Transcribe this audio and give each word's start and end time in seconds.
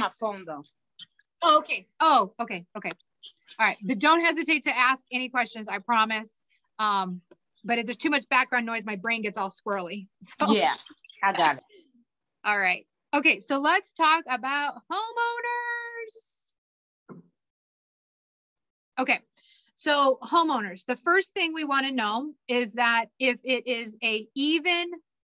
my 0.00 0.10
phone 0.18 0.44
though. 0.44 0.62
Oh, 1.42 1.58
okay. 1.58 1.86
Oh, 2.00 2.32
okay. 2.40 2.66
Okay. 2.76 2.92
All 3.58 3.66
right. 3.66 3.78
But 3.82 3.98
don't 3.98 4.20
hesitate 4.20 4.64
to 4.64 4.76
ask 4.76 5.04
any 5.12 5.28
questions. 5.28 5.68
I 5.68 5.78
promise. 5.78 6.30
Um, 6.78 7.20
but 7.64 7.78
if 7.78 7.86
there's 7.86 7.96
too 7.96 8.10
much 8.10 8.28
background 8.28 8.66
noise, 8.66 8.84
my 8.84 8.96
brain 8.96 9.22
gets 9.22 9.38
all 9.38 9.50
squirrely. 9.50 10.06
So. 10.40 10.52
Yeah, 10.52 10.74
I 11.22 11.32
got 11.32 11.56
it. 11.56 11.62
all 12.44 12.58
right. 12.58 12.86
Okay. 13.14 13.40
So 13.40 13.58
let's 13.58 13.92
talk 13.92 14.24
about 14.28 14.74
homeowners. 14.90 17.20
Okay. 18.98 19.20
So 19.76 20.18
homeowners, 20.22 20.84
the 20.84 20.96
first 20.96 21.32
thing 21.32 21.54
we 21.54 21.64
want 21.64 21.86
to 21.86 21.92
know 21.92 22.34
is 22.48 22.74
that 22.74 23.06
if 23.18 23.38
it 23.44 23.66
is 23.66 23.96
a 24.04 24.26
even 24.34 24.90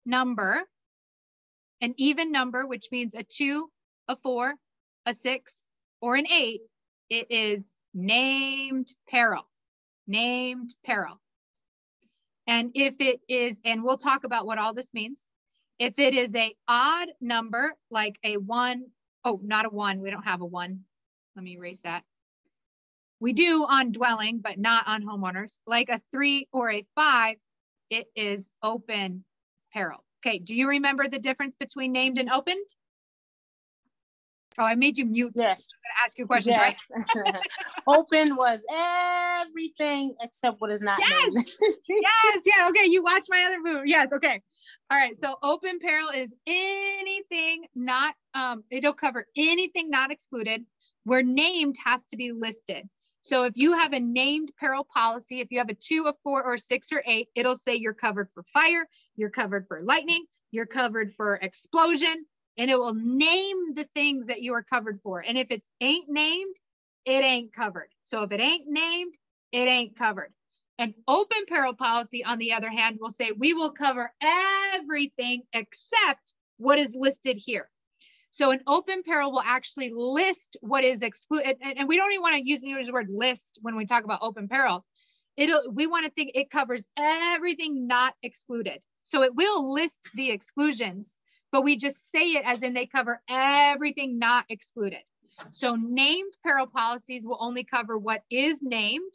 number, 0.04 0.62
an 1.80 1.94
even 1.96 2.30
number, 2.30 2.66
which 2.66 2.88
means 2.92 3.14
a 3.14 3.22
two, 3.22 3.70
a 4.08 4.16
four, 4.16 4.54
a 5.06 5.14
six, 5.14 5.56
or 6.00 6.16
an 6.16 6.26
eight, 6.30 6.62
it 7.08 7.26
is 7.30 7.72
named 7.92 8.92
peril, 9.08 9.48
named 10.06 10.74
peril. 10.84 11.20
And 12.46 12.72
if 12.74 12.94
it 13.00 13.20
is, 13.28 13.60
and 13.64 13.82
we'll 13.82 13.96
talk 13.96 14.24
about 14.24 14.46
what 14.46 14.58
all 14.58 14.74
this 14.74 14.92
means. 14.92 15.26
If 15.78 15.98
it 15.98 16.14
is 16.14 16.34
a 16.36 16.54
odd 16.68 17.08
number, 17.20 17.74
like 17.90 18.18
a 18.22 18.36
one, 18.36 18.86
oh, 19.24 19.40
not 19.42 19.66
a 19.66 19.70
one, 19.70 20.00
we 20.00 20.10
don't 20.10 20.22
have 20.24 20.40
a 20.40 20.46
one. 20.46 20.80
Let 21.34 21.44
me 21.44 21.56
erase 21.56 21.80
that. 21.82 22.04
We 23.18 23.32
do 23.32 23.64
on 23.64 23.92
dwelling, 23.92 24.38
but 24.38 24.58
not 24.58 24.86
on 24.86 25.02
homeowners. 25.02 25.58
Like 25.66 25.88
a 25.88 26.00
three 26.12 26.48
or 26.52 26.70
a 26.70 26.86
five, 26.94 27.36
it 27.90 28.06
is 28.14 28.50
open 28.62 29.24
peril. 29.72 30.04
Okay, 30.20 30.38
do 30.38 30.54
you 30.54 30.68
remember 30.68 31.08
the 31.08 31.18
difference 31.18 31.56
between 31.56 31.92
named 31.92 32.18
and 32.18 32.30
opened? 32.30 32.66
Oh, 34.58 34.64
I 34.64 34.76
made 34.76 34.96
you 34.96 35.06
mute. 35.06 35.32
Yes. 35.34 35.66
I'm 35.72 35.80
gonna 35.82 36.06
ask 36.06 36.18
you 36.18 36.24
a 36.24 36.28
question, 36.28 36.52
yes. 36.52 36.78
right? 36.90 37.36
open 37.88 38.36
was 38.36 38.60
everything 38.72 40.14
except 40.20 40.60
what 40.60 40.70
is 40.70 40.80
not 40.80 40.96
yes. 40.98 41.28
named. 41.28 41.48
yes, 41.88 42.42
yeah, 42.44 42.68
okay. 42.68 42.86
You 42.86 43.02
watched 43.02 43.26
my 43.30 43.44
other 43.44 43.58
movie. 43.60 43.90
Yes, 43.90 44.12
okay. 44.12 44.40
All 44.90 44.98
right. 44.98 45.16
So 45.20 45.36
open 45.42 45.80
peril 45.80 46.10
is 46.10 46.32
anything 46.46 47.66
not 47.74 48.14
um, 48.34 48.62
it'll 48.70 48.92
cover 48.92 49.26
anything 49.36 49.90
not 49.90 50.12
excluded 50.12 50.64
where 51.04 51.22
named 51.22 51.76
has 51.84 52.04
to 52.06 52.16
be 52.16 52.32
listed. 52.32 52.88
So 53.22 53.44
if 53.44 53.56
you 53.56 53.72
have 53.72 53.92
a 53.94 54.00
named 54.00 54.52
peril 54.60 54.84
policy, 54.84 55.40
if 55.40 55.50
you 55.50 55.58
have 55.58 55.70
a 55.70 55.74
two, 55.74 56.04
a 56.06 56.14
four, 56.22 56.44
or 56.44 56.54
a 56.54 56.58
six 56.58 56.92
or 56.92 57.02
eight, 57.06 57.28
it'll 57.34 57.56
say 57.56 57.74
you're 57.74 57.94
covered 57.94 58.28
for 58.34 58.44
fire, 58.52 58.86
you're 59.16 59.30
covered 59.30 59.66
for 59.66 59.80
lightning, 59.82 60.26
you're 60.50 60.66
covered 60.66 61.14
for 61.16 61.36
explosion, 61.36 62.26
and 62.56 62.70
it 62.70 62.78
will 62.78 62.94
name 62.94 63.74
the 63.74 63.88
things 63.94 64.26
that 64.26 64.42
you 64.42 64.54
are 64.54 64.62
covered 64.62 65.00
for. 65.02 65.20
And 65.20 65.36
if 65.36 65.50
it 65.50 65.62
ain't 65.80 66.08
named, 66.08 66.54
it 67.04 67.24
ain't 67.24 67.52
covered. 67.52 67.88
So 68.04 68.22
if 68.22 68.32
it 68.32 68.40
ain't 68.40 68.68
named, 68.68 69.14
it 69.52 69.68
ain't 69.68 69.96
covered. 69.96 70.32
An 70.78 70.94
open 71.06 71.44
peril 71.48 71.74
policy, 71.74 72.24
on 72.24 72.38
the 72.38 72.52
other 72.52 72.70
hand, 72.70 72.98
will 73.00 73.10
say 73.10 73.32
we 73.32 73.54
will 73.54 73.70
cover 73.70 74.12
everything 74.74 75.42
except 75.52 76.34
what 76.56 76.78
is 76.78 76.96
listed 76.98 77.36
here. 77.36 77.70
So 78.30 78.50
an 78.50 78.60
open 78.66 79.04
peril 79.04 79.30
will 79.30 79.42
actually 79.44 79.92
list 79.94 80.56
what 80.60 80.82
is 80.82 81.02
excluded. 81.02 81.56
And, 81.62 81.78
and, 81.78 81.88
we 81.88 81.96
don't 81.96 82.10
even 82.10 82.22
want 82.22 82.34
to 82.34 82.48
use 82.48 82.62
the 82.62 82.90
word 82.90 83.08
list 83.08 83.60
when 83.62 83.76
we 83.76 83.86
talk 83.86 84.02
about 84.02 84.20
open 84.22 84.48
peril. 84.48 84.84
It'll, 85.36 85.70
we 85.70 85.86
want 85.86 86.04
to 86.04 86.10
think 86.10 86.32
it 86.34 86.50
covers 86.50 86.84
everything 86.98 87.86
not 87.86 88.14
excluded. 88.24 88.80
So 89.04 89.22
it 89.22 89.36
will 89.36 89.72
list 89.72 90.08
the 90.14 90.30
exclusions, 90.30 91.16
but 91.54 91.62
we 91.62 91.76
just 91.76 92.10
say 92.10 92.32
it 92.32 92.42
as 92.44 92.60
in 92.62 92.74
they 92.74 92.84
cover 92.84 93.22
everything 93.30 94.18
not 94.18 94.44
excluded. 94.48 94.98
So 95.52 95.76
named 95.76 96.32
peril 96.42 96.66
policies 96.66 97.24
will 97.24 97.36
only 97.38 97.62
cover 97.62 97.96
what 97.96 98.24
is 98.28 98.58
named, 98.60 99.12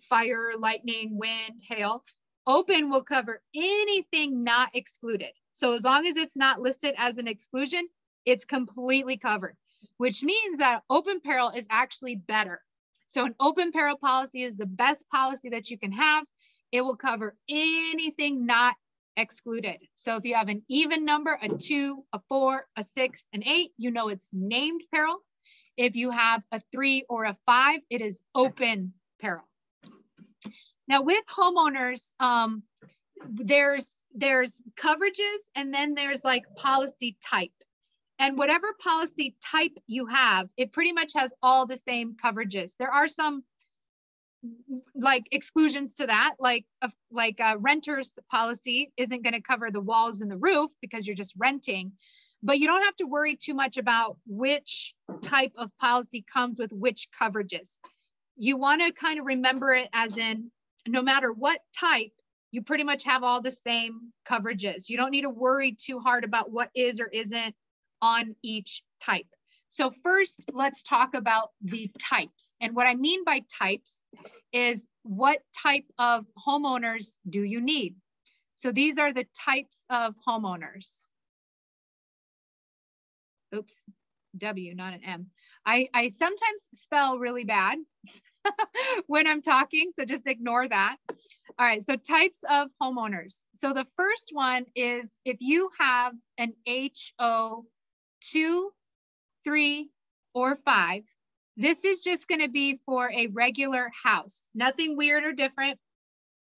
fire, 0.00 0.50
lightning, 0.58 1.16
wind, 1.16 1.60
hail. 1.62 2.02
Open 2.44 2.90
will 2.90 3.04
cover 3.04 3.40
anything 3.54 4.42
not 4.42 4.70
excluded. 4.74 5.28
So 5.52 5.74
as 5.74 5.84
long 5.84 6.08
as 6.08 6.16
it's 6.16 6.34
not 6.34 6.58
listed 6.58 6.96
as 6.98 7.18
an 7.18 7.28
exclusion, 7.28 7.86
it's 8.24 8.44
completely 8.44 9.16
covered, 9.16 9.56
which 9.96 10.24
means 10.24 10.58
that 10.58 10.82
open 10.90 11.20
peril 11.20 11.50
is 11.50 11.68
actually 11.70 12.16
better. 12.16 12.62
So 13.06 13.26
an 13.26 13.36
open 13.38 13.70
peril 13.70 13.96
policy 13.96 14.42
is 14.42 14.56
the 14.56 14.66
best 14.66 15.08
policy 15.08 15.50
that 15.50 15.70
you 15.70 15.78
can 15.78 15.92
have. 15.92 16.24
It 16.72 16.80
will 16.80 16.96
cover 16.96 17.36
anything 17.48 18.44
not 18.44 18.74
excluded. 19.16 19.78
So 19.94 20.16
if 20.16 20.24
you 20.24 20.34
have 20.34 20.48
an 20.48 20.62
even 20.68 21.04
number, 21.04 21.38
a 21.40 21.48
two, 21.48 22.04
a 22.12 22.20
four, 22.28 22.66
a 22.76 22.84
six, 22.84 23.24
an 23.32 23.42
eight, 23.46 23.72
you 23.76 23.90
know 23.90 24.08
it's 24.08 24.30
named 24.32 24.82
peril. 24.92 25.18
If 25.76 25.96
you 25.96 26.10
have 26.10 26.42
a 26.52 26.60
three 26.72 27.04
or 27.08 27.24
a 27.24 27.36
five, 27.46 27.80
it 27.90 28.00
is 28.00 28.22
open 28.34 28.94
peril. 29.20 29.44
Now 30.88 31.02
with 31.02 31.24
homeowners, 31.26 32.12
um, 32.20 32.62
there's 33.28 33.94
there's 34.14 34.62
coverages 34.76 35.38
and 35.54 35.72
then 35.72 35.94
there's 35.94 36.24
like 36.24 36.44
policy 36.56 37.16
type. 37.24 37.50
And 38.18 38.38
whatever 38.38 38.68
policy 38.80 39.36
type 39.44 39.76
you 39.86 40.06
have, 40.06 40.48
it 40.56 40.72
pretty 40.72 40.92
much 40.92 41.12
has 41.14 41.34
all 41.42 41.66
the 41.66 41.76
same 41.76 42.14
coverages. 42.14 42.74
There 42.78 42.90
are 42.90 43.08
some 43.08 43.44
like 44.94 45.26
exclusions 45.30 45.94
to 45.94 46.06
that, 46.06 46.34
like 46.38 46.64
a, 46.82 46.90
like 47.10 47.36
a 47.40 47.58
renter's 47.58 48.12
policy 48.30 48.92
isn't 48.96 49.22
going 49.22 49.34
to 49.34 49.42
cover 49.42 49.70
the 49.70 49.80
walls 49.80 50.20
and 50.20 50.30
the 50.30 50.36
roof 50.36 50.70
because 50.80 51.06
you're 51.06 51.16
just 51.16 51.34
renting. 51.36 51.92
But 52.42 52.58
you 52.58 52.66
don't 52.66 52.84
have 52.84 52.96
to 52.96 53.06
worry 53.06 53.36
too 53.36 53.54
much 53.54 53.76
about 53.76 54.18
which 54.26 54.94
type 55.22 55.52
of 55.56 55.70
policy 55.78 56.24
comes 56.32 56.58
with 56.58 56.72
which 56.72 57.08
coverages. 57.18 57.78
You 58.36 58.56
want 58.56 58.82
to 58.82 58.92
kind 58.92 59.18
of 59.18 59.26
remember 59.26 59.74
it 59.74 59.88
as 59.92 60.16
in 60.16 60.50
no 60.86 61.02
matter 61.02 61.32
what 61.32 61.60
type, 61.78 62.12
you 62.52 62.62
pretty 62.62 62.84
much 62.84 63.04
have 63.04 63.22
all 63.22 63.42
the 63.42 63.50
same 63.50 64.12
coverages. 64.28 64.88
You 64.88 64.96
don't 64.96 65.10
need 65.10 65.22
to 65.22 65.30
worry 65.30 65.76
too 65.78 65.98
hard 65.98 66.24
about 66.24 66.50
what 66.50 66.70
is 66.74 67.00
or 67.00 67.08
isn't 67.08 67.54
on 68.02 68.36
each 68.42 68.82
type. 69.02 69.26
So 69.68 69.90
first, 70.02 70.44
let's 70.52 70.82
talk 70.82 71.14
about 71.14 71.50
the 71.60 71.90
types. 71.98 72.54
And 72.60 72.74
what 72.74 72.86
I 72.86 72.94
mean 72.94 73.24
by 73.24 73.42
types 73.52 74.00
is 74.52 74.86
what 75.02 75.42
type 75.62 75.84
of 75.98 76.26
homeowners 76.46 77.16
do 77.28 77.42
you 77.42 77.60
need? 77.60 77.96
So 78.54 78.72
these 78.72 78.98
are 78.98 79.12
the 79.12 79.26
types 79.38 79.84
of 79.90 80.14
homeowners. 80.26 80.88
Oops, 83.54 83.82
W, 84.38 84.74
not 84.74 84.94
an 84.94 85.04
M. 85.04 85.26
I, 85.64 85.88
I 85.92 86.08
sometimes 86.08 86.62
spell 86.74 87.18
really 87.18 87.44
bad 87.44 87.78
when 89.06 89.26
I'm 89.26 89.42
talking, 89.42 89.92
so 89.94 90.04
just 90.04 90.26
ignore 90.26 90.66
that. 90.68 90.96
All 91.58 91.66
right, 91.66 91.84
so 91.84 91.96
types 91.96 92.38
of 92.50 92.70
homeowners. 92.82 93.40
So 93.56 93.72
the 93.72 93.86
first 93.96 94.30
one 94.32 94.66
is 94.74 95.14
if 95.24 95.36
you 95.40 95.70
have 95.78 96.14
an 96.38 96.54
HO 96.68 97.66
two, 98.20 98.70
three, 99.46 99.88
or 100.34 100.56
five. 100.56 101.04
This 101.56 101.84
is 101.84 102.00
just 102.00 102.28
going 102.28 102.42
to 102.42 102.50
be 102.50 102.80
for 102.84 103.10
a 103.10 103.28
regular 103.28 103.90
house. 104.02 104.48
Nothing 104.54 104.96
weird 104.96 105.24
or 105.24 105.32
different. 105.32 105.78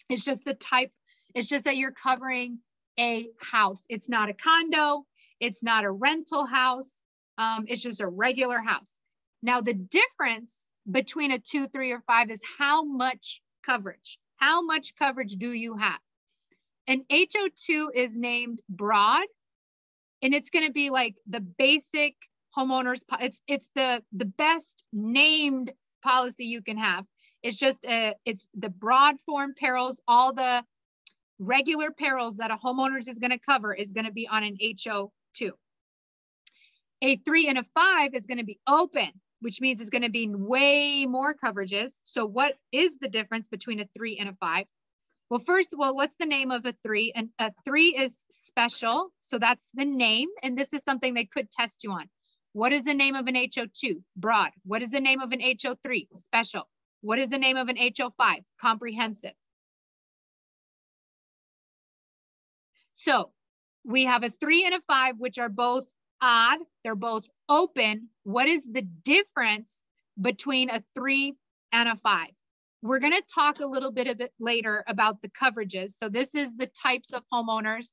It's 0.08 0.24
just 0.24 0.44
the 0.44 0.54
type. 0.54 0.90
It's 1.34 1.48
just 1.48 1.66
that 1.66 1.76
you're 1.76 1.92
covering 1.92 2.58
a 2.98 3.28
house. 3.40 3.84
It's 3.88 4.08
not 4.08 4.30
a 4.30 4.34
condo. 4.34 5.04
It's 5.38 5.62
not 5.62 5.84
a 5.84 5.90
rental 5.90 6.46
house. 6.46 6.90
Um, 7.36 7.66
it's 7.68 7.82
just 7.82 8.00
a 8.00 8.08
regular 8.08 8.58
house. 8.58 8.92
Now, 9.42 9.60
the 9.60 9.74
difference 9.74 10.56
between 10.90 11.30
a 11.30 11.38
two, 11.38 11.68
three, 11.68 11.92
or 11.92 12.00
five 12.06 12.30
is 12.30 12.40
how 12.58 12.82
much 12.84 13.42
coverage. 13.64 14.18
How 14.36 14.62
much 14.62 14.96
coverage 14.96 15.34
do 15.34 15.52
you 15.52 15.76
have? 15.76 16.00
An 16.88 17.04
HO2 17.12 17.88
is 17.94 18.16
named 18.16 18.62
broad 18.68 19.26
and 20.22 20.34
it's 20.34 20.50
going 20.50 20.66
to 20.66 20.72
be 20.72 20.90
like 20.90 21.14
the 21.28 21.40
basic 21.40 22.14
homeowners 22.56 23.02
it's 23.20 23.42
it's 23.46 23.70
the 23.74 24.02
the 24.12 24.24
best 24.24 24.84
named 24.92 25.72
policy 26.02 26.44
you 26.44 26.62
can 26.62 26.76
have 26.76 27.04
it's 27.42 27.58
just 27.58 27.84
a, 27.84 28.14
it's 28.24 28.48
the 28.54 28.70
broad 28.70 29.16
form 29.20 29.54
perils 29.56 30.00
all 30.08 30.32
the 30.32 30.64
regular 31.38 31.90
perils 31.90 32.36
that 32.36 32.50
a 32.50 32.56
homeowners 32.56 33.08
is 33.08 33.18
going 33.18 33.30
to 33.30 33.38
cover 33.38 33.74
is 33.74 33.92
going 33.92 34.06
to 34.06 34.12
be 34.12 34.26
on 34.26 34.42
an 34.42 34.56
ho2 34.60 35.50
a 37.02 37.16
three 37.16 37.48
and 37.48 37.58
a 37.58 37.64
five 37.74 38.14
is 38.14 38.26
going 38.26 38.38
to 38.38 38.44
be 38.44 38.58
open 38.68 39.10
which 39.40 39.60
means 39.60 39.80
it's 39.80 39.90
going 39.90 40.02
to 40.02 40.10
be 40.10 40.28
way 40.28 41.06
more 41.06 41.34
coverages 41.34 42.00
so 42.04 42.26
what 42.26 42.54
is 42.72 42.92
the 43.00 43.08
difference 43.08 43.48
between 43.48 43.80
a 43.80 43.88
three 43.96 44.18
and 44.18 44.28
a 44.28 44.34
five 44.40 44.66
well, 45.30 45.40
first 45.40 45.74
of 45.74 45.80
all, 45.80 45.94
what's 45.94 46.16
the 46.16 46.26
name 46.26 46.50
of 46.50 46.64
a 46.64 46.74
three? 46.82 47.12
And 47.14 47.28
a 47.38 47.52
three 47.64 47.88
is 47.88 48.24
special. 48.30 49.12
So 49.18 49.38
that's 49.38 49.68
the 49.74 49.84
name. 49.84 50.28
And 50.42 50.56
this 50.56 50.72
is 50.72 50.82
something 50.82 51.12
they 51.12 51.26
could 51.26 51.50
test 51.50 51.84
you 51.84 51.92
on. 51.92 52.08
What 52.58 52.72
is 52.72 52.82
the 52.82 52.92
name 52.92 53.14
of 53.14 53.28
an 53.28 53.36
HO2? 53.36 54.02
Broad. 54.16 54.50
What 54.64 54.82
is 54.82 54.90
the 54.90 54.98
name 54.98 55.20
of 55.20 55.30
an 55.30 55.38
HO3? 55.38 56.08
Special. 56.12 56.68
What 57.02 57.20
is 57.20 57.28
the 57.28 57.38
name 57.38 57.56
of 57.56 57.68
an 57.68 57.76
HO5? 57.76 58.42
Comprehensive. 58.60 59.34
So 62.94 63.30
we 63.84 64.06
have 64.06 64.24
a 64.24 64.30
three 64.30 64.64
and 64.64 64.74
a 64.74 64.80
five, 64.88 65.14
which 65.18 65.38
are 65.38 65.48
both 65.48 65.88
odd. 66.20 66.58
They're 66.82 66.96
both 66.96 67.28
open. 67.48 68.08
What 68.24 68.48
is 68.48 68.66
the 68.66 68.82
difference 68.82 69.84
between 70.20 70.68
a 70.68 70.82
three 70.96 71.36
and 71.70 71.88
a 71.88 71.94
five? 71.94 72.32
We're 72.82 72.98
going 72.98 73.12
to 73.12 73.22
talk 73.32 73.60
a 73.60 73.66
little 73.66 73.92
bit 73.92 74.08
a 74.08 74.16
bit 74.16 74.32
later 74.40 74.82
about 74.88 75.22
the 75.22 75.30
coverages. 75.30 75.92
So 75.92 76.08
this 76.08 76.34
is 76.34 76.56
the 76.56 76.68
types 76.82 77.12
of 77.12 77.22
homeowners. 77.32 77.92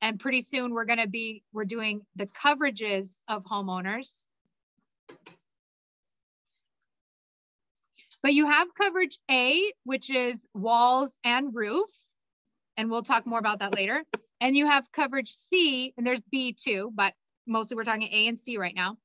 And 0.00 0.20
pretty 0.20 0.42
soon 0.42 0.72
we're 0.72 0.84
going 0.84 0.98
to 0.98 1.08
be, 1.08 1.42
we're 1.52 1.64
doing 1.64 2.02
the 2.16 2.26
coverages 2.26 3.20
of 3.28 3.44
homeowners. 3.44 4.24
But 8.22 8.34
you 8.34 8.46
have 8.50 8.68
coverage 8.74 9.18
A, 9.30 9.72
which 9.84 10.10
is 10.10 10.46
walls 10.54 11.18
and 11.24 11.54
roof. 11.54 11.90
And 12.76 12.90
we'll 12.90 13.02
talk 13.02 13.26
more 13.26 13.38
about 13.38 13.60
that 13.60 13.74
later. 13.74 14.02
And 14.40 14.56
you 14.56 14.66
have 14.66 14.90
coverage 14.92 15.30
C, 15.30 15.94
and 15.96 16.06
there's 16.06 16.22
B 16.30 16.54
too, 16.58 16.90
but 16.94 17.14
mostly 17.46 17.76
we're 17.76 17.84
talking 17.84 18.08
A 18.10 18.28
and 18.28 18.38
C 18.38 18.58
right 18.58 18.74
now. 18.74 18.96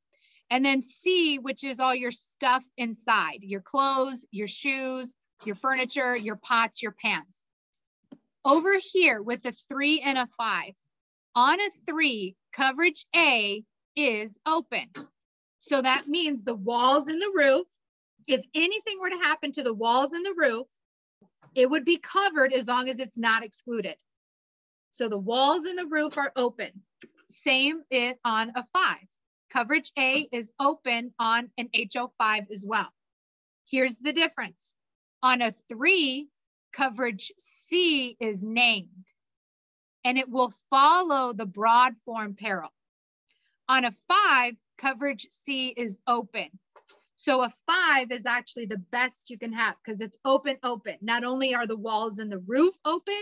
And 0.49 0.65
then 0.65 0.81
C, 0.81 1.37
which 1.37 1.63
is 1.63 1.79
all 1.79 1.93
your 1.93 2.11
stuff 2.11 2.63
inside, 2.77 3.39
your 3.41 3.61
clothes, 3.61 4.25
your 4.31 4.47
shoes, 4.47 5.13
your 5.45 5.55
furniture, 5.55 6.15
your 6.15 6.35
pots, 6.35 6.81
your 6.81 6.91
pans. 6.91 7.39
Over 8.45 8.77
here 8.79 9.21
with 9.21 9.45
a 9.45 9.51
three 9.51 10.01
and 10.01 10.17
a 10.17 10.27
five, 10.37 10.73
on 11.35 11.59
a 11.59 11.69
three, 11.85 12.35
coverage 12.53 13.05
A 13.15 13.63
is 13.95 14.37
open. 14.45 14.89
So 15.59 15.81
that 15.81 16.07
means 16.07 16.43
the 16.43 16.55
walls 16.55 17.07
and 17.07 17.21
the 17.21 17.31
roof, 17.33 17.67
if 18.27 18.41
anything 18.55 18.99
were 18.99 19.09
to 19.09 19.17
happen 19.17 19.51
to 19.53 19.63
the 19.63 19.73
walls 19.73 20.13
and 20.13 20.25
the 20.25 20.35
roof, 20.37 20.67
it 21.55 21.69
would 21.69 21.85
be 21.85 21.97
covered 21.97 22.53
as 22.53 22.67
long 22.67 22.89
as 22.89 22.99
it's 22.99 23.17
not 23.17 23.43
excluded. 23.43 23.95
So 24.91 25.09
the 25.09 25.17
walls 25.17 25.65
and 25.65 25.77
the 25.77 25.87
roof 25.87 26.17
are 26.17 26.31
open. 26.35 26.71
Same 27.29 27.81
it 27.89 28.19
on 28.23 28.51
a 28.55 28.65
five. 28.73 29.05
Coverage 29.49 29.91
A 29.97 30.27
is 30.31 30.51
open 30.59 31.13
on 31.19 31.49
an 31.57 31.69
HO5 31.75 32.51
as 32.51 32.65
well. 32.65 32.91
Here's 33.65 33.97
the 33.97 34.13
difference. 34.13 34.73
On 35.21 35.41
a 35.41 35.51
three, 35.67 36.29
coverage 36.71 37.31
C 37.37 38.15
is 38.19 38.43
named 38.43 39.05
and 40.05 40.17
it 40.17 40.29
will 40.29 40.53
follow 40.69 41.33
the 41.33 41.45
broad 41.45 41.95
form 42.05 42.35
peril. 42.35 42.69
On 43.67 43.85
a 43.85 43.93
five, 44.07 44.55
coverage 44.77 45.27
C 45.29 45.67
is 45.69 45.99
open. 46.07 46.47
So 47.17 47.43
a 47.43 47.53
five 47.67 48.11
is 48.11 48.25
actually 48.25 48.65
the 48.65 48.77
best 48.77 49.29
you 49.29 49.37
can 49.37 49.51
have 49.51 49.75
because 49.83 49.99
it's 49.99 50.17
open, 50.23 50.57
open. 50.63 50.95
Not 51.01 51.23
only 51.23 51.53
are 51.53 51.67
the 51.67 51.75
walls 51.75 52.19
and 52.19 52.31
the 52.31 52.39
roof 52.39 52.73
open, 52.85 53.21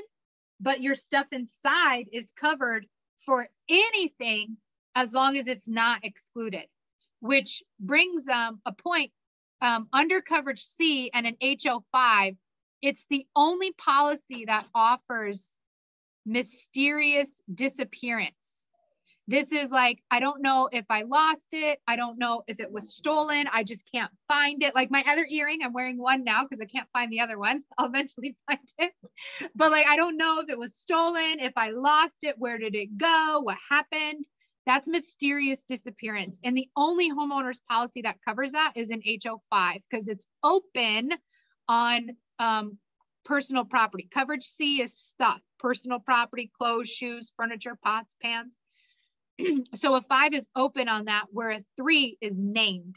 but 0.59 0.81
your 0.81 0.95
stuff 0.95 1.27
inside 1.31 2.07
is 2.13 2.31
covered 2.39 2.85
for 3.25 3.49
anything 3.67 4.57
as 4.95 5.13
long 5.13 5.35
as 5.35 5.47
it's 5.47 5.67
not 5.67 6.05
excluded, 6.05 6.65
which 7.19 7.63
brings 7.79 8.27
um, 8.27 8.61
a 8.65 8.71
point 8.71 9.11
um, 9.61 9.88
under 9.91 10.21
coverage 10.21 10.61
C 10.61 11.09
and 11.13 11.25
an 11.25 11.35
HO5. 11.41 12.38
It's 12.81 13.07
the 13.09 13.25
only 13.35 13.74
policy 13.74 14.45
that 14.45 14.68
offers 14.74 15.53
mysterious 16.25 17.41
disappearance. 17.53 18.68
This 19.29 19.51
is 19.51 19.69
like, 19.71 20.01
I 20.09 20.21
don't 20.21 20.41
know 20.41 20.69
if 20.71 20.85
I 20.89 21.01
lost 21.01 21.47
it. 21.51 21.79
I 21.85 21.97
don't 21.97 22.18
know 22.18 22.44
if 22.47 22.62
it 22.62 22.71
was 22.71 22.95
stolen. 22.95 23.47
I 23.51 23.63
just 23.63 23.89
can't 23.91 24.12
find 24.29 24.63
it. 24.63 24.74
Like 24.74 24.89
my 24.89 25.03
other 25.06 25.27
earring, 25.29 25.63
I'm 25.63 25.74
wearing 25.74 25.97
one 25.97 26.24
now 26.24 26.44
because 26.44 26.62
I 26.62 26.65
can't 26.65 26.88
find 26.94 27.12
the 27.12 27.19
other 27.19 27.38
one. 27.38 27.63
I'll 27.77 27.88
eventually 27.88 28.38
find 28.47 28.59
it. 28.77 28.94
But 29.53 29.71
like, 29.71 29.85
I 29.85 29.97
don't 29.97 30.15
know 30.15 30.39
if 30.39 30.50
it 30.50 30.57
was 30.57 30.75
stolen, 30.75 31.39
if 31.39 31.53
I 31.57 31.71
lost 31.71 32.23
it, 32.23 32.35
where 32.38 32.57
did 32.57 32.75
it 32.75 32.97
go, 32.97 33.41
what 33.44 33.57
happened. 33.69 34.25
That's 34.65 34.88
mysterious 34.88 35.63
disappearance. 35.63 36.39
And 36.44 36.56
the 36.56 36.69
only 36.75 37.09
homeowner's 37.12 37.62
policy 37.69 38.03
that 38.03 38.18
covers 38.25 38.53
that 38.53 38.73
is 38.75 38.91
an 38.91 39.01
HO5 39.01 39.80
because 39.89 40.07
it's 40.07 40.27
open 40.44 41.12
on 41.68 42.12
um, 42.39 42.78
personal 43.25 43.66
property. 43.66 44.07
Coverage 44.12 44.44
C 44.44 44.81
is 44.81 44.95
stuff, 44.95 45.42
personal 45.60 46.00
property, 46.00 46.51
clothes, 46.57 46.89
shoes, 46.89 47.31
furniture, 47.38 47.78
pots, 47.84 48.16
pans. 48.22 48.57
so 49.75 49.95
a 49.95 50.01
five 50.01 50.34
is 50.34 50.48
open 50.56 50.88
on 50.88 51.06
that, 51.06 51.25
where 51.31 51.51
a 51.51 51.63
three 51.75 52.18
is 52.22 52.39
named. 52.39 52.95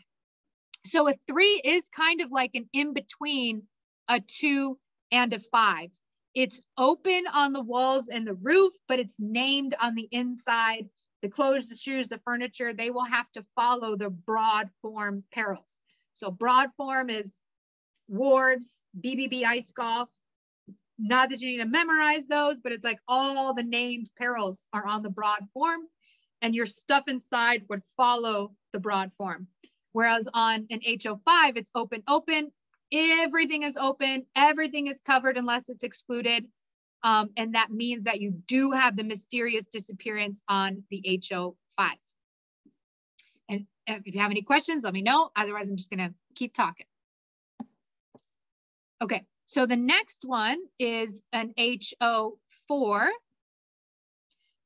So 0.86 1.08
a 1.08 1.14
three 1.26 1.60
is 1.62 1.88
kind 1.88 2.20
of 2.20 2.30
like 2.30 2.52
an 2.54 2.68
in 2.72 2.94
between 2.94 3.64
a 4.08 4.20
two 4.20 4.78
and 5.12 5.32
a 5.32 5.38
five. 5.38 5.90
It's 6.34 6.60
open 6.78 7.24
on 7.32 7.52
the 7.52 7.62
walls 7.62 8.08
and 8.08 8.26
the 8.26 8.34
roof, 8.34 8.72
but 8.88 9.00
it's 9.00 9.16
named 9.18 9.74
on 9.80 9.94
the 9.94 10.08
inside. 10.10 10.88
The 11.22 11.28
clothes, 11.28 11.68
the 11.68 11.76
shoes, 11.76 12.08
the 12.08 12.20
furniture, 12.24 12.72
they 12.72 12.90
will 12.90 13.04
have 13.04 13.30
to 13.32 13.44
follow 13.54 13.94
the 13.94 14.08
broad 14.08 14.70
form 14.80 15.22
perils. 15.32 15.78
So 16.14 16.30
broad 16.30 16.70
form 16.78 17.10
is 17.10 17.36
wards, 18.08 18.72
BBB 18.98 19.44
ice 19.44 19.70
golf. 19.70 20.08
Not 20.98 21.30
that 21.30 21.40
you 21.40 21.48
need 21.48 21.64
to 21.64 21.68
memorize 21.68 22.26
those, 22.26 22.58
but 22.62 22.72
it's 22.72 22.84
like 22.84 22.98
all 23.08 23.54
the 23.54 23.62
named 23.62 24.10
perils 24.18 24.64
are 24.72 24.86
on 24.86 25.02
the 25.02 25.08
broad 25.08 25.40
form 25.54 25.80
and 26.42 26.54
your 26.54 26.66
stuff 26.66 27.04
inside 27.06 27.64
would 27.68 27.82
follow 27.96 28.52
the 28.72 28.80
broad 28.80 29.12
form. 29.14 29.46
Whereas 29.92 30.28
on 30.32 30.66
an 30.70 30.80
HO5, 30.80 31.56
it's 31.56 31.70
open, 31.74 32.02
open, 32.06 32.52
everything 32.92 33.62
is 33.62 33.76
open, 33.76 34.26
everything 34.36 34.86
is 34.86 35.00
covered 35.00 35.36
unless 35.36 35.68
it's 35.68 35.82
excluded. 35.82 36.46
Um, 37.02 37.30
and 37.36 37.54
that 37.54 37.70
means 37.70 38.04
that 38.04 38.20
you 38.20 38.30
do 38.46 38.72
have 38.72 38.96
the 38.96 39.04
mysterious 39.04 39.66
disappearance 39.66 40.42
on 40.48 40.84
the 40.90 41.02
HO5. 41.22 41.90
And 43.48 43.66
if 43.86 44.06
you 44.06 44.20
have 44.20 44.30
any 44.30 44.42
questions, 44.42 44.84
let 44.84 44.92
me 44.92 45.02
know. 45.02 45.30
Otherwise, 45.34 45.68
I'm 45.68 45.76
just 45.76 45.90
gonna 45.90 46.14
keep 46.34 46.54
talking. 46.54 46.86
Okay, 49.02 49.24
so 49.46 49.66
the 49.66 49.76
next 49.76 50.24
one 50.24 50.58
is 50.78 51.22
an 51.32 51.54
HO4. 51.58 53.08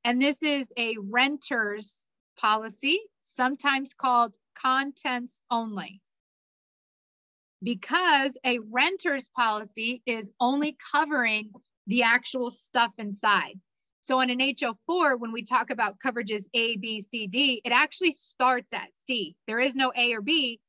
And 0.04 0.20
this 0.20 0.42
is 0.42 0.70
a 0.76 0.96
renter's 0.98 2.04
policy, 2.36 3.00
sometimes 3.22 3.94
called 3.94 4.32
contents 4.54 5.40
only. 5.50 6.00
Because 7.62 8.36
a 8.44 8.58
renter's 8.58 9.28
policy 9.28 10.02
is 10.04 10.30
only 10.40 10.76
covering 10.92 11.52
the 11.86 12.02
actual 12.02 12.50
stuff 12.50 12.90
inside. 12.98 13.58
So 14.00 14.20
in 14.20 14.28
an 14.28 14.40
HO4, 14.40 15.18
when 15.18 15.32
we 15.32 15.44
talk 15.44 15.70
about 15.70 15.98
coverages 15.98 16.44
A, 16.52 16.76
B, 16.76 17.00
C, 17.00 17.26
D, 17.26 17.62
it 17.64 17.70
actually 17.70 18.12
starts 18.12 18.72
at 18.74 18.88
C. 18.96 19.36
There 19.46 19.60
is 19.60 19.74
no 19.76 19.92
A 19.96 20.12
or 20.12 20.20
B 20.20 20.60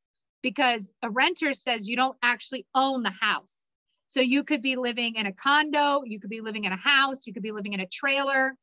because 0.45 0.91
a 1.01 1.09
renter 1.09 1.55
says 1.55 1.89
you 1.89 1.95
don't 1.95 2.15
actually 2.21 2.67
own 2.75 3.01
the 3.01 3.09
house. 3.09 3.65
So 4.09 4.19
you 4.19 4.43
could 4.43 4.61
be 4.61 4.75
living 4.75 5.15
in 5.15 5.25
a 5.25 5.33
condo, 5.33 6.03
you 6.05 6.19
could 6.19 6.29
be 6.29 6.39
living 6.39 6.65
in 6.65 6.71
a 6.71 6.77
house, 6.77 7.25
you 7.25 7.33
could 7.33 7.41
be 7.41 7.51
living 7.51 7.73
in 7.73 7.79
a 7.79 7.87
trailer, 7.87 8.53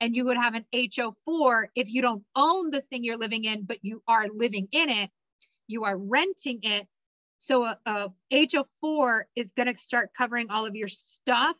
and 0.00 0.14
you 0.14 0.24
would 0.26 0.36
have 0.36 0.54
an 0.54 0.64
HO4 0.72 1.64
if 1.74 1.92
you 1.92 2.00
don't 2.00 2.22
own 2.36 2.70
the 2.70 2.80
thing 2.80 3.02
you're 3.02 3.16
living 3.16 3.42
in, 3.42 3.64
but 3.64 3.78
you 3.82 4.04
are 4.06 4.28
living 4.32 4.68
in 4.70 4.88
it, 4.88 5.10
you 5.66 5.82
are 5.82 5.96
renting 5.96 6.60
it. 6.62 6.86
So 7.38 7.64
a, 7.64 7.76
a 7.86 8.12
HO4 8.32 9.22
is 9.34 9.50
going 9.50 9.74
to 9.74 9.76
start 9.82 10.12
covering 10.16 10.46
all 10.48 10.64
of 10.64 10.76
your 10.76 10.86
stuff 10.86 11.56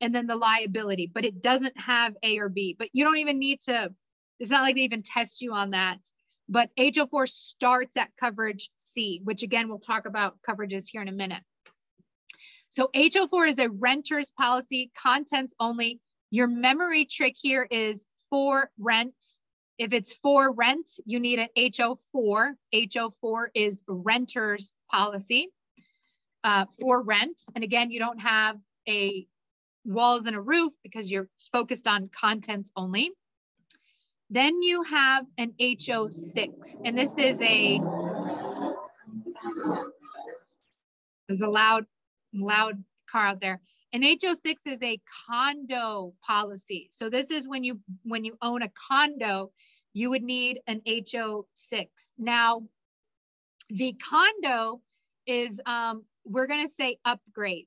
and 0.00 0.14
then 0.14 0.28
the 0.28 0.36
liability, 0.36 1.10
but 1.12 1.24
it 1.24 1.42
doesn't 1.42 1.76
have 1.76 2.14
A 2.22 2.38
or 2.38 2.48
B. 2.48 2.76
But 2.78 2.90
you 2.92 3.04
don't 3.04 3.18
even 3.18 3.40
need 3.40 3.60
to, 3.62 3.92
it's 4.38 4.52
not 4.52 4.62
like 4.62 4.76
they 4.76 4.82
even 4.82 5.02
test 5.02 5.42
you 5.42 5.52
on 5.52 5.72
that. 5.72 5.98
But 6.48 6.70
HO4 6.78 7.28
starts 7.28 7.96
at 7.96 8.10
coverage 8.18 8.70
C, 8.76 9.20
which 9.24 9.42
again, 9.42 9.68
we'll 9.68 9.78
talk 9.78 10.06
about 10.06 10.36
coverages 10.48 10.84
here 10.88 11.02
in 11.02 11.08
a 11.08 11.12
minute. 11.12 11.42
So 12.70 12.90
HO4 12.94 13.48
is 13.48 13.58
a 13.58 13.70
renter's 13.70 14.30
policy, 14.32 14.90
contents 14.96 15.54
only. 15.58 16.00
Your 16.30 16.46
memory 16.46 17.06
trick 17.06 17.34
here 17.36 17.66
is 17.70 18.04
for 18.30 18.70
rent. 18.78 19.14
If 19.78 19.92
it's 19.92 20.12
for 20.22 20.52
rent, 20.52 20.90
you 21.04 21.20
need 21.20 21.38
an 21.38 21.48
HO4. 21.56 22.54
HO4 22.74 23.46
is 23.54 23.82
renter's 23.88 24.72
policy 24.90 25.50
uh, 26.44 26.66
for 26.80 27.02
rent. 27.02 27.42
And 27.54 27.64
again, 27.64 27.90
you 27.90 27.98
don't 27.98 28.20
have 28.20 28.56
a 28.88 29.26
walls 29.84 30.26
and 30.26 30.36
a 30.36 30.40
roof 30.40 30.72
because 30.82 31.10
you're 31.10 31.28
focused 31.52 31.86
on 31.86 32.08
contents 32.08 32.70
only. 32.76 33.10
Then 34.30 34.60
you 34.62 34.82
have 34.82 35.24
an 35.38 35.52
HO6, 35.60 36.80
and 36.84 36.98
this 36.98 37.16
is 37.16 37.40
a, 37.40 37.80
there's 41.28 41.42
a 41.42 41.48
loud, 41.48 41.86
loud 42.34 42.82
car 43.10 43.26
out 43.28 43.40
there. 43.40 43.60
An 43.92 44.02
HO6 44.02 44.54
is 44.66 44.82
a 44.82 45.00
condo 45.28 46.12
policy. 46.26 46.88
So 46.90 47.08
this 47.08 47.30
is 47.30 47.46
when 47.46 47.62
you 47.62 47.80
when 48.02 48.24
you 48.24 48.36
own 48.42 48.62
a 48.62 48.70
condo, 48.88 49.52
you 49.94 50.10
would 50.10 50.22
need 50.22 50.60
an 50.66 50.82
HO6. 50.86 51.86
Now, 52.18 52.62
the 53.70 53.94
condo 53.94 54.80
is 55.26 55.60
um, 55.66 56.04
we're 56.24 56.46
going 56.46 56.66
to 56.66 56.72
say 56.72 56.98
upgrades. 57.06 57.66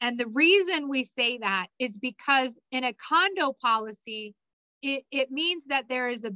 And 0.00 0.18
the 0.18 0.28
reason 0.28 0.88
we 0.88 1.02
say 1.04 1.38
that 1.38 1.66
is 1.78 1.98
because 1.98 2.58
in 2.70 2.84
a 2.84 2.92
condo 2.92 3.52
policy, 3.52 4.34
it, 4.82 5.04
it 5.10 5.30
means 5.30 5.66
that 5.66 5.88
there 5.88 6.08
is 6.08 6.24
a 6.24 6.32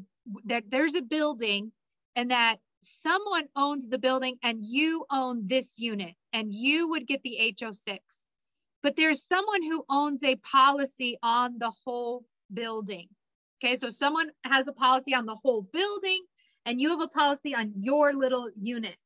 that 0.47 0.65
there's 0.69 0.95
a 0.95 1.03
building 1.03 1.73
and 2.15 2.31
that 2.31 2.57
someone 2.81 3.49
owns 3.57 3.89
the 3.89 3.99
building 3.99 4.37
and 4.43 4.65
you 4.65 5.05
own 5.11 5.47
this 5.47 5.79
unit 5.79 6.15
and 6.33 6.53
you 6.53 6.89
would 6.89 7.07
get 7.07 7.23
the 7.23 7.55
HO6. 7.61 7.99
But 8.83 8.97
there's 8.97 9.25
someone 9.25 9.63
who 9.63 9.85
owns 9.89 10.25
a 10.25 10.37
policy 10.37 11.17
on 11.23 11.59
the 11.59 11.73
whole 11.85 12.25
building. 12.53 13.09
Okay, 13.63 13.77
so 13.77 13.91
someone 13.91 14.31
has 14.45 14.67
a 14.67 14.73
policy 14.73 15.15
on 15.15 15.27
the 15.27 15.37
whole 15.37 15.63
building 15.73 16.25
and 16.67 16.81
you 16.81 16.91
have 16.91 17.01
a 17.01 17.09
policy 17.09 17.55
on 17.55 17.73
your 17.77 18.13
little 18.13 18.51
unit. 18.61 18.97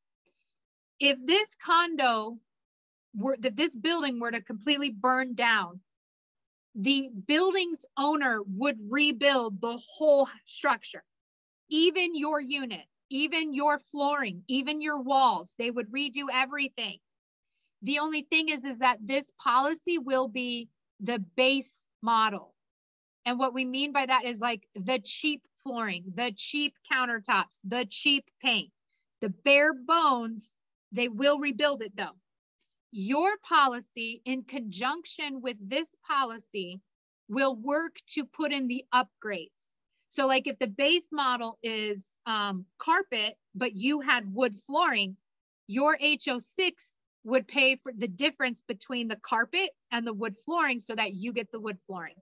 If 0.99 1.19
this 1.25 1.49
condo 1.63 2.39
were 3.15 3.37
that 3.41 3.57
this 3.57 3.75
building 3.75 4.19
were 4.19 4.31
to 4.31 4.41
completely 4.41 4.91
burn 4.91 5.35
down, 5.35 5.81
the 6.77 7.09
building's 7.27 7.85
owner 7.97 8.41
would 8.47 8.77
rebuild 8.91 9.61
the 9.61 9.79
whole 9.79 10.29
structure, 10.45 11.05
even 11.71 12.15
your 12.15 12.41
unit, 12.41 12.85
even 13.11 13.55
your 13.55 13.79
flooring, 13.91 14.43
even 14.47 14.83
your 14.83 15.01
walls. 15.01 15.55
They 15.59 15.71
would 15.71 15.91
redo 15.91 16.27
everything. 16.31 16.99
The 17.83 18.01
only 18.01 18.23
thing 18.23 18.51
is, 18.51 18.65
is 18.65 18.79
that 18.81 18.99
this 19.01 19.33
policy 19.43 19.99
will 19.99 20.29
be 20.29 20.69
the 21.01 21.19
base 21.19 21.87
model. 22.03 22.55
And 23.25 23.39
what 23.39 23.55
we 23.55 23.65
mean 23.65 23.93
by 23.93 24.07
that 24.07 24.25
is 24.25 24.41
like 24.41 24.69
the 24.75 25.01
cheap 25.03 25.43
flooring, 25.63 26.05
the 26.15 26.33
cheap 26.37 26.75
countertops, 26.93 27.59
the 27.65 27.87
cheap 27.89 28.27
paint, 28.43 28.71
the 29.21 29.31
bare 29.31 29.73
bones. 29.73 30.55
They 30.93 31.09
will 31.09 31.39
rebuild 31.39 31.83
it 31.83 31.97
though. 31.97 32.17
Your 32.93 33.37
policy, 33.39 34.23
in 34.25 34.45
conjunction 34.45 35.41
with 35.41 35.57
this 35.61 35.95
policy, 36.07 36.81
will 37.29 37.57
work 37.57 37.97
to 38.15 38.25
put 38.25 38.53
in 38.53 38.69
the 38.69 38.85
upgrades. 38.95 39.71
So, 40.09 40.27
like 40.27 40.47
if 40.47 40.59
the 40.59 40.69
base 40.69 41.07
model 41.13 41.59
is 41.63 42.07
um, 42.27 42.65
carpet, 42.79 43.37
but 43.55 43.75
you 43.75 44.01
had 44.01 44.33
wood 44.33 44.57
flooring, 44.67 45.17
your 45.67 45.99
HO6 45.99 46.73
would 47.25 47.49
pay 47.49 47.77
for 47.77 47.93
the 47.93 48.09
difference 48.09 48.63
between 48.69 49.09
the 49.09 49.17
carpet 49.17 49.71
and 49.91 50.07
the 50.07 50.15
wood 50.15 50.37
flooring 50.45 50.81
so 50.81 50.95
that 50.95 51.13
you 51.13 51.33
get 51.33 51.51
the 51.51 51.61
wood 51.61 51.79
flooring. 51.87 52.15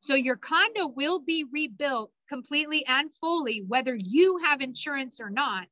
So, 0.00 0.14
your 0.14 0.36
condo 0.36 0.86
will 0.86 1.18
be 1.18 1.44
rebuilt 1.50 2.12
completely 2.28 2.84
and 2.86 3.10
fully, 3.20 3.64
whether 3.66 3.96
you 3.96 4.38
have 4.44 4.60
insurance 4.60 5.18
or 5.18 5.30
not, 5.30 5.66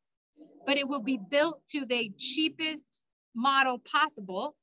but 0.66 0.78
it 0.78 0.88
will 0.88 1.02
be 1.02 1.20
built 1.30 1.60
to 1.68 1.84
the 1.84 2.10
cheapest 2.16 3.02
model 3.36 3.78
possible. 3.78 4.56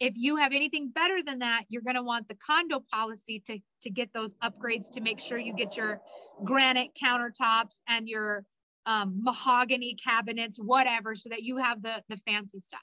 If 0.00 0.14
you 0.16 0.36
have 0.36 0.52
anything 0.52 0.90
better 0.90 1.22
than 1.22 1.38
that, 1.38 1.64
you're 1.68 1.82
going 1.82 1.96
to 1.96 2.02
want 2.02 2.28
the 2.28 2.36
condo 2.36 2.82
policy 2.92 3.42
to, 3.46 3.58
to 3.82 3.90
get 3.90 4.12
those 4.12 4.34
upgrades 4.42 4.90
to 4.92 5.00
make 5.00 5.20
sure 5.20 5.38
you 5.38 5.54
get 5.54 5.76
your 5.76 6.00
granite 6.44 6.90
countertops 7.02 7.82
and 7.88 8.08
your 8.08 8.44
um, 8.86 9.20
mahogany 9.22 9.96
cabinets, 10.02 10.58
whatever, 10.58 11.14
so 11.14 11.28
that 11.30 11.42
you 11.42 11.56
have 11.56 11.82
the, 11.82 12.02
the 12.08 12.16
fancy 12.18 12.58
stuff. 12.58 12.80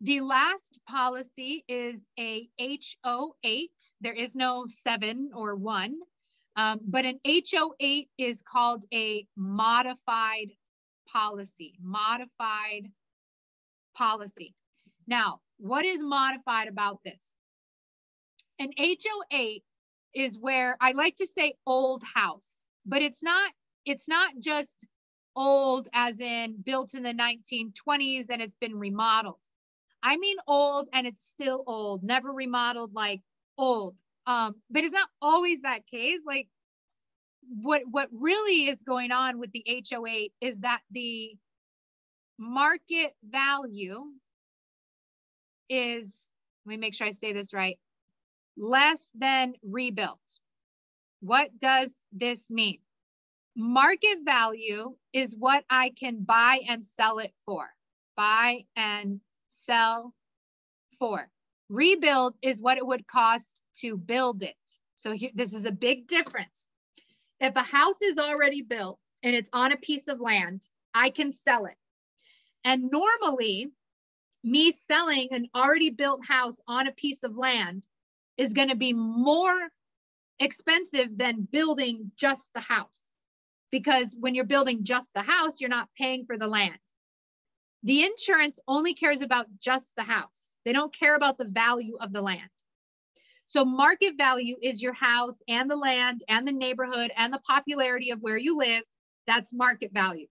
The 0.00 0.20
last 0.20 0.78
policy 0.88 1.64
is 1.68 2.00
a 2.18 2.48
HO8. 2.60 3.70
There 4.00 4.12
is 4.12 4.34
no 4.34 4.66
seven 4.66 5.30
or 5.34 5.56
one, 5.56 5.98
um, 6.56 6.80
but 6.86 7.04
an 7.04 7.18
HO8 7.26 8.08
is 8.18 8.42
called 8.42 8.84
a 8.92 9.26
modified 9.36 10.52
policy, 11.10 11.78
modified 11.80 12.90
policy. 13.96 14.54
Now, 15.06 15.40
what 15.58 15.84
is 15.84 16.02
modified 16.02 16.68
about 16.68 17.00
this? 17.04 17.22
An 18.58 18.70
HO8 18.78 19.62
is 20.14 20.38
where 20.38 20.76
I 20.80 20.92
like 20.92 21.16
to 21.16 21.26
say 21.26 21.54
old 21.66 22.02
house, 22.14 22.66
but 22.84 23.02
it's 23.02 23.22
not 23.22 23.52
it's 23.84 24.08
not 24.08 24.32
just 24.40 24.84
old 25.36 25.88
as 25.92 26.18
in 26.18 26.56
built 26.64 26.94
in 26.94 27.02
the 27.02 27.12
1920s 27.12 28.26
and 28.30 28.42
it's 28.42 28.54
been 28.54 28.74
remodeled. 28.74 29.38
I 30.02 30.16
mean 30.16 30.36
old 30.46 30.88
and 30.92 31.06
it's 31.06 31.24
still 31.24 31.62
old, 31.66 32.02
never 32.02 32.32
remodeled 32.32 32.94
like 32.94 33.20
old. 33.58 33.98
Um, 34.26 34.56
but 34.70 34.82
it's 34.82 34.92
not 34.94 35.08
always 35.20 35.60
that 35.62 35.86
case. 35.86 36.20
Like 36.26 36.48
what 37.62 37.82
what 37.90 38.08
really 38.12 38.68
is 38.68 38.82
going 38.82 39.12
on 39.12 39.38
with 39.38 39.52
the 39.52 39.64
HO8 39.68 40.32
is 40.40 40.60
that 40.60 40.80
the 40.90 41.36
market 42.38 43.14
value 43.24 44.04
is, 45.68 46.32
let 46.64 46.70
me 46.70 46.76
make 46.76 46.94
sure 46.94 47.06
I 47.06 47.12
say 47.12 47.32
this 47.32 47.52
right, 47.52 47.78
less 48.56 49.10
than 49.14 49.54
rebuilt. 49.62 50.20
What 51.20 51.58
does 51.58 51.94
this 52.12 52.50
mean? 52.50 52.78
Market 53.56 54.18
value 54.24 54.94
is 55.12 55.34
what 55.36 55.64
I 55.70 55.90
can 55.98 56.22
buy 56.22 56.60
and 56.68 56.84
sell 56.84 57.18
it 57.18 57.32
for. 57.46 57.66
Buy 58.16 58.64
and 58.76 59.20
sell 59.48 60.14
for. 60.98 61.28
Rebuild 61.68 62.34
is 62.42 62.60
what 62.60 62.78
it 62.78 62.86
would 62.86 63.06
cost 63.06 63.62
to 63.80 63.96
build 63.96 64.42
it. 64.42 64.54
So 64.94 65.12
here, 65.12 65.30
this 65.34 65.52
is 65.52 65.64
a 65.64 65.72
big 65.72 66.06
difference. 66.06 66.68
If 67.40 67.56
a 67.56 67.62
house 67.62 68.00
is 68.02 68.18
already 68.18 68.62
built 68.62 68.98
and 69.22 69.34
it's 69.34 69.50
on 69.52 69.72
a 69.72 69.76
piece 69.76 70.06
of 70.08 70.20
land, 70.20 70.68
I 70.94 71.10
can 71.10 71.32
sell 71.32 71.66
it. 71.66 71.76
And 72.66 72.90
normally, 72.90 73.70
me 74.42 74.72
selling 74.72 75.28
an 75.30 75.48
already 75.54 75.90
built 75.90 76.26
house 76.26 76.58
on 76.66 76.88
a 76.88 76.92
piece 76.92 77.22
of 77.22 77.36
land 77.36 77.86
is 78.36 78.54
going 78.54 78.70
to 78.70 78.76
be 78.76 78.92
more 78.92 79.68
expensive 80.40 81.16
than 81.16 81.46
building 81.52 82.10
just 82.16 82.52
the 82.54 82.60
house. 82.60 83.04
Because 83.70 84.16
when 84.18 84.34
you're 84.34 84.44
building 84.44 84.82
just 84.82 85.08
the 85.14 85.22
house, 85.22 85.60
you're 85.60 85.70
not 85.70 85.88
paying 85.96 86.26
for 86.26 86.36
the 86.36 86.48
land. 86.48 86.76
The 87.84 88.02
insurance 88.02 88.58
only 88.66 88.94
cares 88.94 89.22
about 89.22 89.46
just 89.60 89.94
the 89.96 90.02
house, 90.02 90.56
they 90.64 90.72
don't 90.72 90.92
care 90.92 91.14
about 91.14 91.38
the 91.38 91.44
value 91.44 91.96
of 92.00 92.12
the 92.12 92.20
land. 92.20 92.50
So, 93.46 93.64
market 93.64 94.18
value 94.18 94.56
is 94.60 94.82
your 94.82 94.92
house 94.92 95.38
and 95.46 95.70
the 95.70 95.76
land 95.76 96.24
and 96.28 96.48
the 96.48 96.52
neighborhood 96.52 97.12
and 97.16 97.32
the 97.32 97.38
popularity 97.46 98.10
of 98.10 98.22
where 98.22 98.38
you 98.38 98.56
live. 98.56 98.82
That's 99.28 99.52
market 99.52 99.92
value 99.92 100.26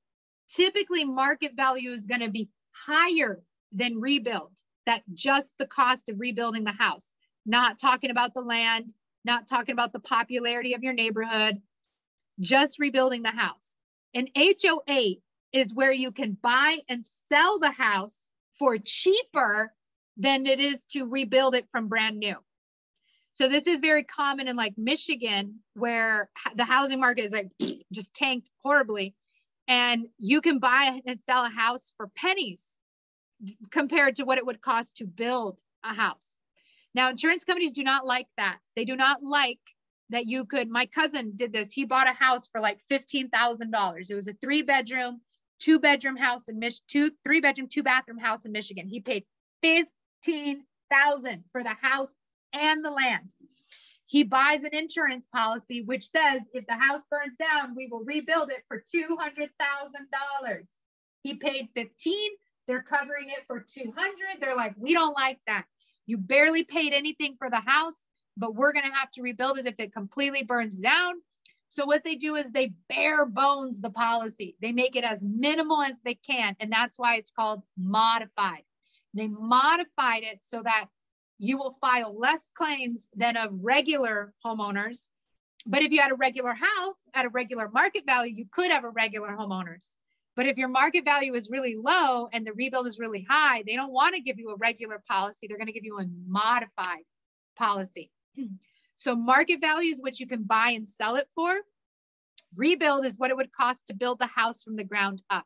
typically 0.50 1.06
market 1.06 1.54
value 1.56 1.92
is 1.92 2.06
going 2.06 2.22
to 2.22 2.30
be 2.30 2.50
higher 2.72 3.42
than 3.72 4.00
rebuild. 4.00 4.52
That 4.86 5.02
just 5.14 5.58
the 5.58 5.66
cost 5.66 6.10
of 6.10 6.20
rebuilding 6.20 6.64
the 6.64 6.72
house, 6.72 7.12
not 7.46 7.80
talking 7.80 8.12
about 8.12 8.36
the 8.36 8.42
land, 8.42 8.94
not 9.24 9.48
talking 9.48 9.74
about 9.74 9.94
the 9.94 10.00
popularity 10.00 10.75
of 10.75 10.84
your 10.84 10.94
neighborhood, 10.94 11.60
just 12.40 12.80
rebuilding 12.80 13.24
the 13.24 13.32
house. 13.32 13.75
An 14.14 14.28
HO8 14.38 15.22
is 15.52 15.74
where 15.74 15.92
you 15.92 16.12
can 16.12 16.38
buy 16.40 16.80
and 16.88 17.04
sell 17.30 17.60
the 17.60 17.72
house 17.72 18.30
for 18.60 18.78
cheaper 18.78 19.74
than 20.18 20.46
it 20.46 20.60
is 20.60 20.86
to 20.86 21.06
rebuild 21.06 21.56
it 21.56 21.68
from 21.72 21.88
brand 21.88 22.18
new. 22.18 22.36
So 23.34 23.50
this 23.50 23.68
is 23.68 23.80
very 23.80 24.04
common 24.04 24.48
in 24.48 24.56
like 24.56 24.78
Michigan 24.78 25.60
where 25.74 26.30
the 26.56 26.64
housing 26.64 27.00
market 27.00 27.25
is 27.25 27.34
like 27.34 27.52
just 27.92 28.14
tanked 28.14 28.50
horribly 28.64 29.16
and 29.67 30.07
you 30.17 30.41
can 30.41 30.60
buy 30.60 31.01
and 31.05 31.19
sell 31.22 31.45
a 31.45 31.50
house 31.50 31.93
for 31.98 32.07
pennies 32.15 32.75
compared 33.72 34.15
to 34.15 34.24
what 34.24 34.38
it 34.38 34.45
would 34.45 34.62
cost 34.62 34.98
to 34.98 35.05
build 35.05 35.60
a 35.84 35.93
house. 35.93 36.31
Now, 36.93 37.10
insurance 37.10 37.43
companies 37.43 37.72
do 37.72 37.84
not 37.84 38.05
like 38.05 38.27
that. 38.38 38.60
They 38.75 38.86
do 38.86 38.95
not 38.95 39.22
like 39.22 39.60
that 40.10 40.27
you 40.27 40.45
could. 40.45 40.69
My 40.69 40.86
cousin 40.86 41.34
did 41.36 41.51
this. 41.51 41.72
He 41.72 41.86
bought 41.86 42.10
a 42.10 42.13
house 42.13 42.48
for 42.48 42.62
like 42.62 42.79
$15,000. 42.89 44.10
It 44.10 44.15
was 44.15 44.27
a 44.27 44.34
three 44.34 44.62
bedroom, 44.62 45.22
two 45.60 45.79
bedroom 45.79 46.15
house 46.15 46.48
in 46.48 46.60
Mich, 46.60 46.79
two, 46.88 47.12
three 47.24 47.41
bedroom, 47.41 47.67
two 47.67 47.84
bathroom 47.84 48.17
house 48.17 48.45
in 48.45 48.51
Michigan. 48.51 48.88
He 48.88 49.01
paid 49.01 49.25
15,000 49.62 51.43
for 51.51 51.63
the 51.63 51.75
house 51.81 52.13
and 52.53 52.84
the 52.84 52.91
land. 52.91 53.29
He 54.08 54.24
buys 54.24 54.64
an 54.64 54.74
insurance 54.76 55.28
policy 55.34 55.82
which 55.82 56.08
says 56.10 56.42
if 56.54 56.66
the 56.68 56.76
house 56.76 57.02
burns 57.10 57.36
down, 57.38 57.76
we 57.76 57.88
will 57.88 58.04
rebuild 58.04 58.52
it 58.52 58.64
for 58.68 58.84
$200,000. 58.94 60.68
He 61.24 61.34
paid 61.36 61.70
15, 61.74 62.30
they're 62.68 62.84
covering 62.84 63.30
it 63.30 63.46
for 63.48 63.60
200. 63.60 64.40
They're 64.40 64.56
like, 64.56 64.76
"We 64.78 64.94
don't 64.94 65.14
like 65.14 65.40
that. 65.48 65.66
You 66.06 66.18
barely 66.18 66.64
paid 66.64 66.94
anything 66.94 67.36
for 67.38 67.50
the 67.50 67.60
house, 67.60 68.00
but 68.38 68.56
we're 68.56 68.74
going 68.74 68.86
to 68.86 68.96
have 68.96 69.12
to 69.12 69.22
rebuild 69.22 69.58
it 69.58 69.68
if 69.68 69.80
it 69.80 69.94
completely 69.94 70.44
burns 70.44 70.78
down." 70.78 71.22
So 71.70 71.86
what 71.86 72.04
they 72.04 72.16
do 72.16 72.36
is 72.36 72.52
they 72.52 72.74
bare 72.88 73.26
bones 73.26 73.82
the 73.82 73.90
policy. 73.90 74.56
They 74.62 74.72
make 74.72 74.96
it 74.96 75.04
as 75.04 75.24
minimal 75.24 75.82
as 75.82 76.00
they 76.02 76.16
can, 76.16 76.56
and 76.60 76.72
that's 76.72 76.98
why 76.98 77.16
it's 77.16 77.32
called 77.32 77.64
modified. 77.78 78.64
They 79.14 79.28
modified 79.28 80.24
it 80.24 80.44
so 80.44 80.64
that 80.64 80.90
you 81.38 81.58
will 81.58 81.77
file 81.82 82.18
less 82.18 82.50
claims 82.56 83.08
than 83.15 83.36
a 83.36 83.50
regular 83.51 84.34
homeowners. 84.46 85.10
But 85.65 85.82
if 85.82 85.92
you 85.92 86.01
had 86.01 86.12
a 86.12 86.15
regular 86.15 86.54
house 86.54 87.01
at 87.13 87.25
a 87.25 87.30
regular 87.30 87.70
market 87.70 88.06
value, 88.06 88.34
you 88.36 88.46
could 88.51 88.72
have 88.72 88.84
a 88.84 88.89
regular 88.89 89.30
homeowners. 89.30 89.94
But 90.36 90.48
if 90.48 90.58
your 90.58 90.68
market 90.68 91.06
value 91.06 91.34
is 91.34 91.50
really 91.50 91.75
low 91.75 92.27
and 92.32 92.46
the 92.46 92.54
rebuild 92.54 92.88
is 92.88 93.00
really 93.00 93.25
high, 93.27 93.63
they 93.65 93.75
don't 93.75 93.94
want 93.94 94.15
to 94.15 94.22
give 94.22 94.38
you 94.38 94.50
a 94.50 94.58
regular 94.58 95.01
policy. 95.08 95.48
They're 95.48 95.58
going 95.58 95.68
to 95.68 95.74
give 95.74 95.86
you 95.86 96.00
a 96.00 96.06
modified 96.27 97.04
policy. 97.58 98.12
So 98.98 99.13
market 99.13 99.60
value 99.60 99.94
is 99.94 100.01
what 100.01 100.22
you 100.22 100.25
can 100.25 100.44
buy 100.44 100.70
and 100.70 100.88
sell 100.88 101.18
it 101.18 101.27
for. 101.36 101.54
Rebuild 102.56 103.06
is 103.06 103.20
what 103.20 103.30
it 103.30 103.36
would 103.36 103.51
cost 103.51 103.88
to 103.88 103.94
build 103.94 104.20
the 104.20 104.25
house 104.25 104.63
from 104.63 104.77
the 104.77 104.86
ground 104.86 105.22
up. 105.30 105.46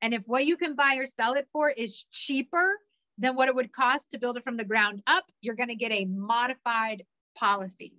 And 0.00 0.14
if 0.14 0.22
what 0.26 0.46
you 0.46 0.56
can 0.56 0.76
buy 0.76 0.96
or 0.96 1.06
sell 1.06 1.32
it 1.32 1.48
for 1.52 1.70
is 1.70 2.06
cheaper 2.12 2.78
than 3.18 3.36
what 3.36 3.48
it 3.48 3.54
would 3.54 3.72
cost 3.72 4.10
to 4.10 4.18
build 4.18 4.36
it 4.36 4.44
from 4.44 4.56
the 4.56 4.64
ground 4.64 5.02
up, 5.06 5.24
you're 5.40 5.54
going 5.54 5.68
to 5.68 5.76
get 5.76 5.92
a 5.92 6.04
modified 6.04 7.04
policy. 7.36 7.92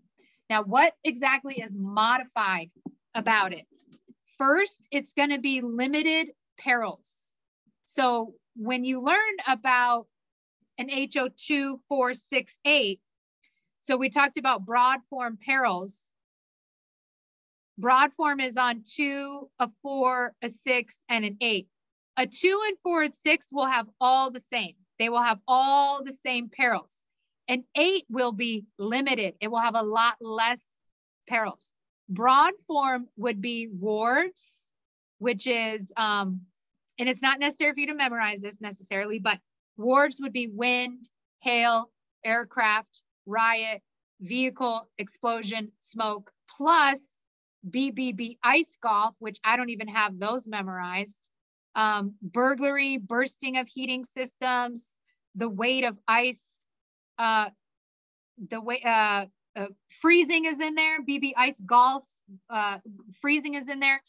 Now, 0.50 0.64
what 0.64 0.94
exactly 1.04 1.62
is 1.62 1.76
modified 1.76 2.72
about 3.14 3.54
it? 3.54 3.66
First, 4.38 4.88
it's 4.92 5.14
going 5.14 5.30
to 5.30 5.40
be 5.40 5.62
limited 5.62 6.32
perils. 6.58 7.24
So 7.86 8.34
when 8.56 8.84
you 8.84 9.02
learn 9.02 9.18
about 9.48 10.08
an 10.78 10.90
HO2468, 10.90 13.00
so 13.82 13.98
we 13.98 14.10
talked 14.10 14.38
about 14.38 14.66
broad 14.66 15.00
form 15.10 15.38
perils. 15.40 16.12
Broad 17.78 18.14
form 18.14 18.40
is 18.40 18.58
on 18.58 18.84
two, 18.84 19.50
a 19.60 19.70
four, 19.82 20.34
a 20.42 20.50
six, 20.50 20.98
and 21.08 21.24
an 21.24 21.38
eight. 21.42 21.68
A 22.18 22.26
two 22.26 22.62
and 22.68 22.78
four 22.82 23.04
and 23.04 23.16
six 23.16 23.50
will 23.52 23.66
have 23.66 23.88
all 24.00 24.32
the 24.32 24.40
same. 24.40 24.76
They 25.00 25.10
will 25.10 25.22
have 25.22 25.40
all 25.48 26.04
the 26.04 26.14
same 26.14 26.50
perils. 26.50 26.94
An 27.48 27.64
eight 27.76 28.06
will 28.10 28.32
be 28.32 28.66
limited. 28.80 29.36
It 29.40 29.50
will 29.50 29.60
have 29.60 29.76
a 29.76 29.84
lot 29.84 30.18
less 30.20 30.64
perils. 31.28 31.72
Broad 32.10 32.54
form 32.68 33.08
would 33.18 33.42
be 33.42 33.68
wards, 33.68 34.70
which 35.20 35.48
is, 35.48 35.92
um, 35.98 36.42
and 36.98 37.10
it's 37.10 37.22
not 37.22 37.40
necessary 37.40 37.74
for 37.74 37.80
you 37.80 37.88
to 37.88 37.96
memorize 37.96 38.42
this 38.42 38.62
necessarily, 38.62 39.20
but 39.20 39.40
wards 39.78 40.20
would 40.22 40.34
be 40.34 40.48
wind, 40.48 41.10
hail, 41.40 41.92
aircraft, 42.24 43.02
riot, 43.26 43.82
vehicle, 44.22 44.88
explosion, 44.98 45.72
smoke, 45.80 46.32
plus 46.58 47.00
BBB 47.70 48.38
ice 48.44 48.78
golf, 48.82 49.16
which 49.20 49.40
I 49.44 49.58
don't 49.58 49.70
even 49.70 49.88
have 49.88 50.20
those 50.20 50.48
memorized, 50.48 51.28
um, 51.76 52.16
burglary, 52.22 52.98
bursting 52.98 53.58
of 53.58 53.68
heating 53.68 54.06
systems, 54.06 54.98
the 55.36 55.50
weight 55.50 55.84
of 55.84 55.98
ice, 56.08 56.66
uh, 57.18 57.50
the 58.50 58.62
way 58.62 58.82
uh, 58.84 59.26
uh, 59.56 59.68
freezing 60.02 60.46
is 60.46 60.60
in 60.60 60.76
there, 60.76 61.02
BB 61.02 61.34
ice 61.38 61.60
golf, 61.66 62.04
uh, 62.50 62.80
freezing 63.22 63.56
is 63.56 63.70
in 63.70 63.80
there. 63.80 64.02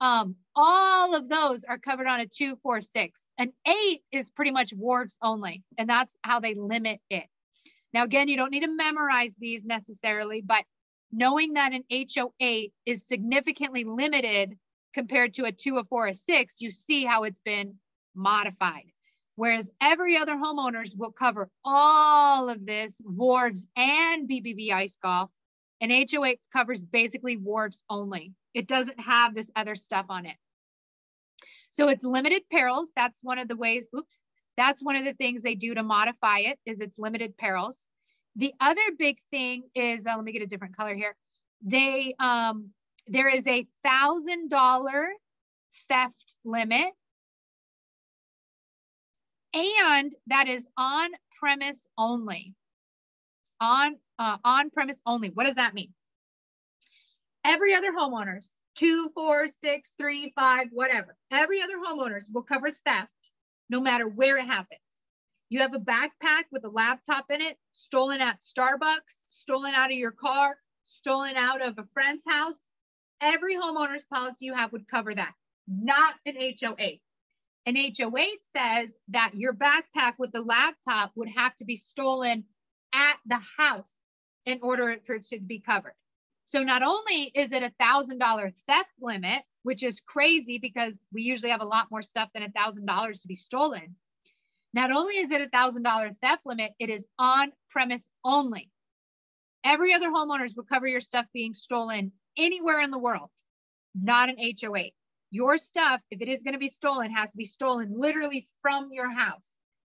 Um, 0.00 0.34
all 0.56 1.14
of 1.14 1.28
those 1.28 1.64
are 1.64 1.78
covered 1.78 2.08
on 2.08 2.20
a 2.20 2.26
two, 2.26 2.56
four, 2.56 2.80
six. 2.80 3.26
An 3.38 3.52
eight 3.66 4.02
is 4.10 4.30
pretty 4.30 4.50
much 4.50 4.72
wards 4.72 5.16
only, 5.22 5.62
and 5.78 5.88
that's 5.88 6.16
how 6.22 6.40
they 6.40 6.54
limit 6.54 7.00
it. 7.08 7.26
Now, 7.94 8.04
again, 8.04 8.28
you 8.28 8.36
don't 8.36 8.50
need 8.50 8.64
to 8.64 8.74
memorize 8.74 9.34
these 9.38 9.64
necessarily, 9.64 10.42
but 10.42 10.64
knowing 11.12 11.52
that 11.52 11.72
an 11.72 11.84
HO8 11.92 12.72
is 12.86 13.06
significantly 13.06 13.84
limited 13.84 14.58
compared 14.94 15.34
to 15.34 15.44
a 15.44 15.52
two, 15.52 15.78
a 15.78 15.84
four, 15.84 16.06
a 16.06 16.14
six, 16.14 16.60
you 16.60 16.70
see 16.70 17.04
how 17.04 17.24
it's 17.24 17.40
been 17.40 17.74
modified. 18.14 18.84
Whereas 19.36 19.70
every 19.80 20.16
other 20.16 20.36
homeowners 20.36 20.96
will 20.96 21.12
cover 21.12 21.48
all 21.64 22.48
of 22.48 22.66
this, 22.66 23.00
wards 23.04 23.66
and 23.76 24.28
BBB 24.28 24.72
ice 24.72 24.98
golf. 25.02 25.32
And 25.80 25.90
HO8 25.90 26.38
covers 26.52 26.82
basically 26.82 27.36
wards 27.36 27.82
only. 27.90 28.34
It 28.54 28.68
doesn't 28.68 29.00
have 29.00 29.34
this 29.34 29.50
other 29.56 29.74
stuff 29.74 30.06
on 30.10 30.26
it. 30.26 30.36
So 31.72 31.88
it's 31.88 32.04
limited 32.04 32.42
perils. 32.50 32.92
That's 32.94 33.18
one 33.22 33.38
of 33.38 33.48
the 33.48 33.56
ways, 33.56 33.88
oops, 33.96 34.22
that's 34.56 34.82
one 34.82 34.96
of 34.96 35.04
the 35.04 35.14
things 35.14 35.42
they 35.42 35.54
do 35.54 35.74
to 35.74 35.82
modify 35.82 36.40
it 36.40 36.58
is 36.66 36.80
it's 36.80 36.98
limited 36.98 37.36
perils. 37.36 37.86
The 38.36 38.52
other 38.60 38.82
big 38.98 39.18
thing 39.30 39.64
is, 39.74 40.06
uh, 40.06 40.14
let 40.14 40.24
me 40.24 40.32
get 40.32 40.42
a 40.42 40.46
different 40.46 40.76
color 40.76 40.94
here. 40.94 41.16
They, 41.62 42.14
um, 42.18 42.70
there 43.06 43.28
is 43.28 43.46
a 43.46 43.66
thousand 43.84 44.48
dollar 44.48 45.08
theft 45.88 46.34
limit 46.44 46.92
and 49.54 50.14
that 50.26 50.48
is 50.48 50.66
on 50.76 51.10
premise 51.38 51.86
only. 51.98 52.54
On 53.60 53.96
uh, 54.18 54.38
on 54.44 54.70
premise 54.70 55.00
only. 55.06 55.28
What 55.30 55.46
does 55.46 55.56
that 55.56 55.74
mean? 55.74 55.92
Every 57.44 57.74
other 57.74 57.92
homeowners, 57.92 58.48
two, 58.76 59.10
four, 59.14 59.46
six, 59.62 59.92
three, 59.98 60.32
five, 60.36 60.68
whatever. 60.72 61.16
Every 61.30 61.60
other 61.60 61.76
homeowners 61.76 62.24
will 62.32 62.42
cover 62.42 62.70
theft 62.86 63.10
no 63.68 63.80
matter 63.80 64.06
where 64.06 64.38
it 64.38 64.46
happens. 64.46 64.80
You 65.48 65.60
have 65.60 65.74
a 65.74 65.78
backpack 65.78 66.44
with 66.50 66.64
a 66.64 66.68
laptop 66.68 67.26
in 67.30 67.40
it, 67.40 67.56
stolen 67.72 68.20
at 68.20 68.40
Starbucks, 68.40 69.16
stolen 69.30 69.74
out 69.74 69.90
of 69.90 69.96
your 69.96 70.12
car, 70.12 70.56
stolen 70.84 71.36
out 71.36 71.60
of 71.60 71.78
a 71.78 71.84
friend's 71.92 72.24
house. 72.26 72.61
Every 73.22 73.54
homeowner's 73.54 74.04
policy 74.04 74.46
you 74.46 74.54
have 74.54 74.72
would 74.72 74.88
cover 74.88 75.14
that, 75.14 75.32
not 75.68 76.14
an 76.26 76.34
HO8. 76.34 77.00
An 77.66 77.76
HO8 77.76 78.38
says 78.56 78.92
that 79.08 79.36
your 79.36 79.54
backpack 79.54 80.14
with 80.18 80.32
the 80.32 80.42
laptop 80.42 81.12
would 81.14 81.28
have 81.28 81.54
to 81.56 81.64
be 81.64 81.76
stolen 81.76 82.44
at 82.92 83.16
the 83.24 83.40
house 83.56 83.94
in 84.44 84.58
order 84.60 84.98
for 85.06 85.14
it 85.14 85.24
to 85.26 85.38
be 85.38 85.60
covered. 85.60 85.94
So 86.46 86.64
not 86.64 86.82
only 86.82 87.30
is 87.32 87.52
it 87.52 87.62
a 87.62 87.72
thousand 87.78 88.18
dollar 88.18 88.50
theft 88.66 88.90
limit, 89.00 89.44
which 89.62 89.84
is 89.84 90.00
crazy 90.00 90.58
because 90.58 91.04
we 91.12 91.22
usually 91.22 91.52
have 91.52 91.62
a 91.62 91.66
lot 91.66 91.92
more 91.92 92.02
stuff 92.02 92.30
than 92.34 92.42
a 92.42 92.50
thousand 92.50 92.86
dollars 92.86 93.22
to 93.22 93.28
be 93.28 93.36
stolen. 93.36 93.94
Not 94.74 94.90
only 94.90 95.14
is 95.14 95.30
it 95.30 95.40
a 95.40 95.48
thousand 95.48 95.84
dollar 95.84 96.10
theft 96.12 96.44
limit, 96.44 96.72
it 96.80 96.90
is 96.90 97.06
on 97.20 97.52
premise 97.70 98.08
only. 98.24 98.68
Every 99.62 99.94
other 99.94 100.10
homeowners 100.10 100.56
will 100.56 100.64
cover 100.64 100.88
your 100.88 101.00
stuff 101.00 101.26
being 101.32 101.54
stolen 101.54 102.10
anywhere 102.36 102.80
in 102.80 102.90
the 102.90 102.98
world, 102.98 103.30
not 103.94 104.28
an 104.28 104.36
HO8 104.36 104.92
your 105.32 105.56
stuff, 105.56 106.00
if 106.10 106.20
it 106.20 106.28
is 106.28 106.42
going 106.42 106.52
to 106.52 106.58
be 106.58 106.68
stolen, 106.68 107.10
has 107.10 107.30
to 107.30 107.38
be 107.38 107.46
stolen 107.46 107.94
literally 107.96 108.46
from 108.60 108.90
your 108.92 109.10
house 109.10 109.48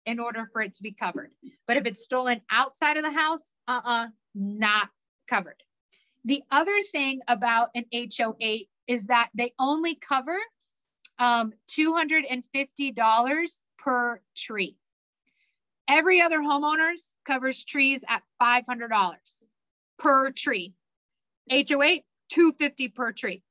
in 0.05 0.19
order 0.19 0.49
for 0.51 0.61
it 0.61 0.73
to 0.75 0.83
be 0.83 0.91
covered. 0.91 1.31
But 1.65 1.77
if 1.77 1.85
it's 1.85 2.03
stolen 2.03 2.41
outside 2.51 2.97
of 2.97 3.03
the 3.03 3.11
house, 3.11 3.53
uh 3.67 3.81
uh 3.83 4.07
not 4.35 4.89
covered. 5.27 5.55
The 6.25 6.43
other 6.51 6.75
thing 6.91 7.21
about 7.27 7.69
an 7.73 7.85
HO8 7.93 8.67
is 8.87 9.07
that 9.07 9.29
they 9.33 9.53
only 9.57 9.95
cover 9.95 10.37
um, 11.17 11.53
$250 11.71 13.61
per 13.77 14.21
tree. 14.35 14.75
Every 15.87 16.21
other 16.21 16.39
homeowners 16.39 17.13
covers 17.25 17.63
trees 17.63 18.03
at 18.07 18.23
$500 18.41 19.15
per 19.97 20.31
tree. 20.31 20.73
HO8, 21.49 22.03
250 22.29 22.87
per 22.89 23.11
tree. 23.11 23.43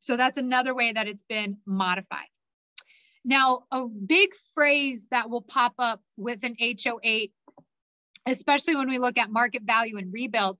So 0.00 0.16
that's 0.16 0.38
another 0.38 0.74
way 0.74 0.92
that 0.92 1.06
it's 1.06 1.24
been 1.24 1.58
modified. 1.66 2.26
Now, 3.24 3.64
a 3.70 3.86
big 3.86 4.30
phrase 4.54 5.06
that 5.10 5.28
will 5.28 5.42
pop 5.42 5.74
up 5.78 6.00
with 6.16 6.42
an 6.42 6.56
HO8, 6.60 7.30
especially 8.26 8.76
when 8.76 8.88
we 8.88 8.98
look 8.98 9.18
at 9.18 9.30
market 9.30 9.62
value 9.62 9.98
and 9.98 10.12
rebuild, 10.12 10.58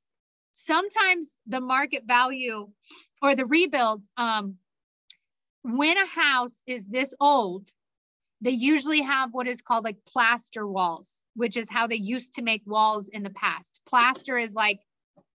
sometimes 0.53 1.37
the 1.47 1.61
market 1.61 2.05
value 2.07 2.69
or 3.23 3.35
the 3.35 3.47
rebuild, 3.47 4.05
um, 4.17 4.57
when 5.63 5.97
a 5.97 6.07
house 6.07 6.61
is 6.67 6.87
this 6.87 7.15
old, 7.21 7.69
they 8.41 8.51
usually 8.51 9.03
have 9.03 9.33
what 9.33 9.47
is 9.47 9.61
called 9.61 9.85
like 9.85 9.99
plaster 10.07 10.67
walls, 10.67 11.23
which 11.35 11.57
is 11.57 11.69
how 11.69 11.87
they 11.87 11.97
used 11.97 12.35
to 12.35 12.43
make 12.43 12.63
walls 12.67 13.09
in 13.09 13.23
the 13.23 13.31
past. 13.31 13.81
Plaster 13.87 14.39
is 14.39 14.55
like 14.55 14.81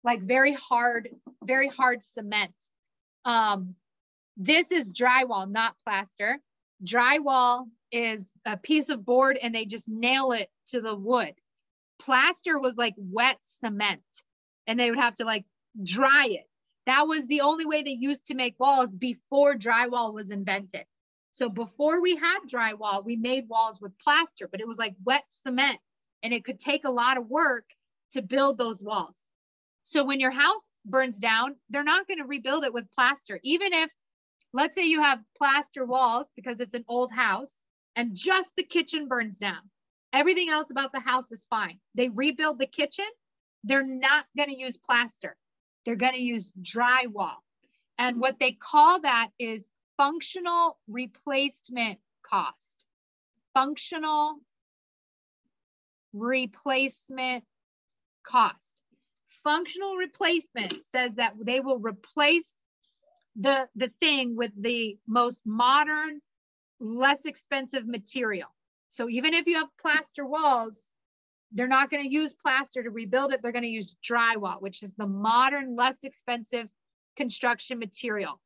like 0.04 0.22
very 0.22 0.54
hard, 0.54 1.10
very 1.44 1.68
hard 1.68 2.04
cement. 2.04 2.54
Um, 3.26 3.76
this 4.38 4.72
is 4.72 4.92
drywall, 4.92 5.50
not 5.50 5.76
plaster. 5.86 6.40
Drywall 6.84 7.66
is 7.92 8.32
a 8.46 8.58
piece 8.58 8.90
of 8.90 9.06
board 9.06 9.38
and 9.42 9.54
they 9.54 9.66
just 9.66 9.88
nail 9.88 10.32
it 10.32 10.50
to 10.70 10.82
the 10.82 10.96
wood. 10.96 11.34
Plaster 12.00 12.60
was 12.60 12.78
like 12.78 12.96
wet 12.98 13.38
cement 13.60 14.02
and 14.66 14.80
they 14.80 14.90
would 14.90 15.00
have 15.00 15.16
to 15.16 15.26
like 15.26 15.46
dry 15.84 16.28
it. 16.32 16.48
That 16.88 17.08
was 17.08 17.28
the 17.28 17.42
only 17.42 17.66
way 17.66 17.84
they 17.84 17.92
used 17.92 18.28
to 18.28 18.34
make 18.34 18.56
walls 18.60 18.96
before 18.96 19.56
drywall 19.56 20.14
was 20.14 20.32
invented. 20.32 20.86
So 21.34 21.50
before 21.50 22.02
we 22.02 22.16
had 22.16 22.40
drywall, 22.52 23.06
we 23.06 23.16
made 23.16 23.48
walls 23.48 23.80
with 23.80 23.98
plaster, 24.00 24.48
but 24.52 24.60
it 24.60 24.68
was 24.68 24.78
like 24.78 24.96
wet 25.04 25.24
cement 25.30 25.80
and 26.24 26.34
it 26.34 26.44
could 26.44 26.60
take 26.60 26.86
a 26.86 26.92
lot 26.92 27.18
of 27.18 27.30
work 27.30 27.66
to 28.14 28.22
build 28.22 28.58
those 28.58 28.82
walls. 28.82 29.16
So 29.84 30.06
when 30.06 30.20
your 30.20 30.32
house 30.32 30.68
burns 30.86 31.18
down, 31.18 31.56
they're 31.70 31.84
not 31.84 32.08
going 32.08 32.20
to 32.20 32.26
rebuild 32.26 32.64
it 32.64 32.74
with 32.74 32.92
plaster, 32.92 33.40
even 33.44 33.74
if 33.74 33.90
Let's 34.54 34.76
say 34.76 34.84
you 34.86 35.02
have 35.02 35.24
plaster 35.38 35.86
walls 35.86 36.28
because 36.36 36.60
it's 36.60 36.74
an 36.74 36.84
old 36.88 37.12
house 37.12 37.64
and 37.96 38.16
just 38.16 38.52
the 38.58 38.64
kitchen 38.64 39.08
burns 39.08 39.38
down. 39.38 39.70
Everything 40.12 40.50
else 40.50 40.70
about 40.72 40.92
the 40.92 41.00
house 41.00 41.32
is 41.32 41.46
fine. 41.50 41.80
They 41.96 42.10
rebuild 42.10 42.60
the 42.60 42.68
kitchen. 42.68 43.06
They're 43.64 43.86
not 43.86 44.26
going 44.36 44.50
to 44.50 44.60
use 44.60 44.76
plaster. 44.78 45.38
They're 45.86 45.96
going 45.96 46.16
to 46.16 46.22
use 46.22 46.52
drywall. 46.62 47.38
And 47.98 48.20
what 48.20 48.40
they 48.40 48.52
call 48.52 49.02
that 49.02 49.30
is 49.40 49.70
functional 49.96 50.80
replacement 50.88 52.00
cost. 52.24 52.84
Functional 53.54 54.36
replacement 56.12 57.46
cost. 58.24 58.81
Functional 59.44 59.96
replacement 59.96 60.86
says 60.86 61.16
that 61.16 61.34
they 61.42 61.60
will 61.60 61.80
replace 61.80 62.50
the 63.36 63.68
the 63.76 63.92
thing 64.00 64.36
with 64.36 64.52
the 64.62 64.98
most 65.08 65.44
modern, 65.46 66.22
less 66.80 67.26
expensive 67.26 67.88
material. 67.88 68.50
So 68.90 69.10
even 69.10 69.34
if 69.34 69.48
you 69.48 69.56
have 69.56 69.70
plaster 69.80 70.26
walls, 70.26 70.78
they're 71.54 71.68
not 71.68 71.90
going 71.90 72.04
to 72.04 72.10
use 72.10 72.34
plaster 72.34 72.84
to 72.84 72.90
rebuild 72.90 73.34
it. 73.34 73.42
They're 73.42 73.52
going 73.52 73.64
to 73.64 73.70
use 73.70 73.96
drywall, 74.04 74.62
which 74.62 74.84
is 74.84 74.94
the 74.94 75.08
modern, 75.08 75.76
less 75.76 75.98
expensive 76.04 76.68
construction 77.16 77.80
material. 77.80 78.40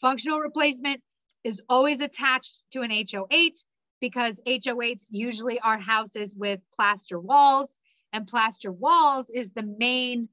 Functional 0.00 0.40
replacement 0.40 1.02
is 1.44 1.60
always 1.68 2.00
attached 2.00 2.62
to 2.72 2.82
an 2.82 2.90
HO8 2.90 3.64
because 4.00 4.40
HO8s 4.46 5.06
usually 5.10 5.58
are 5.60 5.78
houses 5.78 6.34
with 6.34 6.60
plaster 6.74 7.18
walls 7.18 7.74
and 8.12 8.26
plaster 8.26 8.72
walls 8.72 9.30
is 9.30 9.52
the 9.52 9.62
main 9.78 10.28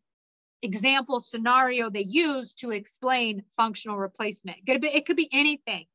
example 0.61 1.19
scenario 1.19 1.89
they 1.89 2.05
use 2.05 2.53
to 2.55 2.71
explain 2.71 3.43
functional 3.57 3.97
replacement. 3.97 4.57
It 4.65 5.05
could 5.05 5.17
be 5.17 5.29
anything, 5.31 5.85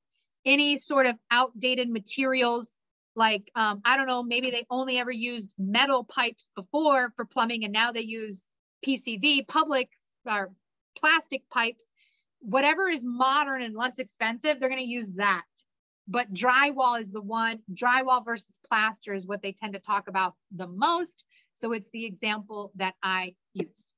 any 0.45 0.77
sort 0.79 1.07
of 1.07 1.17
outdated 1.31 1.89
materials 1.91 2.73
like 3.17 3.51
um, 3.55 3.81
I 3.85 3.97
don't 3.97 4.07
know, 4.07 4.23
maybe 4.23 4.51
they 4.51 4.67
only 4.71 4.99
ever 4.99 5.11
used 5.11 5.55
metal 5.59 6.05
pipes 6.05 6.49
before 6.55 7.13
for 7.17 7.25
plumbing, 7.25 7.65
and 7.65 7.73
now 7.73 7.93
they 7.93 8.01
use 8.01 8.47
PCV, 8.87 9.47
public 9.47 9.91
or 10.25 10.53
plastic 10.97 11.43
pipes. 11.51 11.85
Whatever 12.41 12.89
is 12.89 13.03
modern 13.05 13.63
and 13.63 13.75
less 13.75 13.99
expensive, 13.99 14.59
they're 14.59 14.69
going 14.69 14.81
to 14.81 14.89
use 14.89 15.15
that. 15.15 15.45
But 16.09 16.33
drywall 16.33 17.01
is 17.01 17.13
the 17.13 17.21
one. 17.21 17.61
Drywall 17.73 18.25
versus 18.25 18.47
plaster 18.67 19.13
is 19.13 19.27
what 19.27 19.43
they 19.43 19.53
tend 19.53 19.75
to 19.75 19.81
talk 19.81 20.09
about 20.09 20.35
the 20.51 20.67
most. 20.67 21.25
So 21.61 21.73
it's 21.73 21.91
the 21.91 22.07
example 22.07 22.73
that 22.77 22.95
I 23.03 23.35
use. 23.53 23.93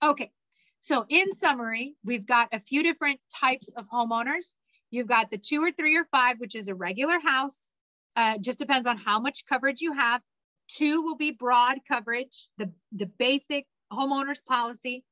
Okay, 0.00 0.30
so 0.78 1.04
in 1.08 1.32
summary, 1.32 1.96
we've 2.04 2.26
got 2.26 2.50
a 2.52 2.60
few 2.60 2.84
different 2.84 3.18
types 3.34 3.68
of 3.76 3.86
homeowners. 3.92 4.54
You've 4.92 5.08
got 5.08 5.32
the 5.32 5.38
two 5.38 5.60
or 5.62 5.72
three 5.72 5.96
or 5.96 6.04
five, 6.12 6.38
which 6.38 6.54
is 6.54 6.68
a 6.68 6.76
regular 6.76 7.18
house. 7.18 7.68
Uh, 8.14 8.38
just 8.38 8.58
depends 8.58 8.86
on 8.86 8.96
how 8.98 9.18
much 9.18 9.46
coverage 9.48 9.80
you 9.80 9.92
have. 9.92 10.22
Two 10.68 11.02
will 11.02 11.16
be 11.16 11.32
broad 11.32 11.78
coverage, 11.88 12.48
the, 12.56 12.70
the 12.92 13.06
basic 13.06 13.66
homeowner's 13.92 14.42
policy. 14.42 15.04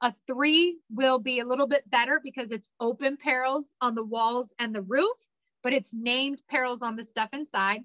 A 0.00 0.12
three 0.26 0.78
will 0.90 1.20
be 1.20 1.38
a 1.38 1.46
little 1.46 1.68
bit 1.68 1.88
better 1.88 2.20
because 2.22 2.50
it's 2.50 2.68
open 2.80 3.16
perils 3.16 3.72
on 3.80 3.94
the 3.94 4.04
walls 4.04 4.52
and 4.58 4.74
the 4.74 4.82
roof, 4.82 5.16
but 5.62 5.72
it's 5.72 5.94
named 5.94 6.42
perils 6.50 6.82
on 6.82 6.96
the 6.96 7.04
stuff 7.04 7.28
inside. 7.32 7.82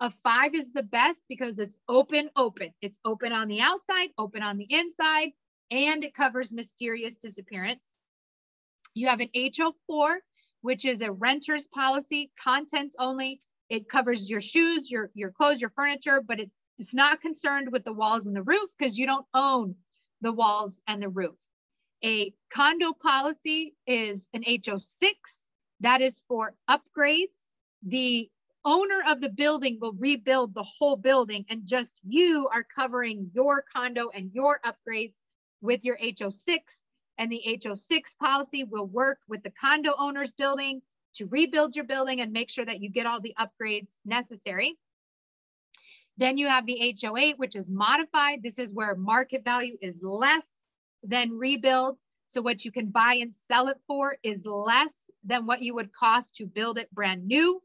A 0.00 0.10
five 0.22 0.54
is 0.54 0.72
the 0.72 0.82
best 0.82 1.24
because 1.28 1.58
it's 1.58 1.76
open, 1.86 2.30
open. 2.34 2.72
It's 2.80 2.98
open 3.04 3.32
on 3.32 3.48
the 3.48 3.60
outside, 3.60 4.08
open 4.16 4.42
on 4.42 4.56
the 4.56 4.66
inside, 4.70 5.32
and 5.70 6.02
it 6.02 6.14
covers 6.14 6.52
mysterious 6.52 7.16
disappearance. 7.16 7.96
You 8.94 9.08
have 9.08 9.20
an 9.20 9.28
HO4, 9.36 10.16
which 10.62 10.86
is 10.86 11.02
a 11.02 11.12
renter's 11.12 11.66
policy, 11.66 12.32
contents 12.42 12.96
only. 12.98 13.42
It 13.68 13.90
covers 13.90 14.28
your 14.28 14.40
shoes, 14.40 14.90
your, 14.90 15.10
your 15.14 15.30
clothes, 15.30 15.60
your 15.60 15.70
furniture, 15.70 16.22
but 16.26 16.40
it, 16.40 16.50
it's 16.78 16.94
not 16.94 17.20
concerned 17.20 17.70
with 17.70 17.84
the 17.84 17.92
walls 17.92 18.24
and 18.24 18.34
the 18.34 18.42
roof 18.42 18.70
because 18.78 18.96
you 18.96 19.06
don't 19.06 19.26
own 19.34 19.74
the 20.22 20.32
walls 20.32 20.80
and 20.88 21.02
the 21.02 21.10
roof. 21.10 21.36
A 22.02 22.32
condo 22.50 22.94
policy 22.94 23.74
is 23.86 24.28
an 24.32 24.44
HO6. 24.44 25.12
That 25.80 26.00
is 26.00 26.22
for 26.26 26.54
upgrades. 26.68 27.36
The 27.82 28.30
owner 28.64 29.00
of 29.08 29.20
the 29.20 29.30
building 29.30 29.78
will 29.80 29.94
rebuild 29.94 30.54
the 30.54 30.62
whole 30.62 30.96
building 30.96 31.44
and 31.48 31.66
just 31.66 32.00
you 32.06 32.48
are 32.52 32.64
covering 32.64 33.30
your 33.34 33.64
condo 33.74 34.10
and 34.14 34.30
your 34.32 34.60
upgrades 34.64 35.18
with 35.60 35.84
your 35.84 35.96
HO6 35.98 36.58
and 37.18 37.30
the 37.30 37.42
HO6 37.46 38.16
policy 38.18 38.64
will 38.64 38.86
work 38.86 39.18
with 39.28 39.42
the 39.42 39.50
condo 39.50 39.92
owner's 39.98 40.32
building 40.32 40.80
to 41.14 41.26
rebuild 41.26 41.76
your 41.76 41.84
building 41.84 42.20
and 42.20 42.32
make 42.32 42.50
sure 42.50 42.64
that 42.64 42.80
you 42.80 42.90
get 42.90 43.06
all 43.06 43.20
the 43.20 43.34
upgrades 43.38 43.94
necessary. 44.04 44.78
Then 46.16 46.36
you 46.36 46.48
have 46.48 46.66
the 46.66 46.94
HO8, 46.98 47.38
which 47.38 47.56
is 47.56 47.70
modified. 47.70 48.42
This 48.42 48.58
is 48.58 48.72
where 48.72 48.94
market 48.94 49.44
value 49.44 49.76
is 49.80 50.00
less 50.02 50.48
than 51.02 51.32
rebuild. 51.32 51.98
So 52.28 52.42
what 52.42 52.64
you 52.64 52.70
can 52.70 52.86
buy 52.86 53.14
and 53.20 53.34
sell 53.34 53.68
it 53.68 53.78
for 53.86 54.16
is 54.22 54.44
less 54.44 55.10
than 55.24 55.46
what 55.46 55.62
you 55.62 55.74
would 55.74 55.92
cost 55.92 56.36
to 56.36 56.46
build 56.46 56.78
it 56.78 56.94
brand 56.94 57.26
new. 57.26 57.60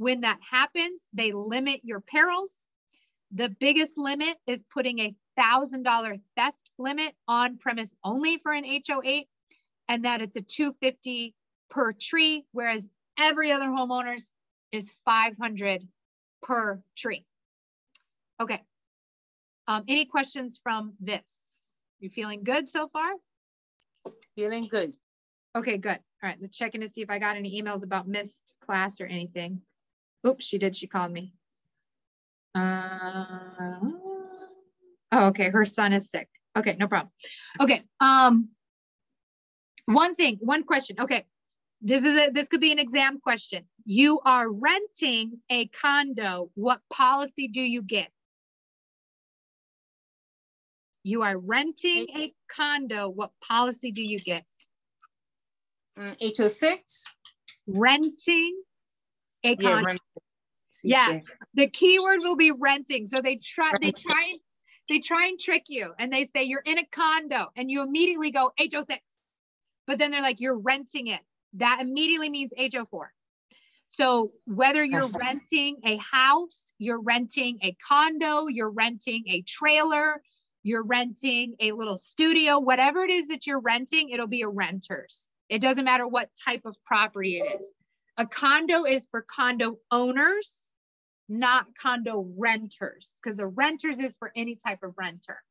When 0.00 0.22
that 0.22 0.40
happens, 0.40 1.06
they 1.12 1.30
limit 1.32 1.82
your 1.84 2.00
perils. 2.00 2.56
The 3.32 3.50
biggest 3.50 3.98
limit 3.98 4.38
is 4.46 4.64
putting 4.72 4.98
a 4.98 5.14
$1,000 5.38 6.20
theft 6.38 6.70
limit 6.78 7.14
on 7.28 7.58
premise 7.58 7.94
only 8.02 8.38
for 8.38 8.50
an 8.50 8.64
HO8 8.64 9.26
and 9.90 10.06
that 10.06 10.22
it's 10.22 10.38
a 10.38 10.40
250 10.40 11.34
per 11.68 11.92
tree, 11.92 12.46
whereas 12.52 12.88
every 13.18 13.52
other 13.52 13.66
homeowners 13.66 14.30
is 14.72 14.90
500 15.04 15.86
per 16.40 16.82
tree. 16.96 17.26
Okay. 18.40 18.62
Um, 19.68 19.84
any 19.86 20.06
questions 20.06 20.58
from 20.62 20.94
this? 20.98 21.30
You 21.98 22.08
feeling 22.08 22.42
good 22.42 22.70
so 22.70 22.88
far? 22.88 23.10
Feeling 24.34 24.66
good. 24.66 24.94
Okay, 25.54 25.76
good. 25.76 25.98
All 26.22 26.30
right, 26.30 26.38
let's 26.40 26.56
check 26.56 26.74
in 26.74 26.80
to 26.80 26.88
see 26.88 27.02
if 27.02 27.10
I 27.10 27.18
got 27.18 27.36
any 27.36 27.60
emails 27.60 27.84
about 27.84 28.08
missed 28.08 28.54
class 28.64 29.02
or 29.02 29.04
anything. 29.04 29.60
Oops, 30.26 30.44
she 30.44 30.58
did. 30.58 30.76
She 30.76 30.86
called 30.86 31.12
me. 31.12 31.32
Uh, 32.54 33.78
oh, 35.12 35.26
okay. 35.28 35.50
Her 35.50 35.64
son 35.64 35.92
is 35.92 36.10
sick. 36.10 36.28
Okay, 36.56 36.76
no 36.78 36.88
problem. 36.88 37.12
Okay. 37.60 37.82
Um, 38.00 38.48
one 39.86 40.14
thing, 40.14 40.38
one 40.40 40.64
question. 40.64 40.96
Okay, 41.00 41.24
this 41.80 42.04
is 42.04 42.18
a 42.18 42.30
this 42.30 42.48
could 42.48 42.60
be 42.60 42.72
an 42.72 42.78
exam 42.78 43.20
question. 43.20 43.64
You 43.84 44.20
are 44.24 44.50
renting 44.50 45.38
a 45.48 45.66
condo. 45.66 46.50
What 46.54 46.80
policy 46.92 47.48
do 47.48 47.60
you 47.60 47.82
get? 47.82 48.08
You 51.02 51.22
are 51.22 51.38
renting 51.38 52.08
a 52.14 52.34
condo. 52.54 53.08
What 53.08 53.30
policy 53.40 53.90
do 53.90 54.02
you 54.02 54.18
get? 54.18 54.44
HO6. 55.98 57.04
Renting 57.66 58.62
a 59.44 59.56
condo. 59.56 59.96
Yeah, 60.82 61.10
yeah. 61.10 61.20
the 61.54 61.68
keyword 61.68 62.20
will 62.20 62.36
be 62.36 62.52
renting. 62.52 63.06
So 63.06 63.20
they 63.20 63.36
try 63.36 63.72
they 63.80 63.92
try 63.92 64.34
they 64.88 64.98
try 64.98 65.26
and 65.26 65.38
trick 65.38 65.64
you 65.68 65.92
and 65.98 66.12
they 66.12 66.24
say 66.24 66.44
you're 66.44 66.62
in 66.64 66.78
a 66.78 66.86
condo 66.92 67.46
and 67.56 67.70
you 67.70 67.82
immediately 67.82 68.30
go 68.30 68.52
HO6. 68.60 68.98
But 69.86 69.98
then 69.98 70.10
they're 70.10 70.22
like 70.22 70.40
you're 70.40 70.58
renting 70.58 71.08
it. 71.08 71.20
That 71.54 71.78
immediately 71.80 72.30
means 72.30 72.52
HO4. 72.58 73.06
So 73.88 74.30
whether 74.46 74.84
you're 74.84 75.08
renting 75.08 75.78
a 75.84 75.96
house, 75.96 76.72
you're 76.78 77.00
renting 77.00 77.58
a 77.62 77.76
condo, 77.86 78.46
you're 78.46 78.70
renting 78.70 79.24
a 79.26 79.42
trailer, 79.42 80.22
you're 80.62 80.84
renting 80.84 81.56
a 81.58 81.72
little 81.72 81.98
studio, 81.98 82.60
whatever 82.60 83.02
it 83.02 83.10
is 83.10 83.28
that 83.28 83.48
you're 83.48 83.60
renting, 83.60 84.10
it'll 84.10 84.28
be 84.28 84.42
a 84.42 84.48
renter's. 84.48 85.28
It 85.48 85.60
doesn't 85.60 85.84
matter 85.84 86.06
what 86.06 86.30
type 86.44 86.62
of 86.64 86.76
property 86.84 87.38
it 87.38 87.60
is. 87.60 87.72
A 88.20 88.26
condo 88.26 88.84
is 88.84 89.06
for 89.10 89.22
condo 89.22 89.78
owners, 89.90 90.54
not 91.26 91.68
condo 91.80 92.28
renters, 92.36 93.08
because 93.22 93.38
a 93.38 93.46
renters 93.46 93.96
is 93.98 94.14
for 94.18 94.30
any 94.36 94.56
type 94.56 94.82
of 94.82 94.92
renter. 94.98 95.42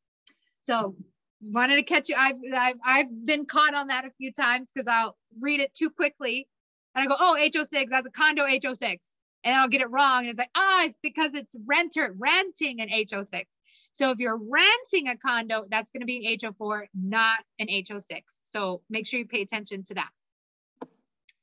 So 0.67 0.95
wanted 1.41 1.77
to 1.77 1.83
catch 1.83 2.09
you. 2.09 2.15
I've, 2.15 2.35
I've, 2.55 2.75
I've 2.85 3.25
been 3.25 3.47
caught 3.47 3.73
on 3.73 3.87
that 3.87 4.05
a 4.05 4.11
few 4.19 4.31
times 4.31 4.71
because 4.71 4.87
I'll 4.87 5.17
read 5.41 5.61
it 5.61 5.73
too 5.73 5.89
quickly 5.89 6.47
and 6.93 7.03
I 7.03 7.07
go, 7.07 7.15
oh, 7.19 7.37
HO6, 7.39 7.87
that's 7.89 8.05
a 8.05 8.11
condo 8.11 8.45
HO6. 8.45 8.99
And 9.43 9.55
I'll 9.55 9.67
get 9.67 9.81
it 9.81 9.89
wrong. 9.89 10.19
And 10.19 10.29
it's 10.29 10.37
like, 10.37 10.51
ah, 10.55 10.83
it's 10.83 10.99
because 11.01 11.33
it's 11.33 11.55
renter, 11.65 12.13
renting 12.19 12.81
an 12.81 12.89
HO6. 12.89 13.45
So 13.93 14.11
if 14.11 14.19
you're 14.19 14.37
renting 14.37 15.07
a 15.07 15.17
condo, 15.17 15.65
that's 15.71 15.89
going 15.89 16.01
to 16.01 16.05
be 16.05 16.27
an 16.27 16.37
HO4, 16.37 16.83
not 16.93 17.39
an 17.57 17.65
HO6. 17.65 18.21
So 18.43 18.83
make 18.91 19.07
sure 19.07 19.19
you 19.19 19.25
pay 19.25 19.41
attention 19.41 19.85
to 19.85 19.95
that. 19.95 20.09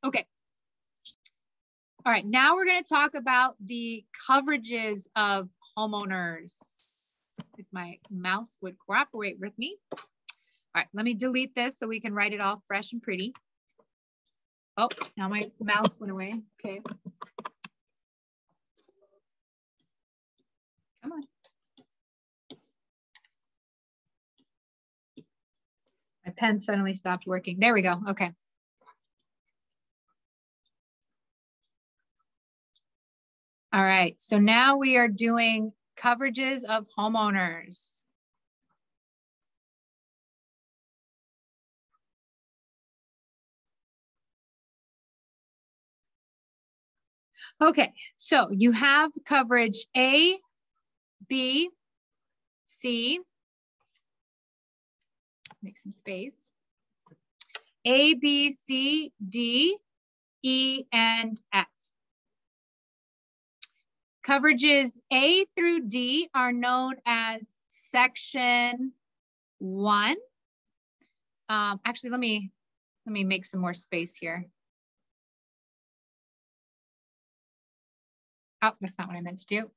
Okay. 0.05 0.25
All 2.07 2.13
right, 2.13 2.25
now 2.25 2.55
we're 2.55 2.67
going 2.67 2.85
to 2.85 2.89
talk 2.89 3.17
about 3.17 3.57
the 3.59 4.05
coverages 4.31 5.09
of 5.17 5.49
homeowners. 5.77 6.53
If 7.59 7.67
my 7.73 7.99
mouse 8.13 8.57
would 8.63 8.77
cooperate 8.79 9.41
with 9.41 9.59
me. 9.59 9.77
All 9.93 9.99
right, 10.77 10.87
let 10.95 11.05
me 11.05 11.15
delete 11.15 11.53
this 11.57 11.81
so 11.81 11.89
we 11.89 12.01
can 12.01 12.15
write 12.15 12.33
it 12.33 12.41
all 12.41 12.63
fresh 12.69 12.93
and 12.93 13.03
pretty. 13.03 13.35
Oh, 14.77 14.87
now 15.17 15.27
my 15.27 15.51
mouse 15.61 15.99
went 15.99 16.13
away. 16.13 16.41
Okay. 16.65 16.81
Come 21.03 21.11
on. 21.11 21.23
My 26.25 26.33
pen 26.37 26.61
suddenly 26.61 26.95
stopped 26.95 27.27
working. 27.27 27.59
There 27.59 27.75
we 27.75 27.83
go. 27.83 28.01
Okay. 28.11 28.31
All 33.77 33.85
right, 33.85 34.19
so 34.19 34.39
now 34.39 34.79
we 34.79 34.97
are 34.97 35.07
doing 35.07 35.71
coverages 35.99 36.65
of 36.65 36.87
homeowners. 36.99 38.07
Okay, 47.61 47.93
so 48.17 48.49
you 48.51 48.73
have 48.73 49.11
coverage 49.27 49.85
A, 49.95 50.39
B, 51.29 51.69
C, 52.65 53.21
make 55.63 55.77
some 55.77 55.93
space, 55.93 56.51
A, 57.85 58.15
B, 58.15 58.53
C, 58.53 59.13
D, 59.29 59.77
E, 60.43 60.85
and 60.91 61.39
F. 61.53 61.67
Coverages 64.27 64.99
A 65.13 65.47
through 65.57 65.87
D 65.87 66.29
are 66.35 66.51
known 66.51 66.97
as 67.07 67.47
section 67.69 68.93
one. 69.59 70.17
Um, 71.49 71.81
actually, 71.85 72.11
let 72.11 72.19
me 72.19 72.51
let 73.07 73.13
me 73.13 73.23
make 73.23 73.45
some 73.45 73.61
more 73.61 73.75
space 73.75 74.17
here. 74.17 74.47
Oh, 78.63 78.73
that's 78.81 78.99
not 78.99 79.07
what 79.07 79.17
I 79.17 79.21
meant 79.21 79.39
to 79.41 79.47
do. 79.47 79.71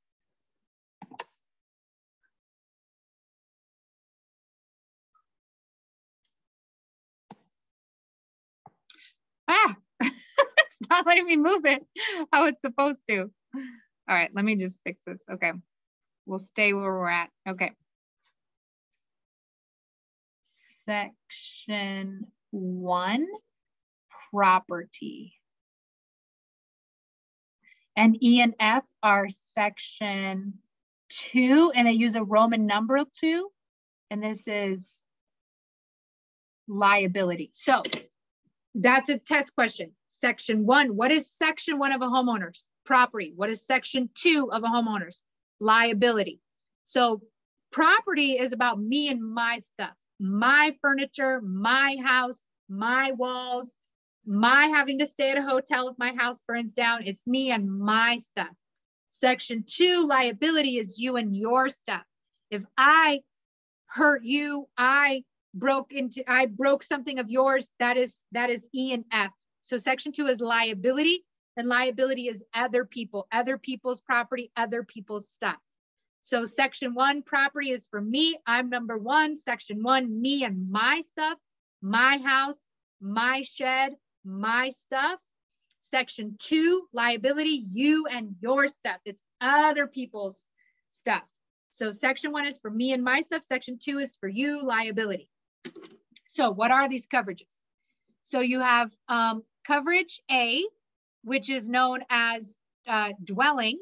Ah, 9.46 9.76
it's 10.00 10.90
not 10.90 11.06
letting 11.06 11.26
me 11.26 11.36
move 11.36 11.64
it 11.66 11.86
how 12.32 12.46
it's 12.46 12.60
supposed 12.60 13.02
to. 13.08 13.30
All 14.10 14.16
right, 14.16 14.30
let 14.34 14.44
me 14.44 14.56
just 14.56 14.80
fix 14.82 15.00
this. 15.06 15.22
Okay, 15.32 15.52
we'll 16.26 16.40
stay 16.40 16.72
where 16.72 16.82
we're 16.82 17.08
at. 17.08 17.30
Okay. 17.48 17.70
Section 20.84 22.26
one, 22.50 23.24
property. 24.32 25.34
And 27.94 28.20
E 28.20 28.40
and 28.40 28.54
F 28.58 28.82
are 29.00 29.28
section 29.54 30.54
two, 31.08 31.70
and 31.72 31.86
they 31.86 31.92
use 31.92 32.16
a 32.16 32.24
Roman 32.24 32.66
number 32.66 32.98
two, 33.20 33.48
and 34.10 34.20
this 34.20 34.42
is 34.48 34.92
liability. 36.66 37.50
So 37.52 37.82
that's 38.74 39.08
a 39.08 39.20
test 39.20 39.54
question. 39.54 39.92
Section 40.08 40.66
one, 40.66 40.96
what 40.96 41.12
is 41.12 41.30
section 41.30 41.78
one 41.78 41.92
of 41.92 42.02
a 42.02 42.06
homeowner's? 42.06 42.66
Property. 42.84 43.32
What 43.34 43.50
is 43.50 43.64
section 43.64 44.10
two 44.14 44.50
of 44.52 44.62
a 44.62 44.66
homeowner's? 44.66 45.22
Liability. 45.60 46.40
So 46.84 47.22
property 47.70 48.32
is 48.38 48.52
about 48.52 48.80
me 48.80 49.08
and 49.08 49.22
my 49.22 49.58
stuff, 49.58 49.92
my 50.18 50.74
furniture, 50.80 51.40
my 51.40 51.96
house, 52.04 52.40
my 52.68 53.12
walls, 53.12 53.72
my 54.26 54.66
having 54.66 54.98
to 54.98 55.06
stay 55.06 55.30
at 55.30 55.38
a 55.38 55.42
hotel 55.42 55.88
if 55.88 55.98
my 55.98 56.14
house 56.16 56.40
burns 56.46 56.72
down. 56.74 57.02
It's 57.04 57.26
me 57.26 57.50
and 57.50 57.70
my 57.70 58.18
stuff. 58.18 58.50
Section 59.10 59.64
two, 59.66 60.06
liability 60.06 60.78
is 60.78 60.98
you 60.98 61.16
and 61.16 61.36
your 61.36 61.68
stuff. 61.68 62.02
If 62.50 62.64
I 62.76 63.22
hurt 63.86 64.24
you, 64.24 64.68
I 64.76 65.24
broke 65.54 65.92
into, 65.92 66.22
I 66.30 66.46
broke 66.46 66.82
something 66.82 67.18
of 67.18 67.28
yours, 67.28 67.68
that 67.80 67.96
is, 67.96 68.24
that 68.32 68.50
is 68.50 68.68
E 68.72 68.92
and 68.92 69.04
F. 69.12 69.30
So 69.62 69.78
section 69.78 70.12
two 70.12 70.26
is 70.26 70.40
liability 70.40 71.24
and 71.56 71.68
liability 71.68 72.28
is 72.28 72.44
other 72.54 72.84
people, 72.84 73.26
other 73.32 73.58
people's 73.58 74.00
property, 74.00 74.50
other 74.56 74.82
people's 74.82 75.28
stuff. 75.28 75.58
So 76.22 76.44
section 76.44 76.94
one, 76.94 77.22
property 77.22 77.70
is 77.70 77.86
for 77.90 78.00
me. 78.00 78.38
I'm 78.46 78.68
number 78.68 78.98
one. 78.98 79.36
Section 79.36 79.82
one, 79.82 80.20
me 80.20 80.44
and 80.44 80.70
my 80.70 81.02
stuff, 81.06 81.38
my 81.82 82.18
house, 82.18 82.58
my 83.00 83.42
shed, 83.42 83.94
my 84.24 84.70
stuff. 84.70 85.18
Section 85.80 86.36
two, 86.38 86.86
liability, 86.92 87.64
you 87.70 88.06
and 88.06 88.36
your 88.40 88.68
stuff. 88.68 88.98
It's 89.04 89.22
other 89.40 89.86
people's 89.86 90.40
stuff. 90.90 91.22
So 91.70 91.90
section 91.90 92.32
one 92.32 92.46
is 92.46 92.58
for 92.58 92.70
me 92.70 92.92
and 92.92 93.02
my 93.02 93.22
stuff. 93.22 93.44
Section 93.44 93.78
two 93.82 93.98
is 93.98 94.16
for 94.16 94.28
you, 94.28 94.62
liability. 94.62 95.28
So 96.28 96.50
what 96.50 96.70
are 96.70 96.88
these 96.88 97.06
coverages? 97.06 97.54
So 98.22 98.40
you 98.40 98.60
have 98.60 98.90
um, 99.08 99.42
coverage 99.66 100.20
A, 100.30 100.64
which 101.22 101.50
is 101.50 101.68
known 101.68 102.00
as 102.10 102.54
uh, 102.86 103.10
dwelling. 103.24 103.78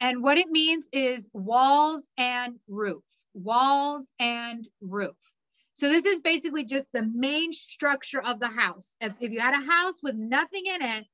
And 0.00 0.22
what 0.22 0.38
it 0.38 0.48
means 0.48 0.86
is 0.92 1.26
walls 1.32 2.08
and 2.18 2.56
roof, 2.68 3.02
walls 3.34 4.12
and 4.20 4.68
roof. 4.80 5.16
So 5.72 5.88
this 5.88 6.04
is 6.04 6.20
basically 6.20 6.64
just 6.64 6.90
the 6.92 7.02
main 7.02 7.52
structure 7.52 8.22
of 8.22 8.40
the 8.40 8.48
house. 8.48 8.94
If, 9.00 9.14
if 9.20 9.32
you 9.32 9.40
had 9.40 9.54
a 9.54 9.70
house 9.70 9.94
with 10.02 10.14
nothing 10.14 10.64
in 10.66 10.82
it, 10.82 11.04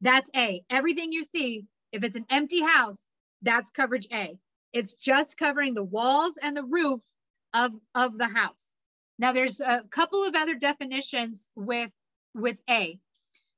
that's 0.00 0.30
A. 0.36 0.62
Everything 0.70 1.12
you 1.12 1.24
see, 1.24 1.64
if 1.92 2.04
it's 2.04 2.16
an 2.16 2.26
empty 2.30 2.60
house, 2.60 3.04
that's 3.42 3.70
coverage 3.70 4.06
A. 4.12 4.38
It's 4.72 4.92
just 4.92 5.36
covering 5.36 5.74
the 5.74 5.84
walls 5.84 6.38
and 6.40 6.56
the 6.56 6.64
roof 6.64 7.00
of, 7.54 7.72
of 7.94 8.18
the 8.18 8.28
house. 8.28 8.66
Now 9.18 9.32
there's 9.32 9.60
a 9.60 9.82
couple 9.90 10.24
of 10.24 10.34
other 10.36 10.54
definitions 10.54 11.48
with 11.56 11.90
with 12.38 12.60
A. 12.68 12.98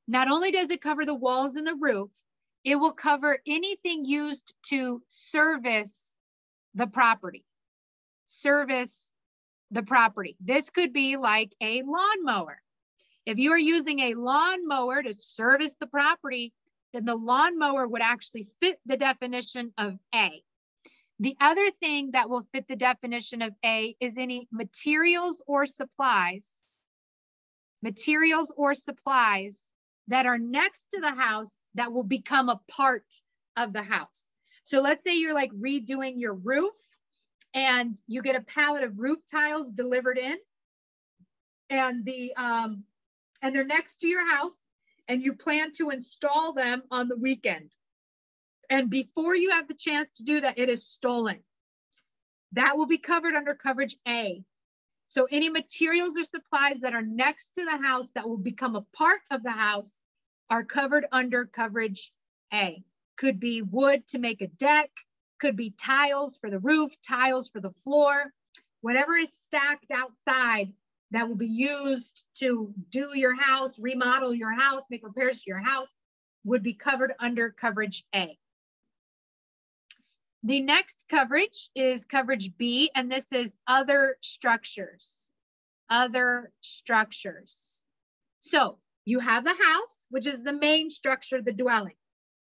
Not 0.09 0.31
only 0.31 0.51
does 0.51 0.71
it 0.71 0.83
cover 0.83 1.05
the 1.05 1.15
walls 1.15 1.57
and 1.57 1.67
the 1.67 1.75
roof, 1.75 2.11
it 2.65 2.77
will 2.77 2.93
cover 2.93 3.39
anything 3.47 4.05
used 4.05 4.53
to 4.69 5.03
service 5.09 6.15
the 6.75 6.87
property. 6.87 7.45
Service 8.25 9.11
the 9.71 9.83
property. 9.83 10.37
This 10.41 10.71
could 10.71 10.93
be 10.93 11.17
like 11.17 11.55
a 11.61 11.83
lawnmower. 11.83 12.61
If 13.25 13.39
you 13.39 13.53
are 13.53 13.59
using 13.59 14.01
a 14.01 14.15
lawnmower 14.15 15.03
to 15.03 15.15
service 15.19 15.77
the 15.77 15.87
property, 15.87 16.53
then 16.93 17.05
the 17.05 17.15
lawnmower 17.15 17.87
would 17.87 18.03
actually 18.03 18.49
fit 18.61 18.81
the 18.85 18.97
definition 18.97 19.73
of 19.79 19.99
A. 20.15 20.43
The 21.21 21.37
other 21.41 21.71
thing 21.71 22.13
that 22.13 22.29
will 22.29 22.47
fit 22.53 22.67
the 22.67 22.77
definition 22.77 23.43
of 23.43 23.55
A 23.65 23.95
is 24.01 24.19
any 24.19 24.49
materials 24.51 25.43
or 25.47 25.67
supplies 25.67 26.60
materials 27.83 28.53
or 28.57 28.75
supplies 28.75 29.63
that 30.09 30.27
are 30.27 30.39
next 30.39 30.87
to 30.93 31.01
the 31.01 31.11
house 31.11 31.63
that 31.75 31.93
will 31.93 32.05
become 32.05 32.49
a 32.49 32.61
part 32.69 33.05
of 33.57 33.73
the 33.73 33.83
house. 33.83 34.29
So 34.65 34.81
let's 34.81 35.05
say 35.05 35.17
you're 35.17 35.35
like 35.35 35.53
redoing 35.53 36.15
your 36.17 36.35
roof 36.35 36.75
and 37.55 37.97
you 38.07 38.23
get 38.23 38.37
a 38.37 38.41
pallet 38.41 38.85
of 38.85 38.99
roof 38.99 39.19
tiles 39.31 39.71
delivered 39.71 40.19
in 40.19 40.37
and 41.69 42.05
the 42.05 42.33
um 42.37 42.85
and 43.43 43.55
they're 43.55 43.65
next 43.65 44.01
to 44.01 44.09
your 44.09 44.27
house 44.29 44.57
and 45.09 45.23
you 45.23 45.35
plan 45.35 45.73
to 45.73 45.91
install 45.91 46.53
them 46.53 46.83
on 46.91 47.09
the 47.09 47.17
weekend. 47.17 47.71
And 48.69 48.89
before 48.89 49.35
you 49.35 49.51
have 49.51 49.67
the 49.67 49.75
chance 49.75 50.11
to 50.17 50.23
do 50.23 50.41
that, 50.41 50.59
it 50.59 50.69
is 50.69 50.87
stolen. 50.87 51.41
That 52.53 52.77
will 52.77 52.87
be 52.87 52.99
covered 52.99 53.35
under 53.35 53.55
coverage 53.55 53.97
A. 54.07 54.45
So 55.11 55.27
any 55.29 55.49
materials 55.49 56.17
or 56.17 56.23
supplies 56.23 56.83
that 56.83 56.95
are 56.95 57.03
next 57.03 57.51
to 57.57 57.65
the 57.65 57.79
house 57.79 58.09
that 58.15 58.29
will 58.29 58.39
become 58.39 58.77
a 58.77 58.87
part 58.97 59.23
of 59.33 59.43
the 59.43 59.51
house 59.51 60.01
are 60.49 60.65
covered 60.65 61.05
under 61.11 61.47
coverage 61.47 62.13
A. 62.55 62.85
Could 63.17 63.41
be 63.41 63.61
wood 63.61 64.07
to 64.11 64.21
make 64.21 64.41
a 64.41 64.47
deck, 64.47 64.89
could 65.41 65.57
be 65.57 65.75
tiles 65.77 66.37
for 66.37 66.49
the 66.49 66.61
roof, 66.61 66.93
tiles 67.03 67.49
for 67.49 67.61
the 67.61 67.75
floor, 67.83 68.33
whatever 68.83 69.17
is 69.17 69.33
stacked 69.47 69.91
outside 69.91 70.73
that 71.11 71.29
will 71.29 71.35
be 71.35 71.49
used 71.49 72.23
to 72.37 72.73
do 72.91 73.11
your 73.13 73.35
house, 73.35 73.81
remodel 73.81 74.33
your 74.33 74.53
house, 74.53 74.85
make 74.91 75.03
repairs 75.03 75.43
to 75.43 75.51
your 75.51 75.59
house 75.59 75.89
would 76.45 76.63
be 76.63 76.75
covered 76.75 77.15
under 77.19 77.51
coverage 77.51 78.05
A. 78.15 78.39
The 80.43 80.63
next 80.63 81.05
coverage 81.09 81.69
is 81.75 82.07
coverage 82.07 82.57
B, 82.57 82.91
and 82.95 83.13
this 83.13 83.31
is 83.31 83.59
other 83.67 84.17
structures, 84.23 85.33
other 85.91 86.51
structures. 86.63 87.83
So 88.41 88.79
you 89.05 89.19
have 89.19 89.45
the 89.45 89.51
house, 89.51 90.07
which 90.09 90.27
is 90.27 90.43
the 90.43 90.55
main 90.55 90.89
structure, 90.89 91.43
the 91.43 91.53
dwelling. 91.53 91.97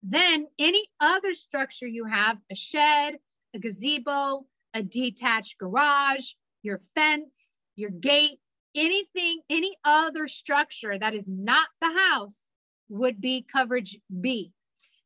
Then 0.04 0.48
any 0.60 0.86
other 1.00 1.34
structure 1.34 1.88
you 1.88 2.06
have, 2.06 2.38
a 2.52 2.56
shed, 2.56 3.18
a 3.56 3.60
gazebo, 3.60 4.46
a 4.74 4.84
detached 4.84 5.58
garage, 5.58 6.34
your 6.62 6.82
fence, 6.96 7.58
your 7.76 7.90
gate, 7.90 8.40
anything, 8.76 9.42
any 9.50 9.76
other 9.84 10.28
structure 10.28 10.98
that 10.98 11.16
is 11.16 11.28
not 11.28 11.68
the 11.82 11.92
house 11.92 12.46
would 12.90 13.20
be 13.20 13.46
coverage 13.52 13.98
B. 14.22 14.54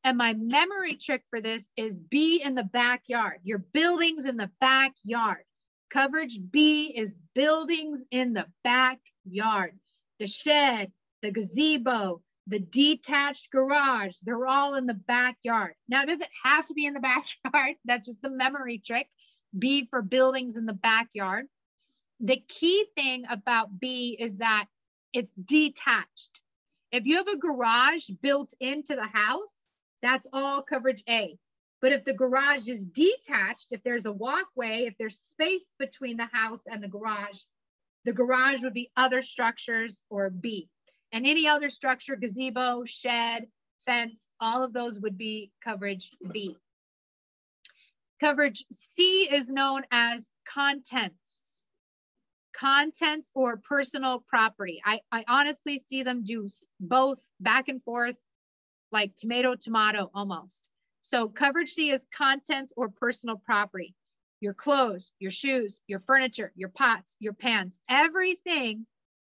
And 0.04 0.18
my 0.18 0.34
memory 0.34 0.96
trick 0.96 1.24
for 1.30 1.40
this 1.40 1.70
is 1.78 2.00
B 2.00 2.42
in 2.44 2.56
the 2.56 2.64
backyard. 2.64 3.40
Your 3.44 3.60
buildings 3.60 4.26
in 4.26 4.36
the 4.36 4.52
backyard. 4.60 5.44
Coverage 5.90 6.40
B 6.52 6.94
is 6.96 7.18
buildings 7.34 8.04
in 8.12 8.34
the 8.34 8.48
backyard. 8.64 9.80
The 10.20 10.28
shed, 10.28 10.92
the 11.22 11.32
gazebo, 11.32 12.22
the 12.48 12.60
detached 12.60 13.50
garage, 13.52 14.18
they're 14.24 14.46
all 14.46 14.76
in 14.76 14.86
the 14.86 14.94
backyard. 14.94 15.76
Now, 15.88 16.04
does 16.04 16.20
it 16.20 16.30
have 16.44 16.68
to 16.68 16.74
be 16.74 16.86
in 16.86 16.94
the 16.94 17.00
backyard? 17.00 17.76
That's 17.86 18.08
just 18.08 18.22
the 18.22 18.30
memory 18.30 18.80
trick. 18.80 19.08
B 19.58 19.88
for 19.90 20.02
buildings 20.02 20.58
in 20.58 20.66
the 20.66 20.74
backyard. 20.74 21.46
The 22.20 22.44
key 22.48 22.86
thing 22.96 23.26
about 23.30 23.80
B 23.80 24.18
is 24.20 24.38
that 24.38 24.66
it's 25.14 25.32
detached. 25.46 26.42
If 26.92 27.06
you 27.06 27.18
have 27.18 27.28
a 27.28 27.38
garage 27.38 28.10
built 28.22 28.54
into 28.60 28.96
the 28.96 29.08
house, 29.08 29.56
that's 30.04 30.28
all 30.32 30.62
coverage 30.62 31.04
A. 31.10 31.38
But 31.82 31.94
if 31.94 32.06
the 32.06 32.14
garage 32.14 32.68
is 32.68 32.86
detached, 32.86 33.68
if 33.72 33.82
there's 33.84 34.06
a 34.06 34.12
walkway, 34.12 34.86
if 34.86 34.96
there's 35.00 35.20
space 35.20 35.66
between 35.80 36.18
the 36.18 36.30
house 36.32 36.62
and 36.68 36.84
the 36.84 36.88
garage, 36.88 37.40
the 38.06 38.14
garage 38.14 38.62
would 38.62 38.74
be 38.74 38.92
other 38.96 39.22
structures 39.22 40.04
or 40.10 40.30
B. 40.30 40.70
And 41.12 41.26
any 41.26 41.48
other 41.48 41.70
structure, 41.70 42.16
gazebo, 42.16 42.84
shed, 42.86 43.48
fence, 43.86 44.26
all 44.40 44.64
of 44.64 44.74
those 44.74 45.00
would 45.00 45.18
be 45.18 45.52
coverage 45.64 46.12
B. 46.32 46.58
Coverage 48.20 48.66
C 48.72 49.28
is 49.32 49.50
known 49.50 49.84
as 49.92 50.30
contents. 50.46 51.16
Contents 52.54 53.32
or 53.36 53.58
personal 53.58 54.24
property. 54.28 54.82
I, 54.86 55.02
I 55.12 55.26
honestly 55.28 55.82
see 55.86 56.04
them 56.04 56.24
do 56.24 56.48
both 56.80 57.20
back 57.40 57.68
and 57.68 57.84
forth, 57.84 58.16
like 58.94 59.16
tomato, 59.18 59.56
tomato 59.56 60.10
almost. 60.14 60.70
So 61.02 61.28
coverage 61.28 61.72
C 61.72 61.92
is 61.92 62.06
contents 62.16 62.72
or 62.78 62.88
personal 62.90 63.36
property. 63.36 63.96
Your 64.40 64.54
clothes, 64.54 65.12
your 65.20 65.32
shoes, 65.32 65.82
your 65.88 66.00
furniture, 66.00 66.52
your 66.56 66.70
pots, 66.70 67.16
your 67.20 67.34
pans, 67.34 67.80
everything 67.90 68.86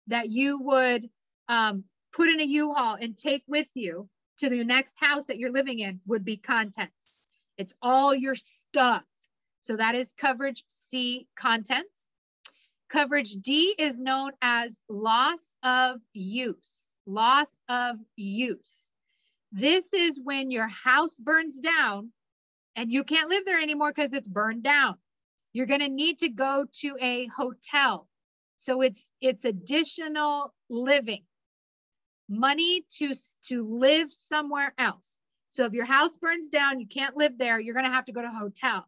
that 0.09 0.29
you 0.29 0.59
would 0.59 1.09
um, 1.49 1.85
put 2.13 2.29
in 2.29 2.41
a 2.41 2.45
U-Haul 2.45 2.97
and 3.01 3.17
take 3.17 3.45
with 3.47 3.69
you 3.75 4.09
to 4.39 4.51
the 4.51 4.65
next 4.65 4.95
house 4.97 5.27
that 5.27 5.39
you're 5.39 5.53
living 5.53 5.79
in 5.79 6.01
would 6.07 6.25
be 6.25 6.37
contents. 6.37 6.93
It's 7.57 7.75
all 7.81 8.15
your 8.15 8.35
stuff. 8.35 9.05
So 9.61 9.77
that 9.77 9.95
is 9.95 10.13
coverage 10.19 10.65
C, 10.67 11.29
contents. 11.37 12.09
Coverage 12.89 13.37
D 13.37 13.75
is 13.79 13.99
known 13.99 14.33
as 14.43 14.81
loss 14.89 15.55
of 15.63 16.01
use. 16.13 16.93
Loss 17.07 17.51
of 17.69 17.97
use. 18.17 18.92
This 19.53 19.93
is 19.93 20.19
when 20.23 20.51
your 20.51 20.67
house 20.67 21.19
burns 21.19 21.59
down 21.59 22.11
and 22.75 22.91
you 22.91 23.05
can't 23.05 23.29
live 23.29 23.45
there 23.45 23.61
anymore 23.61 23.93
because 23.95 24.15
it's 24.15 24.27
burned 24.27 24.63
down. 24.63 24.97
You're 25.53 25.67
going 25.67 25.81
to 25.81 25.91
need 25.91 26.19
to 26.21 26.31
go 26.31 26.65
to 26.81 26.97
a 26.99 27.27
hotel. 27.27 28.09
So 28.57 28.81
it's 28.81 29.11
it's 29.21 29.45
additional 29.45 30.55
living. 30.71 31.25
Money 32.31 32.87
to 32.97 33.15
to 33.49 33.63
live 33.63 34.13
somewhere 34.13 34.73
else. 34.79 35.19
So 35.51 35.67
if 35.67 35.75
your 35.75 35.85
house 35.85 36.17
burns 36.17 36.49
down, 36.49 36.81
you 36.81 36.87
can't 36.87 37.17
live 37.17 37.37
there, 37.37 37.61
you're 37.61 37.75
going 37.75 37.85
to 37.85 37.93
have 37.93 38.07
to 38.07 38.13
go 38.13 38.23
to 38.23 38.29
a 38.29 38.31
hotel. 38.31 38.87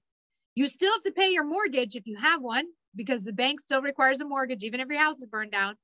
You 0.55 0.69
still 0.69 0.93
have 0.93 1.03
to 1.03 1.13
pay 1.13 1.31
your 1.31 1.45
mortgage 1.45 1.95
if 1.95 2.07
you 2.07 2.17
have 2.17 2.41
one 2.41 2.65
because 2.97 3.23
the 3.23 3.33
bank 3.35 3.61
still 3.61 3.83
requires 3.83 4.23
a 4.23 4.25
mortgage 4.25 4.63
even 4.63 4.81
if 4.81 4.89
your 4.89 4.99
house 5.01 5.21
is 5.21 5.27
burned 5.27 5.53
down. 5.53 5.77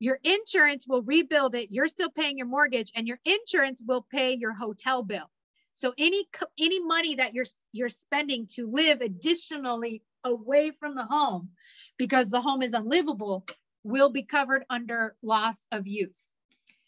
Your 0.00 0.18
insurance 0.24 0.86
will 0.88 1.02
rebuild 1.02 1.54
it. 1.54 1.70
You're 1.70 1.86
still 1.86 2.10
paying 2.10 2.38
your 2.38 2.46
mortgage 2.46 2.90
and 2.96 3.06
your 3.06 3.20
insurance 3.24 3.82
will 3.86 4.06
pay 4.10 4.32
your 4.32 4.54
hotel 4.54 5.02
bill. 5.02 5.30
So 5.74 5.94
any 5.96 6.26
any 6.58 6.82
money 6.82 7.16
that 7.16 7.34
you're 7.34 7.44
you're 7.72 7.90
spending 7.90 8.48
to 8.54 8.70
live 8.70 9.02
additionally 9.02 10.02
away 10.24 10.72
from 10.72 10.94
the 10.94 11.04
home 11.04 11.50
because 11.98 12.30
the 12.30 12.40
home 12.40 12.62
is 12.62 12.72
unlivable 12.72 13.46
will 13.84 14.10
be 14.10 14.24
covered 14.24 14.64
under 14.70 15.16
loss 15.22 15.66
of 15.70 15.86
use. 15.86 16.30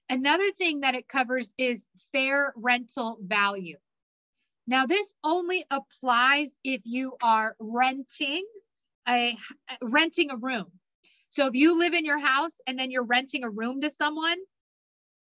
Another 0.09 0.51
thing 0.53 0.81
that 0.81 0.95
it 0.95 1.09
covers 1.09 1.55
is 1.57 1.89
fair 2.13 2.53
rental 2.57 3.19
value. 3.23 3.77
Now 4.67 4.87
this 4.87 5.13
only 5.23 5.67
applies 5.71 6.51
if 6.65 6.81
you 6.85 7.17
are 7.23 7.57
renting 7.59 8.45
a 9.07 9.37
renting 9.83 10.31
a 10.31 10.37
room. 10.37 10.67
So 11.33 11.47
if 11.47 11.55
you 11.55 11.79
live 11.79 11.95
in 11.95 12.05
your 12.05 12.19
house 12.19 12.61
and 12.67 12.79
then 12.79 12.91
you're 12.91 13.05
renting 13.05 13.43
a 13.43 13.49
room 13.49 13.81
to 13.81 13.89
someone 13.89 14.37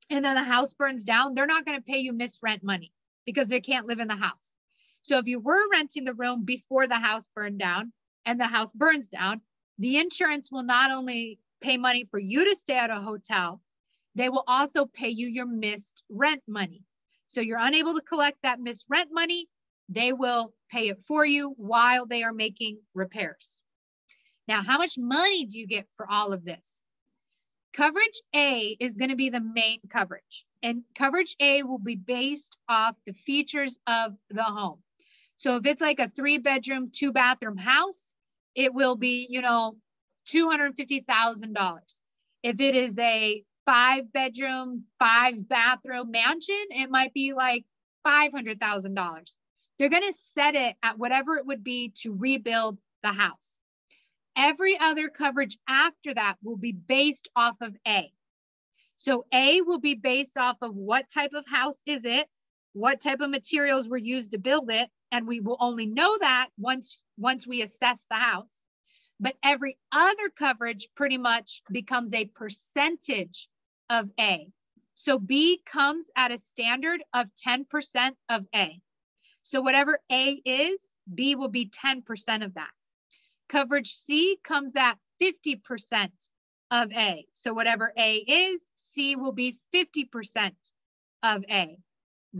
and 0.10 0.26
then 0.26 0.36
the 0.36 0.44
house 0.44 0.74
burns 0.74 1.06
down, 1.06 1.34
they're 1.34 1.46
not 1.46 1.64
going 1.64 1.78
to 1.78 1.84
pay 1.84 2.00
you 2.00 2.12
missed 2.12 2.40
rent 2.42 2.64
money 2.64 2.92
because 3.26 3.48
they 3.48 3.62
can't 3.62 3.88
live 3.88 4.00
in 4.00 4.10
the 4.10 4.16
house. 4.16 4.58
So 5.04 5.20
if 5.20 5.26
you 5.26 5.40
were 5.40 5.70
renting 5.72 6.04
the 6.04 6.14
room 6.14 6.44
before 6.44 6.86
the 6.86 6.96
house 6.96 7.30
burned 7.34 7.60
down 7.60 7.94
and 8.26 8.38
the 8.38 8.46
house 8.46 8.74
burns 8.74 9.08
down, 9.08 9.40
the 9.80 9.98
insurance 9.98 10.50
will 10.52 10.64
not 10.64 10.92
only 10.92 11.40
pay 11.62 11.78
money 11.78 12.06
for 12.12 12.20
you 12.20 12.44
to 12.44 12.56
stay 12.58 12.78
at 12.78 12.90
a 12.90 13.00
hotel, 13.00 13.62
they 14.16 14.28
will 14.28 14.44
also 14.48 14.86
pay 14.86 15.10
you 15.10 15.28
your 15.28 15.46
missed 15.46 16.04
rent 16.10 16.44
money. 16.46 16.84
So 17.28 17.40
you're 17.40 17.58
unable 17.58 17.94
to 17.94 18.02
collect 18.02 18.40
that 18.44 18.60
missed 18.60 18.86
rent 18.90 19.10
money, 19.14 19.48
they 19.88 20.12
will 20.12 20.54
pay 20.70 20.90
it 20.90 21.00
for 21.08 21.26
you 21.26 21.54
while 21.56 22.06
they 22.06 22.24
are 22.24 22.34
making 22.34 22.80
repairs. 22.94 23.62
Now, 24.48 24.62
how 24.62 24.78
much 24.78 24.98
money 24.98 25.46
do 25.46 25.60
you 25.60 25.68
get 25.68 25.88
for 25.98 26.10
all 26.10 26.34
of 26.34 26.46
this? 26.46 26.84
Coverage 27.74 28.22
A 28.34 28.78
is 28.80 28.96
going 28.96 29.10
to 29.10 29.16
be 29.16 29.30
the 29.30 29.42
main 29.42 29.80
coverage, 29.90 30.46
and 30.64 30.84
coverage 30.96 31.36
A 31.42 31.64
will 31.64 31.80
be 31.80 31.96
based 31.96 32.58
off 32.70 32.96
the 33.06 33.14
features 33.14 33.80
of 33.88 34.16
the 34.30 34.44
home. 34.44 34.80
So 35.36 35.58
if 35.58 35.66
it's 35.66 35.82
like 35.82 36.00
a 36.00 36.10
three 36.10 36.38
bedroom, 36.38 36.90
two 36.94 37.12
bathroom 37.12 37.58
house, 37.58 38.16
it 38.56 38.74
will 38.74 38.96
be, 38.96 39.28
you 39.30 39.42
know, 39.42 39.76
$250,000. 40.28 41.80
If 42.44 42.62
it 42.62 42.76
is 42.76 42.98
a 42.98 43.44
five 43.66 44.14
bedroom, 44.14 44.86
five 45.00 45.48
bathroom 45.50 46.12
mansion, 46.12 46.56
it 46.70 46.90
might 46.90 47.14
be 47.14 47.34
like 47.34 47.66
$500,000. 48.08 49.36
They're 49.78 49.90
going 49.90 50.04
to 50.04 50.14
set 50.14 50.56
it 50.56 50.76
at 50.82 50.98
whatever 50.98 51.36
it 51.36 51.46
would 51.46 51.64
be 51.64 51.92
to 52.02 52.14
rebuild 52.14 52.78
the 53.04 53.12
house. 53.12 53.55
Every 54.36 54.78
other 54.80 55.10
coverage 55.10 55.58
after 55.68 56.14
that 56.14 56.38
will 56.44 56.58
be 56.58 56.74
based 56.74 57.30
off 57.36 57.56
of 57.62 57.76
A. 57.88 58.12
So 58.98 59.26
A 59.32 59.62
will 59.62 59.80
be 59.80 59.96
based 59.96 60.38
off 60.38 60.58
of 60.62 60.76
what 60.76 61.10
type 61.10 61.34
of 61.34 61.46
house 61.48 61.82
is 61.86 62.02
it, 62.04 62.28
what 62.74 63.02
type 63.02 63.22
of 63.22 63.30
materials 63.30 63.88
were 63.88 63.98
used 63.98 64.32
to 64.32 64.38
build 64.38 64.72
it, 64.72 64.90
and 65.12 65.28
we 65.28 65.40
will 65.40 65.58
only 65.60 65.86
know 65.86 66.18
that 66.20 66.50
once 66.58 67.02
once 67.18 67.48
we 67.48 67.62
assess 67.62 68.06
the 68.10 68.16
house. 68.16 68.62
But 69.20 69.38
every 69.44 69.78
other 69.92 70.30
coverage 70.38 70.90
pretty 70.96 71.18
much 71.18 71.62
becomes 71.72 72.14
a 72.14 72.26
percentage 72.26 73.48
of 73.90 74.10
A. 74.20 74.50
So 74.96 75.20
B 75.20 75.62
comes 75.66 76.10
at 76.16 76.32
a 76.32 76.38
standard 76.38 77.04
of 77.14 77.28
10% 77.46 78.16
of 78.30 78.46
A. 78.54 78.82
So 79.44 79.62
whatever 79.62 80.00
A 80.12 80.42
is, 80.44 80.86
B 81.14 81.36
will 81.36 81.50
be 81.50 81.70
10% 81.70 82.44
of 82.44 82.56
that. 82.56 82.72
Coverage 83.50 83.94
C 83.94 84.38
comes 84.44 84.76
at 84.76 84.98
50% 85.22 86.10
of 86.72 86.92
A. 86.92 87.26
So 87.34 87.54
whatever 87.54 87.92
A 87.98 88.18
is, 88.18 88.62
C 88.76 89.16
will 89.16 89.32
be 89.32 89.60
50% 89.74 90.52
of 91.24 91.44
A. 91.50 91.78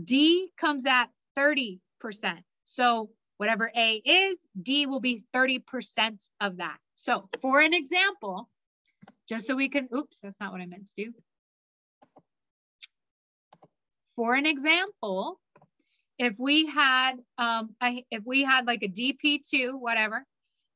D 0.02 0.50
comes 0.56 0.86
at 0.86 1.06
30%. 1.36 1.78
So 2.64 3.10
whatever 3.36 3.70
A 3.76 4.02
is, 4.04 4.38
D 4.60 4.86
will 4.86 5.00
be 5.00 5.24
30% 5.34 6.28
of 6.40 6.58
that. 6.58 6.78
So 6.94 7.28
for 7.40 7.60
an 7.60 7.74
example, 7.74 8.48
just 9.28 9.46
so 9.46 9.56
we 9.56 9.68
can, 9.68 9.88
oops, 9.94 10.20
that's 10.20 10.40
not 10.40 10.52
what 10.52 10.60
I 10.60 10.66
meant 10.66 10.88
to 10.96 11.04
do. 11.04 11.12
For 14.16 14.34
an 14.34 14.46
example, 14.46 15.38
if 16.18 16.36
we 16.38 16.66
had, 16.66 17.14
um, 17.36 17.74
a, 17.82 18.04
if 18.10 18.22
we 18.24 18.42
had 18.42 18.66
like 18.66 18.82
a 18.82 18.88
DP2, 18.88 19.74
whatever, 19.74 20.24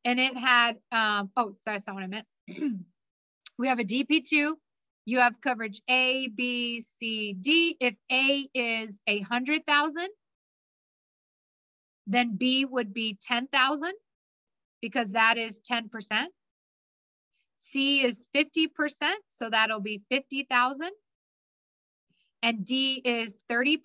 and 0.05 0.19
it 0.19 0.37
had, 0.37 0.77
um, 0.93 1.31
oh, 1.37 1.55
sorry, 1.61 1.77
that's 1.77 1.87
not 1.87 1.95
what 1.95 2.05
I 2.05 2.07
meant. 2.07 2.27
we 3.59 3.69
have 3.69 3.79
a 3.79 3.85
DP2. 3.85 4.53
You 5.07 5.19
have 5.19 5.41
coverage 5.41 5.81
A, 5.89 6.29
B, 6.29 6.81
C, 6.81 7.35
D. 7.35 7.77
If 7.81 7.95
A 8.11 8.49
is 8.55 9.01
a 9.07 9.21
hundred 9.21 9.67
thousand, 9.67 10.09
then 12.07 12.37
B 12.37 12.65
would 12.65 12.93
be 12.93 13.19
10,000 13.21 13.93
because 14.81 15.13
that 15.13 15.37
is 15.39 15.61
10%. 15.71 15.89
C 17.57 18.03
is 18.03 18.27
50%, 18.35 18.69
so 19.29 19.51
that'll 19.51 19.81
be 19.81 20.03
50,000. 20.11 20.91
And 22.43 22.65
D 22.65 23.03
is 23.05 23.37
30%, 23.51 23.79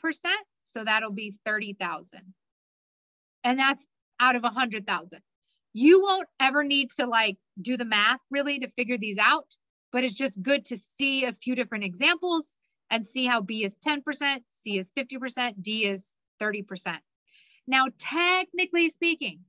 so 0.63 0.83
that'll 0.83 1.11
be 1.11 1.35
30,000. 1.45 2.21
And 3.43 3.59
that's 3.59 3.85
out 4.19 4.37
of 4.37 4.43
100,000 4.43 5.21
you 5.77 6.01
won't 6.01 6.29
ever 6.39 6.63
need 6.63 6.89
to 6.93 7.05
like 7.05 7.35
do 7.61 7.75
the 7.75 7.83
math 7.83 8.21
really 8.31 8.59
to 8.59 8.69
figure 8.77 8.97
these 8.97 9.17
out, 9.17 9.57
but 9.91 10.05
it's 10.05 10.15
just 10.15 10.41
good 10.41 10.63
to 10.67 10.77
see 10.77 11.25
a 11.25 11.33
few 11.33 11.53
different 11.53 11.83
examples 11.83 12.55
and 12.89 13.05
see 13.05 13.25
how 13.25 13.41
B 13.41 13.65
is 13.65 13.75
10%, 13.85 14.39
C 14.47 14.77
is 14.77 14.93
50%, 14.97 15.61
D 15.61 15.83
is 15.83 16.15
30%. 16.41 16.97
Now, 17.67 17.87
technically 17.99 18.87
speaking, 18.87 19.41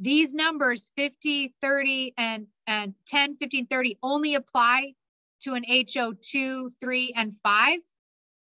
these 0.00 0.34
numbers 0.34 0.90
50, 0.96 1.54
30, 1.60 2.14
and, 2.18 2.48
and 2.66 2.94
10, 3.06 3.36
15, 3.36 3.68
30 3.68 3.98
only 4.02 4.34
apply 4.34 4.94
to 5.42 5.54
an 5.54 5.64
HO 5.94 6.12
2, 6.20 6.70
3, 6.80 7.12
and 7.16 7.36
5 7.44 7.78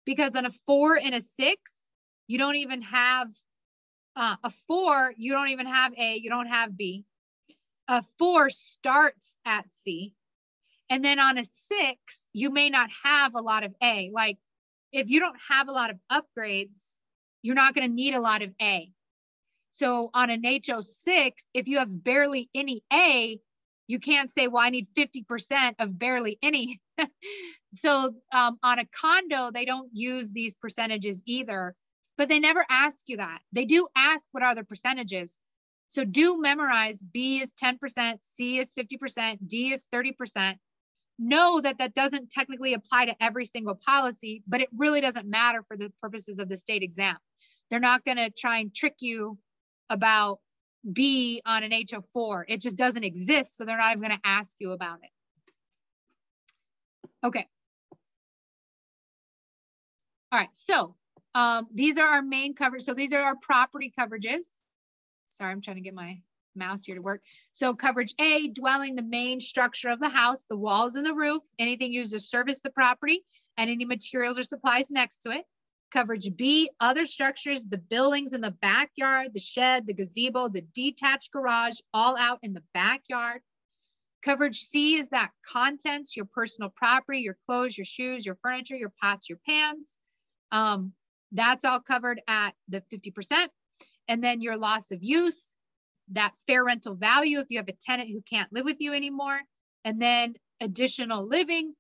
because 0.07 0.37
on 0.37 0.47
a 0.47 0.53
4 0.67 0.97
and 0.97 1.15
a 1.15 1.21
6, 1.21 1.73
you 2.29 2.39
don't 2.39 2.57
even 2.57 2.81
have 2.81 3.29
uh, 4.15 4.37
a 4.43 4.51
4, 4.69 5.13
you 5.19 5.33
don't 5.33 5.49
even 5.49 5.67
have 5.67 5.93
A, 5.99 6.15
you 6.15 6.31
don't 6.31 6.47
have 6.47 6.75
B 6.75 7.05
a 7.89 8.05
four 8.19 8.51
starts 8.51 9.37
at 9.45 9.71
C. 9.71 10.15
And 10.89 11.05
then 11.05 11.19
on 11.19 11.39
a 11.39 11.45
six, 11.45 12.27
you 12.33 12.51
may 12.51 12.71
not 12.71 12.91
have 13.05 13.35
a 13.35 13.43
lot 13.43 13.65
of 13.65 13.75
A. 13.83 14.11
Like 14.13 14.39
if 14.93 15.09
you 15.09 15.21
don't 15.21 15.39
have 15.49 15.69
a 15.69 15.73
lot 15.73 15.91
of 15.91 15.99
upgrades, 16.11 16.95
you're 17.43 17.55
not 17.55 17.75
going 17.75 17.89
to 17.89 17.95
need 17.95 18.15
a 18.15 18.21
lot 18.21 18.43
of 18.43 18.51
A. 18.61 18.91
So 19.71 20.11
on 20.15 20.31
an 20.31 20.43
HO6, 20.43 21.33
if 21.53 21.69
you 21.69 21.79
have 21.79 22.03
barely 22.05 22.49
any 22.55 22.83
A, 22.93 23.39
you 23.87 24.01
can't 24.01 24.31
say, 24.31 24.49
well, 24.49 24.63
I 24.63 24.71
need 24.71 24.89
50% 24.97 25.75
of 25.79 25.99
barely 25.99 26.39
any. 26.43 26.81
so 27.73 28.15
um, 28.33 28.59
on 28.63 28.79
a 28.79 28.87
condo, 28.87 29.51
they 29.53 29.65
don't 29.65 29.91
use 29.93 30.33
these 30.33 30.55
percentages 30.55 31.23
either, 31.27 31.75
but 32.17 32.29
they 32.29 32.39
never 32.39 32.65
ask 32.69 32.97
you 33.07 33.19
that. 33.19 33.41
They 33.53 33.65
do 33.65 33.87
ask 33.95 34.23
what 34.33 34.43
are 34.43 34.55
the 34.55 34.65
percentages. 34.65 35.39
So 35.89 36.05
do 36.05 36.41
memorize 36.41 37.01
B 37.03 37.41
is 37.41 37.53
10%, 37.63 38.19
C 38.21 38.59
is 38.59 38.73
50%, 38.73 39.39
D 39.47 39.73
is 39.73 39.89
30%. 39.93 40.57
Know 41.19 41.61
that 41.61 41.79
that 41.79 41.95
doesn't 41.95 42.31
technically 42.31 42.75
apply 42.75 43.07
to 43.07 43.23
every 43.23 43.47
single 43.47 43.79
policy, 43.87 44.43
but 44.47 44.61
it 44.61 44.69
really 44.77 45.01
doesn't 45.01 45.29
matter 45.29 45.63
for 45.63 45.77
the 45.77 45.91
purposes 46.03 46.39
of 46.39 46.49
the 46.49 46.57
state 46.57 46.83
exam. 46.83 47.17
They're 47.71 47.81
not 47.81 48.05
going 48.05 48.19
to 48.19 48.31
try 48.31 48.59
and 48.59 48.75
trick 48.75 48.97
you 49.01 49.39
about 49.89 50.41
B 50.91 51.41
on 51.47 51.63
an 51.63 51.71
HO4. 51.71 52.45
It 52.49 52.61
just 52.61 52.77
doesn't 52.77 53.05
exist. 53.05 53.57
So 53.57 53.65
they're 53.65 53.79
not 53.79 53.93
even 53.93 54.03
going 54.03 54.19
to 54.19 54.29
ask 54.29 54.57
you 54.59 54.73
about 54.73 54.99
it. 55.03 55.11
Okay. 57.27 57.47
All 60.31 60.39
right. 60.39 60.49
So 60.53 60.95
um, 61.35 61.67
these 61.75 61.99
are 61.99 62.07
our 62.07 62.23
main 62.23 62.55
coverage. 62.55 62.83
So 62.83 62.95
these 62.95 63.13
are 63.13 63.23
our 63.23 63.37
property 63.37 63.93
coverages. 63.99 64.47
Sorry, 65.37 65.53
I'm 65.53 65.61
trying 65.61 65.77
to 65.77 65.83
get 65.83 65.95
my 65.95 66.19
mouse 66.55 66.85
here 66.85 66.95
to 66.95 67.03
work. 67.03 67.23
So 67.53 67.75
coverage 67.75 68.15
A, 68.19 68.49
dwelling, 68.49 68.97
the 68.97 69.03
main 69.03 69.41
structure 69.41 69.91
of 69.91 70.01
the 70.01 70.09
house, 70.09 70.45
the 70.49 70.57
walls 70.57 70.97
and 70.97 71.05
the 71.05 71.15
roof, 71.15 71.43
anything 71.59 71.93
used 71.93 72.13
to 72.13 72.21
service 72.21 72.63
the 72.63 72.71
property, 72.71 73.23
and 73.59 73.69
any 73.69 73.85
materials 73.85 74.39
or 74.39 74.45
supplies 74.45 74.91
next 74.91 75.19
to 75.19 75.31
it. 75.31 75.45
Coverage 75.93 76.35
B, 76.37 76.71
other 76.81 77.05
structures, 77.05 77.67
the 77.67 77.79
buildings 77.79 78.33
in 78.33 78.41
the 78.41 78.51
backyard, 78.51 79.33
the 79.35 79.41
shed, 79.41 79.87
the 79.87 79.95
gazebo, 79.95 80.49
the 80.49 80.67
detached 80.75 81.31
garage, 81.33 81.79
all 81.93 82.17
out 82.17 82.39
in 82.43 82.55
the 82.55 82.63
backyard. 82.75 83.41
Coverage 84.23 84.59
C 84.59 84.97
is 84.97 85.11
that 85.11 85.31
contents, 85.47 86.17
your 86.17 86.27
personal 86.27 86.71
property, 86.71 87.21
your 87.21 87.37
clothes, 87.47 87.79
your 87.79 87.85
shoes, 87.85 88.27
your 88.27 88.39
furniture, 88.43 88.77
your 88.77 88.93
pots, 89.01 89.29
your 89.29 89.39
pans. 89.47 89.99
Um, 90.51 90.93
that's 91.33 91.65
all 91.65 91.81
covered 91.81 92.21
at 92.27 92.55
the 92.69 92.83
50%. 92.93 93.49
And 94.09 94.23
then 94.23 94.41
your 94.41 94.57
loss 94.57 94.91
of 94.91 95.03
use, 95.03 95.55
that 96.13 96.33
fair 96.47 96.65
rental 96.65 96.95
value 96.95 97.41
if 97.41 97.47
you 97.51 97.59
have 97.59 97.69
a 97.69 97.73
tenant 97.73 98.11
who 98.11 98.23
can't 98.23 98.53
live 98.53 98.65
with 98.65 98.81
you 98.81 98.93
anymore. 98.93 99.39
And 99.85 100.01
then 100.01 100.35
additional 100.61 101.29
living, 101.29 101.75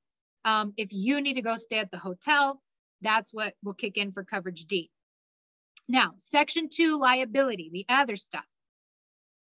um, 0.44 0.72
if 0.76 0.88
you 0.92 1.20
need 1.20 1.34
to 1.34 1.42
go 1.42 1.56
stay 1.56 1.78
at 1.78 1.90
the 1.90 1.98
hotel, 1.98 2.60
that's 3.02 3.32
what 3.32 3.54
will 3.62 3.74
kick 3.74 3.96
in 3.96 4.12
for 4.12 4.24
coverage 4.24 4.64
D. 4.64 4.90
Now, 5.88 6.14
section 6.18 6.68
two, 6.68 6.98
liability, 6.98 7.70
the 7.72 7.86
other 7.88 8.16
stuff. 8.16 8.44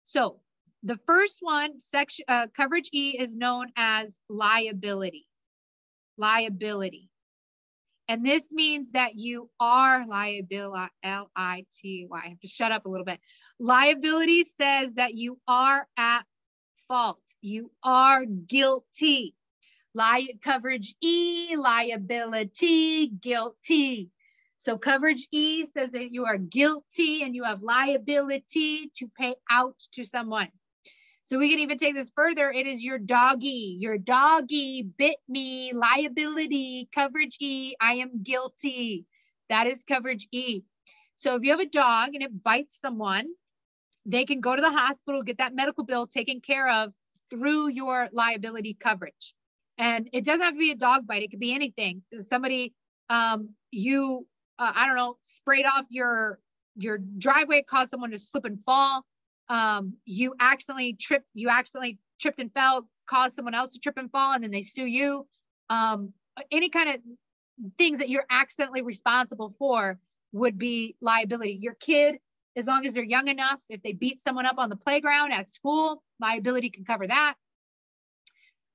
So 0.04 0.40
the 0.82 0.98
first 1.06 1.38
one, 1.40 1.80
section 1.80 2.24
uh, 2.28 2.46
coverage 2.56 2.88
E 2.92 3.16
is 3.18 3.36
known 3.36 3.72
as 3.76 4.20
liability. 4.28 5.26
Liability. 6.16 7.08
And 8.08 8.24
this 8.24 8.52
means 8.52 8.92
that 8.92 9.16
you 9.16 9.50
are 9.58 10.06
liability, 10.06 10.92
L-I-T-Y. 11.02 12.20
I 12.24 12.28
have 12.28 12.40
to 12.40 12.46
shut 12.46 12.70
up 12.70 12.86
a 12.86 12.88
little 12.88 13.04
bit. 13.04 13.20
Liability 13.58 14.44
says 14.44 14.94
that 14.94 15.14
you 15.14 15.40
are 15.48 15.86
at 15.96 16.22
fault. 16.86 17.20
You 17.40 17.72
are 17.82 18.24
guilty. 18.24 19.34
Li 19.94 20.38
coverage 20.42 20.94
E, 21.02 21.56
liability, 21.56 23.08
guilty. 23.08 24.10
So 24.58 24.78
coverage 24.78 25.26
E 25.32 25.66
says 25.66 25.92
that 25.92 26.12
you 26.12 26.26
are 26.26 26.38
guilty 26.38 27.22
and 27.22 27.34
you 27.34 27.44
have 27.44 27.62
liability 27.62 28.90
to 28.96 29.08
pay 29.18 29.34
out 29.50 29.78
to 29.92 30.04
someone. 30.04 30.48
So 31.26 31.38
we 31.38 31.50
can 31.50 31.58
even 31.58 31.76
take 31.76 31.94
this 31.96 32.12
further. 32.14 32.52
It 32.52 32.68
is 32.68 32.84
your 32.84 32.98
doggy. 32.98 33.76
Your 33.80 33.98
doggy 33.98 34.82
bit 34.96 35.16
me. 35.28 35.72
Liability, 35.74 36.88
coverage 36.94 37.36
E. 37.40 37.74
I 37.80 37.94
am 37.94 38.22
guilty. 38.22 39.06
That 39.48 39.66
is 39.66 39.82
coverage 39.82 40.28
E. 40.30 40.62
So 41.16 41.34
if 41.34 41.42
you 41.42 41.50
have 41.50 41.60
a 41.60 41.66
dog 41.66 42.14
and 42.14 42.22
it 42.22 42.44
bites 42.44 42.80
someone, 42.80 43.26
they 44.04 44.24
can 44.24 44.40
go 44.40 44.54
to 44.54 44.62
the 44.62 44.70
hospital, 44.70 45.24
get 45.24 45.38
that 45.38 45.54
medical 45.54 45.84
bill 45.84 46.06
taken 46.06 46.40
care 46.40 46.68
of 46.68 46.94
through 47.28 47.70
your 47.70 48.08
liability 48.12 48.76
coverage. 48.78 49.34
And 49.78 50.08
it 50.12 50.24
doesn't 50.24 50.42
have 50.42 50.54
to 50.54 50.60
be 50.60 50.70
a 50.70 50.76
dog 50.76 51.08
bite. 51.08 51.22
It 51.22 51.30
could 51.32 51.40
be 51.40 51.54
anything. 51.54 52.02
Somebody, 52.20 52.72
um, 53.10 53.50
you, 53.72 54.28
uh, 54.60 54.72
I 54.76 54.86
don't 54.86 54.96
know, 54.96 55.16
sprayed 55.22 55.66
off 55.66 55.86
your 55.90 56.38
your 56.76 56.98
driveway, 56.98 57.62
caused 57.62 57.90
someone 57.90 58.10
to 58.10 58.18
slip 58.18 58.44
and 58.44 58.62
fall. 58.64 59.04
Um, 59.48 59.94
you 60.04 60.34
accidentally 60.40 60.94
tripped, 60.94 61.28
you 61.34 61.48
accidentally 61.48 61.98
tripped 62.20 62.40
and 62.40 62.52
fell, 62.52 62.88
caused 63.06 63.34
someone 63.34 63.54
else 63.54 63.70
to 63.70 63.78
trip 63.78 63.96
and 63.98 64.10
fall, 64.10 64.34
and 64.34 64.42
then 64.42 64.50
they 64.50 64.62
sue 64.62 64.86
you. 64.86 65.26
Um, 65.70 66.12
any 66.50 66.68
kind 66.68 66.90
of 66.90 66.96
things 67.78 67.98
that 67.98 68.08
you're 68.08 68.26
accidentally 68.30 68.82
responsible 68.82 69.50
for 69.50 69.98
would 70.32 70.58
be 70.58 70.96
liability. 71.00 71.58
Your 71.60 71.74
kid, 71.74 72.18
as 72.56 72.66
long 72.66 72.84
as 72.84 72.94
they're 72.94 73.04
young 73.04 73.28
enough, 73.28 73.60
if 73.68 73.82
they 73.82 73.92
beat 73.92 74.20
someone 74.20 74.46
up 74.46 74.58
on 74.58 74.68
the 74.68 74.76
playground 74.76 75.32
at 75.32 75.48
school, 75.48 76.02
liability 76.20 76.70
can 76.70 76.84
cover 76.84 77.06
that 77.06 77.34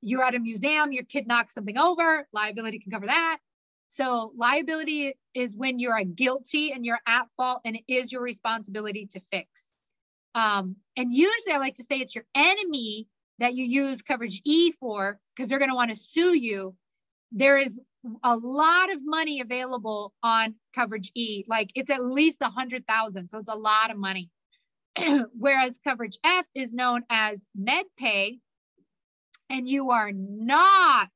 you're 0.02 0.24
at 0.24 0.36
a 0.36 0.40
museum, 0.40 0.92
your 0.92 1.04
kid 1.04 1.28
knocks 1.28 1.54
something 1.54 1.78
over, 1.78 2.28
liability 2.34 2.80
can 2.80 2.92
cover 2.92 3.06
that. 3.06 3.38
So 3.90 4.34
liability 4.36 5.14
is 5.34 5.54
when 5.56 5.80
you're 5.80 6.04
guilty 6.04 6.72
and 6.72 6.86
you're 6.86 7.00
at 7.06 7.30
fault 7.38 7.62
and 7.66 7.76
it 7.76 7.84
is 7.88 8.12
your 8.12 8.22
responsibility 8.22 9.08
to 9.12 9.20
fix. 9.32 9.71
Um, 10.36 10.78
and 10.96 11.14
usually 11.14 11.54
I 11.54 11.58
like 11.58 11.76
to 11.76 11.84
say 11.84 11.98
it's 11.98 12.16
your 12.16 12.26
enemy 12.36 13.08
that 13.40 13.54
you 13.54 13.66
use 13.66 14.02
coverage 14.02 14.42
E 14.46 14.72
for 14.72 15.20
because 15.36 15.50
they're 15.50 15.60
going 15.60 15.72
to 15.72 15.76
want 15.76 15.92
to 15.92 15.96
sue 15.96 16.36
you. 16.38 16.76
There 17.32 17.58
is 17.58 17.80
a 18.24 18.36
lot 18.36 18.92
of 18.92 19.00
money 19.04 19.42
available 19.42 20.14
on 20.24 20.56
coverage 20.74 21.12
E, 21.16 21.44
like 21.48 21.72
it's 21.76 21.92
at 21.92 22.04
least 22.04 22.38
a 22.42 22.50
hundred 22.50 22.88
thousand. 22.88 23.30
So 23.30 23.38
it's 23.40 23.50
a 23.50 23.56
lot 23.56 23.92
of 23.92 23.98
money. 23.98 24.30
Whereas 25.38 25.80
coverage 25.84 26.18
F 26.24 26.46
is 26.56 26.74
known 26.74 27.04
as 27.10 27.46
MedPay, 27.58 28.40
and 29.50 29.68
you 29.68 29.92
are 29.92 30.12
not, 30.14 31.10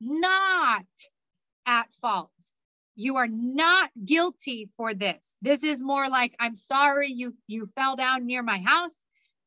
not 0.00 0.86
at 1.66 1.88
fault. 2.00 2.30
You 2.96 3.16
are 3.18 3.28
not 3.28 3.90
guilty 4.04 4.70
for 4.76 4.94
this. 4.94 5.36
This 5.42 5.62
is 5.62 5.82
more 5.82 6.08
like, 6.08 6.34
I'm 6.40 6.56
sorry 6.56 7.12
you, 7.12 7.36
you 7.46 7.68
fell 7.76 7.94
down 7.94 8.26
near 8.26 8.42
my 8.42 8.58
house. 8.58 8.94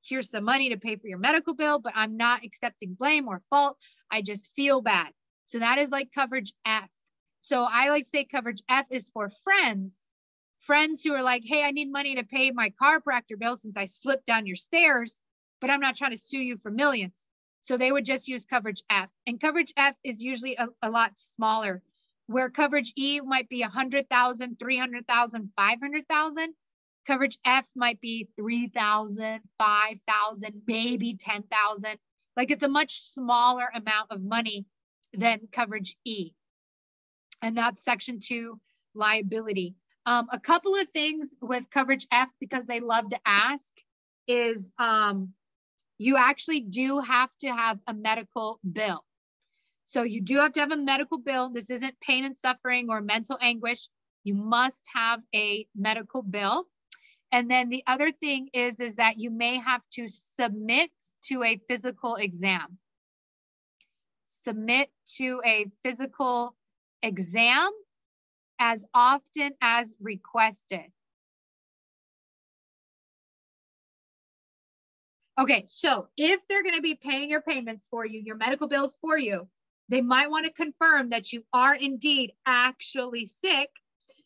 Here's 0.04 0.30
some 0.30 0.46
money 0.46 0.70
to 0.70 0.78
pay 0.78 0.96
for 0.96 1.08
your 1.08 1.18
medical 1.18 1.56
bill, 1.56 1.80
but 1.80 1.94
I'm 1.96 2.16
not 2.16 2.46
accepting 2.46 2.94
blame 2.94 3.28
or 3.28 3.42
fault. 3.50 3.78
I 4.12 4.22
just 4.22 4.50
feel 4.56 4.82
bad. 4.82 5.10
So 5.46 5.60
that 5.60 5.80
is 5.80 5.90
like 5.90 6.12
coverage 6.14 6.54
F. 6.66 6.88
So 7.42 7.66
I 7.70 7.90
like 7.90 8.06
say 8.06 8.24
coverage 8.26 8.62
F 8.70 8.86
is 8.92 9.10
for 9.10 9.30
friends, 9.44 9.98
friends 10.60 11.04
who 11.04 11.14
are 11.14 11.24
like, 11.24 11.44
hey, 11.44 11.64
I 11.64 11.72
need 11.72 11.92
money 11.92 12.16
to 12.16 12.24
pay 12.24 12.52
my 12.52 12.72
chiropractor 12.82 13.38
bill 13.38 13.56
since 13.56 13.78
I 13.78 13.86
slipped 13.86 14.26
down 14.28 14.46
your 14.46 14.56
stairs, 14.56 15.22
but 15.60 15.72
I'm 15.72 15.80
not 15.80 15.96
trying 15.96 16.12
to 16.12 16.18
sue 16.18 16.40
you 16.40 16.58
for 16.58 16.70
millions. 16.70 17.26
So 17.62 17.78
they 17.78 17.92
would 17.92 18.06
just 18.06 18.28
use 18.28 18.46
coverage 18.46 18.84
F. 18.90 19.10
And 19.26 19.42
coverage 19.42 19.74
F 19.76 19.96
is 20.04 20.22
usually 20.22 20.56
a, 20.56 20.68
a 20.82 20.90
lot 20.90 21.18
smaller, 21.18 21.82
where 22.30 22.50
coverage 22.52 22.94
E 22.96 23.20
might 23.22 23.50
be 23.50 23.62
100,000, 23.62 24.58
300,000, 24.60 25.50
500,000. 25.58 26.54
Coverage 27.08 27.40
F 27.44 27.66
might 27.76 28.00
be 28.02 28.30
3,000, 28.38 29.42
5,000, 29.58 30.62
maybe 30.68 31.18
10,000. 31.20 31.98
Like 32.38 32.52
it's 32.52 32.64
a 32.64 32.68
much 32.68 33.00
smaller 33.12 33.68
amount 33.74 34.12
of 34.12 34.22
money 34.22 34.68
than 35.12 35.48
coverage 35.52 35.98
E. 36.06 36.34
And 37.42 37.58
that's 37.58 37.84
section 37.84 38.20
two 38.20 38.60
liability. 38.94 39.74
Um, 40.06 40.28
a 40.32 40.40
couple 40.40 40.76
of 40.76 40.88
things 40.90 41.34
with 41.42 41.72
coverage 41.72 42.06
F 42.12 42.30
because 42.40 42.68
they 42.68 42.80
love 42.80 43.10
to 43.10 43.20
ask 43.26 43.74
is 44.28 44.72
um, 44.78 45.34
you 45.98 46.16
actually 46.16 46.62
do 46.62 47.00
have 47.00 47.32
to 47.42 47.48
have 47.48 47.80
a 47.88 47.94
medical 47.96 48.60
bill. 48.72 49.04
So 49.90 50.04
you 50.04 50.22
do 50.22 50.38
have 50.38 50.54
to 50.54 50.60
have 50.60 50.72
a 50.72 50.78
medical 50.78 51.18
bill. 51.18 51.50
This 51.50 51.72
isn't 51.72 52.00
pain 52.00 52.24
and 52.24 52.38
suffering 52.38 52.92
or 52.92 53.02
mental 53.02 53.40
anguish. 53.42 53.88
You 54.24 54.36
must 54.36 54.86
have 54.94 55.20
a 55.34 55.68
medical 55.76 56.22
bill. 56.22 56.68
And 57.32 57.50
then 57.50 57.70
the 57.70 57.82
other 57.88 58.12
thing 58.12 58.50
is, 58.54 58.80
is 58.80 58.98
that 58.98 59.18
you 59.18 59.32
may 59.32 59.58
have 59.58 59.82
to 59.94 60.08
submit 60.08 60.92
to 61.24 61.42
a 61.42 61.60
physical 61.68 62.18
exam. 62.18 62.78
Submit 64.28 64.92
to 65.18 65.42
a 65.44 65.66
physical 65.84 66.56
exam 67.02 67.72
as 68.60 68.86
often 68.94 69.54
as 69.60 69.96
requested. 70.00 70.86
Okay, 75.40 75.66
so 75.68 76.10
if 76.16 76.42
they're 76.48 76.62
going 76.62 76.76
to 76.76 76.82
be 76.84 76.94
paying 76.94 77.32
your 77.32 77.42
payments 77.42 77.88
for 77.90 78.06
you, 78.06 78.20
your 78.20 78.36
medical 78.36 78.68
bills 78.68 78.96
for 79.02 79.18
you, 79.18 79.48
they 79.90 80.02
might 80.02 80.30
want 80.30 80.46
to 80.46 80.54
confirm 80.54 81.10
that 81.10 81.34
you 81.34 81.44
are 81.54 81.76
indeed 81.76 82.32
actually 82.46 83.26
sick. 83.26 83.70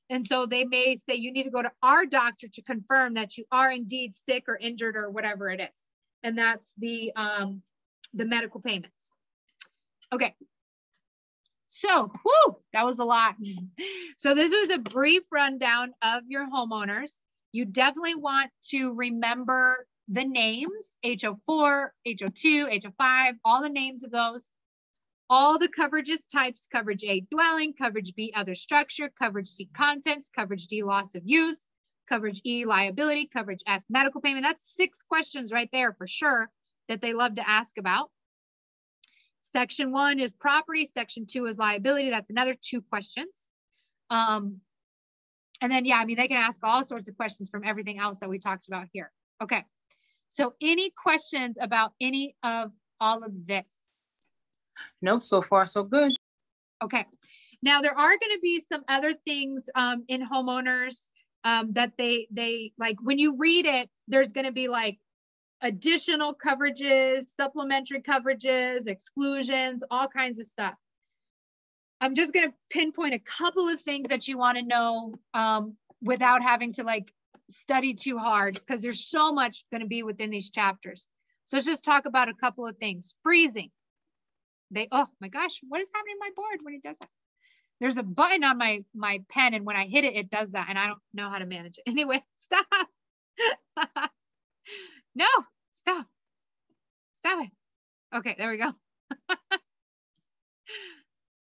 And 0.09 0.27
so 0.27 0.45
they 0.45 0.65
may 0.65 0.97
say 0.97 1.15
you 1.15 1.31
need 1.31 1.43
to 1.43 1.49
go 1.49 1.61
to 1.61 1.71
our 1.81 2.05
doctor 2.05 2.47
to 2.53 2.61
confirm 2.61 3.15
that 3.15 3.37
you 3.37 3.45
are 3.51 3.71
indeed 3.71 4.15
sick 4.15 4.43
or 4.47 4.57
injured 4.57 4.95
or 4.95 5.09
whatever 5.09 5.49
it 5.49 5.61
is. 5.61 5.85
And 6.21 6.37
that's 6.37 6.73
the 6.77 7.13
um, 7.15 7.61
the 8.13 8.25
medical 8.25 8.61
payments. 8.61 9.13
Okay. 10.11 10.35
So, 11.67 12.11
whew, 12.23 12.57
that 12.73 12.85
was 12.85 12.99
a 12.99 13.05
lot. 13.05 13.35
So 14.19 14.35
this 14.35 14.51
was 14.51 14.69
a 14.69 14.79
brief 14.79 15.23
rundown 15.31 15.93
of 16.01 16.23
your 16.29 16.47
homeowners. 16.49 17.11
You 17.51 17.65
definitely 17.65 18.15
want 18.15 18.51
to 18.69 18.93
remember 18.93 19.85
the 20.07 20.23
names, 20.23 20.95
HO4, 21.05 21.89
HO2, 22.07 22.81
HO5, 22.81 23.33
all 23.43 23.61
the 23.61 23.69
names 23.69 24.05
of 24.05 24.11
those. 24.11 24.49
All 25.35 25.57
the 25.57 25.67
coverages 25.67 26.29
types, 26.31 26.67
coverage 26.71 27.03
A, 27.03 27.21
dwelling, 27.31 27.73
coverage 27.73 28.13
B, 28.13 28.31
other 28.35 28.53
structure, 28.53 29.09
coverage 29.17 29.47
C, 29.47 29.67
contents, 29.75 30.29
coverage 30.29 30.67
D, 30.67 30.83
loss 30.83 31.15
of 31.15 31.23
use, 31.25 31.65
coverage 32.07 32.39
E, 32.45 32.65
liability, 32.65 33.31
coverage 33.33 33.61
F, 33.65 33.81
medical 33.89 34.21
payment. 34.21 34.45
That's 34.45 34.75
six 34.75 35.01
questions 35.01 35.51
right 35.51 35.69
there 35.73 35.93
for 35.93 36.05
sure 36.05 36.51
that 36.87 37.01
they 37.01 37.13
love 37.13 37.33
to 37.37 37.49
ask 37.49 37.79
about. 37.79 38.11
Section 39.41 39.91
one 39.91 40.19
is 40.19 40.33
property, 40.33 40.85
section 40.85 41.25
two 41.25 41.47
is 41.47 41.57
liability. 41.57 42.11
That's 42.11 42.29
another 42.29 42.53
two 42.53 42.83
questions. 42.83 43.49
Um, 44.11 44.59
and 45.61 45.71
then, 45.71 45.85
yeah, 45.85 45.97
I 45.97 46.05
mean, 46.05 46.17
they 46.17 46.27
can 46.27 46.37
ask 46.37 46.59
all 46.61 46.85
sorts 46.85 47.09
of 47.09 47.17
questions 47.17 47.49
from 47.49 47.63
everything 47.65 47.97
else 47.97 48.19
that 48.19 48.29
we 48.29 48.37
talked 48.37 48.67
about 48.67 48.85
here. 48.93 49.11
Okay. 49.41 49.65
So 50.29 50.53
any 50.61 50.91
questions 50.91 51.57
about 51.59 51.93
any 51.99 52.35
of 52.43 52.71
all 52.99 53.23
of 53.23 53.31
this? 53.47 53.65
Nope, 55.01 55.23
so 55.23 55.41
far 55.41 55.65
so 55.65 55.83
good. 55.83 56.13
Okay. 56.83 57.05
Now 57.61 57.81
there 57.81 57.97
are 57.97 58.09
going 58.09 58.33
to 58.33 58.39
be 58.41 58.59
some 58.59 58.83
other 58.87 59.13
things 59.13 59.69
um, 59.75 60.03
in 60.07 60.27
homeowners 60.27 61.07
um, 61.43 61.73
that 61.73 61.93
they 61.97 62.27
they 62.31 62.73
like 62.77 62.97
when 63.01 63.19
you 63.19 63.37
read 63.37 63.65
it. 63.65 63.89
There's 64.07 64.31
going 64.31 64.45
to 64.45 64.51
be 64.51 64.67
like 64.67 64.99
additional 65.61 66.35
coverages, 66.35 67.23
supplementary 67.39 68.01
coverages, 68.01 68.87
exclusions, 68.87 69.83
all 69.89 70.07
kinds 70.07 70.39
of 70.39 70.45
stuff. 70.45 70.75
I'm 72.01 72.15
just 72.15 72.33
going 72.33 72.49
to 72.49 72.53
pinpoint 72.69 73.13
a 73.13 73.19
couple 73.19 73.69
of 73.69 73.79
things 73.79 74.09
that 74.09 74.27
you 74.27 74.37
want 74.37 74.57
to 74.57 74.65
know 74.65 75.15
um, 75.33 75.77
without 76.01 76.43
having 76.43 76.73
to 76.73 76.83
like 76.83 77.13
study 77.49 77.93
too 77.93 78.17
hard 78.17 78.55
because 78.55 78.81
there's 78.81 79.05
so 79.07 79.31
much 79.31 79.63
going 79.71 79.81
to 79.81 79.87
be 79.87 80.03
within 80.03 80.29
these 80.29 80.51
chapters. 80.51 81.07
So 81.45 81.55
let's 81.55 81.65
just 81.65 81.83
talk 81.83 82.05
about 82.05 82.27
a 82.27 82.33
couple 82.33 82.67
of 82.67 82.77
things. 82.77 83.15
Freezing. 83.23 83.71
They, 84.73 84.87
oh 84.91 85.07
my 85.21 85.29
gosh, 85.29 85.59
what 85.67 85.81
is 85.81 85.91
happening 85.93 86.15
to 86.15 86.19
my 86.19 86.31
board 86.35 86.59
when 86.63 86.73
it 86.75 86.83
does 86.83 86.97
that? 86.99 87.09
There's 87.79 87.97
a 87.97 88.03
button 88.03 88.43
on 88.43 88.57
my 88.57 88.83
my 88.95 89.21
pen 89.29 89.53
and 89.53 89.65
when 89.65 89.75
I 89.75 89.87
hit 89.87 90.05
it, 90.05 90.15
it 90.15 90.29
does 90.29 90.51
that 90.51 90.67
and 90.69 90.79
I 90.79 90.87
don't 90.87 90.99
know 91.13 91.29
how 91.29 91.37
to 91.39 91.45
manage 91.45 91.77
it. 91.77 91.83
Anyway, 91.91 92.23
stop. 92.35 92.65
no, 95.15 95.25
stop. 95.73 96.07
Stop 97.19 97.43
it. 97.45 97.51
Okay, 98.15 98.35
there 98.37 98.49
we 98.49 98.57
go. 98.57 98.71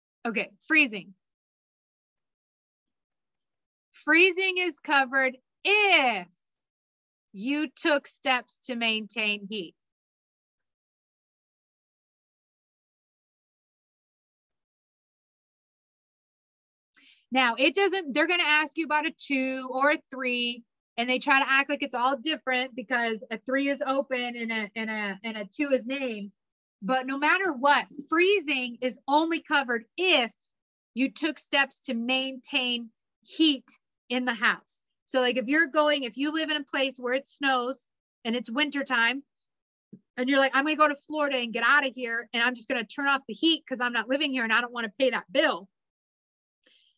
okay, 0.27 0.49
freezing. 0.67 1.13
Freezing 3.93 4.57
is 4.57 4.79
covered 4.79 5.37
if 5.63 6.27
you 7.33 7.69
took 7.75 8.07
steps 8.07 8.59
to 8.65 8.75
maintain 8.75 9.47
heat. 9.49 9.75
Now, 17.31 17.55
it 17.57 17.75
doesn't, 17.75 18.13
they're 18.13 18.27
going 18.27 18.39
to 18.39 18.47
ask 18.47 18.77
you 18.77 18.85
about 18.85 19.07
a 19.07 19.11
two 19.11 19.69
or 19.71 19.91
a 19.91 19.99
three, 20.09 20.63
and 20.97 21.09
they 21.09 21.19
try 21.19 21.39
to 21.39 21.49
act 21.49 21.69
like 21.69 21.83
it's 21.83 21.95
all 21.95 22.17
different 22.17 22.75
because 22.75 23.23
a 23.31 23.37
three 23.37 23.69
is 23.69 23.81
open 23.85 24.35
and 24.35 24.51
a, 24.51 24.69
and 24.75 24.89
a, 24.89 25.19
and 25.23 25.37
a 25.37 25.45
two 25.45 25.71
is 25.71 25.85
named. 25.85 26.33
But 26.81 27.05
no 27.05 27.17
matter 27.17 27.51
what, 27.51 27.85
freezing 28.09 28.77
is 28.81 28.97
only 29.07 29.41
covered 29.41 29.85
if 29.97 30.31
you 30.93 31.11
took 31.11 31.37
steps 31.37 31.81
to 31.81 31.93
maintain 31.93 32.89
heat 33.21 33.65
in 34.09 34.25
the 34.25 34.33
house. 34.33 34.81
So 35.05 35.19
like 35.19 35.37
if 35.37 35.47
you're 35.47 35.67
going, 35.67 36.03
if 36.03 36.17
you 36.17 36.33
live 36.33 36.49
in 36.49 36.57
a 36.57 36.63
place 36.63 36.97
where 36.97 37.13
it 37.13 37.27
snows 37.27 37.87
and 38.25 38.35
it's 38.35 38.49
wintertime, 38.49 39.23
and 40.17 40.29
you're 40.29 40.39
like, 40.39 40.51
I'm 40.53 40.65
going 40.65 40.75
to 40.75 40.81
go 40.81 40.87
to 40.87 40.97
Florida 41.07 41.37
and 41.37 41.53
get 41.53 41.63
out 41.65 41.85
of 41.85 41.93
here, 41.95 42.27
and 42.33 42.43
I'm 42.43 42.53
just 42.53 42.67
going 42.67 42.81
to 42.81 42.87
turn 42.87 43.07
off 43.07 43.21
the 43.27 43.33
heat 43.33 43.63
because 43.65 43.79
I'm 43.79 43.93
not 43.93 44.09
living 44.09 44.31
here 44.31 44.43
and 44.43 44.51
I 44.51 44.59
don't 44.59 44.73
want 44.73 44.85
to 44.85 44.93
pay 44.99 45.11
that 45.11 45.31
bill. 45.31 45.69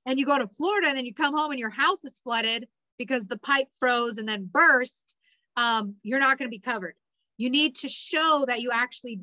And 0.06 0.20
you 0.20 0.26
go 0.26 0.38
to 0.38 0.48
Florida 0.48 0.88
and 0.88 0.98
then 0.98 1.06
you 1.06 1.14
come 1.14 1.36
home 1.36 1.52
and 1.52 1.60
your 1.60 1.70
house 1.70 2.04
is 2.04 2.20
flooded 2.24 2.68
because 2.98 3.28
the 3.28 3.38
pipe 3.38 3.68
froze 3.80 4.18
and 4.18 4.28
then 4.28 4.50
burst. 4.52 5.16
Um, 5.58 5.96
you're 6.04 6.20
not 6.20 6.38
going 6.38 6.50
to 6.50 6.56
be 6.56 6.60
covered. 6.60 6.96
You 7.38 7.50
need 7.50 7.76
to 7.78 7.90
show 7.90 8.46
that 8.48 8.62
you 8.62 8.72
actually 8.74 9.22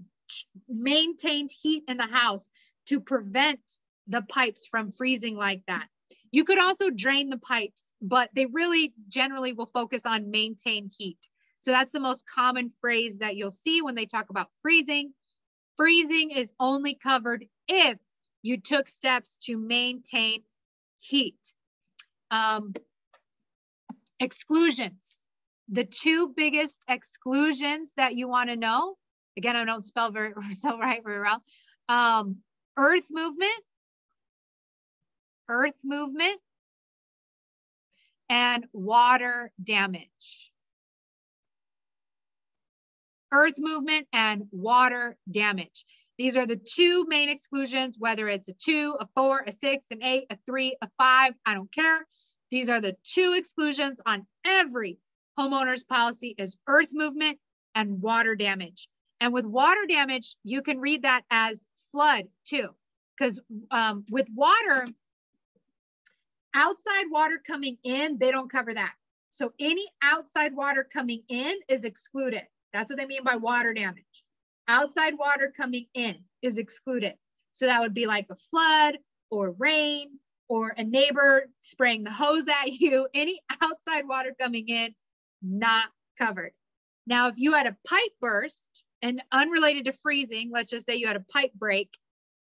maintained 0.68 1.51
heat 1.51 1.85
in 1.89 1.97
the 1.97 2.07
house 2.07 2.49
to 2.87 3.01
prevent 3.01 3.61
the 4.09 4.22
pipes 4.22 4.66
from 4.66 4.93
freezing 4.93 5.37
like 5.37 5.62
that. 5.66 5.87
You 6.31 6.45
could 6.45 6.59
also 6.59 6.91
drain 6.91 7.31
the 7.31 7.39
pipes, 7.39 7.95
but 8.03 8.31
they 8.35 8.47
really 8.47 8.93
generally 9.09 9.53
will 9.53 9.70
focus 9.72 10.05
on 10.05 10.31
maintain 10.31 10.91
heat. 10.97 11.18
So 11.61 11.70
that's 11.70 11.93
the 11.93 12.01
most 12.01 12.24
common 12.26 12.72
phrase 12.81 13.18
that 13.18 13.37
you'll 13.37 13.51
see 13.51 13.83
when 13.83 13.95
they 13.95 14.07
talk 14.07 14.31
about 14.31 14.51
freezing. 14.62 15.12
Freezing 15.76 16.31
is 16.31 16.53
only 16.61 16.95
covered 16.95 17.47
if 17.66 17.99
you 18.43 18.59
took 18.59 18.89
steps 18.89 19.39
to 19.45 19.57
maintain 19.57 20.43
heat. 20.99 21.38
Um, 22.30 22.74
exclusions. 24.20 25.16
The 25.70 25.84
two 25.84 26.32
biggest 26.36 26.84
exclusions 26.88 27.92
that 27.96 28.14
you 28.14 28.28
want 28.28 28.51
to 28.51 28.57
know, 28.57 28.96
again, 29.36 29.57
I 29.57 29.64
don't 29.64 29.84
spell 29.84 30.11
very 30.11 30.32
spell 30.53 30.78
right 30.78 31.03
very 31.05 31.20
well. 31.20 31.42
Um, 31.88 32.38
earth 32.76 33.07
movement 33.11 33.61
earth 35.49 35.74
movement, 35.82 36.40
and 38.28 38.66
water 38.72 39.51
damage. 39.62 40.53
Earth 43.32 43.55
movement 43.59 44.07
and 44.12 44.44
water 44.51 45.16
damage. 45.30 45.84
These 46.19 46.37
are 46.37 46.47
the 46.47 46.57
two 46.57 47.07
main 47.07 47.29
exclusions, 47.29 47.97
whether 47.97 48.29
it's 48.29 48.49
a 48.49 48.53
two, 48.53 48.97
a 48.99 49.07
four, 49.14 49.45
a 49.47 49.53
six, 49.53 49.87
an 49.93 50.03
eight, 50.03 50.27
a 50.31 50.37
three, 50.45 50.77
a 50.83 50.89
five, 50.99 51.35
I 51.47 51.55
don't 51.55 51.73
care. 51.73 52.07
These 52.51 52.69
are 52.69 52.81
the 52.81 52.97
two 53.05 53.35
exclusions 53.37 54.01
on 54.05 54.27
every 54.45 54.99
homeowner's 55.39 55.85
policy 55.85 56.35
is 56.37 56.57
earth 56.66 56.89
movement 56.93 57.39
and 57.77 58.03
water 58.03 58.35
damage. 58.35 58.89
And 59.21 59.33
with 59.33 59.45
water 59.45 59.87
damage, 59.89 60.37
you 60.43 60.61
can 60.62 60.81
read 60.81 61.03
that 61.03 61.23
as 61.31 61.64
flood 61.93 62.25
too, 62.45 62.69
because 63.16 63.41
um, 63.71 64.05
with 64.11 64.27
water, 64.35 64.87
outside 66.55 67.05
water 67.11 67.41
coming 67.47 67.79
in, 67.85 68.19
they 68.19 68.33
don't 68.33 68.51
cover 68.51 68.75
that. 68.75 68.95
So 69.31 69.53
any 69.61 69.87
outside 70.03 70.55
water 70.55 70.89
coming 70.93 71.23
in 71.29 71.55
is 71.69 71.85
excluded. 71.85 72.43
That's 72.73 72.91
what 72.91 72.99
they 72.99 73.07
mean 73.07 73.23
by 73.23 73.37
water 73.37 73.73
damage. 73.73 74.25
Outside 74.69 75.16
water 75.19 75.53
coming 75.57 75.87
in 75.95 76.19
is 76.43 76.59
excluded. 76.59 77.14
So 77.55 77.66
that 77.66 77.81
would 77.81 77.95
be 77.95 78.07
like 78.07 78.27
a 78.31 78.37
flood 78.37 78.99
or 79.31 79.53
rain 79.53 80.19
or 80.49 80.75
a 80.77 80.85
neighbor 80.85 81.49
spraying 81.61 82.05
the 82.05 82.11
hose 82.11 82.47
at 82.47 82.73
you. 82.81 83.09
Any 83.14 83.41
outside 83.62 84.07
water 84.07 84.35
coming 84.39 84.69
in, 84.69 84.95
not 85.43 85.89
covered. 86.19 86.53
Now, 87.07 87.29
if 87.29 87.35
you 87.39 87.55
had 87.55 87.66
a 87.66 87.77
pipe 87.87 88.12
burst 88.21 88.85
and 89.01 89.23
unrelated 89.33 89.87
to 89.87 89.93
freezing, 89.93 90.51
let's 90.53 90.71
just 90.71 90.85
say 90.85 90.97
you 90.97 91.07
had 91.07 91.16
a 91.16 91.25
pipe 91.33 91.53
break 91.55 91.91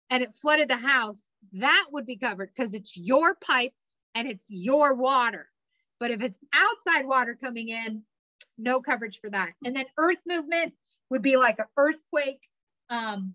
and 0.09 0.23
it 0.23 0.35
flooded 0.35 0.68
the 0.68 0.77
house, 0.77 1.27
that 1.55 1.87
would 1.91 2.07
be 2.07 2.16
covered 2.16 2.51
because 2.55 2.75
it's 2.75 2.97
your 2.97 3.35
pipe 3.35 3.73
and 4.14 4.29
it's 4.29 4.47
your 4.49 4.95
water. 4.95 5.49
But 5.99 6.12
if 6.12 6.20
it's 6.20 6.39
outside 6.55 7.07
water 7.07 7.37
coming 7.43 7.68
in, 7.68 8.03
no 8.59 8.81
coverage 8.81 9.20
for 9.20 9.31
that. 9.31 9.55
And 9.64 9.75
then 9.75 9.87
earth 9.97 10.18
movement 10.27 10.75
would 11.13 11.23
be 11.23 11.37
like 11.37 11.59
an 11.59 11.67
earthquake. 11.77 12.41
Um, 12.91 13.35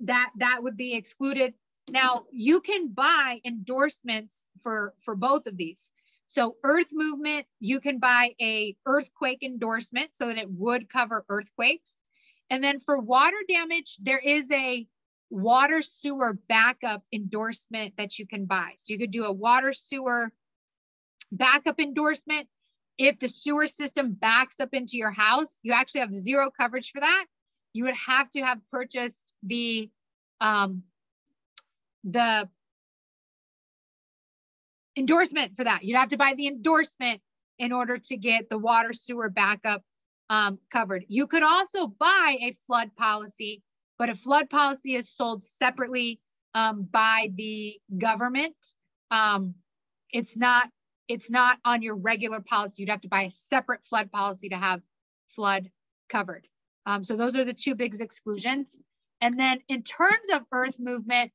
that 0.00 0.30
that 0.36 0.62
would 0.62 0.76
be 0.76 0.94
excluded. 0.94 1.54
Now 1.88 2.24
you 2.32 2.60
can 2.60 2.88
buy 2.88 3.40
endorsements 3.44 4.46
for 4.62 4.94
for 5.02 5.14
both 5.14 5.46
of 5.46 5.56
these. 5.56 5.88
So 6.26 6.56
earth 6.64 6.88
movement, 6.92 7.46
you 7.60 7.80
can 7.80 7.98
buy 7.98 8.34
a 8.40 8.76
earthquake 8.84 9.42
endorsement 9.42 10.10
so 10.14 10.26
that 10.26 10.38
it 10.38 10.50
would 10.50 10.90
cover 10.90 11.24
earthquakes. 11.28 12.00
And 12.50 12.62
then 12.62 12.80
for 12.80 12.98
water 12.98 13.36
damage, 13.48 13.96
there 14.02 14.18
is 14.18 14.50
a 14.50 14.86
water 15.30 15.82
sewer 15.82 16.38
backup 16.48 17.02
endorsement 17.12 17.94
that 17.96 18.18
you 18.18 18.26
can 18.26 18.46
buy. 18.46 18.72
So 18.78 18.92
you 18.92 18.98
could 18.98 19.12
do 19.12 19.24
a 19.24 19.32
water 19.32 19.72
sewer 19.72 20.32
backup 21.30 21.80
endorsement. 21.80 22.48
If 22.98 23.18
the 23.18 23.28
sewer 23.28 23.66
system 23.66 24.12
backs 24.12 24.60
up 24.60 24.70
into 24.72 24.96
your 24.96 25.10
house, 25.10 25.58
you 25.62 25.72
actually 25.72 26.00
have 26.00 26.12
zero 26.12 26.50
coverage 26.50 26.92
for 26.92 27.00
that. 27.00 27.26
You 27.72 27.84
would 27.84 27.96
have 27.96 28.30
to 28.30 28.40
have 28.40 28.58
purchased 28.70 29.34
the 29.42 29.90
um, 30.40 30.82
the 32.04 32.48
endorsement 34.96 35.56
for 35.56 35.64
that. 35.64 35.84
You'd 35.84 35.98
have 35.98 36.10
to 36.10 36.16
buy 36.16 36.34
the 36.36 36.46
endorsement 36.46 37.20
in 37.58 37.72
order 37.72 37.98
to 37.98 38.16
get 38.16 38.48
the 38.48 38.58
water 38.58 38.92
sewer 38.92 39.28
backup 39.28 39.82
um, 40.30 40.58
covered. 40.70 41.04
You 41.08 41.26
could 41.26 41.42
also 41.42 41.86
buy 41.86 42.36
a 42.40 42.56
flood 42.66 42.90
policy, 42.96 43.62
but 43.98 44.10
a 44.10 44.14
flood 44.14 44.50
policy 44.50 44.94
is 44.94 45.10
sold 45.10 45.42
separately 45.42 46.20
um, 46.54 46.88
by 46.90 47.30
the 47.34 47.78
government. 47.98 48.56
Um, 49.10 49.54
it's 50.10 50.36
not 50.36 50.68
it's 51.08 51.30
not 51.30 51.58
on 51.64 51.82
your 51.82 51.94
regular 51.94 52.40
policy. 52.40 52.82
You'd 52.82 52.90
have 52.90 53.02
to 53.02 53.08
buy 53.08 53.22
a 53.22 53.30
separate 53.30 53.84
flood 53.84 54.10
policy 54.10 54.48
to 54.48 54.56
have 54.56 54.82
flood 55.28 55.70
covered. 56.08 56.46
Um, 56.84 57.04
so 57.04 57.16
those 57.16 57.36
are 57.36 57.44
the 57.44 57.54
two 57.54 57.74
big 57.74 58.00
exclusions. 58.00 58.80
And 59.20 59.38
then 59.38 59.60
in 59.68 59.82
terms 59.82 60.28
of 60.32 60.42
earth 60.52 60.78
movement, 60.78 61.32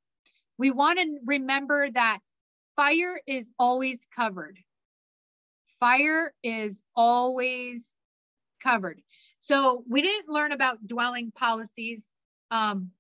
we 0.57 0.71
want 0.71 0.99
to 0.99 1.17
remember 1.25 1.89
that 1.91 2.19
fire 2.75 3.19
is 3.27 3.49
always 3.57 4.05
covered. 4.15 4.59
Fire 5.79 6.33
is 6.43 6.81
always 6.95 7.93
covered. 8.61 9.01
So 9.39 9.83
we 9.89 10.01
didn't 10.01 10.29
learn 10.29 10.51
about 10.51 10.85
dwelling 10.85 11.31
policies, 11.31 12.07
um, 12.51 12.91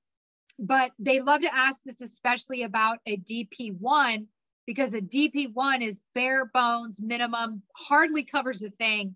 but 0.57 0.91
they 0.97 1.21
love 1.21 1.41
to 1.41 1.55
ask 1.55 1.79
this, 1.85 2.01
especially 2.01 2.63
about 2.63 2.97
a 3.05 3.17
DP1, 3.17 4.25
because 4.65 4.93
a 4.93 5.01
DP1 5.01 5.81
is 5.81 6.01
bare 6.13 6.45
bones 6.45 6.99
minimum, 6.99 7.63
hardly 7.75 8.23
covers 8.23 8.61
a 8.61 8.69
thing, 8.69 9.15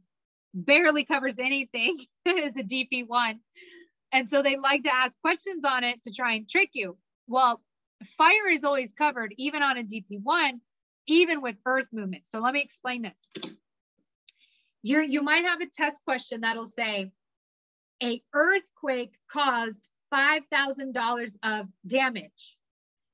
barely 0.54 1.06
covers 1.06 1.36
anything 1.38 2.00
as 2.26 2.56
a 2.58 2.64
DP1. 2.64 3.39
And 4.12 4.30
so 4.30 4.41
they 4.41 4.58
like 4.58 4.84
to 4.84 4.93
ask 4.93 5.20
questions 5.22 5.66
on 5.66 5.84
it 5.84 6.04
to 6.04 6.12
try 6.12 6.34
and 6.34 6.50
trick 6.50 6.70
you. 6.74 6.98
Well, 7.28 7.62
fire 8.18 8.48
is 8.50 8.64
always 8.64 8.91
covered, 8.93 9.34
even 9.38 9.64
on 9.64 9.78
a 9.78 9.84
DP1, 9.84 10.60
even 11.08 11.41
with 11.41 11.56
earth 11.66 11.88
movement. 11.91 12.24
So 12.28 12.39
let 12.39 12.54
me 12.54 12.62
explain 12.62 13.04
this. 13.04 13.54
You're, 14.82 15.02
you 15.02 15.22
might 15.22 15.46
have 15.46 15.62
a 15.62 15.66
test 15.66 16.00
question 16.06 16.41
that'll 16.41 16.68
say, 16.68 17.12
a 18.04 18.22
earthquake 18.34 19.16
caused 19.32 19.89
$5,000 20.14 21.38
of 21.43 21.68
damage. 21.88 22.58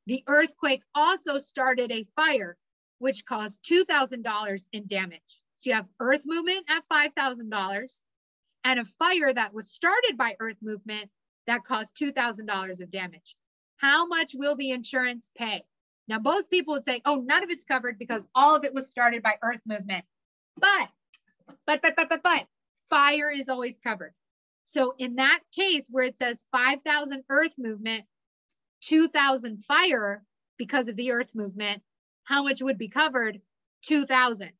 The 0.07 0.23
earthquake 0.27 0.83
also 0.95 1.39
started 1.39 1.91
a 1.91 2.07
fire, 2.15 2.57
which 2.99 3.25
caused 3.25 3.59
$2,000 3.63 4.63
in 4.73 4.87
damage. 4.87 5.41
So 5.59 5.69
you 5.69 5.75
have 5.75 5.87
earth 5.99 6.23
movement 6.25 6.65
at 6.69 6.83
$5,000 6.91 8.01
and 8.63 8.79
a 8.79 8.85
fire 8.99 9.33
that 9.33 9.53
was 9.53 9.71
started 9.71 10.17
by 10.17 10.35
earth 10.39 10.57
movement 10.61 11.09
that 11.47 11.63
caused 11.63 11.95
$2,000 11.95 12.81
of 12.81 12.91
damage. 12.91 13.35
How 13.77 14.05
much 14.05 14.33
will 14.35 14.55
the 14.55 14.71
insurance 14.71 15.29
pay? 15.37 15.63
Now, 16.07 16.19
most 16.19 16.49
people 16.49 16.73
would 16.73 16.85
say, 16.85 17.01
oh, 17.05 17.23
none 17.25 17.43
of 17.43 17.49
it's 17.49 17.63
covered 17.63 17.97
because 17.97 18.27
all 18.35 18.55
of 18.55 18.63
it 18.63 18.73
was 18.73 18.89
started 18.89 19.23
by 19.23 19.37
earth 19.43 19.61
movement. 19.65 20.05
But, 20.57 20.89
but, 21.65 21.81
but, 21.81 21.95
but, 21.95 22.09
but, 22.09 22.23
but, 22.23 22.45
fire 22.89 23.31
is 23.31 23.49
always 23.49 23.77
covered. 23.77 24.13
So 24.65 24.93
in 24.97 25.15
that 25.15 25.39
case 25.55 25.87
where 25.89 26.03
it 26.03 26.15
says 26.15 26.45
5,000 26.51 27.23
earth 27.29 27.53
movement, 27.57 28.05
2,000 28.81 29.63
fire 29.63 30.23
because 30.57 30.87
of 30.87 30.95
the 30.95 31.11
earth 31.11 31.33
movement, 31.33 31.81
how 32.23 32.43
much 32.43 32.61
would 32.61 32.77
be 32.77 32.87
covered? 32.87 33.41
2,000. 33.83 34.51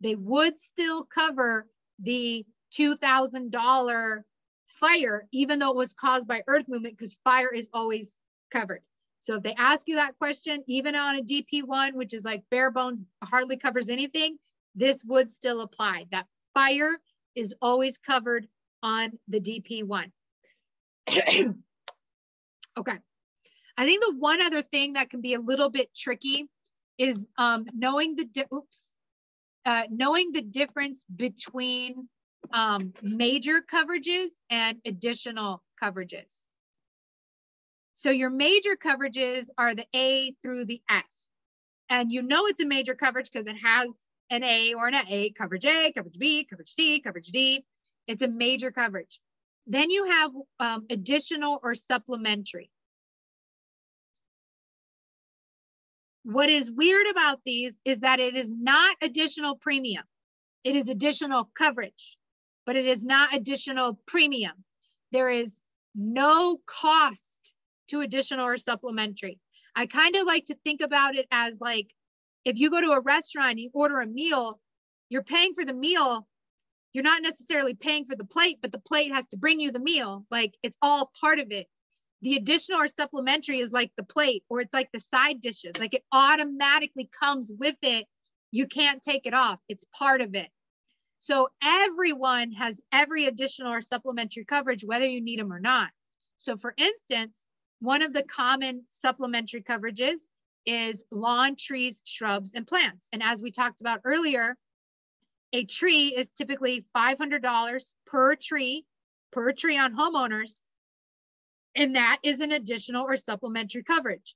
They 0.00 0.14
would 0.14 0.58
still 0.58 1.04
cover 1.04 1.66
the 1.98 2.44
$2,000 2.72 4.22
fire, 4.66 5.28
even 5.32 5.58
though 5.58 5.70
it 5.70 5.76
was 5.76 5.92
caused 5.92 6.26
by 6.26 6.42
earth 6.46 6.66
movement, 6.68 6.96
because 6.96 7.16
fire 7.24 7.52
is 7.52 7.68
always 7.72 8.16
covered. 8.50 8.82
So 9.20 9.36
if 9.36 9.42
they 9.42 9.54
ask 9.54 9.88
you 9.88 9.96
that 9.96 10.18
question, 10.18 10.62
even 10.66 10.94
on 10.94 11.16
a 11.16 11.22
DP1, 11.22 11.94
which 11.94 12.12
is 12.12 12.24
like 12.24 12.42
bare 12.50 12.70
bones, 12.70 13.00
hardly 13.22 13.56
covers 13.56 13.88
anything, 13.88 14.38
this 14.74 15.02
would 15.04 15.32
still 15.32 15.62
apply. 15.62 16.06
That 16.10 16.26
fire 16.52 16.98
is 17.34 17.54
always 17.62 17.96
covered 17.96 18.46
on 18.82 19.18
the 19.28 19.40
DP1. 19.40 20.10
okay. 22.78 22.98
I 23.76 23.84
think 23.84 24.02
the 24.04 24.14
one 24.18 24.40
other 24.40 24.62
thing 24.62 24.92
that 24.94 25.10
can 25.10 25.20
be 25.20 25.34
a 25.34 25.40
little 25.40 25.70
bit 25.70 25.94
tricky 25.94 26.48
is 26.98 27.26
um, 27.38 27.66
knowing 27.72 28.16
the 28.16 28.46
oops, 28.52 28.92
uh, 29.66 29.84
knowing 29.90 30.32
the 30.32 30.42
difference 30.42 31.04
between 31.14 32.08
um, 32.52 32.92
major 33.02 33.60
coverages 33.62 34.28
and 34.50 34.78
additional 34.84 35.62
coverages. 35.82 36.32
So 37.94 38.10
your 38.10 38.30
major 38.30 38.76
coverages 38.76 39.48
are 39.56 39.74
the 39.74 39.86
A 39.94 40.34
through 40.42 40.66
the 40.66 40.82
F. 40.90 41.04
And 41.88 42.12
you 42.12 42.22
know 42.22 42.46
it's 42.46 42.62
a 42.62 42.66
major 42.66 42.94
coverage 42.94 43.30
because 43.30 43.46
it 43.46 43.56
has 43.56 43.88
an 44.30 44.42
A 44.42 44.74
or 44.74 44.88
an 44.88 44.94
A, 45.08 45.30
coverage 45.30 45.64
A, 45.64 45.92
coverage 45.92 46.18
B, 46.18 46.44
coverage 46.44 46.70
C, 46.70 47.00
coverage 47.00 47.28
D. 47.28 47.64
It's 48.06 48.22
a 48.22 48.28
major 48.28 48.70
coverage. 48.70 49.20
Then 49.66 49.90
you 49.90 50.04
have 50.04 50.30
um, 50.60 50.86
additional 50.90 51.60
or 51.62 51.74
supplementary. 51.74 52.70
What 56.24 56.48
is 56.48 56.70
weird 56.70 57.06
about 57.10 57.40
these 57.44 57.78
is 57.84 58.00
that 58.00 58.18
it 58.18 58.34
is 58.34 58.50
not 58.50 58.96
additional 59.02 59.56
premium. 59.56 60.04
It 60.64 60.74
is 60.74 60.88
additional 60.88 61.50
coverage, 61.56 62.16
but 62.64 62.76
it 62.76 62.86
is 62.86 63.04
not 63.04 63.34
additional 63.34 64.00
premium. 64.06 64.64
There 65.12 65.28
is 65.28 65.52
no 65.94 66.62
cost 66.64 67.52
to 67.88 68.00
additional 68.00 68.46
or 68.46 68.56
supplementary. 68.56 69.38
I 69.76 69.84
kind 69.84 70.16
of 70.16 70.26
like 70.26 70.46
to 70.46 70.56
think 70.64 70.80
about 70.80 71.14
it 71.14 71.26
as 71.30 71.60
like 71.60 71.88
if 72.46 72.58
you 72.58 72.70
go 72.70 72.80
to 72.80 72.92
a 72.92 73.00
restaurant 73.00 73.50
and 73.50 73.60
you 73.60 73.70
order 73.74 74.00
a 74.00 74.06
meal, 74.06 74.60
you're 75.10 75.22
paying 75.22 75.52
for 75.52 75.64
the 75.64 75.74
meal. 75.74 76.26
You're 76.94 77.04
not 77.04 77.20
necessarily 77.20 77.74
paying 77.74 78.06
for 78.06 78.16
the 78.16 78.24
plate, 78.24 78.60
but 78.62 78.72
the 78.72 78.78
plate 78.78 79.12
has 79.12 79.28
to 79.28 79.36
bring 79.36 79.60
you 79.60 79.72
the 79.72 79.78
meal. 79.78 80.24
Like 80.30 80.54
it's 80.62 80.78
all 80.80 81.12
part 81.20 81.38
of 81.38 81.50
it 81.50 81.66
the 82.24 82.36
additional 82.36 82.80
or 82.80 82.88
supplementary 82.88 83.60
is 83.60 83.70
like 83.70 83.92
the 83.98 84.02
plate 84.02 84.44
or 84.48 84.62
it's 84.62 84.72
like 84.72 84.90
the 84.92 85.00
side 85.00 85.42
dishes. 85.42 85.78
Like 85.78 85.92
it 85.92 86.04
automatically 86.10 87.10
comes 87.20 87.52
with 87.56 87.76
it. 87.82 88.06
You 88.50 88.66
can't 88.66 89.02
take 89.02 89.26
it 89.26 89.34
off. 89.34 89.60
It's 89.68 89.84
part 89.92 90.22
of 90.22 90.34
it. 90.34 90.48
So 91.20 91.50
everyone 91.62 92.52
has 92.52 92.80
every 92.90 93.26
additional 93.26 93.74
or 93.74 93.82
supplementary 93.82 94.46
coverage 94.46 94.84
whether 94.84 95.06
you 95.06 95.20
need 95.20 95.38
them 95.38 95.52
or 95.52 95.60
not. 95.60 95.90
So 96.38 96.56
for 96.56 96.74
instance 96.78 97.44
one 97.80 98.00
of 98.00 98.14
the 98.14 98.22
common 98.22 98.84
supplementary 98.88 99.62
coverages 99.62 100.16
is 100.64 101.04
lawn 101.10 101.56
trees 101.56 102.00
shrubs 102.06 102.54
and 102.54 102.66
plants. 102.66 103.06
And 103.12 103.22
as 103.22 103.42
we 103.42 103.50
talked 103.50 103.82
about 103.82 104.00
earlier 104.04 104.56
a 105.52 105.66
tree 105.66 106.08
is 106.16 106.32
typically 106.32 106.86
$500 106.96 107.94
per 108.06 108.34
tree 108.34 108.86
per 109.30 109.52
tree 109.52 109.76
on 109.76 109.94
homeowners 109.94 110.62
and 111.76 111.96
that 111.96 112.18
is 112.22 112.40
an 112.40 112.52
additional 112.52 113.04
or 113.04 113.16
supplementary 113.16 113.82
coverage. 113.82 114.34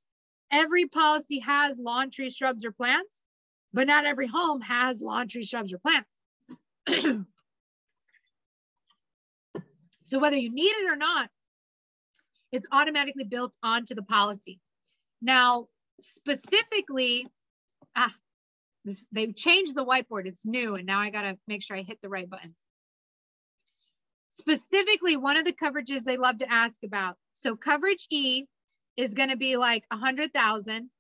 Every 0.51 0.86
policy 0.86 1.41
has 1.41 1.78
lawn 1.78 2.11
tree, 2.11 2.30
shrubs, 2.30 2.64
or 2.64 2.72
plants, 2.72 3.24
but 3.72 3.86
not 3.86 4.07
every 4.07 4.26
home 4.26 4.61
has 4.62 5.01
lawn 5.01 5.28
tree, 5.28 5.45
shrubs, 5.45 5.72
or 5.72 5.78
plants. 5.78 6.09
so 10.05 10.18
whether 10.18 10.36
you 10.36 10.51
need 10.51 10.70
it 10.70 10.91
or 10.91 10.97
not, 10.97 11.30
it's 12.51 12.66
automatically 12.72 13.24
built 13.24 13.57
onto 13.62 13.95
the 13.95 14.03
policy. 14.03 14.59
Now, 15.20 15.68
specifically, 16.01 17.28
ah, 17.95 18.14
this, 18.84 19.03
they've 19.12 19.36
changed 19.36 19.74
the 19.74 19.84
whiteboard. 19.84 20.26
It's 20.26 20.47
new, 20.47 20.76
and 20.76 20.86
now 20.86 21.01
I 21.01 21.11
got 21.11 21.22
to 21.22 21.36
make 21.47 21.62
sure 21.62 21.76
I 21.76 21.82
hit 21.82 22.01
the 22.01 22.09
right 22.09 22.28
buttons. 22.28 22.57
Specifically, 24.30 25.16
one 25.16 25.36
of 25.36 25.45
the 25.45 25.53
coverages 25.53 26.05
they 26.05 26.16
love 26.16 26.39
to 26.39 26.51
ask 26.51 26.82
about. 26.84 27.16
So 27.39 27.55
coverage 27.55 28.07
E 28.11 28.47
is 28.97 29.14
going 29.14 29.28
to 29.28 29.36
be 29.36 29.57
like 29.57 29.84
a 29.93 29.97
hundred 29.97 30.34
thousand. 30.34 30.91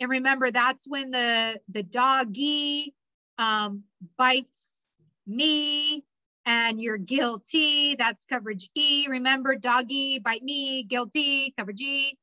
And 0.00 0.10
remember, 0.10 0.50
that's 0.50 0.88
when 0.88 1.10
the, 1.10 1.60
the 1.68 1.82
doggy 1.82 2.94
um, 3.38 3.84
bites 4.16 4.70
me 5.26 6.04
and 6.46 6.80
you're 6.80 6.96
guilty. 6.96 7.96
That's 7.96 8.24
coverage 8.24 8.70
E. 8.74 9.06
Remember, 9.08 9.56
doggy, 9.56 10.18
bite 10.18 10.42
me, 10.42 10.84
guilty, 10.84 11.54
coverage 11.58 11.82
E. 11.82 12.16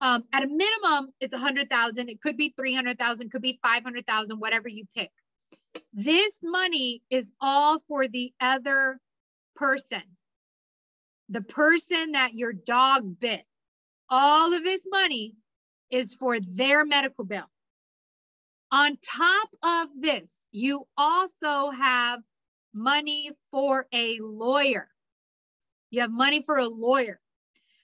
Um, 0.00 0.24
at 0.32 0.42
a 0.42 0.48
minimum, 0.48 1.12
it's 1.20 1.34
a 1.34 1.38
hundred 1.38 1.70
thousand. 1.70 2.08
It 2.08 2.20
could 2.20 2.36
be 2.36 2.52
300,000, 2.56 3.30
could 3.30 3.42
be 3.42 3.60
500,000, 3.62 4.38
whatever 4.38 4.68
you 4.68 4.84
pick. 4.96 5.10
This 5.92 6.34
money 6.42 7.02
is 7.08 7.30
all 7.40 7.82
for 7.86 8.08
the 8.08 8.32
other 8.40 8.98
person, 9.54 10.02
the 11.30 11.40
person 11.40 12.12
that 12.12 12.34
your 12.34 12.52
dog 12.52 13.18
bit, 13.20 13.42
all 14.08 14.52
of 14.52 14.64
this 14.64 14.82
money 14.90 15.36
is 15.90 16.12
for 16.14 16.38
their 16.40 16.84
medical 16.84 17.24
bill. 17.24 17.48
On 18.72 18.98
top 18.98 19.48
of 19.62 19.88
this, 19.98 20.46
you 20.52 20.86
also 20.96 21.70
have 21.70 22.20
money 22.74 23.30
for 23.50 23.86
a 23.92 24.18
lawyer. 24.20 24.88
You 25.90 26.02
have 26.02 26.10
money 26.10 26.42
for 26.44 26.58
a 26.58 26.66
lawyer. 26.66 27.20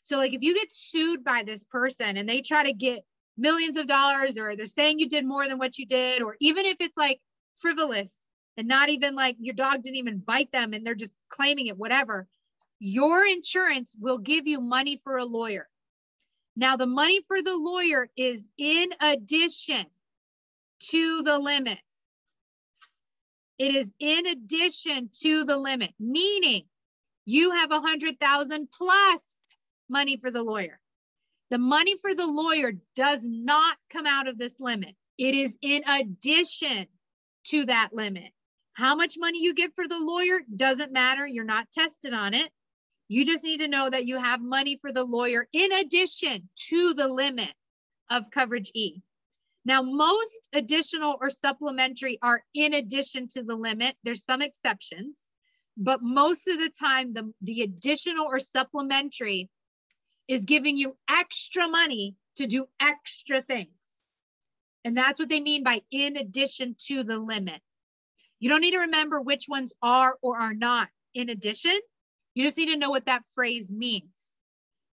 So, 0.04 0.16
like, 0.16 0.32
if 0.32 0.42
you 0.42 0.54
get 0.54 0.72
sued 0.72 1.24
by 1.24 1.42
this 1.42 1.64
person 1.64 2.16
and 2.16 2.28
they 2.28 2.40
try 2.40 2.62
to 2.62 2.72
get 2.72 3.04
millions 3.36 3.78
of 3.78 3.88
dollars 3.88 4.38
or 4.38 4.54
they're 4.54 4.66
saying 4.66 4.98
you 4.98 5.08
did 5.08 5.26
more 5.26 5.48
than 5.48 5.58
what 5.58 5.78
you 5.78 5.86
did, 5.86 6.22
or 6.22 6.36
even 6.40 6.64
if 6.64 6.76
it's 6.80 6.96
like 6.96 7.20
frivolous 7.58 8.16
and 8.56 8.68
not 8.68 8.88
even 8.88 9.14
like 9.14 9.36
your 9.40 9.54
dog 9.54 9.82
didn't 9.82 9.96
even 9.96 10.18
bite 10.18 10.50
them 10.52 10.72
and 10.72 10.86
they're 10.86 10.94
just 10.94 11.12
claiming 11.28 11.66
it, 11.66 11.76
whatever, 11.76 12.28
your 12.78 13.26
insurance 13.26 13.96
will 13.98 14.18
give 14.18 14.46
you 14.46 14.60
money 14.60 15.00
for 15.02 15.16
a 15.16 15.24
lawyer. 15.24 15.68
Now, 16.56 16.76
the 16.76 16.86
money 16.86 17.20
for 17.28 17.42
the 17.42 17.56
lawyer 17.56 18.08
is 18.16 18.42
in 18.58 18.90
addition 19.00 19.86
to 20.90 21.22
the 21.22 21.38
limit. 21.38 21.78
It 23.58 23.74
is 23.74 23.90
in 23.98 24.26
addition 24.26 25.10
to 25.22 25.44
the 25.44 25.56
limit, 25.56 25.92
meaning 25.98 26.64
you 27.24 27.52
have 27.52 27.70
a 27.70 27.80
hundred 27.80 28.20
thousand 28.20 28.68
plus 28.70 29.26
money 29.88 30.16
for 30.18 30.30
the 30.30 30.42
lawyer. 30.42 30.78
The 31.50 31.58
money 31.58 31.96
for 32.00 32.14
the 32.14 32.26
lawyer 32.26 32.72
does 32.94 33.20
not 33.22 33.76
come 33.90 34.06
out 34.06 34.28
of 34.28 34.36
this 34.38 34.58
limit. 34.58 34.94
It 35.18 35.34
is 35.34 35.56
in 35.62 35.82
addition 35.88 36.86
to 37.48 37.64
that 37.66 37.90
limit. 37.92 38.32
How 38.74 38.94
much 38.94 39.14
money 39.18 39.42
you 39.42 39.54
get 39.54 39.74
for 39.74 39.86
the 39.88 39.98
lawyer 39.98 40.40
doesn't 40.54 40.92
matter. 40.92 41.26
You're 41.26 41.44
not 41.44 41.72
tested 41.72 42.12
on 42.12 42.34
it. 42.34 42.50
You 43.08 43.24
just 43.24 43.44
need 43.44 43.58
to 43.58 43.68
know 43.68 43.88
that 43.88 44.06
you 44.06 44.18
have 44.18 44.40
money 44.40 44.78
for 44.80 44.92
the 44.92 45.04
lawyer 45.04 45.48
in 45.52 45.72
addition 45.72 46.48
to 46.68 46.94
the 46.94 47.06
limit 47.06 47.52
of 48.10 48.30
coverage 48.30 48.70
E. 48.74 49.02
Now, 49.64 49.82
most 49.82 50.48
additional 50.52 51.16
or 51.20 51.30
supplementary 51.30 52.18
are 52.22 52.44
in 52.54 52.74
addition 52.74 53.28
to 53.28 53.42
the 53.42 53.54
limit. 53.54 53.96
There's 54.04 54.24
some 54.24 54.42
exceptions, 54.42 55.28
but 55.76 56.02
most 56.02 56.46
of 56.46 56.58
the 56.58 56.70
time, 56.70 57.12
the, 57.12 57.32
the 57.42 57.62
additional 57.62 58.26
or 58.26 58.38
supplementary 58.38 59.50
is 60.28 60.44
giving 60.44 60.76
you 60.76 60.96
extra 61.08 61.68
money 61.68 62.16
to 62.36 62.46
do 62.46 62.66
extra 62.80 63.42
things. 63.42 63.70
And 64.84 64.96
that's 64.96 65.18
what 65.18 65.28
they 65.28 65.40
mean 65.40 65.64
by 65.64 65.82
in 65.90 66.16
addition 66.16 66.76
to 66.86 67.02
the 67.02 67.18
limit. 67.18 67.60
You 68.38 68.48
don't 68.48 68.60
need 68.60 68.72
to 68.72 68.80
remember 68.80 69.20
which 69.20 69.46
ones 69.48 69.72
are 69.82 70.16
or 70.22 70.38
are 70.38 70.54
not 70.54 70.88
in 71.14 71.28
addition. 71.28 71.76
You 72.36 72.44
just 72.44 72.58
need 72.58 72.66
to 72.66 72.76
know 72.76 72.90
what 72.90 73.06
that 73.06 73.24
phrase 73.34 73.72
means. 73.72 74.34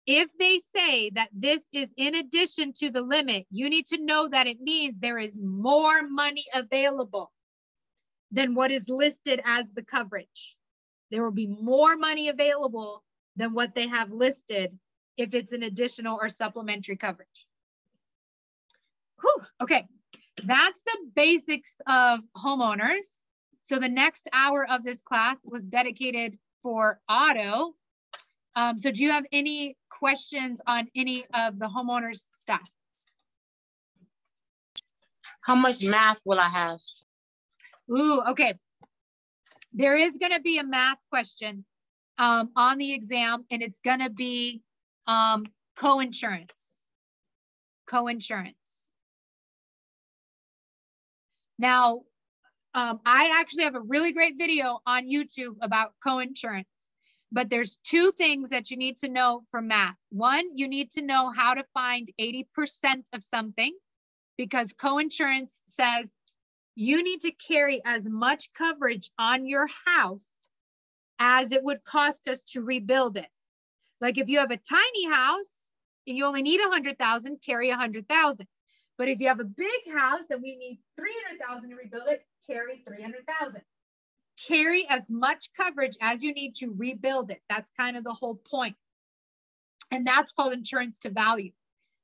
If 0.07 0.29
they 0.39 0.61
say 0.77 1.09
that 1.15 1.31
this 1.33 1.63
is 1.73 1.91
in 1.97 2.15
addition 2.15 2.75
to 2.81 2.91
the 2.91 3.01
limit, 3.01 3.47
you 3.51 3.71
need 3.71 3.87
to 3.89 4.05
know 4.05 4.29
that 4.29 4.47
it 4.47 4.61
means 4.61 5.01
there 5.01 5.19
is 5.19 5.41
more 5.41 6.07
money 6.07 6.45
available 6.53 7.33
than 8.31 8.55
what 8.55 8.71
is 8.71 8.91
listed 8.91 9.41
as 9.47 9.71
the 9.71 9.83
coverage. 9.83 10.55
There 11.11 11.25
will 11.25 11.33
be 11.33 11.47
more 11.47 11.97
money 11.97 12.29
available 12.29 13.03
than 13.37 13.55
what 13.55 13.75
they 13.75 13.89
have 13.89 14.13
listed 14.13 14.79
if 15.17 15.33
it's 15.33 15.53
an 15.53 15.63
additional 15.63 16.19
or 16.21 16.29
supplementary 16.29 16.97
coverage. 16.97 17.47
Whew, 19.23 19.47
okay, 19.63 19.87
that's 20.45 20.83
the 20.85 20.99
basics 21.17 21.75
of 21.87 22.21
homeowners. 22.37 23.07
So 23.63 23.79
the 23.79 23.89
next 23.89 24.29
hour 24.31 24.71
of 24.71 24.85
this 24.85 25.01
class 25.01 25.39
was 25.47 25.65
dedicated 25.65 26.37
for 26.63 27.01
auto 27.09 27.75
um, 28.57 28.79
so 28.79 28.91
do 28.91 29.03
you 29.03 29.11
have 29.11 29.25
any 29.33 29.77
questions 29.89 30.61
on 30.67 30.89
any 30.97 31.25
of 31.35 31.59
the 31.59 31.67
homeowners 31.67 32.27
stuff? 32.33 32.69
How 35.45 35.55
much 35.55 35.85
math 35.87 36.21
will 36.25 36.39
I 36.39 36.49
have? 36.49 36.79
Ooh, 37.91 38.23
okay. 38.31 38.55
There 39.73 39.97
is 39.97 40.19
going 40.19 40.33
to 40.33 40.41
be 40.41 40.59
a 40.59 40.65
math 40.65 40.99
question 41.11 41.65
um, 42.19 42.51
on 42.57 42.79
the 42.79 42.93
exam, 42.93 43.45
and 43.51 43.63
it's 43.63 43.79
going 43.85 44.01
to 44.01 44.11
be 44.11 44.63
um, 45.07 45.45
co-insurance. 45.77 46.85
Co-insurance. 47.87 48.57
Now, 51.59 52.03
um, 52.75 53.01
I 53.05 53.39
actually 53.41 53.65
have 53.65 53.75
a 53.75 53.81
really 53.81 54.13
great 54.13 54.37
video 54.39 54.81
on 54.87 55.09
YouTube 55.09 55.57
about 55.61 55.93
co-insurance. 56.03 56.67
But 57.33 57.49
there's 57.49 57.79
two 57.85 58.13
things 58.13 58.51
that 58.51 58.71
you 58.71 58.77
need 58.77 58.99
to 58.99 59.09
know 59.09 59.45
from 59.51 59.69
math. 59.69 59.95
One, 60.11 60.57
you 60.57 60.67
need 60.67 60.91
to 60.93 61.03
know 61.03 61.31
how 61.31 61.55
to 61.55 61.65
find 61.75 62.11
80% 62.21 62.45
of 63.13 63.23
something 63.23 63.73
because 64.37 64.73
coinsurance 64.73 65.61
says 65.67 66.11
you 66.75 67.05
need 67.05 67.21
to 67.21 67.33
carry 67.33 67.83
as 67.85 68.09
much 68.09 68.53
coverage 68.53 69.11
on 69.19 69.47
your 69.47 69.69
house 69.87 70.29
as 71.21 71.53
it 71.53 71.63
would 71.63 71.85
cost 71.85 72.27
us 72.27 72.41
to 72.53 72.63
rebuild 72.63 73.17
it. 73.17 73.29
Like 74.01 74.19
if 74.19 74.29
you 74.29 74.39
have 74.39 74.51
a 74.51 74.57
tiny 74.57 75.09
house 75.09 75.71
and 76.07 76.17
you 76.17 76.25
only 76.25 76.43
need 76.43 76.61
100,000, 76.61 77.39
carry 77.45 77.69
100,000. 77.69 78.47
But 78.99 79.09
if 79.09 79.21
you 79.21 79.29
have 79.29 79.41
a 79.41 79.45
big 79.45 79.81
house 79.97 80.31
and 80.31 80.43
we 80.43 80.57
need 80.57 80.81
300,000 80.97 81.71
to 81.71 81.77
rebuild 81.77 82.09
it, 82.09 82.25
carry 82.49 82.83
300,000 82.87 83.63
carry 84.49 84.87
as 84.89 85.11
much 85.11 85.51
coverage 85.57 85.97
as 86.01 86.23
you 86.23 86.33
need 86.33 86.55
to 86.57 86.73
rebuild 86.77 87.31
it. 87.31 87.41
That's 87.49 87.71
kind 87.79 87.97
of 87.97 88.05
the 88.05 88.15
whole 88.15 88.41
point. 88.51 88.77
And 89.91 90.07
that's 90.07 90.33
called 90.33 90.53
insurance 90.53 90.99
to 91.01 91.11
value. 91.11 91.53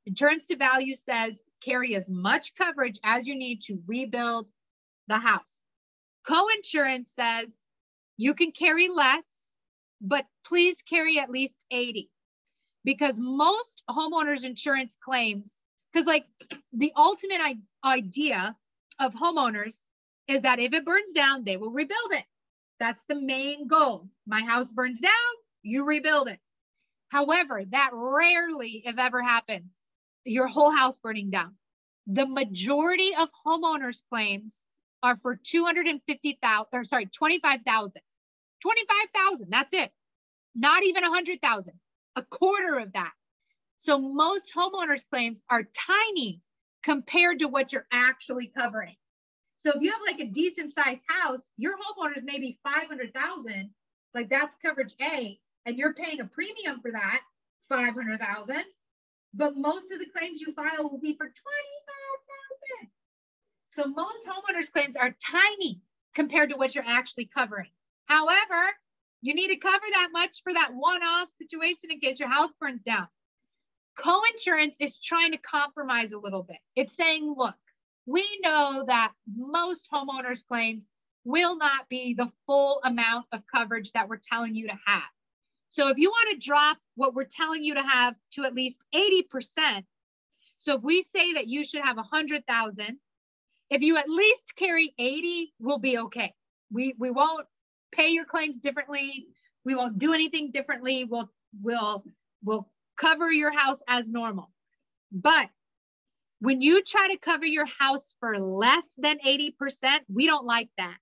Insurance 0.07 0.45
to 0.47 0.57
value 0.57 0.97
says 0.97 1.41
carry 1.65 1.95
as 1.95 2.09
much 2.09 2.55
coverage 2.55 2.99
as 3.05 3.27
you 3.27 3.35
need 3.35 3.61
to 3.63 3.81
rebuild 3.87 4.49
the 5.09 5.19
house. 5.19 5.53
Co-insurance 6.27 7.13
says 7.15 7.65
you 8.17 8.35
can 8.35 8.53
carry 8.53 8.89
less, 8.89 9.27
but 10.01 10.27
please 10.45 10.83
carry 10.83 11.19
at 11.19 11.31
least 11.31 11.65
80 11.71 12.11
because 12.85 13.19
most 13.19 13.83
homeowners 13.89 14.45
insurance 14.45 14.97
claims, 15.03 15.53
because 15.93 16.07
like 16.07 16.25
the 16.73 16.93
ultimate 16.97 17.41
idea 17.85 18.55
of 19.01 19.15
homeowners 19.15 19.77
is 20.29 20.43
that 20.43 20.59
if 20.59 20.73
it 20.73 20.85
burns 20.85 21.13
down, 21.13 21.45
they 21.45 21.57
will 21.57 21.71
rebuild 21.71 22.13
it. 22.13 22.25
That's 22.79 23.05
the 23.09 23.15
main 23.15 23.67
goal. 23.69 24.09
My 24.27 24.43
house 24.43 24.71
burns 24.71 25.01
down, 25.01 25.13
you 25.63 25.85
rebuild 25.85 26.29
it. 26.29 26.41
However, 27.09 27.63
that 27.71 27.91
rarely, 27.93 28.83
if 28.85 28.99
ever, 28.99 29.23
happens. 29.23 29.73
Your 30.25 30.49
whole 30.49 30.71
house 30.71 30.97
burning 30.97 31.31
down. 31.31 31.55
The 32.07 32.27
majority 32.27 33.15
of 33.17 33.29
homeowners' 33.47 34.03
claims 34.11 34.65
are 35.03 35.17
for 35.23 35.37
250,000 35.37 36.67
or 36.73 36.85
sorry, 36.85 37.07
25,000. 37.07 38.03
25,000, 38.61 39.51
that's 39.51 39.75
it. 39.75 39.93
Not 40.55 40.83
even 40.83 41.03
100,000. 41.03 41.75
A 42.17 42.23
quarter 42.23 42.79
of 42.79 42.93
that. 42.95 43.13
So 43.79 43.99
most 43.99 44.53
homeowners' 44.57 45.09
claims 45.11 45.45
are 45.49 45.65
tiny 45.75 46.41
compared 46.83 47.41
to 47.41 47.49
what 47.49 47.73
you're 47.73 47.87
actually 47.93 48.49
covering. 48.57 48.97
So 49.67 49.73
if 49.75 49.83
you 49.83 49.91
have 49.91 50.01
like 50.07 50.21
a 50.21 50.31
decent 50.31 50.75
sized 50.75 51.01
house, 51.09 51.41
your 51.57 51.75
homeowners 51.77 52.23
may 52.23 52.39
be 52.39 52.57
500,000, 52.63 53.69
like 54.15 54.29
that's 54.29 54.55
coverage 54.65 54.95
A, 55.03 55.41
and 55.65 55.77
you're 55.77 55.93
paying 55.93 56.21
a 56.21 56.25
premium 56.25 56.81
for 56.81 56.93
that, 56.93 57.23
500,000. 57.69 58.63
But 59.35 59.57
most 59.57 59.91
of 59.91 59.99
the 59.99 60.07
claims 60.17 60.41
you 60.41 60.53
file 60.53 60.89
will 60.89 61.01
be 61.01 61.17
for 61.17 61.27
25,000. 61.27 62.91
So 63.73 63.87
most 63.89 64.25
homeowners 64.25 64.73
claims 64.73 64.95
are 64.95 65.17
tiny 65.21 65.81
compared 66.15 66.51
to 66.51 66.57
what 66.57 66.77
you're 66.77 66.85
actually 66.87 67.29
covering. 67.37 67.71
However, 68.05 68.71
you 69.21 69.35
need 69.35 69.49
to 69.49 69.57
cover 69.57 69.87
that 69.95 70.11
much 70.13 70.45
for 70.45 70.53
that 70.53 70.75
one-off 70.75 71.33
situation 71.37 71.91
in 71.91 71.99
case 71.99 72.21
your 72.21 72.29
house 72.29 72.53
burns 72.61 72.83
down. 72.83 73.09
Co-insurance 73.97 74.77
is 74.79 75.01
trying 75.01 75.33
to 75.33 75.39
compromise 75.39 76.13
a 76.13 76.19
little 76.19 76.45
bit. 76.45 76.59
It's 76.77 76.95
saying, 76.95 77.35
look, 77.37 77.57
we 78.07 78.25
know 78.43 78.85
that 78.87 79.13
most 79.37 79.89
homeowners 79.93 80.47
claims 80.47 80.89
will 81.25 81.57
not 81.57 81.89
be 81.89 82.15
the 82.15 82.31
full 82.47 82.81
amount 82.85 83.27
of 83.33 83.43
coverage 83.53 83.93
that 83.93 84.09
we're 84.09 84.21
telling 84.33 84.55
you 84.55 84.69
to 84.69 84.79
have. 84.87 85.03
So 85.69 85.89
if 85.89 85.99
you 85.99 86.09
want 86.09 86.31
to 86.31 86.47
drop 86.47 86.79
what 86.95 87.15
we're 87.15 87.25
telling 87.25 87.63
you 87.63 87.75
to 87.75 87.83
have 87.83 88.15
to 88.33 88.45
at 88.45 88.55
least 88.55 88.83
80%, 88.95 89.85
so 90.59 90.77
if 90.77 90.83
we 90.83 91.03
say 91.03 91.35
that 91.35 91.49
you 91.49 91.65
should 91.65 91.85
have 91.85 91.97
100,000, 91.97 92.99
if 93.71 93.83
you 93.83 93.97
at 93.97 94.09
least 94.09 94.55
carry 94.57 94.95
80, 94.99 95.53
we'll 95.59 95.79
be 95.79 95.99
okay. 95.99 96.33
We 96.73 96.95
we 96.99 97.11
won't 97.11 97.47
pay 97.93 98.09
your 98.09 98.25
claims 98.25 98.59
differently. 98.59 99.27
We 99.65 99.75
won't 99.75 99.99
do 99.99 100.13
anything 100.13 100.51
differently. 100.53 101.05
We'll 101.05 101.31
we'll 101.61 102.05
we'll 102.45 102.69
cover 102.97 103.31
your 103.31 103.51
house 103.51 103.81
as 103.89 104.09
normal. 104.09 104.51
But 105.13 105.49
when 106.41 106.61
you 106.61 106.83
try 106.83 107.09
to 107.11 107.19
cover 107.19 107.47
your 107.47 107.67
house 107.67 108.13
for 108.21 108.39
less 108.39 108.87
than 108.99 109.19
80%, 109.19 109.53
we 110.09 110.27
don't 110.27 110.47
like 110.47 110.69
that. 110.77 110.99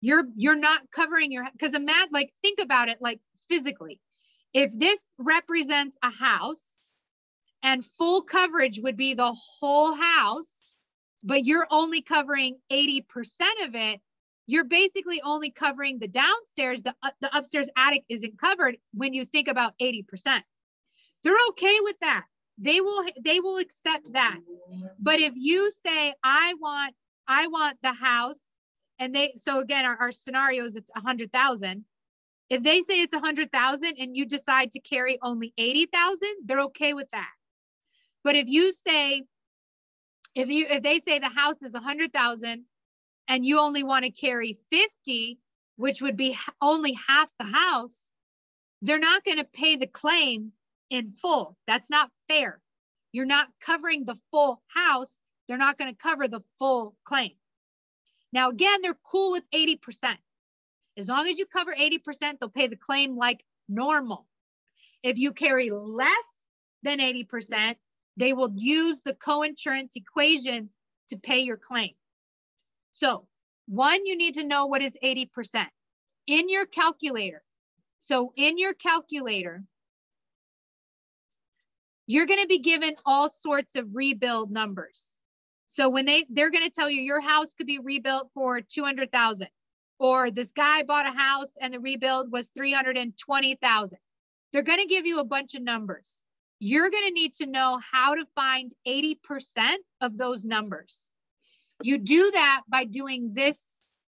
You're 0.00 0.24
you're 0.36 0.56
not 0.56 0.82
covering 0.90 1.30
your 1.30 1.44
because 1.52 1.74
imagine 1.74 2.08
like 2.10 2.32
think 2.42 2.58
about 2.60 2.88
it 2.88 2.98
like 3.00 3.20
physically. 3.48 4.00
If 4.52 4.76
this 4.76 5.00
represents 5.18 5.96
a 6.02 6.10
house 6.10 6.74
and 7.62 7.84
full 7.98 8.22
coverage 8.22 8.80
would 8.82 8.96
be 8.96 9.14
the 9.14 9.32
whole 9.32 9.94
house, 9.94 10.74
but 11.22 11.44
you're 11.44 11.68
only 11.70 12.02
covering 12.02 12.58
80% 12.70 13.02
of 13.62 13.74
it, 13.76 14.00
you're 14.46 14.64
basically 14.64 15.22
only 15.22 15.52
covering 15.52 16.00
the 16.00 16.08
downstairs, 16.08 16.82
the, 16.82 16.94
uh, 17.02 17.10
the 17.20 17.34
upstairs 17.36 17.68
attic 17.76 18.02
isn't 18.08 18.40
covered 18.40 18.76
when 18.92 19.14
you 19.14 19.24
think 19.24 19.46
about 19.46 19.74
80%. 19.80 20.42
They're 21.22 21.34
okay 21.50 21.78
with 21.80 21.98
that 22.00 22.24
they 22.62 22.80
will 22.80 23.04
they 23.24 23.40
will 23.40 23.58
accept 23.58 24.12
that. 24.12 24.38
But 24.98 25.18
if 25.20 25.32
you 25.36 25.70
say 25.84 26.14
I 26.22 26.54
want 26.60 26.94
I 27.26 27.48
want 27.48 27.78
the 27.82 27.92
house 27.92 28.40
and 28.98 29.14
they 29.14 29.34
so 29.36 29.60
again 29.60 29.84
our, 29.84 29.96
our 29.96 30.12
scenario 30.12 30.64
is 30.64 30.76
it's 30.76 30.90
a 30.94 31.00
hundred 31.00 31.32
thousand. 31.32 31.84
If 32.48 32.62
they 32.62 32.80
say 32.82 33.00
it's 33.00 33.14
a 33.14 33.20
hundred 33.20 33.50
thousand 33.50 33.96
and 33.98 34.16
you 34.16 34.26
decide 34.26 34.72
to 34.72 34.80
carry 34.80 35.18
only 35.22 35.52
eighty 35.58 35.86
thousand, 35.86 36.34
they're 36.44 36.60
okay 36.60 36.94
with 36.94 37.10
that. 37.10 37.30
But 38.22 38.36
if 38.36 38.46
you 38.46 38.72
say 38.72 39.24
if 40.34 40.48
you 40.48 40.66
if 40.70 40.82
they 40.82 41.00
say 41.00 41.18
the 41.18 41.28
house 41.28 41.62
is 41.62 41.74
a 41.74 41.80
hundred 41.80 42.12
thousand 42.12 42.64
and 43.28 43.44
you 43.44 43.58
only 43.58 43.82
want 43.82 44.04
to 44.04 44.10
carry 44.10 44.58
50, 44.70 45.38
which 45.76 46.02
would 46.02 46.16
be 46.16 46.36
only 46.60 46.96
half 47.08 47.28
the 47.38 47.46
house, 47.46 48.12
they're 48.82 48.98
not 48.98 49.24
going 49.24 49.38
to 49.38 49.44
pay 49.44 49.76
the 49.76 49.86
claim 49.86 50.52
in 50.92 51.10
full. 51.10 51.56
That's 51.66 51.90
not 51.90 52.10
fair. 52.28 52.60
You're 53.12 53.26
not 53.26 53.48
covering 53.60 54.04
the 54.04 54.18
full 54.30 54.62
house. 54.68 55.18
They're 55.48 55.58
not 55.58 55.78
going 55.78 55.90
to 55.90 56.00
cover 56.00 56.28
the 56.28 56.42
full 56.58 56.94
claim. 57.04 57.32
Now, 58.32 58.50
again, 58.50 58.80
they're 58.82 58.98
cool 59.10 59.32
with 59.32 59.44
80%. 59.54 60.16
As 60.96 61.08
long 61.08 61.26
as 61.26 61.38
you 61.38 61.46
cover 61.46 61.74
80%, 61.74 62.38
they'll 62.38 62.50
pay 62.50 62.68
the 62.68 62.76
claim 62.76 63.16
like 63.16 63.44
normal. 63.68 64.26
If 65.02 65.18
you 65.18 65.32
carry 65.32 65.70
less 65.70 66.08
than 66.82 66.98
80%, 66.98 67.76
they 68.16 68.34
will 68.34 68.52
use 68.54 69.00
the 69.04 69.14
co-insurance 69.14 69.94
equation 69.96 70.70
to 71.08 71.16
pay 71.16 71.40
your 71.40 71.56
claim. 71.56 71.92
So 72.92 73.26
one, 73.66 74.04
you 74.04 74.16
need 74.16 74.34
to 74.34 74.44
know 74.44 74.66
what 74.66 74.82
is 74.82 74.96
80% 75.02 75.66
in 76.26 76.50
your 76.50 76.66
calculator. 76.66 77.42
So 78.00 78.32
in 78.36 78.58
your 78.58 78.74
calculator, 78.74 79.64
you're 82.06 82.26
going 82.26 82.40
to 82.40 82.46
be 82.46 82.58
given 82.58 82.94
all 83.06 83.30
sorts 83.30 83.76
of 83.76 83.94
rebuild 83.94 84.50
numbers. 84.50 85.08
So 85.68 85.88
when 85.88 86.04
they 86.04 86.26
they're 86.28 86.50
going 86.50 86.64
to 86.64 86.70
tell 86.70 86.90
you 86.90 87.00
your 87.00 87.20
house 87.20 87.54
could 87.54 87.66
be 87.66 87.78
rebuilt 87.78 88.30
for 88.34 88.60
200,000 88.60 89.48
or 89.98 90.30
this 90.30 90.52
guy 90.52 90.82
bought 90.82 91.06
a 91.06 91.16
house 91.16 91.50
and 91.60 91.72
the 91.72 91.80
rebuild 91.80 92.30
was 92.30 92.50
320,000. 92.50 93.98
They're 94.52 94.62
going 94.62 94.80
to 94.80 94.86
give 94.86 95.06
you 95.06 95.20
a 95.20 95.24
bunch 95.24 95.54
of 95.54 95.62
numbers. 95.62 96.20
You're 96.58 96.90
going 96.90 97.06
to 97.06 97.14
need 97.14 97.34
to 97.34 97.46
know 97.46 97.80
how 97.90 98.14
to 98.14 98.26
find 98.34 98.74
80% 98.86 99.16
of 100.00 100.18
those 100.18 100.44
numbers. 100.44 101.10
You 101.82 101.98
do 101.98 102.30
that 102.32 102.62
by 102.68 102.84
doing 102.84 103.32
this 103.32 103.64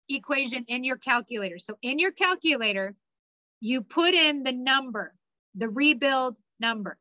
equation 0.10 0.66
in 0.68 0.84
your 0.84 0.98
calculator. 0.98 1.58
So 1.60 1.78
in 1.82 1.98
your 1.98 2.12
calculator, 2.12 2.96
you 3.62 3.82
put 3.82 4.14
in 4.14 4.44
the 4.44 4.52
number, 4.52 5.16
the 5.56 5.70
rebuild 5.70 6.36
number. 6.60 6.98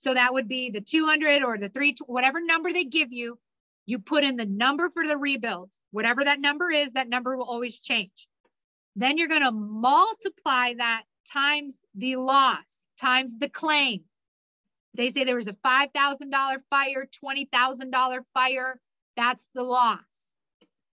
So 0.00 0.14
that 0.14 0.32
would 0.32 0.48
be 0.48 0.70
the 0.70 0.80
200 0.80 1.42
or 1.42 1.58
the 1.58 1.68
three, 1.68 1.94
whatever 2.06 2.40
number 2.40 2.72
they 2.72 2.84
give 2.84 3.12
you, 3.12 3.38
you 3.84 3.98
put 3.98 4.24
in 4.24 4.36
the 4.36 4.46
number 4.46 4.88
for 4.88 5.06
the 5.06 5.18
rebuild. 5.18 5.72
Whatever 5.90 6.24
that 6.24 6.40
number 6.40 6.70
is, 6.70 6.92
that 6.92 7.08
number 7.08 7.36
will 7.36 7.44
always 7.44 7.80
change. 7.80 8.26
Then 8.96 9.18
you're 9.18 9.28
going 9.28 9.42
to 9.42 9.52
multiply 9.52 10.72
that 10.78 11.02
times 11.30 11.78
the 11.94 12.16
loss, 12.16 12.86
times 12.98 13.38
the 13.38 13.50
claim. 13.50 14.04
They 14.94 15.10
say 15.10 15.24
there 15.24 15.36
was 15.36 15.48
a 15.48 15.52
$5,000 15.52 16.58
fire, 16.70 17.08
$20,000 17.24 18.20
fire. 18.32 18.80
That's 19.16 19.48
the 19.54 19.62
loss. 19.62 19.98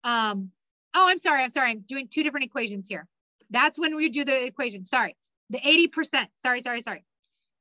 Um, 0.03 0.51
oh, 0.93 1.07
I'm 1.09 1.17
sorry. 1.17 1.43
I'm 1.43 1.51
sorry. 1.51 1.71
I'm 1.71 1.83
doing 1.87 2.07
two 2.07 2.21
different 2.21 2.45
equations 2.45 2.87
here. 2.87 3.07
That's 3.49 3.79
when 3.79 3.95
we 3.95 4.09
do 4.09 4.23
the 4.23 4.45
equation. 4.45 4.85
Sorry. 4.85 5.17
The 5.49 5.59
80%. 5.59 6.27
Sorry, 6.35 6.61
sorry, 6.61 6.81
sorry. 6.81 7.03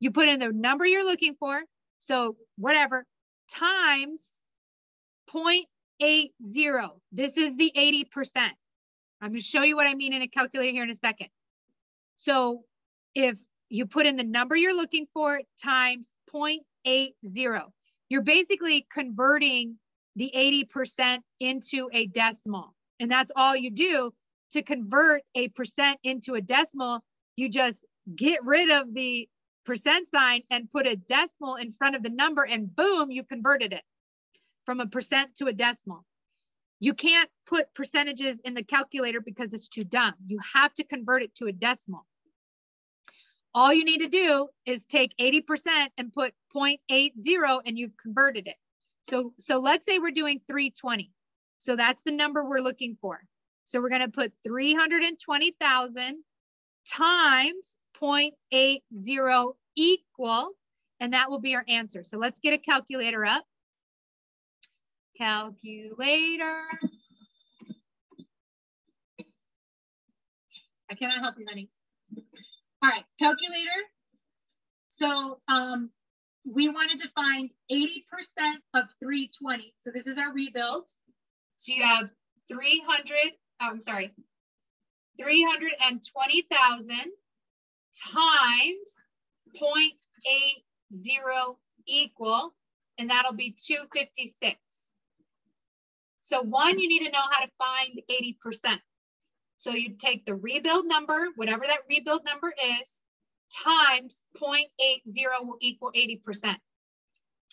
You 0.01 0.11
put 0.11 0.29
in 0.29 0.41
the 0.41 0.51
number 0.53 0.85
you're 0.85 1.05
looking 1.05 1.37
for. 1.39 1.63
So 2.01 2.37
whatever 2.57 3.05
times 3.53 4.23
0.80. 5.33 6.31
This 7.13 7.37
is 7.37 7.57
the 7.57 7.73
80%. 7.77 8.51
I'm 9.21 9.29
going 9.29 9.35
to 9.35 9.41
show 9.41 9.63
you 9.63 9.77
what 9.77 9.87
I 9.87 9.95
mean 9.95 10.13
in 10.13 10.23
a 10.23 10.29
calculator 10.29 10.73
here 10.73 10.83
in 10.83 10.91
a 10.91 10.95
second. 10.95 11.29
So 12.17 12.65
if 13.15 13.39
you 13.69 13.87
put 13.87 14.07
in 14.07 14.17
the 14.17 14.25
number 14.25 14.57
you're 14.57 14.75
looking 14.75 15.07
for 15.13 15.41
times 15.63 16.13
0.80, 16.35 17.13
you're 18.09 18.23
basically 18.23 18.87
converting 18.93 19.79
the 20.17 20.33
80% 20.35 21.19
into 21.39 21.89
a 21.93 22.07
decimal. 22.07 22.75
And 22.99 23.11
that's 23.11 23.31
all 23.37 23.55
you 23.55 23.71
do 23.71 24.13
to 24.53 24.63
convert 24.63 25.23
a 25.35 25.49
percent 25.49 25.99
into 26.03 26.35
a 26.35 26.41
decimal. 26.41 27.01
You 27.37 27.49
just 27.49 27.85
get 28.15 28.45
rid 28.45 28.71
of 28.71 28.93
the 28.93 29.29
percent 29.65 30.11
sign 30.11 30.43
and 30.51 30.71
put 30.71 30.87
a 30.87 30.97
decimal 30.97 31.57
in 31.57 31.73
front 31.73 31.97
of 31.97 32.03
the 32.03 32.11
number 32.11 32.45
and 32.45 32.75
boom, 32.75 33.11
you 33.11 33.25
converted 33.25 33.73
it 33.73 33.83
from 34.67 34.81
a 34.81 34.87
percent 34.87 35.35
to 35.37 35.47
a 35.47 35.53
decimal. 35.53 36.05
You 36.79 36.95
can't 36.95 37.29
put 37.47 37.75
percentages 37.75 38.41
in 38.45 38.55
the 38.55 38.65
calculator 38.65 39.21
because 39.21 39.53
it's 39.53 39.69
too 39.69 39.85
dumb. 39.85 40.15
You 40.27 40.39
have 40.55 40.73
to 40.75 40.85
convert 40.85 41.23
it 41.23 41.35
to 41.37 41.47
a 41.47 41.53
decimal. 41.53 42.07
All 43.53 43.75
you 43.75 43.85
need 43.85 43.99
to 43.99 44.09
do 44.09 44.49
is 44.65 44.85
take 44.85 45.15
80% 45.21 45.89
and 45.99 46.13
put 46.13 46.33
0.80 46.55 47.61
and 47.67 47.79
you've 47.79 47.97
converted 47.97 48.47
it. 48.47 48.55
So, 49.03 49.33
so 49.39 49.59
let's 49.59 49.87
say 49.87 49.99
we're 49.99 50.13
doing 50.13 50.41
320. 50.47 51.13
So 51.59 51.77
that's 51.77 52.03
the 52.03 52.13
number 52.13 52.45
we're 52.45 52.61
looking 52.61 52.97
for. 53.01 53.21
So 53.65 53.81
we're 53.81 53.89
going 53.89 54.01
to 54.03 54.09
put 54.09 54.33
320,000 54.45 56.25
times 56.89 57.77
0.80 58.03 59.55
equal, 59.77 60.51
and 61.01 61.13
that 61.13 61.31
will 61.31 61.41
be 61.41 61.55
our 61.55 61.65
answer. 61.69 62.03
So 62.03 62.19
let's 62.19 62.39
get 62.39 62.55
a 62.55 62.59
calculator 62.59 63.25
up. 63.25 63.45
Calculator. 65.17 66.63
I 70.91 70.95
cannot 70.95 71.21
help 71.21 71.37
you, 71.39 71.47
honey. 71.49 71.71
All 72.83 72.91
right, 72.91 73.05
calculator. 73.19 73.71
So 74.89 75.39
um, 75.49 75.91
we 76.45 76.69
wanted 76.69 76.99
to 77.01 77.09
find 77.11 77.51
80% 77.71 78.03
of 78.75 78.89
320. 78.99 79.75
So 79.79 79.91
this 79.95 80.07
is 80.07 80.19
our 80.19 80.33
rebuild. 80.33 80.89
So 81.57 81.75
you 81.75 81.85
have 81.85 82.11
300, 82.49 83.17
oh, 83.63 83.67
I'm 83.71 83.81
sorry, 83.81 84.13
320,000 85.19 87.13
times 88.13 88.95
0.80 89.61 91.57
equal, 91.87 92.55
and 92.99 93.11
that'll 93.11 93.35
be 93.35 93.57
256. 93.67 94.59
So 96.21 96.43
one, 96.43 96.79
you 96.79 96.89
need 96.89 97.05
to 97.05 97.11
know 97.11 97.25
how 97.31 97.45
to 97.45 97.51
find 97.59 98.01
80%. 98.11 98.79
So 99.57 99.73
you 99.73 99.97
take 99.99 100.25
the 100.25 100.35
rebuild 100.35 100.87
number, 100.87 101.29
whatever 101.37 101.65
that 101.67 101.81
rebuild 101.89 102.25
number 102.25 102.53
is, 102.81 103.03
times 103.53 104.23
0.80 104.41 104.69
will 105.43 105.59
equal 105.61 105.93
80%. 105.93 106.57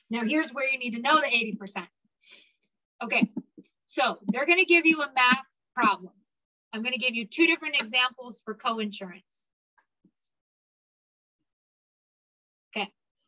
Now 0.10 0.24
here's 0.24 0.54
where 0.54 0.70
you 0.70 0.78
need 0.78 0.94
to 0.94 1.02
know 1.02 1.16
the 1.16 1.28
80%. 1.28 1.88
Okay, 3.04 3.30
so 3.88 4.20
they're 4.28 4.46
gonna 4.46 4.66
give 4.66 4.86
you 4.86 5.02
a 5.02 5.12
math 5.14 5.44
problem. 5.76 6.14
I'm 6.72 6.82
gonna 6.82 6.98
give 6.98 7.16
you 7.16 7.26
two 7.26 7.46
different 7.46 7.82
examples 7.82 8.42
for 8.46 8.54
co-insurance. 8.54 9.47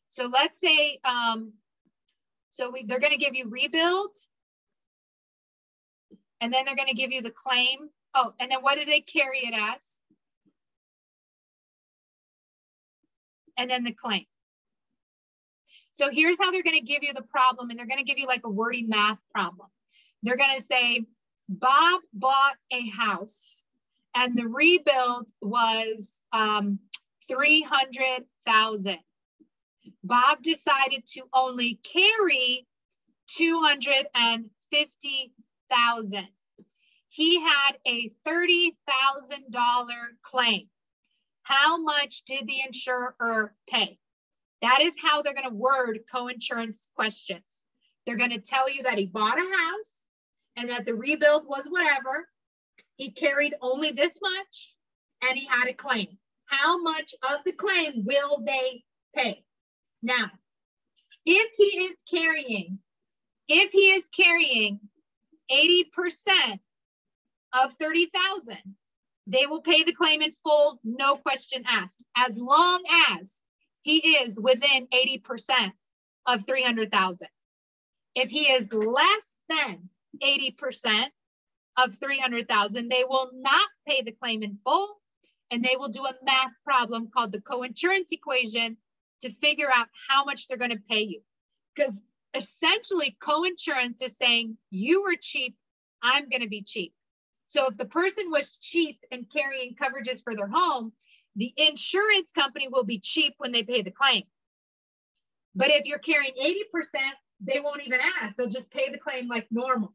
So 0.10 0.26
let's 0.26 0.60
say, 0.60 1.00
um, 1.04 1.54
so 2.50 2.72
we, 2.72 2.84
they're 2.84 3.00
going 3.00 3.14
to 3.14 3.18
give 3.18 3.36
you 3.36 3.48
rebuild, 3.48 4.14
and 6.42 6.52
then 6.52 6.66
they're 6.66 6.76
going 6.76 6.90
to 6.90 6.96
give 6.96 7.12
you 7.12 7.22
the 7.22 7.32
claim. 7.32 7.90
Oh, 8.16 8.34
and 8.40 8.52
then 8.52 8.60
what 8.62 8.78
do 8.78 8.86
they 8.86 9.02
carry 9.02 9.40
it 9.40 9.54
as? 9.54 9.98
And 13.58 13.70
then 13.70 13.84
the 13.84 13.92
claim. 13.92 14.26
So 15.92 16.10
here's 16.10 16.40
how 16.40 16.50
they're 16.52 16.64
going 16.64 16.80
to 16.80 16.86
give 16.86 17.04
you 17.04 17.14
the 17.14 17.22
problem, 17.22 17.70
and 17.70 17.78
they're 17.78 17.86
going 17.86 18.00
to 18.00 18.06
give 18.06 18.18
you 18.18 18.26
like 18.26 18.42
a 18.46 18.50
wordy 18.50 18.84
math 18.84 19.20
problem. 19.34 19.68
They're 20.24 20.38
going 20.38 20.56
to 20.56 20.64
say, 20.64 21.06
Bob 21.50 22.02
bought 22.14 22.56
a 22.72 22.88
house, 22.88 23.64
and 24.16 24.38
the 24.38 24.48
rebuild 24.48 25.30
was 25.42 26.22
um, 26.32 26.80
300,000. 27.28 28.98
Bob 30.04 30.44
decided 30.44 31.06
to 31.14 31.24
only 31.34 31.80
carry 31.84 32.68
250,000. 33.28 36.28
He 37.10 37.40
had 37.40 37.78
a 37.86 38.10
$30,000 38.26 38.76
claim. 40.22 40.70
How 41.44 41.78
much 41.78 42.24
did 42.26 42.48
the 42.48 42.62
insurer 42.66 43.56
pay? 43.68 44.00
That 44.62 44.82
is 44.82 44.96
how 45.02 45.22
they're 45.22 45.34
going 45.34 45.50
to 45.50 45.56
word 45.56 46.02
co-insurance 46.12 46.90
questions. 46.96 47.64
They're 48.06 48.18
going 48.18 48.32
to 48.32 48.40
tell 48.40 48.70
you 48.70 48.84
that 48.84 48.98
he 48.98 49.06
bought 49.08 49.40
a 49.40 49.42
house 49.42 49.94
and 50.56 50.70
that 50.70 50.86
the 50.86 50.94
rebuild 50.94 51.48
was 51.48 51.66
whatever. 51.68 52.28
He 52.98 53.12
carried 53.12 53.56
only 53.62 53.92
this 53.92 54.18
much 54.22 54.76
and 55.28 55.38
he 55.38 55.46
had 55.46 55.68
a 55.68 55.74
claim. 55.74 56.18
How 56.46 56.82
much 56.82 57.14
of 57.24 57.44
the 57.46 57.54
claim 57.54 58.06
will 58.06 58.44
they 58.46 58.84
pay? 59.16 59.44
Now, 60.02 60.32
if 61.26 61.52
he 61.58 61.86
is 61.86 61.98
carrying, 62.10 62.80
if 63.48 63.72
he 63.72 63.92
is 63.92 64.10
carrying 64.10 64.80
80% 65.52 66.60
of 67.54 67.74
30,000, 67.74 68.58
they 69.28 69.46
will 69.46 69.62
pay 69.62 69.84
the 69.84 69.94
claim 69.94 70.22
in 70.22 70.34
full, 70.44 70.80
no 70.84 71.18
question 71.18 71.64
asked, 71.68 72.04
as 72.18 72.38
long 72.38 72.84
as 73.12 73.42
he 73.82 74.18
is 74.18 74.40
within 74.40 74.88
80% 74.88 75.72
of 76.26 76.46
300,000. 76.46 77.28
If 78.16 78.30
he 78.30 78.52
is 78.52 78.74
less 78.74 79.40
than 79.50 79.90
80% 80.24 81.06
of 81.78 81.96
300,000, 81.96 82.90
they 82.90 83.04
will 83.04 83.32
not 83.34 83.70
pay 83.88 84.02
the 84.02 84.12
claim 84.12 84.44
in 84.44 84.58
full 84.64 85.00
and 85.52 85.64
they 85.64 85.76
will 85.78 85.90
do 85.90 86.06
a 86.06 86.16
math 86.24 86.52
problem 86.64 87.10
called 87.10 87.32
the 87.32 87.42
coinsurance 87.42 88.12
equation 88.12 88.78
to 89.22 89.30
figure 89.30 89.70
out 89.74 89.88
how 90.08 90.24
much 90.24 90.48
they're 90.48 90.58
going 90.58 90.72
to 90.72 90.82
pay 90.90 91.02
you. 91.02 91.22
Because 91.76 92.02
essentially, 92.34 93.18
coinsurance 93.22 94.02
is 94.02 94.18
saying 94.18 94.58
you 94.70 95.04
were 95.04 95.16
cheap, 95.20 95.56
I'm 96.02 96.30
going 96.30 96.42
to 96.42 96.50
be 96.50 96.64
cheap. 96.64 96.94
So 97.48 97.68
if 97.68 97.78
the 97.78 97.86
person 97.86 98.30
was 98.30 98.58
cheap 98.58 99.00
and 99.12 99.30
carrying 99.32 99.76
coverages 99.76 100.24
for 100.24 100.36
their 100.36 100.50
home, 100.52 100.94
the 101.36 101.54
insurance 101.58 102.32
company 102.32 102.68
will 102.68 102.84
be 102.84 103.00
cheap 103.00 103.34
when 103.38 103.52
they 103.52 103.64
pay 103.64 103.82
the 103.82 103.92
claim. 103.92 104.24
But 105.56 105.72
if 105.72 105.86
you're 105.86 106.00
carrying 106.00 106.34
80%, 106.40 107.00
they 107.42 107.60
won't 107.60 107.86
even 107.86 108.00
ask. 108.22 108.36
They'll 108.36 108.50
just 108.50 108.70
pay 108.70 108.92
the 108.92 108.98
claim 109.00 109.28
like 109.28 109.48
normal. 109.50 109.94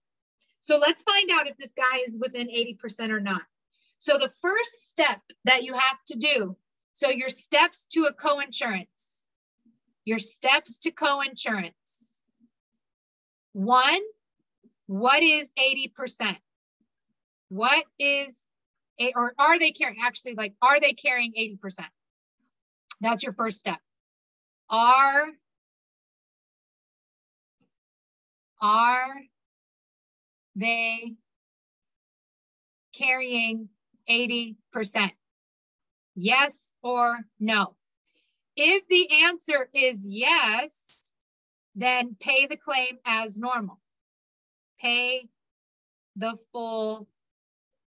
So 0.61 0.79
let's 0.79 1.03
find 1.03 1.31
out 1.31 1.47
if 1.47 1.57
this 1.59 1.73
guy 1.77 1.99
is 2.07 2.19
within 2.19 2.49
80% 2.49 3.11
or 3.11 3.21
not. 3.21 3.43
So 3.99 4.19
the 4.19 4.33
first 4.43 4.89
step 4.89 5.21
that 5.45 5.63
you 5.63 5.75
have 5.75 5.99
to 6.09 6.17
do, 6.17 6.57
so 6.95 7.09
your 7.09 7.29
steps 7.29 7.87
to 7.93 8.05
a 8.05 8.13
coinsurance, 8.13 9.14
your 10.05 10.19
steps 10.19 10.79
to 10.81 10.91
coinsurance. 10.91 12.21
One, 13.53 14.01
what 14.87 15.23
is 15.23 15.53
80%? 15.59 16.37
What 17.49 17.85
is, 17.99 18.45
or 19.15 19.35
are 19.39 19.59
they 19.59 19.71
carrying, 19.71 20.01
actually 20.05 20.35
like, 20.35 20.55
are 20.61 20.81
they 20.81 20.93
carrying 20.93 21.33
80%? 21.33 21.85
That's 23.01 23.23
your 23.23 23.33
first 23.33 23.59
step. 23.59 23.79
Are, 24.69 25.27
are 28.61 29.15
they 30.57 31.15
carrying 32.97 33.69
80%? 34.09 34.57
Yes 36.17 36.73
or 36.83 37.19
no? 37.41 37.75
If 38.57 38.87
the 38.89 39.25
answer 39.25 39.69
is 39.73 40.07
yes, 40.07 41.13
then 41.75 42.17
pay 42.21 42.47
the 42.47 42.57
claim 42.57 42.99
as 43.05 43.39
normal. 43.39 43.81
Pay 44.81 45.29
the 46.17 46.39
full 46.53 47.09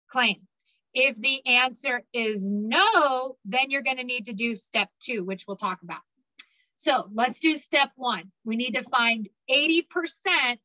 claim. 0.09 0.47
If 0.95 1.17
the 1.17 1.45
answer 1.47 2.03
is 2.13 2.49
no, 2.51 3.37
then 3.45 3.71
you're 3.71 3.83
going 3.83 3.97
to 3.97 4.05
need 4.05 4.27
to 4.27 4.35
do 4.35 4.55
step 4.55 4.91
two, 5.01 5.25
which 5.25 5.47
we'll 5.47 5.57
talk 5.57 5.83
about. 5.83 6.03
So 6.77 7.09
let's 7.13 7.41
do 7.41 7.57
step 7.57 7.91
one. 7.97 8.31
We 8.45 8.57
need 8.57 8.75
to 8.75 8.83
find 8.83 9.29
80% 9.51 10.59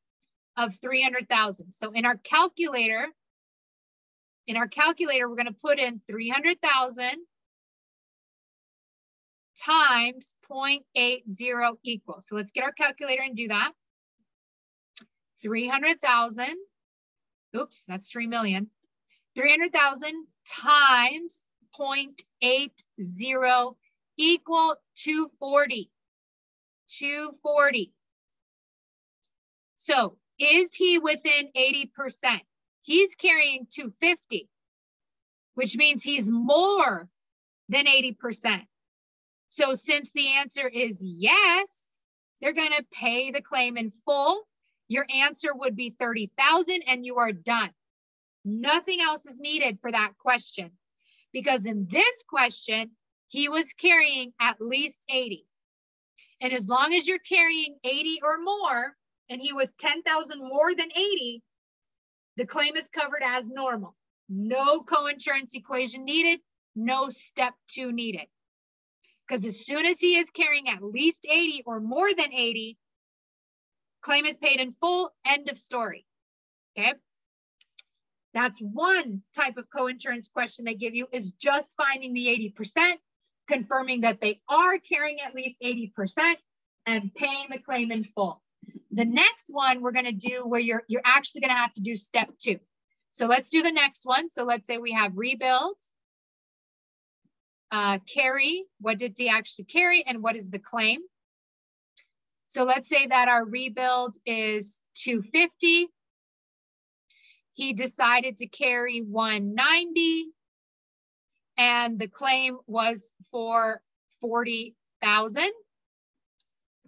of 0.57 0.75
300,000. 0.75 1.71
So 1.71 1.91
in 1.91 2.05
our 2.05 2.17
calculator, 2.17 3.07
in 4.47 4.57
our 4.57 4.67
calculator, 4.67 5.29
we're 5.29 5.35
going 5.35 5.47
to 5.47 5.53
put 5.53 5.79
in 5.79 6.01
300,000 6.07 7.05
times 9.65 10.33
0.80 10.49 11.77
equals. 11.83 12.27
So 12.27 12.35
let's 12.35 12.51
get 12.51 12.63
our 12.63 12.71
calculator 12.71 13.23
and 13.23 13.35
do 13.35 13.47
that. 13.49 13.71
300,000, 15.41 16.45
oops, 17.55 17.83
that's 17.87 18.09
3 18.11 18.27
million. 18.27 18.69
300,000 19.35 20.27
times 20.49 21.45
0.80 21.79 23.75
equal 24.17 24.75
240. 24.95 25.91
240. 26.89 27.93
So 29.75 30.17
is 30.39 30.73
he 30.73 30.97
within 30.97 31.51
80%? 31.55 32.41
He's 32.81 33.15
carrying 33.15 33.67
250, 33.71 34.49
which 35.55 35.75
means 35.75 36.03
he's 36.03 36.29
more 36.29 37.09
than 37.69 37.85
80%. 37.85 38.65
So 39.47 39.75
since 39.75 40.11
the 40.11 40.27
answer 40.33 40.67
is 40.67 41.03
yes, 41.03 42.03
they're 42.41 42.53
going 42.53 42.73
to 42.73 42.85
pay 42.91 43.31
the 43.31 43.41
claim 43.41 43.77
in 43.77 43.91
full. 44.05 44.47
Your 44.87 45.05
answer 45.13 45.49
would 45.53 45.75
be 45.75 45.89
30,000 45.89 46.83
and 46.87 47.05
you 47.05 47.17
are 47.17 47.31
done. 47.31 47.69
Nothing 48.45 49.01
else 49.01 49.25
is 49.25 49.39
needed 49.39 49.79
for 49.81 49.91
that 49.91 50.13
question 50.17 50.71
because 51.33 51.65
in 51.65 51.87
this 51.89 52.23
question, 52.29 52.91
he 53.27 53.49
was 53.49 53.73
carrying 53.73 54.31
at 54.39 54.61
least 54.61 55.03
80. 55.09 55.45
And 56.39 56.53
as 56.53 56.69
long 56.69 56.93
as 56.93 57.07
you're 57.07 57.19
carrying 57.19 57.77
80 57.83 58.21
or 58.23 58.39
more, 58.39 58.95
and 59.29 59.41
he 59.41 59.51
was 59.53 59.71
10,000 59.79 60.39
more 60.39 60.73
than 60.73 60.89
80, 60.95 61.43
the 62.37 62.45
claim 62.45 62.77
is 62.77 62.87
covered 62.87 63.23
as 63.23 63.49
normal. 63.49 63.95
No 64.29 64.81
coinsurance 64.81 65.53
equation 65.55 66.05
needed, 66.05 66.39
no 66.75 67.09
step 67.09 67.53
two 67.67 67.91
needed. 67.91 68.27
Because 69.27 69.45
as 69.45 69.65
soon 69.65 69.85
as 69.85 69.99
he 69.99 70.17
is 70.17 70.29
carrying 70.29 70.69
at 70.69 70.83
least 70.83 71.25
80 71.29 71.63
or 71.65 71.79
more 71.79 72.13
than 72.13 72.31
80, 72.31 72.77
claim 74.01 74.25
is 74.25 74.37
paid 74.37 74.59
in 74.59 74.71
full, 74.73 75.11
end 75.25 75.49
of 75.49 75.57
story. 75.57 76.05
Okay. 76.77 76.93
That's 78.33 78.59
one 78.59 79.23
type 79.35 79.57
of 79.57 79.65
coinsurance 79.69 80.31
question 80.31 80.65
they 80.65 80.75
give 80.75 80.95
you 80.95 81.07
is 81.11 81.31
just 81.31 81.73
finding 81.75 82.13
the 82.13 82.53
80%, 82.57 82.93
confirming 83.47 84.01
that 84.01 84.21
they 84.21 84.41
are 84.47 84.77
carrying 84.77 85.19
at 85.19 85.33
least 85.33 85.57
80% 85.63 86.35
and 86.85 87.13
paying 87.13 87.47
the 87.49 87.59
claim 87.59 87.91
in 87.91 88.03
full. 88.03 88.41
The 88.91 89.05
next 89.05 89.47
one 89.49 89.81
we're 89.81 89.91
going 89.91 90.05
to 90.05 90.11
do 90.11 90.43
where 90.45 90.59
you're, 90.59 90.83
you're 90.87 91.01
actually 91.03 91.41
going 91.41 91.51
to 91.51 91.57
have 91.57 91.73
to 91.73 91.81
do 91.81 91.95
step 91.95 92.29
two. 92.39 92.59
So 93.11 93.25
let's 93.25 93.49
do 93.49 93.63
the 93.63 93.71
next 93.71 94.05
one. 94.05 94.29
So 94.29 94.43
let's 94.43 94.67
say 94.67 94.77
we 94.77 94.91
have 94.91 95.13
rebuild, 95.15 95.75
uh, 97.71 97.99
carry, 98.07 98.63
what 98.79 98.97
did 98.97 99.15
he 99.17 99.29
actually 99.29 99.65
carry 99.65 100.03
and 100.05 100.21
what 100.21 100.35
is 100.35 100.49
the 100.49 100.59
claim? 100.59 101.01
So 102.47 102.63
let's 102.63 102.87
say 102.87 103.07
that 103.07 103.27
our 103.27 103.45
rebuild 103.45 104.17
is 104.25 104.81
250. 104.95 105.89
He 107.53 107.73
decided 107.73 108.37
to 108.37 108.47
carry 108.47 108.99
190 108.99 110.27
and 111.57 111.99
the 111.99 112.07
claim 112.07 112.57
was 112.67 113.11
for 113.31 113.81
40,000 114.21 115.43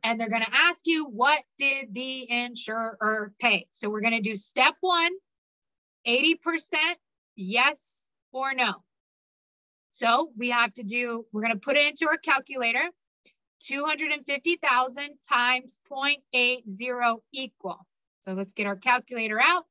and 0.03 0.19
they're 0.19 0.29
going 0.29 0.43
to 0.43 0.55
ask 0.55 0.85
you, 0.85 1.05
what 1.05 1.41
did 1.57 1.93
the 1.93 2.29
insurer 2.31 3.33
pay? 3.39 3.67
So 3.71 3.89
we're 3.89 4.01
going 4.01 4.13
to 4.13 4.21
do 4.21 4.35
step 4.35 4.75
one, 4.79 5.11
80% 6.07 6.35
yes 7.35 8.07
or 8.31 8.53
no. 8.53 8.75
So 9.99 10.31
we 10.37 10.51
have 10.51 10.73
to 10.75 10.83
do, 10.83 11.25
we're 11.33 11.41
going 11.41 11.53
to 11.53 11.59
put 11.59 11.75
it 11.75 11.85
into 11.85 12.07
our 12.07 12.15
calculator, 12.15 12.83
250,000 13.63 15.09
times 15.29 15.77
0.80 15.91 17.17
equal. 17.33 17.85
So 18.21 18.31
let's 18.31 18.53
get 18.53 18.65
our 18.65 18.77
calculator 18.77 19.41
out, 19.43 19.65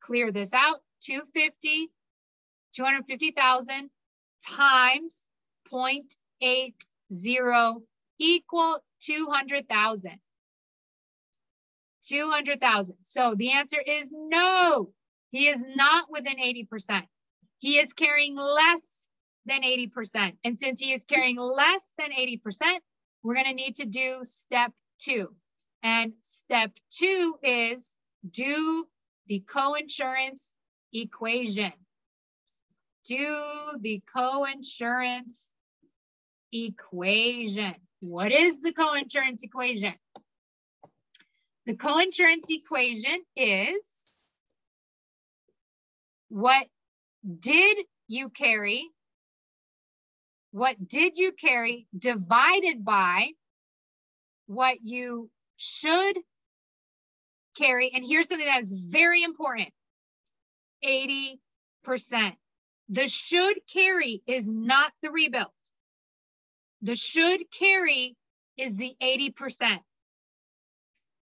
clear 0.00 0.32
this 0.32 0.52
out, 0.52 0.80
250, 1.02 1.92
250,000 2.74 3.90
times 4.44 5.28
0.80 5.72 7.82
equal 8.18 8.78
200,000. 8.98 10.12
200,000. 12.08 12.96
So 13.02 13.36
the 13.36 13.52
answer 13.52 13.78
is 13.86 14.12
no. 14.12 14.92
He 15.30 15.46
is 15.46 15.64
not 15.76 16.10
within 16.10 16.38
80%. 16.38 17.06
He 17.60 17.78
is 17.78 17.92
carrying 17.92 18.34
less 18.34 18.91
than 19.46 19.62
80%. 19.62 20.36
And 20.44 20.58
since 20.58 20.80
he 20.80 20.92
is 20.92 21.04
carrying 21.04 21.38
less 21.38 21.90
than 21.98 22.10
80%, 22.10 22.40
we're 23.22 23.34
going 23.34 23.46
to 23.46 23.54
need 23.54 23.76
to 23.76 23.86
do 23.86 24.20
step 24.22 24.72
two. 24.98 25.34
And 25.82 26.12
step 26.20 26.72
two 26.90 27.36
is 27.42 27.94
do 28.28 28.86
the 29.26 29.44
coinsurance 29.48 30.52
equation. 30.92 31.72
Do 33.06 33.38
the 33.80 34.02
coinsurance 34.14 35.52
equation. 36.52 37.74
What 38.00 38.32
is 38.32 38.60
the 38.60 38.72
coinsurance 38.72 39.42
equation? 39.42 39.94
The 41.66 41.74
coinsurance 41.74 42.46
equation 42.48 43.22
is 43.36 43.88
what 46.28 46.66
did 47.40 47.76
you 48.08 48.30
carry? 48.30 48.88
What 50.52 50.86
did 50.86 51.16
you 51.16 51.32
carry 51.32 51.86
divided 51.98 52.84
by 52.84 53.30
what 54.46 54.78
you 54.82 55.30
should 55.56 56.18
carry, 57.56 57.90
and 57.92 58.04
here's 58.06 58.28
something 58.28 58.46
that 58.46 58.62
is 58.62 58.72
very 58.72 59.22
important 59.22 59.70
80%. 60.84 61.36
The 62.88 63.08
should 63.08 63.60
carry 63.72 64.22
is 64.26 64.52
not 64.52 64.92
the 65.02 65.10
rebuild. 65.10 65.46
The 66.82 66.96
should 66.96 67.50
carry 67.50 68.16
is 68.56 68.76
the 68.76 68.94
80%. 69.00 69.78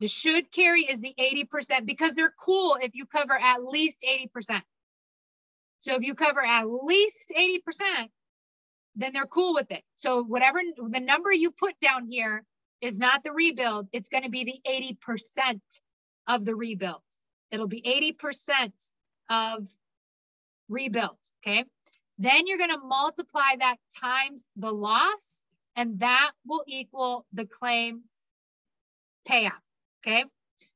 The 0.02 0.08
should 0.08 0.52
carry 0.52 0.82
is 0.82 1.00
the 1.00 1.16
80% 1.18 1.86
because 1.86 2.14
they're 2.14 2.34
cool 2.40 2.78
if 2.82 2.94
you 2.94 3.06
cover 3.06 3.34
at 3.34 3.64
least 3.64 4.06
80%. 4.08 4.62
So 5.80 5.96
if 5.96 6.02
you 6.02 6.16
cover 6.16 6.42
at 6.42 6.66
least 6.66 7.32
80%, 7.36 8.10
then 8.96 9.12
they're 9.14 9.26
cool 9.26 9.54
with 9.54 9.72
it. 9.72 9.84
So 9.94 10.24
whatever 10.24 10.60
the 10.78 11.00
number 11.00 11.32
you 11.32 11.52
put 11.52 11.80
down 11.80 12.08
here 12.10 12.44
is 12.82 12.98
not 12.98 13.24
the 13.24 13.32
rebuild, 13.32 13.88
it's 13.92 14.10
going 14.10 14.24
to 14.24 14.30
be 14.30 14.44
the 14.44 14.98
80% 15.08 15.60
of 16.28 16.46
the 16.46 16.56
rebuild. 16.56 17.02
It'll 17.52 17.68
be 17.68 18.16
80% 18.22 18.72
of 19.30 19.68
rebuild, 20.70 21.18
okay? 21.42 21.66
Then 22.18 22.48
you're 22.48 22.58
going 22.58 22.72
to 22.72 22.80
multiply 22.80 23.56
that 23.60 23.78
times 24.00 24.48
the 24.56 24.72
loss, 24.72 25.42
and 25.76 26.00
that 26.00 26.32
will 26.46 26.64
equal 26.68 27.26
the 27.34 27.46
claim 27.46 28.04
payout, 29.30 29.52
okay? 30.02 30.26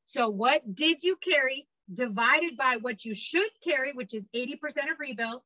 So 0.05 0.29
what 0.29 0.75
did 0.75 1.03
you 1.03 1.15
carry 1.17 1.67
divided 1.91 2.57
by 2.57 2.77
what 2.81 3.05
you 3.05 3.13
should 3.13 3.49
carry, 3.63 3.93
which 3.93 4.13
is 4.13 4.27
80% 4.35 4.91
of 4.91 4.99
rebuild, 4.99 5.41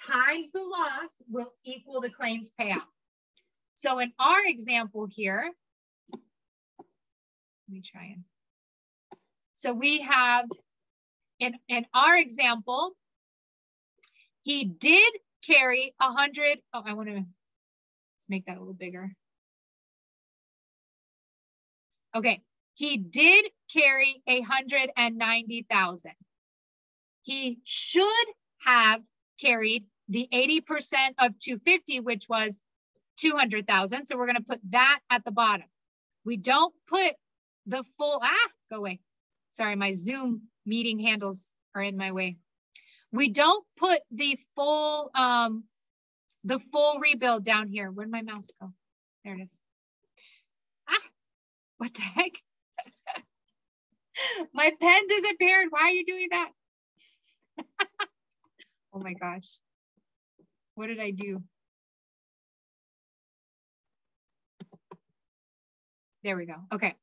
times 0.00 0.48
the 0.52 0.62
loss 0.62 1.10
will 1.28 1.52
equal 1.64 2.00
the 2.00 2.10
claims 2.10 2.50
payout. 2.60 2.82
So 3.74 3.98
in 3.98 4.12
our 4.18 4.44
example 4.44 5.06
here, 5.10 5.50
let 6.12 6.22
me 7.68 7.82
try 7.82 8.12
and, 8.14 8.24
so 9.54 9.72
we 9.72 10.00
have, 10.00 10.46
in, 11.38 11.54
in 11.68 11.86
our 11.94 12.16
example, 12.16 12.92
he 14.42 14.64
did 14.64 15.12
carry 15.46 15.94
a 16.00 16.12
hundred. 16.12 16.58
Oh, 16.72 16.82
I 16.84 16.92
want 16.92 17.08
to 17.08 17.14
let's 17.14 18.28
make 18.28 18.46
that 18.46 18.56
a 18.56 18.60
little 18.60 18.74
bigger. 18.74 19.10
Okay, 22.14 22.42
he 22.74 22.98
did 22.98 23.46
carry 23.72 24.22
a 24.26 24.40
hundred 24.42 24.90
and 24.96 25.16
ninety 25.16 25.66
thousand. 25.68 26.12
He 27.22 27.58
should 27.64 28.26
have 28.58 29.00
carried 29.40 29.84
the 30.08 30.28
80% 30.32 30.60
of 31.18 31.38
250, 31.38 32.00
which 32.00 32.28
was 32.28 32.62
200,000. 33.18 34.06
So 34.06 34.16
we're 34.16 34.26
going 34.26 34.36
to 34.36 34.42
put 34.42 34.60
that 34.70 35.00
at 35.10 35.24
the 35.24 35.30
bottom. 35.30 35.66
We 36.24 36.36
don't 36.36 36.74
put 36.88 37.14
the 37.66 37.84
full, 37.98 38.20
ah, 38.22 38.48
go 38.70 38.78
away. 38.78 39.00
Sorry, 39.52 39.76
my 39.76 39.92
Zoom 39.92 40.42
meeting 40.66 40.98
handles 40.98 41.52
are 41.74 41.82
in 41.82 41.96
my 41.96 42.12
way. 42.12 42.36
We 43.12 43.30
don't 43.30 43.64
put 43.76 44.00
the 44.10 44.38
full, 44.56 45.10
um, 45.14 45.64
the 46.44 46.58
full 46.58 46.98
rebuild 46.98 47.44
down 47.44 47.68
here. 47.68 47.90
Where'd 47.90 48.10
my 48.10 48.22
mouse 48.22 48.50
go? 48.60 48.72
There 49.24 49.34
it 49.34 49.42
is. 49.42 49.56
Ah, 50.88 51.08
what 51.78 51.94
the 51.94 52.02
heck? 52.02 52.32
my 54.52 54.72
pen 54.80 55.06
disappeared. 55.08 55.68
Why 55.70 55.82
are 55.82 55.92
you 55.92 56.04
doing 56.04 56.28
that? 56.30 56.50
oh 58.94 59.00
my 59.00 59.12
gosh. 59.12 59.58
What 60.76 60.86
did 60.86 61.00
I 61.00 61.10
do? 61.10 61.42
There 66.22 66.36
we 66.36 66.46
go. 66.46 66.56
Okay. 66.72 66.94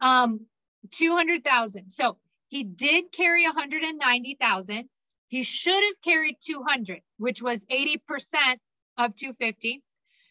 Um, 0.00 0.46
200,000. 0.92 1.90
So 1.90 2.16
he 2.48 2.64
did 2.64 3.12
carry 3.12 3.44
190,000. 3.44 4.88
He 5.28 5.42
should 5.42 5.82
have 5.82 6.00
carried 6.04 6.36
200, 6.44 7.00
which 7.18 7.42
was 7.42 7.64
80% 7.64 7.98
of 8.96 9.14
250. 9.14 9.82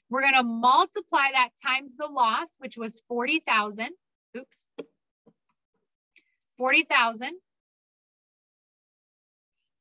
We're 0.09 0.21
going 0.21 0.35
to 0.35 0.43
multiply 0.43 1.27
that 1.33 1.49
times 1.65 1.95
the 1.95 2.07
loss, 2.07 2.55
which 2.59 2.77
was 2.77 3.01
40,000. 3.07 3.89
Oops. 4.37 4.65
40,000. 6.57 7.31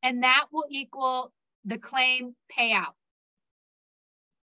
And 0.02 0.22
that 0.22 0.46
will 0.52 0.66
equal 0.70 1.32
the 1.64 1.78
claim 1.78 2.34
payout. 2.56 2.94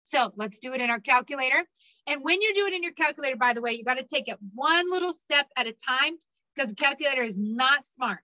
So 0.05 0.33
let's 0.37 0.59
do 0.59 0.73
it 0.73 0.81
in 0.81 0.91
our 0.91 1.01
calculator. 1.01 1.63
And 2.07 2.23
when 2.23 2.41
you 2.41 2.55
do 2.55 2.67
it 2.67 2.73
in 2.73 2.83
your 2.83 2.93
calculator, 2.93 3.37
by 3.37 3.53
the 3.53 3.61
way, 3.61 3.73
you 3.73 3.85
got 3.85 3.99
to 3.99 4.07
take 4.07 4.29
it 4.29 4.39
one 4.55 4.91
little 4.91 5.13
step 5.13 5.47
at 5.57 5.67
a 5.67 5.73
time 5.73 6.15
because 6.55 6.71
the 6.71 6.77
calculator 6.77 7.23
is 7.23 7.39
not 7.39 7.85
smart. 7.85 8.21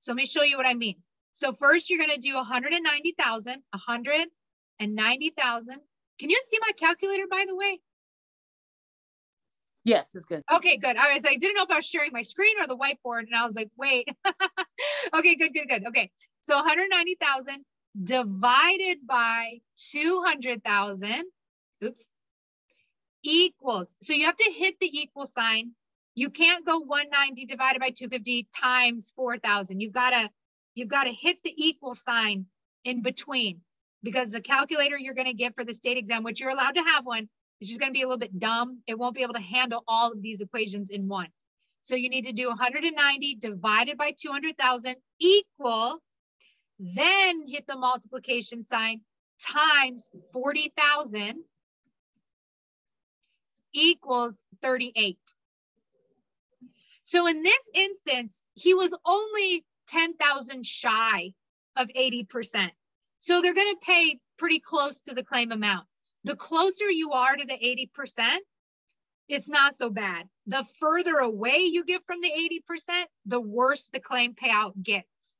So 0.00 0.12
let 0.12 0.16
me 0.16 0.26
show 0.26 0.42
you 0.42 0.56
what 0.56 0.66
I 0.66 0.74
mean. 0.74 0.96
So 1.34 1.52
first 1.52 1.90
you're 1.90 2.00
going 2.00 2.10
to 2.10 2.20
do 2.20 2.34
190,000, 2.34 3.52
190,000. 3.52 5.80
Can 6.18 6.30
you 6.30 6.42
see 6.44 6.58
my 6.60 6.72
calculator, 6.76 7.26
by 7.30 7.44
the 7.46 7.54
way? 7.54 7.80
Yes, 9.88 10.14
it's 10.14 10.26
good. 10.26 10.42
Okay, 10.54 10.76
good. 10.76 10.98
I 10.98 11.14
was 11.14 11.24
I 11.24 11.36
didn't 11.36 11.56
know 11.56 11.62
if 11.62 11.70
I 11.70 11.76
was 11.76 11.86
sharing 11.86 12.12
my 12.12 12.20
screen 12.20 12.60
or 12.60 12.66
the 12.66 12.76
whiteboard, 12.76 13.20
and 13.20 13.34
I 13.34 13.46
was 13.46 13.54
like, 13.54 13.70
wait. 13.78 14.06
okay, 15.14 15.34
good, 15.34 15.54
good, 15.54 15.66
good. 15.66 15.86
Okay, 15.86 16.10
so 16.42 16.56
190,000 16.56 17.64
divided 18.04 18.98
by 19.06 19.60
200,000, 19.92 21.24
oops, 21.82 22.10
equals. 23.24 23.96
So 24.02 24.12
you 24.12 24.26
have 24.26 24.36
to 24.36 24.52
hit 24.52 24.74
the 24.78 24.90
equal 24.92 25.26
sign. 25.26 25.72
You 26.14 26.28
can't 26.28 26.66
go 26.66 26.80
190 26.80 27.46
divided 27.46 27.80
by 27.80 27.88
250 27.88 28.46
times 28.54 29.10
4,000. 29.16 29.80
You've 29.80 29.94
got 29.94 30.10
to 30.10 30.28
you've 30.74 30.88
got 30.88 31.04
to 31.04 31.12
hit 31.12 31.38
the 31.42 31.54
equal 31.56 31.94
sign 31.94 32.44
in 32.84 33.00
between 33.00 33.62
because 34.02 34.32
the 34.32 34.42
calculator 34.42 34.98
you're 34.98 35.14
going 35.14 35.28
to 35.28 35.32
get 35.32 35.54
for 35.54 35.64
the 35.64 35.72
state 35.72 35.96
exam, 35.96 36.24
which 36.24 36.40
you're 36.40 36.50
allowed 36.50 36.74
to 36.76 36.82
have 36.82 37.06
one, 37.06 37.28
is 37.60 37.68
just 37.68 37.80
going 37.80 37.90
to 37.90 37.96
be 37.96 38.02
a 38.02 38.06
little 38.06 38.18
bit 38.18 38.38
dumb. 38.38 38.82
It 38.86 38.98
won't 38.98 39.14
be 39.14 39.22
able 39.22 39.34
to 39.34 39.40
handle 39.40 39.82
all 39.86 40.12
of 40.12 40.22
these 40.22 40.40
equations 40.40 40.90
in 40.90 41.08
one. 41.08 41.28
So 41.82 41.94
you 41.94 42.08
need 42.08 42.26
to 42.26 42.32
do 42.32 42.48
190 42.48 43.36
divided 43.36 43.96
by 43.96 44.12
200,000 44.18 44.96
equal, 45.20 46.02
then 46.78 47.46
hit 47.48 47.66
the 47.66 47.76
multiplication 47.76 48.62
sign 48.62 49.00
times 49.40 50.08
40,000 50.32 51.42
equals 53.72 54.44
38. 54.62 55.18
So 57.04 57.26
in 57.26 57.42
this 57.42 57.70
instance, 57.74 58.42
he 58.54 58.74
was 58.74 58.94
only 59.06 59.64
10,000 59.88 60.66
shy 60.66 61.32
of 61.76 61.88
80%. 61.88 62.70
So 63.20 63.40
they're 63.40 63.54
going 63.54 63.72
to 63.72 63.80
pay 63.82 64.18
pretty 64.36 64.60
close 64.60 65.00
to 65.00 65.14
the 65.14 65.24
claim 65.24 65.50
amount. 65.52 65.86
The 66.28 66.36
closer 66.36 66.90
you 66.90 67.12
are 67.12 67.34
to 67.34 67.46
the 67.46 67.88
80%, 67.98 68.36
it's 69.30 69.48
not 69.48 69.74
so 69.74 69.88
bad. 69.88 70.28
The 70.46 70.62
further 70.78 71.16
away 71.16 71.60
you 71.60 71.86
get 71.86 72.04
from 72.04 72.20
the 72.20 72.30
80%, 72.70 73.04
the 73.24 73.40
worse 73.40 73.88
the 73.90 73.98
claim 73.98 74.34
payout 74.34 74.74
gets. 74.82 75.38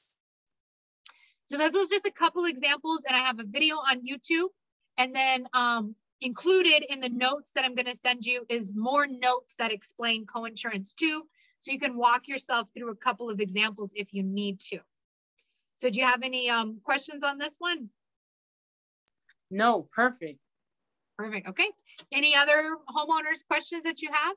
So 1.44 1.58
this 1.58 1.74
was 1.74 1.90
just 1.90 2.06
a 2.06 2.10
couple 2.10 2.46
examples 2.46 3.04
and 3.06 3.14
I 3.14 3.20
have 3.20 3.38
a 3.38 3.44
video 3.44 3.76
on 3.76 4.00
YouTube 4.00 4.48
and 4.96 5.14
then 5.14 5.46
um, 5.52 5.94
included 6.22 6.86
in 6.88 7.00
the 7.00 7.10
notes 7.10 7.52
that 7.52 7.66
I'm 7.66 7.74
gonna 7.74 7.94
send 7.94 8.24
you 8.24 8.46
is 8.48 8.72
more 8.74 9.06
notes 9.06 9.56
that 9.56 9.70
explain 9.70 10.24
coinsurance 10.24 10.94
too. 10.94 11.24
So 11.58 11.70
you 11.70 11.78
can 11.78 11.98
walk 11.98 12.28
yourself 12.28 12.70
through 12.72 12.92
a 12.92 12.96
couple 12.96 13.28
of 13.28 13.40
examples 13.40 13.92
if 13.94 14.14
you 14.14 14.22
need 14.22 14.60
to. 14.70 14.78
So 15.74 15.90
do 15.90 16.00
you 16.00 16.06
have 16.06 16.22
any 16.22 16.48
um, 16.48 16.80
questions 16.82 17.24
on 17.24 17.36
this 17.36 17.56
one? 17.58 17.90
No, 19.50 19.86
perfect. 19.92 20.38
Perfect, 21.18 21.48
okay. 21.48 21.68
Any 22.12 22.34
other 22.36 22.76
homeowners 22.88 23.44
questions 23.46 23.84
that 23.84 24.00
you 24.02 24.10
have? 24.12 24.34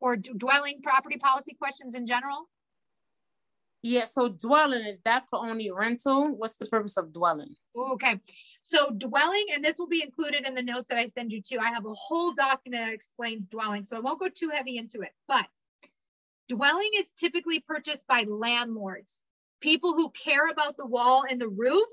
Or 0.00 0.16
dwelling 0.16 0.82
property 0.82 1.16
policy 1.18 1.54
questions 1.54 1.94
in 1.94 2.06
general? 2.06 2.48
Yeah, 3.82 4.04
so 4.04 4.28
dwelling, 4.28 4.84
is 4.84 4.98
that 5.04 5.24
for 5.30 5.38
only 5.38 5.70
rental? 5.70 6.34
What's 6.36 6.56
the 6.56 6.66
purpose 6.66 6.96
of 6.96 7.12
dwelling? 7.12 7.54
Okay, 7.76 8.18
so 8.62 8.90
dwelling, 8.90 9.46
and 9.54 9.64
this 9.64 9.78
will 9.78 9.86
be 9.86 10.02
included 10.02 10.44
in 10.46 10.54
the 10.54 10.62
notes 10.62 10.88
that 10.88 10.98
I 10.98 11.06
send 11.06 11.32
you 11.32 11.40
too. 11.40 11.58
I 11.60 11.68
have 11.68 11.86
a 11.86 11.94
whole 11.94 12.34
document 12.34 12.84
that 12.84 12.92
explains 12.92 13.46
dwelling, 13.46 13.84
so 13.84 13.96
I 13.96 14.00
won't 14.00 14.20
go 14.20 14.28
too 14.28 14.50
heavy 14.50 14.76
into 14.76 15.02
it, 15.02 15.12
but 15.28 15.46
Dwelling 16.48 16.90
is 16.94 17.10
typically 17.10 17.58
purchased 17.58 18.06
by 18.06 18.22
landlords, 18.22 19.24
people 19.60 19.94
who 19.94 20.10
care 20.10 20.48
about 20.48 20.76
the 20.76 20.86
wall 20.86 21.24
and 21.28 21.40
the 21.40 21.48
roof, 21.48 21.88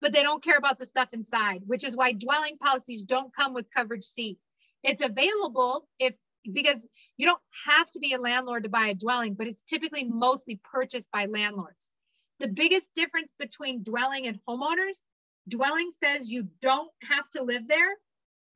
but 0.00 0.12
they 0.12 0.22
don't 0.22 0.42
care 0.42 0.56
about 0.56 0.78
the 0.78 0.86
stuff 0.86 1.08
inside, 1.12 1.62
which 1.66 1.84
is 1.84 1.96
why 1.96 2.12
dwelling 2.12 2.58
policies 2.58 3.02
don't 3.02 3.34
come 3.34 3.54
with 3.54 3.72
coverage 3.74 4.04
C. 4.04 4.38
It's 4.82 5.04
available 5.04 5.88
if 5.98 6.14
because 6.50 6.86
you 7.18 7.26
don't 7.26 7.42
have 7.66 7.90
to 7.90 7.98
be 7.98 8.14
a 8.14 8.18
landlord 8.18 8.62
to 8.62 8.70
buy 8.70 8.88
a 8.88 8.94
dwelling, 8.94 9.34
but 9.34 9.46
it's 9.46 9.62
typically 9.62 10.04
mostly 10.04 10.60
purchased 10.72 11.10
by 11.12 11.26
landlords. 11.26 11.90
The 12.38 12.48
biggest 12.48 12.88
difference 12.94 13.34
between 13.38 13.82
dwelling 13.82 14.26
and 14.26 14.40
homeowners, 14.48 15.02
dwelling 15.48 15.90
says 16.02 16.30
you 16.30 16.48
don't 16.62 16.90
have 17.02 17.28
to 17.30 17.42
live 17.42 17.68
there. 17.68 17.90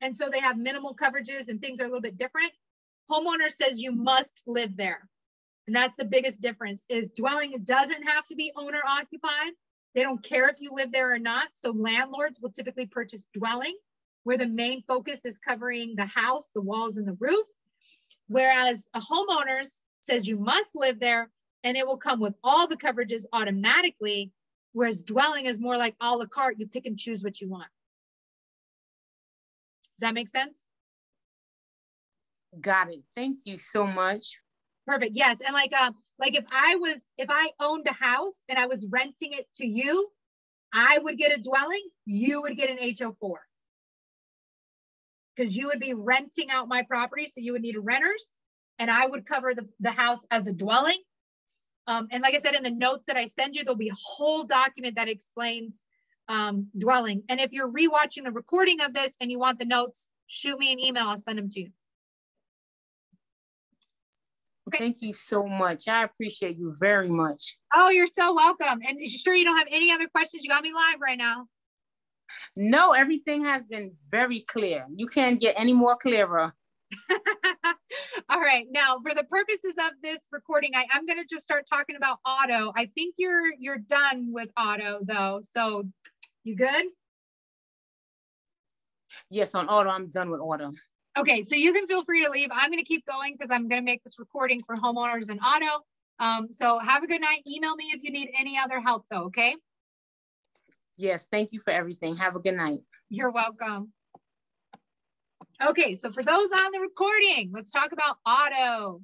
And 0.01 0.17
so 0.17 0.31
they 0.31 0.41
have 0.41 0.57
minimal 0.57 0.97
coverages 0.97 1.49
and 1.49 1.61
things 1.61 1.81
are 1.81 1.85
a 1.85 1.89
little 1.89 2.01
bit 2.01 2.19
different. 2.19 2.53
homeowner 3.11 3.51
says 3.51 3.83
you 3.83 3.93
must 3.93 4.43
live 4.47 4.77
there. 4.77 5.09
And 5.67 5.77
that's 5.77 5.97
the 5.97 6.05
biggest 6.05 6.41
difference 6.41 6.85
is 6.89 7.11
dwelling 7.11 7.55
doesn't 7.65 8.03
have 8.09 8.27
to 8.27 8.35
be 8.35 8.53
owner 8.57 8.81
occupied. 8.87 9.53
They 9.95 10.03
don't 10.03 10.23
care 10.23 10.49
if 10.49 10.61
you 10.61 10.71
live 10.73 10.93
there 10.93 11.13
or 11.13 11.19
not. 11.19 11.49
So 11.55 11.71
landlords 11.71 12.41
will 12.41 12.51
typically 12.51 12.87
purchase 12.87 13.27
dwelling 13.33 13.77
where 14.25 14.39
the 14.39 14.47
main 14.47 14.83
focus 14.89 15.21
is 15.25 15.39
covering 15.39 15.95
the 15.97 16.07
house, 16.07 16.49
the 16.55 16.61
walls 16.61 16.97
and 16.97 17.07
the 17.07 17.17
roof. 17.21 17.47
Whereas 18.29 18.89
a 18.95 19.01
homeowner 19.01 19.65
says 20.01 20.27
you 20.27 20.39
must 20.39 20.71
live 20.75 20.99
there 20.99 21.31
and 21.63 21.77
it 21.77 21.87
will 21.87 21.99
come 21.99 22.21
with 22.21 22.35
all 22.43 22.67
the 22.67 22.77
coverages 22.77 23.25
automatically. 23.33 24.33
Whereas 24.73 25.03
dwelling 25.03 25.47
is 25.47 25.59
more 25.59 25.77
like 25.77 25.95
a 26.01 26.17
la 26.17 26.27
carte, 26.27 26.59
you 26.59 26.67
pick 26.67 26.87
and 26.87 26.99
choose 26.99 27.23
what 27.23 27.41
you 27.41 27.49
want. 27.49 27.69
Does 29.99 30.09
that 30.09 30.15
make 30.15 30.29
sense? 30.29 30.67
Got 32.61 32.91
it. 32.91 33.03
Thank 33.15 33.47
you 33.47 33.59
so 33.59 33.87
much. 33.87 34.39
Perfect. 34.87 35.13
Yes. 35.15 35.39
And 35.45 35.55
like 35.55 35.73
um, 35.73 35.95
like 36.19 36.37
if 36.37 36.45
I 36.51 36.77
was 36.77 36.97
if 37.17 37.29
I 37.31 37.51
owned 37.61 37.87
a 37.87 37.93
house 37.93 38.41
and 38.49 38.59
I 38.59 38.67
was 38.67 38.85
renting 38.91 39.33
it 39.33 39.47
to 39.57 39.67
you, 39.67 40.09
I 40.73 40.99
would 40.99 41.17
get 41.17 41.37
a 41.37 41.41
dwelling, 41.41 41.83
you 42.05 42.43
would 42.43 42.57
get 42.57 42.71
an 42.71 42.79
HO4. 42.79 43.35
Because 45.37 45.57
you 45.57 45.67
would 45.69 45.81
be 45.81 45.95
renting 45.95 46.51
out 46.51 46.69
my 46.69 46.83
property. 46.83 47.27
So 47.27 47.35
you 47.37 47.53
would 47.53 47.63
need 47.63 47.77
a 47.77 47.81
renters 47.81 48.27
and 48.79 48.91
I 48.91 49.07
would 49.07 49.27
cover 49.27 49.55
the, 49.55 49.69
the 49.81 49.91
house 49.91 50.21
as 50.31 50.47
a 50.47 50.53
dwelling. 50.53 50.99
Um, 51.87 52.09
and 52.11 52.23
like 52.23 52.35
I 52.35 52.39
said, 52.39 52.55
in 52.55 52.63
the 52.63 52.71
notes 52.71 53.07
that 53.07 53.17
I 53.17 53.27
send 53.27 53.57
you, 53.57 53.65
there'll 53.65 53.77
be 53.77 53.89
a 53.89 53.97
whole 54.01 54.45
document 54.45 54.97
that 54.97 55.09
explains 55.09 55.85
um, 56.29 56.69
dwelling. 56.79 57.23
And 57.29 57.41
if 57.41 57.53
you're 57.53 57.71
rewatching 57.71 58.25
the 58.25 58.33
recording 58.33 58.81
of 58.81 58.95
this 58.95 59.13
and 59.21 59.31
you 59.31 59.39
want 59.39 59.59
the 59.59 59.65
notes, 59.65 60.09
shoot 60.27 60.59
me 60.59 60.73
an 60.73 60.81
email. 60.81 61.09
I'll 61.09 61.19
send 61.19 61.39
them 61.39 61.51
to 61.51 61.61
you. 61.61 61.71
Okay. 64.69 64.79
Thank 64.79 65.03
you 65.03 65.13
so 65.13 65.45
much. 65.45 65.89
I 65.89 66.05
appreciate 66.05 66.57
you 66.57 66.75
very 66.79 67.09
much. 67.09 67.59
Oh, 67.75 67.91
you're 67.91 68.07
so 68.07 68.35
welcome. 68.35 68.81
And 68.87 68.99
you 68.99 69.11
sure 69.11 69.35
you 69.35 69.45
don't 69.45 69.59
have 69.59 69.69
any 69.71 69.93
other 69.93 70.09
questions? 70.09 70.43
You 70.43 70.49
got 70.51 70.63
me 70.63 70.73
live 70.73 71.01
right 71.03 71.19
now. 71.19 71.47
No, 72.57 72.93
everything 72.93 73.45
has 73.45 73.67
been 73.67 73.93
very 74.11 74.41
clear. 74.41 74.87
You 74.95 75.07
can't 75.07 75.41
get 75.41 75.55
any 75.59 75.73
more 75.73 75.97
clearer. 75.97 76.55
All 78.29 78.41
right. 78.41 78.67
Now, 78.71 78.99
for 79.03 79.15
the 79.15 79.25
purposes 79.25 79.75
of 79.79 79.93
this 80.03 80.19
recording, 80.33 80.73
I, 80.75 80.87
am 80.97 81.07
going 81.07 81.19
to 81.19 81.27
just 81.29 81.43
start 81.43 81.67
talking 81.69 81.97
about 81.97 82.19
auto. 82.27 82.73
I 82.77 82.91
think 82.95 83.17
you're 83.19 83.53
you're 83.59 83.79
done 83.79 84.33
with 84.33 84.49
auto 84.57 85.01
though. 85.03 85.41
So 85.43 85.85
you 86.45 86.57
good? 86.57 86.87
Yes, 89.31 89.55
on 89.55 89.69
auto, 89.69 89.91
I'm 89.91 90.11
done 90.11 90.31
with 90.31 90.41
auto. 90.41 90.71
Okay, 91.17 91.43
so 91.45 91.55
you 91.55 91.73
can 91.73 91.87
feel 91.87 92.05
free 92.05 92.25
to 92.25 92.31
leave. 92.31 92.49
I'm 92.53 92.71
going 92.71 92.83
to 92.83 92.85
keep 92.85 93.07
going 93.07 93.35
because 93.35 93.51
I'm 93.51 93.69
going 93.69 93.81
to 93.81 93.85
make 93.85 94.03
this 94.03 94.19
recording 94.19 94.61
for 94.67 94.77
homeowners 94.77 95.29
and 95.29 95.39
auto. 95.41 95.85
Um, 96.19 96.49
so 96.51 96.79
have 96.79 97.05
a 97.05 97.07
good 97.07 97.21
night. 97.21 97.43
Email 97.47 97.77
me 97.77 97.93
if 97.95 98.03
you 98.03 98.11
need 98.11 98.31
any 98.39 98.59
other 98.59 98.81
help 98.81 99.05
though, 99.11 99.25
okay? 99.25 99.55
Yes, 100.97 101.27
thank 101.31 101.53
you 101.53 101.61
for 101.61 101.71
everything. 101.71 102.17
Have 102.17 102.35
a 102.35 102.41
good 102.41 102.57
night. 102.57 102.81
You're 103.11 103.31
welcome. 103.31 103.93
Okay, 105.65 105.95
so 105.95 106.11
for 106.11 106.23
those 106.23 106.51
on 106.51 106.73
the 106.73 106.81
recording, 106.81 107.51
let's 107.53 107.71
talk 107.71 107.93
about 107.93 108.17
auto. 108.27 109.01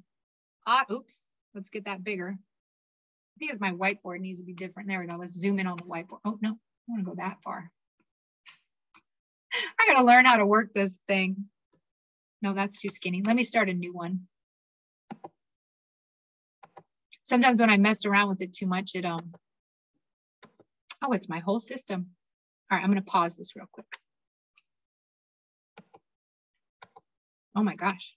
Uh, 0.67 0.83
oops, 0.91 1.27
let's 1.55 1.69
get 1.69 1.85
that 1.85 2.03
bigger. 2.03 2.35
I 2.37 3.39
think 3.39 3.51
it's 3.51 3.61
my 3.61 3.71
whiteboard 3.71 4.19
needs 4.19 4.39
to 4.39 4.45
be 4.45 4.53
different. 4.53 4.89
There 4.89 4.99
we 4.99 5.07
go. 5.07 5.15
Let's 5.15 5.33
zoom 5.33 5.59
in 5.59 5.67
on 5.67 5.77
the 5.77 5.83
whiteboard. 5.83 6.19
Oh, 6.25 6.37
no, 6.41 6.49
I 6.49 6.55
want 6.89 7.05
to 7.05 7.09
go 7.09 7.15
that 7.15 7.37
far. 7.43 7.71
I 9.79 9.87
got 9.87 9.99
to 9.99 10.03
learn 10.03 10.25
how 10.25 10.37
to 10.37 10.45
work 10.45 10.73
this 10.73 10.99
thing. 11.07 11.45
No, 12.41 12.53
that's 12.53 12.79
too 12.79 12.89
skinny. 12.89 13.21
Let 13.25 13.35
me 13.35 13.43
start 13.43 13.69
a 13.69 13.73
new 13.73 13.93
one. 13.93 14.21
Sometimes 17.23 17.61
when 17.61 17.69
I 17.69 17.77
mess 17.77 18.05
around 18.05 18.29
with 18.29 18.41
it 18.41 18.53
too 18.53 18.65
much, 18.65 18.91
it, 18.95 19.05
um, 19.05 19.33
oh, 21.03 21.13
it's 21.13 21.29
my 21.29 21.39
whole 21.39 21.59
system. 21.59 22.07
All 22.71 22.77
right, 22.77 22.83
I'm 22.83 22.93
to 22.95 23.01
pause 23.01 23.35
this 23.35 23.55
real 23.55 23.67
quick. 23.71 23.85
Oh 27.55 27.63
my 27.63 27.75
gosh, 27.75 28.15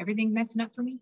everything 0.00 0.32
messing 0.32 0.60
up 0.62 0.74
for 0.74 0.82
me. 0.82 1.00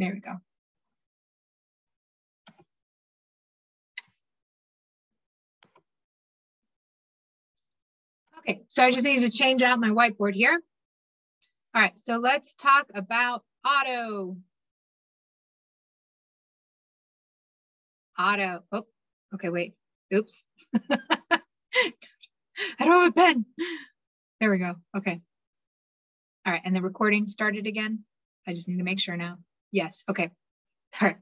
There 0.00 0.14
we 0.14 0.20
go. 0.20 0.36
Okay, 8.38 8.62
so 8.68 8.82
I 8.82 8.90
just 8.92 9.04
need 9.04 9.20
to 9.20 9.30
change 9.30 9.62
out 9.62 9.78
my 9.78 9.90
whiteboard 9.90 10.32
here. 10.32 10.58
All 11.74 11.82
right, 11.82 11.98
so 11.98 12.16
let's 12.16 12.54
talk 12.54 12.86
about 12.94 13.44
auto. 13.62 14.38
Auto, 18.18 18.64
oh, 18.72 18.86
okay, 19.34 19.50
wait, 19.50 19.74
oops. 20.14 20.44
I 20.74 21.42
don't 22.78 23.02
have 23.02 23.08
a 23.08 23.12
pen. 23.12 23.44
There 24.40 24.50
we 24.50 24.56
go, 24.56 24.76
okay. 24.96 25.20
All 26.46 26.52
right, 26.54 26.62
and 26.64 26.74
the 26.74 26.80
recording 26.80 27.26
started 27.26 27.66
again. 27.66 28.04
I 28.48 28.54
just 28.54 28.66
need 28.66 28.78
to 28.78 28.82
make 28.82 28.98
sure 28.98 29.18
now. 29.18 29.36
Yes. 29.72 30.04
Okay. 30.08 30.30
All 31.00 31.08
right. 31.08 31.16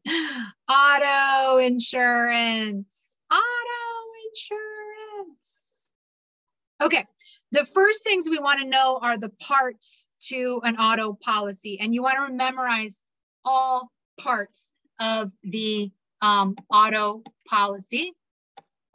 Auto 0.69 1.59
insurance. 1.59 3.16
Auto 3.31 4.09
insurance. 4.31 5.91
Okay. 6.81 7.05
The 7.53 7.65
first 7.65 8.05
things 8.05 8.29
we 8.29 8.39
want 8.39 8.61
to 8.61 8.66
know 8.66 8.99
are 9.03 9.16
the 9.16 9.31
parts 9.31 10.09
to 10.29 10.61
an 10.65 10.77
auto 10.77 11.15
policy, 11.15 11.79
and 11.81 11.95
you 11.95 12.03
want 12.03 12.16
to 12.27 12.35
memorize 12.35 13.01
all 13.45 13.91
parts 14.20 14.70
of 15.01 15.31
the 15.43 15.91
um, 16.20 16.57
auto 16.70 17.23
policy. 17.49 18.12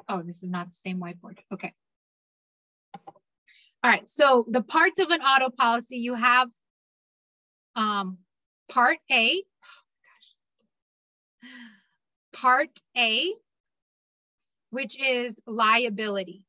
Oh, 0.07 0.21
this 0.21 0.43
is 0.43 0.49
not 0.49 0.69
the 0.69 0.75
same 0.75 0.99
whiteboard. 0.99 1.39
Okay. 1.51 1.73
All 3.83 3.91
right. 3.91 4.07
So 4.07 4.45
the 4.49 4.61
parts 4.61 4.99
of 4.99 5.09
an 5.09 5.21
auto 5.21 5.49
policy, 5.49 5.97
you 5.97 6.13
have 6.13 6.49
um, 7.75 8.19
Part 8.69 8.97
A, 9.11 9.43
oh, 11.43 11.47
Part 12.33 12.81
A, 12.97 13.33
which 14.71 14.99
is 14.99 15.39
liability. 15.45 16.45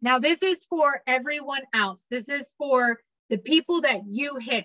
Now, 0.00 0.18
this 0.20 0.42
is 0.42 0.64
for 0.64 1.02
everyone 1.06 1.62
else. 1.74 2.06
This 2.10 2.28
is 2.28 2.52
for 2.56 3.00
the 3.30 3.38
people 3.38 3.80
that 3.80 4.02
you 4.06 4.36
hit. 4.36 4.64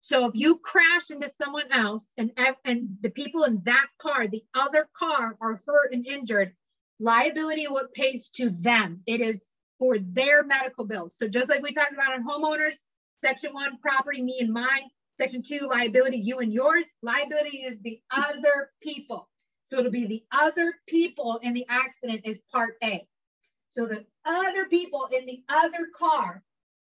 So 0.00 0.26
if 0.26 0.34
you 0.34 0.58
crash 0.58 1.10
into 1.10 1.28
someone 1.30 1.72
else 1.72 2.08
and, 2.16 2.30
and 2.64 2.98
the 3.00 3.10
people 3.10 3.44
in 3.44 3.62
that 3.64 3.86
car, 3.98 4.28
the 4.28 4.44
other 4.54 4.88
car 4.96 5.36
are 5.40 5.60
hurt 5.66 5.92
and 5.92 6.06
injured, 6.06 6.54
liability 7.00 7.64
what 7.64 7.94
pays 7.94 8.28
to 8.36 8.50
them. 8.50 9.02
It 9.06 9.20
is 9.20 9.46
for 9.78 9.98
their 9.98 10.44
medical 10.44 10.84
bills. 10.84 11.16
So 11.18 11.28
just 11.28 11.48
like 11.48 11.62
we 11.62 11.72
talked 11.72 11.92
about 11.92 12.12
on 12.12 12.24
homeowners, 12.24 12.76
Section 13.20 13.54
one, 13.54 13.78
property, 13.78 14.22
me 14.22 14.38
and 14.40 14.52
mine. 14.52 14.90
Section 15.18 15.42
two, 15.42 15.60
liability, 15.60 16.18
you 16.18 16.38
and 16.38 16.52
yours. 16.52 16.84
Liability 17.02 17.58
is 17.58 17.80
the 17.80 18.00
other 18.10 18.70
people. 18.82 19.28
So 19.68 19.78
it'll 19.78 19.90
be 19.90 20.06
the 20.06 20.24
other 20.30 20.74
people 20.86 21.40
in 21.42 21.54
the 21.54 21.66
accident 21.68 22.22
is 22.24 22.40
part 22.52 22.76
A. 22.84 23.06
So 23.70 23.86
the 23.86 24.04
other 24.24 24.66
people 24.66 25.08
in 25.12 25.26
the 25.26 25.42
other 25.48 25.88
car, 25.96 26.42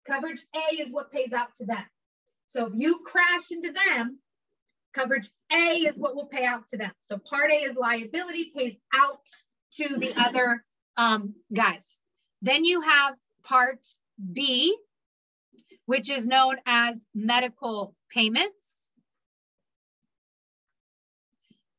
coverage 0.06 0.42
A 0.56 0.76
is 0.76 0.92
what 0.92 1.12
pays 1.12 1.34
out 1.34 1.56
to 1.56 1.66
them. 1.66 1.84
So 2.50 2.68
if 2.68 2.74
you 2.76 3.00
crash 3.00 3.52
into 3.52 3.72
them, 3.72 4.20
coverage 4.94 5.30
A 5.52 5.78
is 5.88 5.98
what 5.98 6.16
will 6.16 6.26
pay 6.28 6.44
out 6.44 6.68
to 6.70 6.78
them. 6.78 6.92
So 7.02 7.18
part 7.18 7.52
A 7.52 7.56
is 7.56 7.76
liability, 7.76 8.52
pays 8.56 8.76
out 8.96 9.22
to 9.74 9.98
the 9.98 10.14
other 10.20 10.64
um, 10.98 11.36
guys. 11.54 12.00
Then 12.42 12.64
you 12.64 12.82
have 12.82 13.16
part 13.44 13.88
B, 14.34 14.76
which 15.88 16.12
is 16.12 16.28
known 16.28 16.58
as 16.66 17.08
medical 17.16 17.96
payments. 18.12 18.92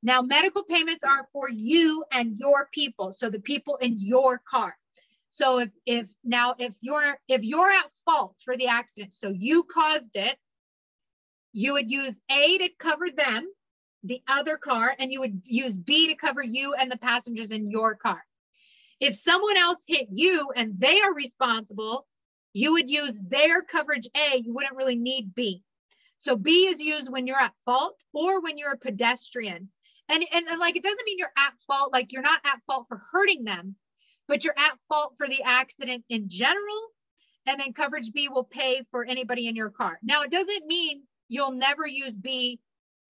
Now, 0.02 0.22
medical 0.22 0.64
payments 0.64 1.04
are 1.04 1.26
for 1.32 1.48
you 1.50 2.04
and 2.10 2.36
your 2.36 2.68
people, 2.72 3.12
so 3.12 3.28
the 3.28 3.38
people 3.38 3.76
in 3.76 3.96
your 3.98 4.40
car. 4.50 4.74
So 5.30 5.58
if 5.58 5.70
if 5.84 6.10
now 6.24 6.54
if 6.58 6.74
you're 6.80 7.18
if 7.28 7.44
you're 7.44 7.70
at 7.70 7.90
fault 8.06 8.36
for 8.44 8.56
the 8.56 8.68
accident, 8.68 9.12
so 9.12 9.28
you 9.28 9.64
caused 9.64 10.16
it, 10.16 10.36
you 11.52 11.74
would 11.74 11.90
use 11.90 12.18
A 12.30 12.58
to 12.58 12.70
cover 12.78 13.10
them, 13.14 13.46
the 14.04 14.22
other 14.26 14.56
car, 14.56 14.94
and 14.98 15.12
you 15.12 15.20
would 15.20 15.42
use 15.44 15.78
B 15.78 16.08
to 16.08 16.14
cover 16.14 16.42
you 16.42 16.72
and 16.72 16.90
the 16.90 16.96
passengers 16.96 17.50
in 17.50 17.70
your 17.70 17.94
car. 17.94 18.24
If 19.00 19.16
someone 19.16 19.58
else 19.58 19.80
hit 19.86 20.08
you 20.10 20.50
and 20.56 20.80
they 20.80 20.98
are 21.02 21.12
responsible, 21.12 22.06
you 22.52 22.72
would 22.72 22.90
use 22.90 23.18
their 23.28 23.62
coverage 23.62 24.08
A, 24.16 24.38
you 24.38 24.54
wouldn't 24.54 24.76
really 24.76 24.96
need 24.96 25.34
B. 25.34 25.62
So 26.18 26.36
B 26.36 26.66
is 26.66 26.80
used 26.80 27.10
when 27.10 27.26
you're 27.26 27.40
at 27.40 27.54
fault 27.64 28.02
or 28.12 28.40
when 28.40 28.58
you're 28.58 28.72
a 28.72 28.78
pedestrian. 28.78 29.70
And, 30.08 30.24
and, 30.32 30.48
and 30.48 30.58
like, 30.58 30.76
it 30.76 30.82
doesn't 30.82 31.04
mean 31.04 31.18
you're 31.18 31.32
at 31.36 31.52
fault, 31.66 31.92
like 31.92 32.12
you're 32.12 32.22
not 32.22 32.40
at 32.44 32.60
fault 32.66 32.86
for 32.88 33.00
hurting 33.12 33.44
them, 33.44 33.76
but 34.26 34.42
you're 34.44 34.58
at 34.58 34.78
fault 34.88 35.14
for 35.16 35.26
the 35.28 35.42
accident 35.42 36.04
in 36.08 36.28
general. 36.28 36.92
And 37.46 37.60
then 37.60 37.72
coverage 37.72 38.12
B 38.12 38.28
will 38.28 38.44
pay 38.44 38.82
for 38.90 39.04
anybody 39.04 39.48
in 39.48 39.56
your 39.56 39.70
car. 39.70 39.98
Now, 40.02 40.22
it 40.22 40.30
doesn't 40.30 40.66
mean 40.66 41.02
you'll 41.28 41.52
never 41.52 41.86
use 41.86 42.16
B 42.16 42.58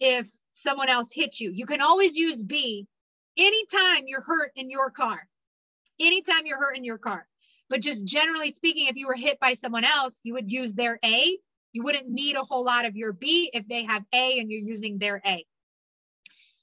if 0.01 0.29
someone 0.53 0.89
else 0.89 1.11
hits 1.13 1.41
you. 1.41 1.51
You 1.53 1.67
can 1.67 1.81
always 1.81 2.17
use 2.17 2.43
B 2.43 2.87
anytime 3.37 4.05
you're 4.07 4.21
hurt 4.21 4.53
in 4.57 4.71
your 4.71 4.91
car. 4.91 5.29
Anytime 6.01 6.47
you're 6.47 6.59
hurt 6.59 6.77
in 6.77 6.85
your 6.85 6.99
car. 6.99 7.28
But 7.69 7.81
just 7.81 8.05
generally 8.05 8.51
speaking, 8.51 8.87
if 8.87 8.97
you 8.97 9.07
were 9.07 9.15
hit 9.15 9.39
by 9.41 9.55
someone 9.55 9.85
else, 9.85 10.21
you 10.23 10.35
would 10.35 10.51
use 10.51 10.75
their 10.75 10.99
A. 11.05 11.39
You 11.73 11.83
wouldn't 11.83 12.09
need 12.09 12.37
a 12.37 12.45
whole 12.45 12.65
lot 12.65 12.87
of 12.87 12.97
your 12.97 13.13
B 13.13 13.51
if 13.53 13.69
they 13.69 13.85
have 13.85 14.05
A 14.15 14.41
and 14.41 14.51
you're 14.51 14.61
using 14.61 14.99
their 14.99 15.21
A. 15.27 15.45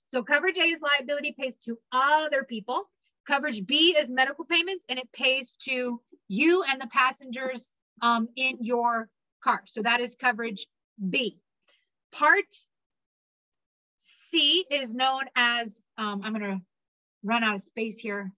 So 0.07 0.23
coverage 0.23 0.57
A 0.57 0.63
is 0.63 0.81
liability 0.81 1.35
pays 1.37 1.57
to 1.65 1.77
other 1.91 2.43
people. 2.43 2.89
Coverage 3.27 3.65
B 3.65 3.95
is 3.97 4.09
medical 4.09 4.45
payments 4.45 4.85
and 4.87 4.99
it 4.99 5.11
pays 5.11 5.55
to 5.63 5.99
you 6.27 6.63
and 6.63 6.79
the 6.79 6.87
passengers 6.87 7.73
um, 8.01 8.29
in 8.35 8.57
your 8.61 9.09
car. 9.43 9.63
So 9.65 9.81
that 9.81 9.99
is 9.99 10.15
coverage 10.15 10.67
B. 11.09 11.37
Part 12.11 12.45
C 13.97 14.65
is 14.69 14.93
known 14.93 15.23
as, 15.35 15.81
um, 15.97 16.21
I'm 16.23 16.33
gonna 16.33 16.61
run 17.23 17.43
out 17.43 17.55
of 17.55 17.61
space 17.61 17.97
here. 17.97 18.31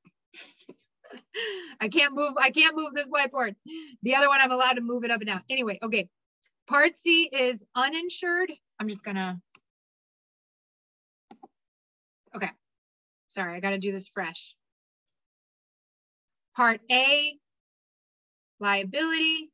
I 1.82 1.90
can't 1.90 2.14
move, 2.14 2.34
I 2.38 2.52
can't 2.52 2.76
move 2.76 2.94
this 2.94 3.10
whiteboard. 3.10 3.56
The 4.04 4.16
other 4.16 4.28
one, 4.28 4.42
I'm 4.42 4.52
allowed 4.52 4.74
to 4.74 4.82
move 4.82 5.04
it 5.04 5.12
up 5.12 5.22
and 5.22 5.28
down. 5.28 5.42
Anyway, 5.50 5.80
okay. 5.82 6.10
Part 6.68 6.98
C 6.98 7.30
is 7.32 7.64
uninsured. 7.76 8.52
I'm 8.80 8.90
just 8.90 9.04
gonna, 9.04 9.40
okay. 12.36 12.52
Sorry, 13.28 13.56
I 13.56 13.60
gotta 13.60 13.78
do 13.78 13.92
this 13.92 14.10
fresh. 14.10 14.56
Part 16.56 16.82
A, 16.92 17.38
liability. 18.60 19.52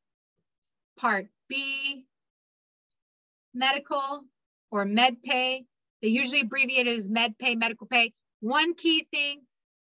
Part 0.97 1.27
B, 1.49 2.05
medical 3.53 4.23
or 4.71 4.85
med 4.85 5.21
pay. 5.23 5.65
They 6.01 6.09
usually 6.09 6.41
abbreviate 6.41 6.87
it 6.87 6.97
as 6.97 7.09
med 7.09 7.37
pay, 7.37 7.55
medical 7.55 7.87
pay. 7.87 8.13
One 8.41 8.73
key 8.73 9.07
thing 9.11 9.41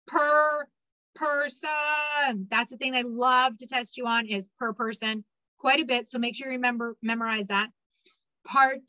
per 0.07 0.67
person. 1.15 2.47
That's 2.49 2.71
the 2.71 2.77
thing 2.77 2.91
they 2.91 3.03
love 3.03 3.57
to 3.59 3.67
test 3.67 3.97
you 3.97 4.07
on 4.07 4.27
is 4.27 4.49
per 4.59 4.73
person 4.73 5.23
quite 5.59 5.79
a 5.79 5.85
bit. 5.85 6.07
So 6.07 6.19
make 6.19 6.35
sure 6.35 6.47
you 6.47 6.53
remember, 6.53 6.97
memorize 7.01 7.47
that. 7.47 7.69
Part 8.45 8.81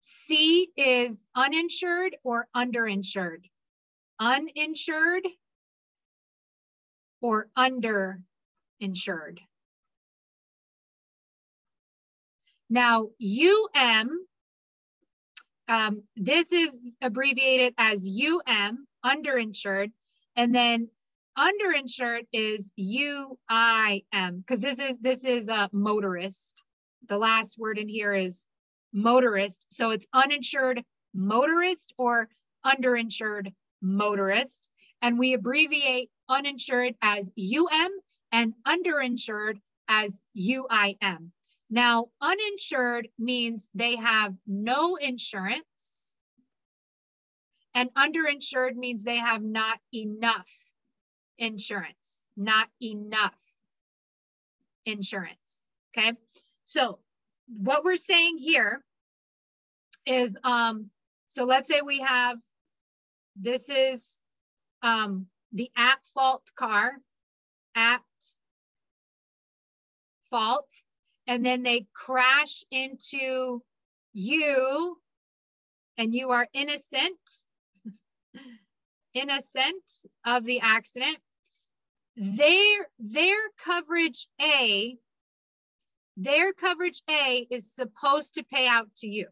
C 0.00 0.70
is 0.76 1.24
uninsured 1.34 2.16
or 2.22 2.46
underinsured. 2.54 3.44
Uninsured 4.20 5.26
or 7.20 7.48
underinsured. 7.58 9.38
Now, 12.68 13.08
UM, 13.20 14.26
um, 15.68 16.02
this 16.16 16.52
is 16.52 16.80
abbreviated 17.00 17.74
as 17.78 18.06
UM, 18.06 18.86
underinsured, 19.04 19.92
and 20.36 20.54
then 20.54 20.88
underinsured 21.38 22.26
is 22.32 22.72
UIM 22.78 24.38
because 24.38 24.60
this 24.60 24.78
is 24.78 24.98
this 24.98 25.24
is 25.24 25.48
a 25.48 25.68
motorist. 25.72 26.62
The 27.08 27.18
last 27.18 27.58
word 27.58 27.78
in 27.78 27.88
here 27.88 28.14
is 28.14 28.46
motorist, 28.92 29.66
so 29.70 29.90
it's 29.90 30.06
uninsured 30.12 30.82
motorist 31.14 31.92
or 31.98 32.28
underinsured 32.64 33.52
motorist, 33.82 34.68
and 35.02 35.18
we 35.18 35.34
abbreviate 35.34 36.10
uninsured 36.28 36.94
as 37.02 37.30
UM 37.38 37.90
and 38.32 38.54
underinsured 38.66 39.60
as 39.88 40.20
UIM. 40.36 41.30
Now, 41.68 42.08
uninsured 42.20 43.08
means 43.18 43.68
they 43.74 43.96
have 43.96 44.34
no 44.46 44.96
insurance, 44.96 46.16
and 47.74 47.92
underinsured 47.94 48.76
means 48.76 49.04
they 49.04 49.16
have 49.16 49.42
not 49.42 49.78
enough 49.92 50.48
insurance, 51.38 52.24
not 52.36 52.68
enough 52.82 53.34
insurance. 54.84 55.60
Okay. 55.96 56.12
So, 56.64 56.98
what 57.48 57.84
we're 57.84 57.96
saying 57.96 58.38
here 58.38 58.82
is 60.04 60.38
um, 60.42 60.90
so 61.26 61.44
let's 61.44 61.68
say 61.68 61.80
we 61.84 62.00
have 62.00 62.38
this 63.36 63.68
is 63.68 64.18
um, 64.82 65.26
the 65.52 65.70
at 65.76 65.98
fault 66.14 66.42
car, 66.56 66.92
at 67.74 68.00
fault 70.30 70.68
and 71.26 71.44
then 71.44 71.62
they 71.62 71.86
crash 71.94 72.64
into 72.70 73.62
you 74.12 74.96
and 75.98 76.14
you 76.14 76.30
are 76.30 76.48
innocent 76.52 77.18
innocent 79.14 79.82
of 80.24 80.44
the 80.44 80.60
accident 80.60 81.18
their 82.16 82.88
their 82.98 83.36
coverage 83.62 84.28
a 84.40 84.96
their 86.16 86.52
coverage 86.52 87.02
a 87.10 87.46
is 87.50 87.74
supposed 87.74 88.34
to 88.34 88.44
pay 88.44 88.66
out 88.66 88.88
to 88.96 89.06
you 89.06 89.26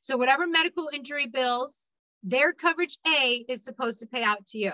so 0.00 0.16
whatever 0.16 0.46
medical 0.46 0.88
injury 0.92 1.26
bills 1.26 1.88
their 2.22 2.52
coverage 2.52 2.98
a 3.06 3.44
is 3.48 3.64
supposed 3.64 4.00
to 4.00 4.06
pay 4.06 4.22
out 4.22 4.44
to 4.46 4.58
you 4.58 4.72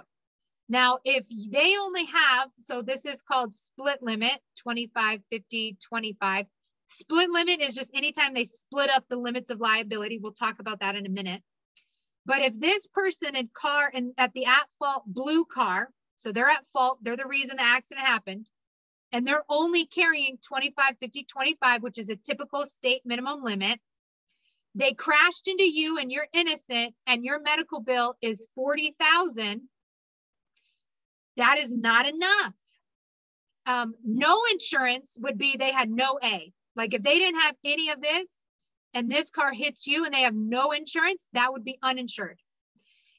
now, 0.72 1.00
if 1.04 1.26
they 1.28 1.76
only 1.76 2.06
have, 2.06 2.48
so 2.58 2.80
this 2.80 3.04
is 3.04 3.20
called 3.20 3.52
split 3.52 4.02
limit, 4.02 4.40
25, 4.56 5.20
50, 5.30 5.76
25. 5.86 6.46
Split 6.86 7.28
limit 7.28 7.60
is 7.60 7.74
just 7.74 7.90
anytime 7.94 8.32
they 8.32 8.44
split 8.44 8.88
up 8.88 9.04
the 9.08 9.18
limits 9.18 9.50
of 9.50 9.60
liability. 9.60 10.18
We'll 10.18 10.32
talk 10.32 10.60
about 10.60 10.80
that 10.80 10.96
in 10.96 11.04
a 11.04 11.10
minute. 11.10 11.42
But 12.24 12.40
if 12.40 12.58
this 12.58 12.86
person 12.86 13.36
in 13.36 13.50
car 13.52 13.90
and 13.92 14.12
at 14.16 14.32
the 14.32 14.46
at 14.46 14.66
fault 14.78 15.02
blue 15.06 15.44
car, 15.44 15.90
so 16.22 16.32
they're 16.32 16.48
at 16.48 16.64
fault, 16.72 16.98
they're 17.02 17.16
the 17.16 17.26
reason 17.26 17.56
the 17.56 17.62
accident 17.62 18.06
happened, 18.06 18.48
and 19.10 19.26
they're 19.26 19.44
only 19.48 19.86
carrying 19.86 20.38
25, 20.46 20.96
50, 21.00 21.24
25, 21.24 21.82
which 21.82 21.98
is 21.98 22.10
a 22.10 22.16
typical 22.16 22.64
state 22.64 23.02
minimum 23.04 23.42
limit. 23.42 23.80
They 24.74 24.92
crashed 24.92 25.48
into 25.48 25.64
you 25.64 25.98
and 25.98 26.10
you're 26.10 26.28
innocent 26.32 26.94
and 27.06 27.24
your 27.24 27.40
medical 27.40 27.80
bill 27.80 28.14
is 28.22 28.46
40,000 28.54 29.68
that 31.36 31.58
is 31.58 31.72
not 31.72 32.06
enough. 32.06 32.52
Um, 33.64 33.94
no 34.04 34.42
insurance 34.52 35.16
would 35.20 35.38
be 35.38 35.56
they 35.56 35.72
had 35.72 35.90
no 35.90 36.18
A. 36.22 36.52
Like 36.76 36.94
if 36.94 37.02
they 37.02 37.18
didn't 37.18 37.40
have 37.40 37.56
any 37.64 37.90
of 37.90 38.00
this 38.00 38.38
and 38.94 39.10
this 39.10 39.30
car 39.30 39.52
hits 39.52 39.86
you 39.86 40.04
and 40.04 40.12
they 40.12 40.22
have 40.22 40.34
no 40.34 40.72
insurance, 40.72 41.28
that 41.32 41.52
would 41.52 41.64
be 41.64 41.78
uninsured. 41.82 42.38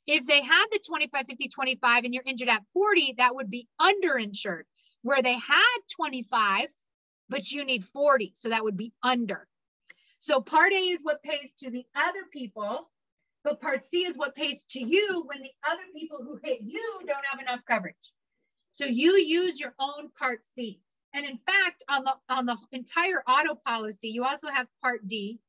If 0.05 0.25
they 0.25 0.41
had 0.41 0.65
the 0.71 0.80
25, 0.85 1.25
50, 1.27 1.47
25 1.47 2.03
and 2.03 2.13
you're 2.13 2.23
injured 2.25 2.49
at 2.49 2.63
40, 2.73 3.15
that 3.17 3.35
would 3.35 3.49
be 3.49 3.67
underinsured. 3.80 4.63
Where 5.01 5.21
they 5.21 5.34
had 5.34 5.77
25, 5.95 6.67
but 7.30 7.49
you 7.51 7.65
need 7.65 7.84
40. 7.85 8.34
So 8.35 8.49
that 8.49 8.63
would 8.63 8.77
be 8.77 8.93
under. 9.01 9.47
So 10.19 10.39
part 10.39 10.71
A 10.71 10.75
is 10.75 11.01
what 11.03 11.23
pays 11.23 11.53
to 11.59 11.69
the 11.69 11.85
other 11.95 12.23
people 12.31 12.89
but 13.43 13.59
part 13.59 13.84
C 13.84 14.05
is 14.05 14.17
what 14.17 14.35
pays 14.35 14.63
to 14.71 14.80
you 14.80 15.23
when 15.27 15.41
the 15.41 15.51
other 15.69 15.84
people 15.95 16.19
who 16.23 16.39
hit 16.43 16.59
you 16.61 16.99
don't 17.05 17.25
have 17.30 17.41
enough 17.41 17.59
coverage. 17.67 18.13
So 18.71 18.85
you 18.85 19.17
use 19.17 19.59
your 19.59 19.75
own 19.80 20.09
part 20.17 20.45
C. 20.55 20.80
And 21.13 21.25
in 21.25 21.38
fact, 21.45 21.84
on 21.89 22.03
the 22.05 22.15
on 22.30 22.45
the 22.45 22.57
entire 22.71 23.21
auto 23.27 23.55
policy, 23.55 24.09
you 24.09 24.23
also 24.23 24.47
have 24.47 24.67
part 24.81 25.07
D. 25.07 25.39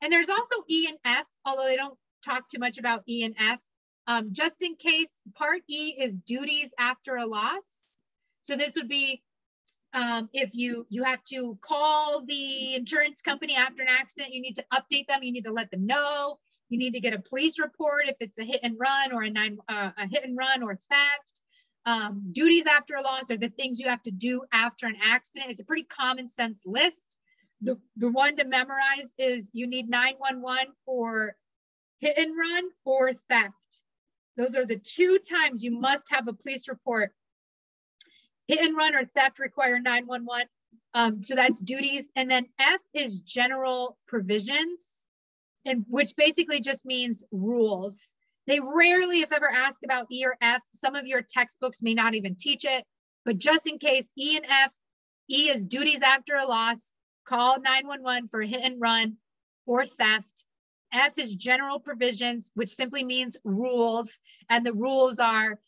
And 0.00 0.12
there's 0.12 0.30
also 0.30 0.64
E 0.68 0.86
and 0.88 0.98
F, 1.04 1.26
although 1.44 1.64
they 1.64 1.76
don't 1.76 1.98
talk 2.24 2.48
too 2.48 2.58
much 2.58 2.78
about 2.78 3.02
E 3.08 3.24
and 3.24 3.34
F. 3.38 3.58
Um, 4.06 4.28
just 4.32 4.62
in 4.62 4.76
case, 4.76 5.12
part 5.34 5.62
E 5.68 5.94
is 5.98 6.18
duties 6.18 6.72
after 6.78 7.16
a 7.16 7.26
loss. 7.26 7.68
So 8.42 8.56
this 8.56 8.74
would 8.74 8.88
be 8.88 9.22
um, 9.94 10.28
if 10.32 10.54
you 10.54 10.86
you 10.90 11.04
have 11.04 11.22
to 11.30 11.56
call 11.62 12.24
the 12.26 12.74
insurance 12.74 13.22
company 13.22 13.54
after 13.54 13.82
an 13.82 13.88
accident, 13.88 14.34
you 14.34 14.42
need 14.42 14.56
to 14.56 14.64
update 14.72 15.06
them. 15.06 15.22
You 15.22 15.32
need 15.32 15.44
to 15.44 15.52
let 15.52 15.70
them 15.70 15.86
know. 15.86 16.38
You 16.68 16.78
need 16.78 16.92
to 16.92 17.00
get 17.00 17.14
a 17.14 17.20
police 17.20 17.58
report 17.58 18.08
if 18.08 18.16
it's 18.20 18.38
a 18.38 18.44
hit 18.44 18.60
and 18.62 18.76
run 18.78 19.12
or 19.12 19.22
a 19.22 19.30
nine 19.30 19.58
uh, 19.68 19.92
a 19.96 20.06
hit 20.06 20.24
and 20.24 20.36
run 20.36 20.62
or 20.62 20.76
theft. 20.76 21.40
Um, 21.86 22.30
duties 22.32 22.64
after 22.66 22.94
a 22.94 23.02
loss 23.02 23.30
are 23.30 23.36
the 23.36 23.50
things 23.50 23.78
you 23.78 23.88
have 23.88 24.02
to 24.04 24.10
do 24.10 24.42
after 24.52 24.86
an 24.86 24.96
accident. 25.02 25.50
It's 25.50 25.60
a 25.60 25.64
pretty 25.64 25.84
common 25.84 26.28
sense 26.28 26.62
list. 26.64 27.16
The, 27.60 27.78
the 27.96 28.10
one 28.10 28.36
to 28.36 28.44
memorize 28.46 29.10
is 29.18 29.50
you 29.52 29.66
need 29.66 29.88
911 29.88 30.72
for 30.84 31.36
hit 32.04 32.18
and 32.18 32.36
run 32.36 32.64
or 32.84 33.12
theft. 33.30 33.80
Those 34.36 34.54
are 34.56 34.66
the 34.66 34.78
two 34.78 35.18
times 35.18 35.64
you 35.64 35.70
must 35.70 36.04
have 36.10 36.28
a 36.28 36.34
police 36.34 36.68
report. 36.68 37.12
Hit 38.46 38.60
and 38.60 38.76
run 38.76 38.94
or 38.94 39.06
theft 39.06 39.38
require 39.38 39.80
911. 39.80 40.46
Um, 40.92 41.22
so 41.22 41.34
that's 41.34 41.58
duties. 41.58 42.06
And 42.14 42.30
then 42.30 42.46
F 42.58 42.80
is 42.92 43.20
general 43.20 43.96
provisions, 44.06 44.86
and 45.64 45.86
which 45.88 46.14
basically 46.14 46.60
just 46.60 46.84
means 46.84 47.24
rules. 47.32 47.98
They 48.46 48.60
rarely, 48.60 49.22
if 49.22 49.32
ever, 49.32 49.50
ask 49.50 49.80
about 49.82 50.08
E 50.12 50.26
or 50.26 50.36
F. 50.42 50.62
Some 50.74 50.94
of 50.94 51.06
your 51.06 51.22
textbooks 51.22 51.80
may 51.80 51.94
not 51.94 52.14
even 52.14 52.36
teach 52.38 52.66
it, 52.66 52.84
but 53.24 53.38
just 53.38 53.66
in 53.66 53.78
case 53.78 54.06
E 54.18 54.36
and 54.36 54.44
F, 54.46 54.74
E 55.30 55.48
is 55.48 55.64
duties 55.64 56.02
after 56.02 56.34
a 56.34 56.44
loss, 56.44 56.92
call 57.26 57.62
911 57.62 58.28
for 58.28 58.42
hit 58.42 58.60
and 58.62 58.78
run 58.78 59.16
or 59.64 59.86
theft. 59.86 60.44
F 60.94 61.18
is 61.18 61.34
general 61.34 61.80
provisions, 61.80 62.50
which 62.54 62.70
simply 62.70 63.04
means 63.04 63.36
rules. 63.44 64.16
And 64.48 64.64
the 64.64 64.72
rules 64.72 65.18
are 65.18 65.58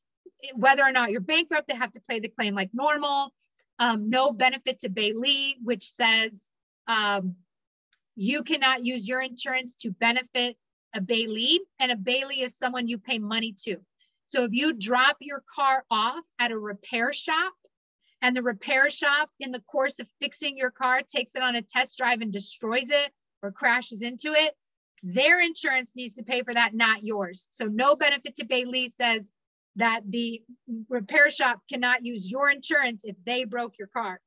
whether 0.55 0.82
or 0.82 0.93
not 0.93 1.11
you're 1.11 1.20
bankrupt, 1.20 1.66
they 1.69 1.74
have 1.74 1.93
to 1.93 2.03
pay 2.09 2.20
the 2.20 2.28
claim 2.28 2.55
like 2.55 2.70
normal. 2.73 3.35
Um, 3.78 4.09
no 4.09 4.31
benefit 4.31 4.81
to 4.81 4.89
bailee, 4.89 5.55
which 5.62 5.90
says 5.90 6.47
um, 6.86 7.35
you 8.15 8.43
cannot 8.43 8.85
use 8.85 9.07
your 9.07 9.20
insurance 9.20 9.77
to 9.77 9.90
benefit 9.90 10.57
a 10.94 11.01
bailee, 11.01 11.59
and 11.78 11.93
a 11.93 11.97
bailee 11.97 12.43
is 12.43 12.57
someone 12.57 12.89
you 12.89 12.97
pay 12.97 13.19
money 13.19 13.55
to. 13.65 13.77
So 14.28 14.44
if 14.44 14.53
you 14.53 14.73
drop 14.73 15.19
your 15.20 15.43
car 15.55 15.85
off 15.90 16.24
at 16.39 16.53
a 16.53 16.59
repair 16.59 17.12
shop 17.12 17.53
and 18.23 18.35
the 18.35 18.43
repair 18.43 18.89
shop 18.90 19.31
in 19.39 19.53
the 19.53 19.61
course 19.61 20.01
of 20.01 20.09
fixing 20.20 20.57
your 20.57 20.70
car 20.70 21.03
takes 21.03 21.35
it 21.35 21.43
on 21.43 21.55
a 21.55 21.62
test 21.62 21.98
drive 21.98 22.23
and 22.23 22.32
destroys 22.32 22.89
it 22.89 23.12
or 23.43 23.53
crashes 23.53 24.03
into 24.03 24.32
it, 24.32 24.55
their 25.02 25.40
insurance 25.40 25.93
needs 25.94 26.14
to 26.14 26.23
pay 26.23 26.43
for 26.43 26.55
that, 26.55 26.74
not 26.74 27.05
yours. 27.05 27.48
So 27.51 27.66
no 27.66 27.97
benefit 27.97 28.35
to 28.36 28.47
bailee 28.47 28.90
says 28.90 29.31
that 29.77 30.01
the 30.09 30.43
repair 30.89 31.31
shop 31.31 31.60
cannot 31.70 32.05
use 32.05 32.31
your 32.31 32.51
insurance 32.51 33.02
if 33.05 33.16
they 33.24 33.44
broke 33.44 33.78
your 33.78 33.89
car. 33.89 34.20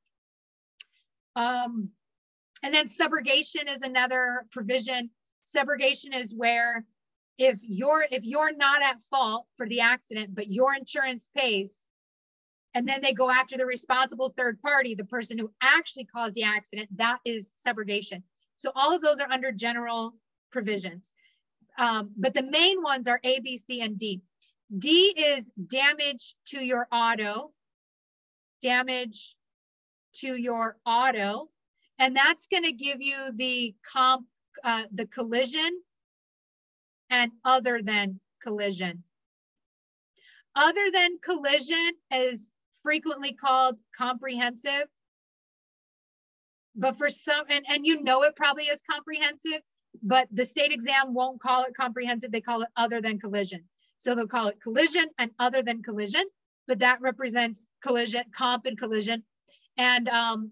Um, 1.36 1.90
and 2.64 2.74
then 2.74 2.88
subrogation 2.88 3.68
is 3.68 3.82
another 3.82 4.46
provision. 4.52 5.10
Subrogation 5.44 6.16
is 6.16 6.34
where 6.34 6.86
if 7.38 7.60
you're 7.62 8.06
if 8.12 8.26
you're 8.26 8.56
not 8.56 8.84
at 8.84 9.02
fault 9.04 9.48
for 9.56 9.68
the 9.68 9.80
accident, 9.80 10.36
but 10.36 10.50
your 10.50 10.76
insurance 10.76 11.28
pays, 11.36 11.88
and 12.76 12.88
then 12.88 13.00
they 13.02 13.14
go 13.14 13.32
after 13.32 13.58
the 13.58 13.66
responsible 13.66 14.34
third 14.38 14.62
party, 14.62 14.94
the 14.94 15.06
person 15.06 15.38
who 15.38 15.52
actually 15.62 16.06
caused 16.06 16.36
the 16.36 16.44
accident, 16.44 16.90
that 16.98 17.20
is 17.26 17.52
subrogation. 17.66 18.22
So 18.58 18.72
all 18.76 18.94
of 18.94 19.02
those 19.02 19.20
are 19.20 19.32
under 19.32 19.54
general 19.54 20.16
provisions. 20.52 21.14
Um, 21.78 22.12
but 22.18 22.34
the 22.34 22.44
main 22.44 22.82
ones 22.82 23.08
are 23.08 23.20
A, 23.24 23.40
B, 23.40 23.58
C, 23.58 23.82
and 23.82 23.98
D. 23.98 24.22
D 24.78 25.14
is 25.18 25.50
damage 25.68 26.36
to 26.48 26.60
your 26.60 26.88
auto, 26.92 27.52
damage 28.62 29.36
to 30.16 30.36
your 30.36 30.78
auto, 30.86 31.50
and 31.98 32.16
that's 32.16 32.48
going 32.48 32.64
to 32.64 32.72
give 32.72 33.02
you 33.02 33.18
the 33.36 33.76
comp, 33.92 34.26
uh, 34.64 34.84
the 34.92 35.06
collision 35.08 35.82
and 37.10 37.32
other 37.44 37.82
than 37.82 38.20
collision. 38.44 39.04
Other 40.56 40.92
than 40.94 41.20
collision 41.24 41.92
is 42.12 42.50
frequently 42.84 43.34
called 43.34 43.78
comprehensive. 43.98 44.88
But 46.76 46.98
for 46.98 47.10
some, 47.10 47.46
and, 47.50 47.66
and 47.68 47.86
you 47.86 48.04
know 48.04 48.24
it 48.24 48.36
probably 48.36 48.64
is 48.66 48.82
comprehensive, 48.90 49.62
but 50.04 50.28
the 50.32 50.46
state 50.46 50.72
exam 50.72 51.14
won't 51.14 51.42
call 51.42 51.64
it 51.64 51.76
comprehensive. 51.76 52.32
They 52.32 52.42
call 52.42 52.62
it 52.62 52.70
other 52.76 53.02
than 53.02 53.20
collision. 53.20 53.64
So 53.98 54.16
they'll 54.16 54.28
call 54.28 54.48
it 54.48 54.62
collision 54.62 55.06
and 55.18 55.32
other 55.40 55.62
than 55.62 55.84
collision, 55.84 56.24
but 56.68 56.80
that 56.80 57.02
represents 57.02 57.66
collision, 57.84 58.24
comp 58.36 58.66
and 58.66 58.78
collision. 58.78 59.24
And 59.78 60.08
um, 60.08 60.52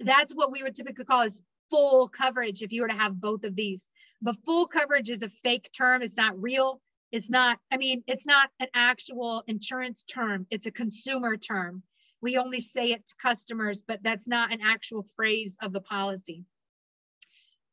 that's 0.00 0.32
what 0.32 0.52
we 0.52 0.62
would 0.62 0.74
typically 0.74 1.04
call 1.04 1.22
as 1.22 1.40
full 1.70 2.08
coverage 2.08 2.62
if 2.62 2.72
you 2.72 2.82
were 2.82 2.88
to 2.88 2.94
have 2.94 3.20
both 3.20 3.44
of 3.44 3.54
these. 3.56 3.88
But 4.22 4.36
full 4.44 4.66
coverage 4.66 5.10
is 5.10 5.22
a 5.22 5.28
fake 5.28 5.70
term. 5.76 6.02
It's 6.02 6.16
not 6.16 6.40
real. 6.40 6.80
It's 7.10 7.30
not, 7.30 7.58
I 7.70 7.76
mean, 7.76 8.02
it's 8.06 8.26
not 8.26 8.50
an 8.60 8.68
actual 8.74 9.42
insurance 9.46 10.04
term. 10.04 10.46
It's 10.50 10.66
a 10.66 10.72
consumer 10.72 11.36
term. 11.36 11.82
We 12.20 12.38
only 12.38 12.60
say 12.60 12.92
it 12.92 13.06
to 13.06 13.14
customers, 13.20 13.82
but 13.86 14.02
that's 14.02 14.26
not 14.26 14.52
an 14.52 14.60
actual 14.62 15.04
phrase 15.14 15.56
of 15.60 15.72
the 15.72 15.80
policy. 15.80 16.44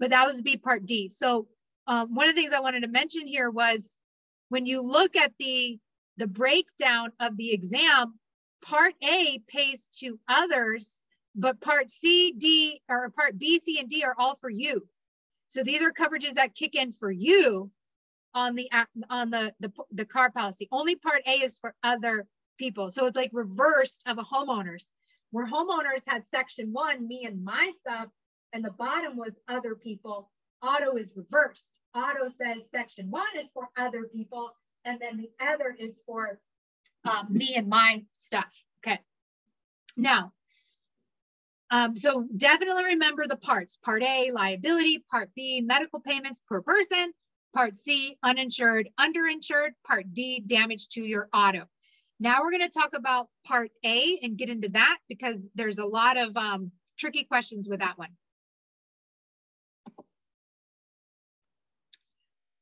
But 0.01 0.09
that 0.09 0.27
was 0.27 0.41
be 0.41 0.57
part 0.57 0.85
D. 0.85 1.09
So 1.09 1.47
um, 1.87 2.15
one 2.15 2.27
of 2.27 2.35
the 2.35 2.41
things 2.41 2.53
I 2.53 2.59
wanted 2.59 2.81
to 2.81 2.87
mention 2.89 3.25
here 3.25 3.49
was 3.49 3.97
when 4.49 4.65
you 4.65 4.81
look 4.81 5.15
at 5.15 5.31
the, 5.39 5.79
the 6.17 6.27
breakdown 6.27 7.11
of 7.19 7.37
the 7.37 7.53
exam, 7.53 8.19
part 8.65 8.95
A 9.03 9.39
pays 9.47 9.87
to 9.99 10.19
others, 10.27 10.97
but 11.35 11.61
part 11.61 11.89
C, 11.89 12.33
D, 12.37 12.81
or 12.89 13.11
part 13.11 13.37
B, 13.37 13.59
C, 13.59 13.79
and 13.79 13.87
D 13.87 14.03
are 14.03 14.15
all 14.17 14.37
for 14.41 14.49
you. 14.49 14.85
So 15.49 15.63
these 15.63 15.83
are 15.83 15.93
coverages 15.93 16.33
that 16.33 16.55
kick 16.55 16.75
in 16.75 16.93
for 16.93 17.11
you 17.11 17.71
on 18.33 18.55
the 18.55 18.69
on 19.09 19.29
the, 19.29 19.53
the, 19.59 19.71
the 19.91 20.05
car 20.05 20.31
policy. 20.31 20.67
Only 20.71 20.95
part 20.95 21.21
A 21.27 21.43
is 21.43 21.57
for 21.57 21.75
other 21.83 22.25
people. 22.57 22.89
So 22.89 23.05
it's 23.05 23.17
like 23.17 23.29
reversed 23.33 24.01
of 24.07 24.17
a 24.17 24.23
homeowner's, 24.23 24.87
where 25.29 25.45
homeowners 25.45 26.03
had 26.07 26.23
section 26.33 26.73
one, 26.73 27.07
me 27.07 27.25
and 27.25 27.43
my 27.43 27.71
stuff, 27.79 28.07
and 28.53 28.63
the 28.63 28.71
bottom 28.71 29.17
was 29.17 29.33
other 29.47 29.75
people. 29.75 30.29
Auto 30.61 30.95
is 30.95 31.13
reversed 31.15 31.69
auto 31.95 32.29
says 32.29 32.63
section 32.71 33.09
one 33.09 33.27
is 33.37 33.49
for 33.53 33.69
other 33.77 34.03
people, 34.03 34.51
and 34.85 34.99
then 34.99 35.17
the 35.17 35.29
other 35.45 35.75
is 35.77 35.99
for 36.05 36.39
um, 37.05 37.27
me 37.29 37.55
and 37.55 37.67
my 37.67 38.03
stuff. 38.15 38.63
Okay. 38.85 38.99
Now, 39.97 40.33
um, 41.69 41.95
so 41.95 42.27
definitely 42.35 42.85
remember 42.85 43.27
the 43.27 43.37
parts. 43.37 43.77
Part 43.83 44.03
A, 44.03 44.31
liability. 44.31 45.03
Part 45.09 45.31
B, 45.35 45.61
medical 45.61 45.99
payments 45.99 46.41
per 46.47 46.61
person. 46.61 47.13
Part 47.53 47.77
C, 47.77 48.17
uninsured, 48.23 48.89
underinsured. 48.99 49.71
Part 49.85 50.13
D, 50.13 50.43
damage 50.45 50.89
to 50.89 51.03
your 51.03 51.27
auto. 51.33 51.65
Now 52.19 52.41
we're 52.41 52.51
going 52.51 52.61
to 52.61 52.69
talk 52.69 52.93
about 52.93 53.29
part 53.45 53.71
A 53.83 54.19
and 54.21 54.37
get 54.37 54.49
into 54.49 54.69
that 54.69 54.99
because 55.09 55.43
there's 55.55 55.79
a 55.79 55.85
lot 55.85 56.17
of 56.17 56.37
um, 56.37 56.71
tricky 56.97 57.23
questions 57.23 57.67
with 57.67 57.79
that 57.79 57.97
one. 57.97 58.09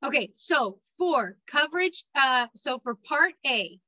Okay, 0.01 0.29
so 0.33 0.77
for 0.97 1.35
coverage, 1.45 2.05
uh, 2.15 2.47
so 2.55 2.79
for 2.79 2.95
part 2.95 3.33
A, 3.45 3.79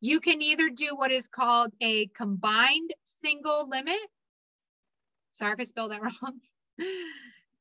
you 0.00 0.20
can 0.20 0.42
either 0.42 0.70
do 0.70 0.96
what 0.96 1.12
is 1.12 1.28
called 1.28 1.72
a 1.80 2.06
combined 2.08 2.92
single 3.04 3.68
limit. 3.68 3.98
Sorry 5.32 5.52
if 5.52 5.60
I 5.60 5.64
spelled 5.64 5.92
that 5.92 6.02
wrong. 6.02 6.40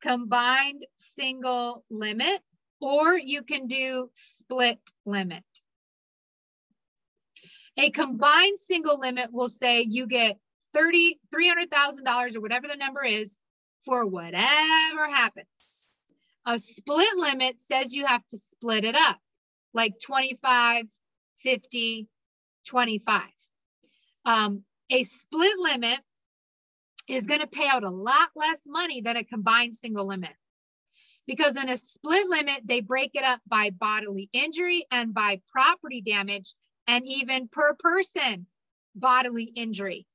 combined 0.02 0.86
single 0.96 1.84
limit, 1.92 2.42
or 2.80 3.16
you 3.16 3.44
can 3.44 3.68
do 3.68 4.10
split 4.14 4.80
limit. 5.06 5.44
A 7.78 7.92
combined 7.92 8.60
single 8.60 9.00
limit 9.00 9.32
will 9.32 9.50
say 9.50 9.82
you 9.82 10.08
get 10.08 10.40
30, 10.74 11.20
$300,000 11.32 12.36
or 12.36 12.42
whatever 12.42 12.68
the 12.68 12.76
number 12.76 13.04
is 13.04 13.38
for 13.88 14.06
whatever 14.06 15.08
happens. 15.10 15.48
A 16.46 16.60
split 16.60 17.16
limit 17.16 17.60
says 17.60 17.94
you 17.94 18.06
have 18.06 18.26
to 18.28 18.38
split 18.38 18.84
it 18.84 18.96
up 18.96 19.18
like 19.74 19.94
25, 20.04 20.86
50, 21.40 22.08
25. 22.68 23.22
Um, 24.26 24.64
a 24.92 25.04
split 25.04 25.58
limit 25.58 26.00
is 27.08 27.28
going 27.28 27.40
to 27.40 27.48
pay 27.48 27.68
out 27.68 27.86
a 27.86 27.90
lot 27.90 28.30
less 28.36 28.64
money 28.68 29.02
than 29.02 29.16
a 29.16 29.24
combined 29.24 29.76
single 29.76 30.06
limit. 30.06 30.34
Because 31.26 31.56
in 31.56 31.70
a 31.70 31.78
split 31.78 32.28
limit, 32.28 32.62
they 32.66 32.82
break 32.82 33.12
it 33.14 33.24
up 33.24 33.40
by 33.48 33.70
bodily 33.70 34.30
injury 34.34 34.86
and 34.92 35.14
by 35.14 35.42
property 35.50 36.02
damage 36.02 36.56
and 36.88 37.06
even 37.06 37.48
per 37.48 37.74
person 37.76 38.48
bodily 38.96 39.46
injury. 39.56 40.06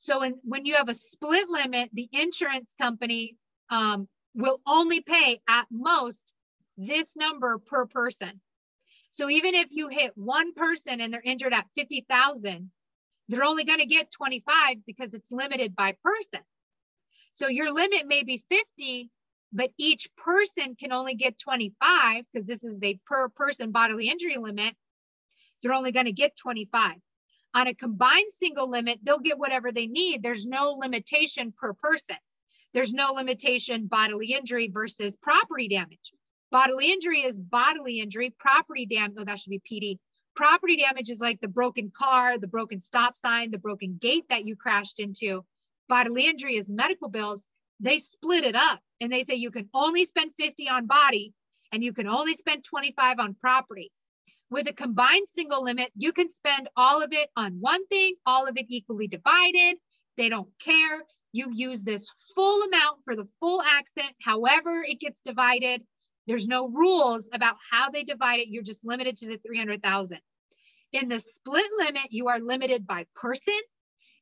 So 0.00 0.20
when, 0.20 0.40
when 0.44 0.64
you 0.64 0.76
have 0.76 0.88
a 0.88 0.94
split 0.94 1.50
limit, 1.50 1.90
the 1.92 2.08
insurance 2.10 2.74
company 2.80 3.36
um, 3.68 4.08
will 4.34 4.58
only 4.66 5.02
pay 5.02 5.42
at 5.46 5.66
most 5.70 6.32
this 6.78 7.14
number 7.16 7.58
per 7.58 7.84
person. 7.84 8.40
So 9.12 9.28
even 9.28 9.54
if 9.54 9.68
you 9.70 9.88
hit 9.88 10.12
one 10.16 10.54
person 10.54 11.02
and 11.02 11.12
they're 11.12 11.20
injured 11.22 11.52
at 11.52 11.66
50,000, 11.76 12.70
they're 13.28 13.44
only 13.44 13.64
going 13.64 13.80
to 13.80 13.86
get 13.86 14.10
25 14.10 14.86
because 14.86 15.12
it's 15.12 15.30
limited 15.30 15.76
by 15.76 15.94
person. 16.02 16.40
So 17.34 17.48
your 17.48 17.70
limit 17.70 18.06
may 18.06 18.22
be 18.22 18.42
50, 18.48 19.10
but 19.52 19.70
each 19.76 20.08
person 20.16 20.76
can 20.76 20.92
only 20.92 21.14
get 21.14 21.38
25 21.38 22.24
because 22.32 22.46
this 22.46 22.64
is 22.64 22.78
the 22.78 22.98
per 23.06 23.28
person 23.28 23.70
bodily 23.70 24.08
injury 24.08 24.38
limit. 24.38 24.74
They're 25.62 25.74
only 25.74 25.92
going 25.92 26.06
to 26.06 26.12
get 26.12 26.38
25. 26.38 26.94
On 27.54 27.66
a 27.66 27.74
combined 27.74 28.30
single 28.30 28.70
limit, 28.70 29.00
they'll 29.02 29.18
get 29.18 29.38
whatever 29.38 29.72
they 29.72 29.86
need. 29.86 30.22
There's 30.22 30.46
no 30.46 30.72
limitation 30.72 31.52
per 31.52 31.74
person. 31.74 32.16
There's 32.72 32.92
no 32.92 33.12
limitation 33.12 33.88
bodily 33.88 34.32
injury 34.34 34.70
versus 34.72 35.16
property 35.16 35.68
damage. 35.68 36.12
Bodily 36.52 36.92
injury 36.92 37.22
is 37.22 37.38
bodily 37.38 38.00
injury, 38.00 38.34
property 38.38 38.86
damage, 38.86 39.16
oh, 39.18 39.24
that 39.24 39.40
should 39.40 39.50
be 39.50 39.60
PD. 39.60 39.98
property 40.36 40.76
damage 40.76 41.10
is 41.10 41.20
like 41.20 41.40
the 41.40 41.48
broken 41.48 41.90
car, 41.96 42.38
the 42.38 42.46
broken 42.46 42.80
stop 42.80 43.16
sign, 43.16 43.50
the 43.50 43.58
broken 43.58 43.98
gate 44.00 44.26
that 44.30 44.44
you 44.44 44.56
crashed 44.56 45.00
into. 45.00 45.44
Bodily 45.88 46.26
injury 46.26 46.56
is 46.56 46.70
medical 46.70 47.08
bills. 47.08 47.46
They 47.80 47.98
split 47.98 48.44
it 48.44 48.54
up 48.54 48.80
and 49.00 49.12
they 49.12 49.24
say 49.24 49.34
you 49.34 49.50
can 49.50 49.68
only 49.74 50.04
spend 50.04 50.32
50 50.38 50.68
on 50.68 50.86
body 50.86 51.34
and 51.72 51.82
you 51.82 51.92
can 51.92 52.06
only 52.06 52.34
spend 52.34 52.64
25 52.64 53.18
on 53.18 53.34
property. 53.34 53.90
With 54.50 54.68
a 54.68 54.72
combined 54.72 55.28
single 55.28 55.62
limit, 55.62 55.92
you 55.94 56.12
can 56.12 56.28
spend 56.28 56.68
all 56.76 57.02
of 57.02 57.12
it 57.12 57.30
on 57.36 57.58
one 57.60 57.86
thing, 57.86 58.16
all 58.26 58.46
of 58.46 58.56
it 58.56 58.66
equally 58.68 59.06
divided. 59.06 59.76
They 60.16 60.28
don't 60.28 60.50
care. 60.58 61.02
You 61.32 61.52
use 61.52 61.84
this 61.84 62.08
full 62.34 62.62
amount 62.64 63.04
for 63.04 63.14
the 63.14 63.28
full 63.38 63.62
accident, 63.62 64.12
however 64.20 64.82
it 64.84 64.98
gets 64.98 65.20
divided. 65.20 65.82
There's 66.26 66.48
no 66.48 66.68
rules 66.68 67.28
about 67.32 67.56
how 67.70 67.90
they 67.90 68.02
divide 68.02 68.40
it. 68.40 68.48
You're 68.48 68.64
just 68.64 68.84
limited 68.84 69.16
to 69.18 69.28
the 69.28 69.38
300,000. 69.38 70.18
In 70.92 71.08
the 71.08 71.20
split 71.20 71.70
limit, 71.78 72.08
you 72.10 72.28
are 72.28 72.40
limited 72.40 72.86
by 72.86 73.06
person, 73.14 73.54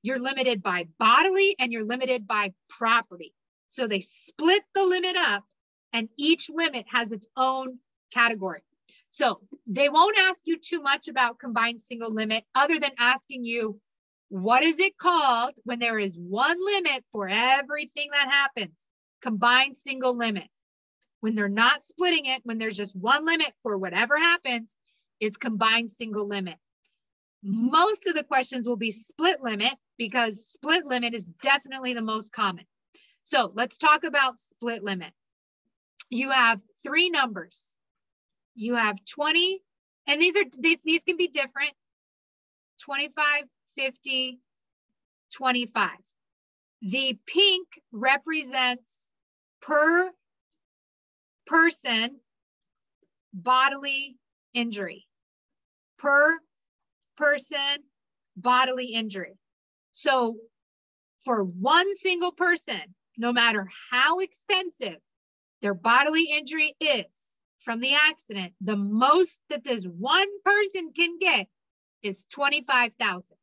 you're 0.02 0.18
limited 0.18 0.62
by 0.62 0.88
bodily, 0.98 1.56
and 1.58 1.72
you're 1.72 1.84
limited 1.84 2.26
by 2.26 2.52
property. 2.68 3.32
So 3.70 3.86
they 3.86 4.00
split 4.00 4.62
the 4.74 4.84
limit 4.84 5.16
up 5.16 5.44
and 5.92 6.08
each 6.18 6.50
limit 6.50 6.86
has 6.88 7.12
its 7.12 7.26
own 7.36 7.78
category. 8.12 8.60
So 9.10 9.40
they 9.66 9.88
won't 9.88 10.18
ask 10.18 10.42
you 10.46 10.58
too 10.58 10.80
much 10.82 11.08
about 11.08 11.38
combined 11.38 11.82
single 11.82 12.12
limit 12.12 12.44
other 12.54 12.78
than 12.78 12.90
asking 12.98 13.44
you, 13.44 13.80
what 14.28 14.62
is 14.62 14.78
it 14.78 14.98
called 14.98 15.54
when 15.64 15.78
there 15.78 15.98
is 15.98 16.16
one 16.16 16.58
limit 16.64 17.04
for 17.12 17.28
everything 17.28 18.10
that 18.12 18.28
happens? 18.30 18.88
Combined 19.22 19.76
single 19.76 20.16
limit. 20.16 20.48
When 21.20 21.34
they're 21.34 21.48
not 21.48 21.84
splitting 21.84 22.26
it, 22.26 22.42
when 22.44 22.58
there's 22.58 22.76
just 22.76 22.94
one 22.94 23.24
limit 23.24 23.52
for 23.62 23.78
whatever 23.78 24.16
happens, 24.16 24.76
it's 25.18 25.36
combined 25.36 25.90
single 25.90 26.28
limit. 26.28 26.56
Most 27.42 28.06
of 28.06 28.14
the 28.14 28.24
questions 28.24 28.68
will 28.68 28.76
be 28.76 28.92
split 28.92 29.42
limit 29.42 29.74
because 29.96 30.46
split 30.46 30.84
limit 30.84 31.14
is 31.14 31.26
definitely 31.42 31.94
the 31.94 32.02
most 32.02 32.32
common. 32.32 32.66
So 33.24 33.50
let's 33.54 33.78
talk 33.78 34.04
about 34.04 34.38
split 34.38 34.82
limit. 34.82 35.12
You 36.10 36.30
have 36.30 36.60
three 36.82 37.10
numbers. 37.10 37.76
You 38.60 38.74
have 38.74 38.98
20, 39.04 39.62
and 40.08 40.20
these 40.20 40.36
are 40.36 40.42
these, 40.58 40.78
these 40.82 41.04
can 41.04 41.16
be 41.16 41.28
different. 41.28 41.70
25, 42.80 43.44
50, 43.76 44.40
25. 45.32 45.90
The 46.82 47.18
pink 47.24 47.68
represents 47.92 49.10
per 49.62 50.10
person 51.46 52.18
bodily 53.32 54.16
injury. 54.54 55.06
Per 55.98 56.40
person 57.16 57.84
bodily 58.36 58.86
injury. 58.86 59.38
So 59.92 60.34
for 61.24 61.44
one 61.44 61.94
single 61.94 62.32
person, 62.32 62.82
no 63.16 63.32
matter 63.32 63.68
how 63.92 64.18
extensive 64.18 64.96
their 65.62 65.74
bodily 65.74 66.24
injury 66.36 66.74
is 66.80 67.27
from 67.68 67.80
the 67.80 67.92
accident, 67.92 68.54
the 68.62 68.76
most 68.76 69.42
that 69.50 69.62
this 69.62 69.84
one 69.84 70.26
person 70.42 70.90
can 70.96 71.18
get 71.18 71.48
is 72.02 72.24
25,000. 72.30 73.36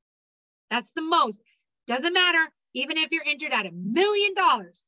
That's 0.72 0.91
the 0.93 1.03
most. 1.03 1.39
Doesn't 1.85 2.11
matter, 2.11 2.52
even 2.73 2.97
if 2.97 3.11
you're 3.11 3.23
injured 3.23 3.53
at 3.53 3.68
a 3.68 3.72
million 3.72 4.34
dollars, 4.34 4.84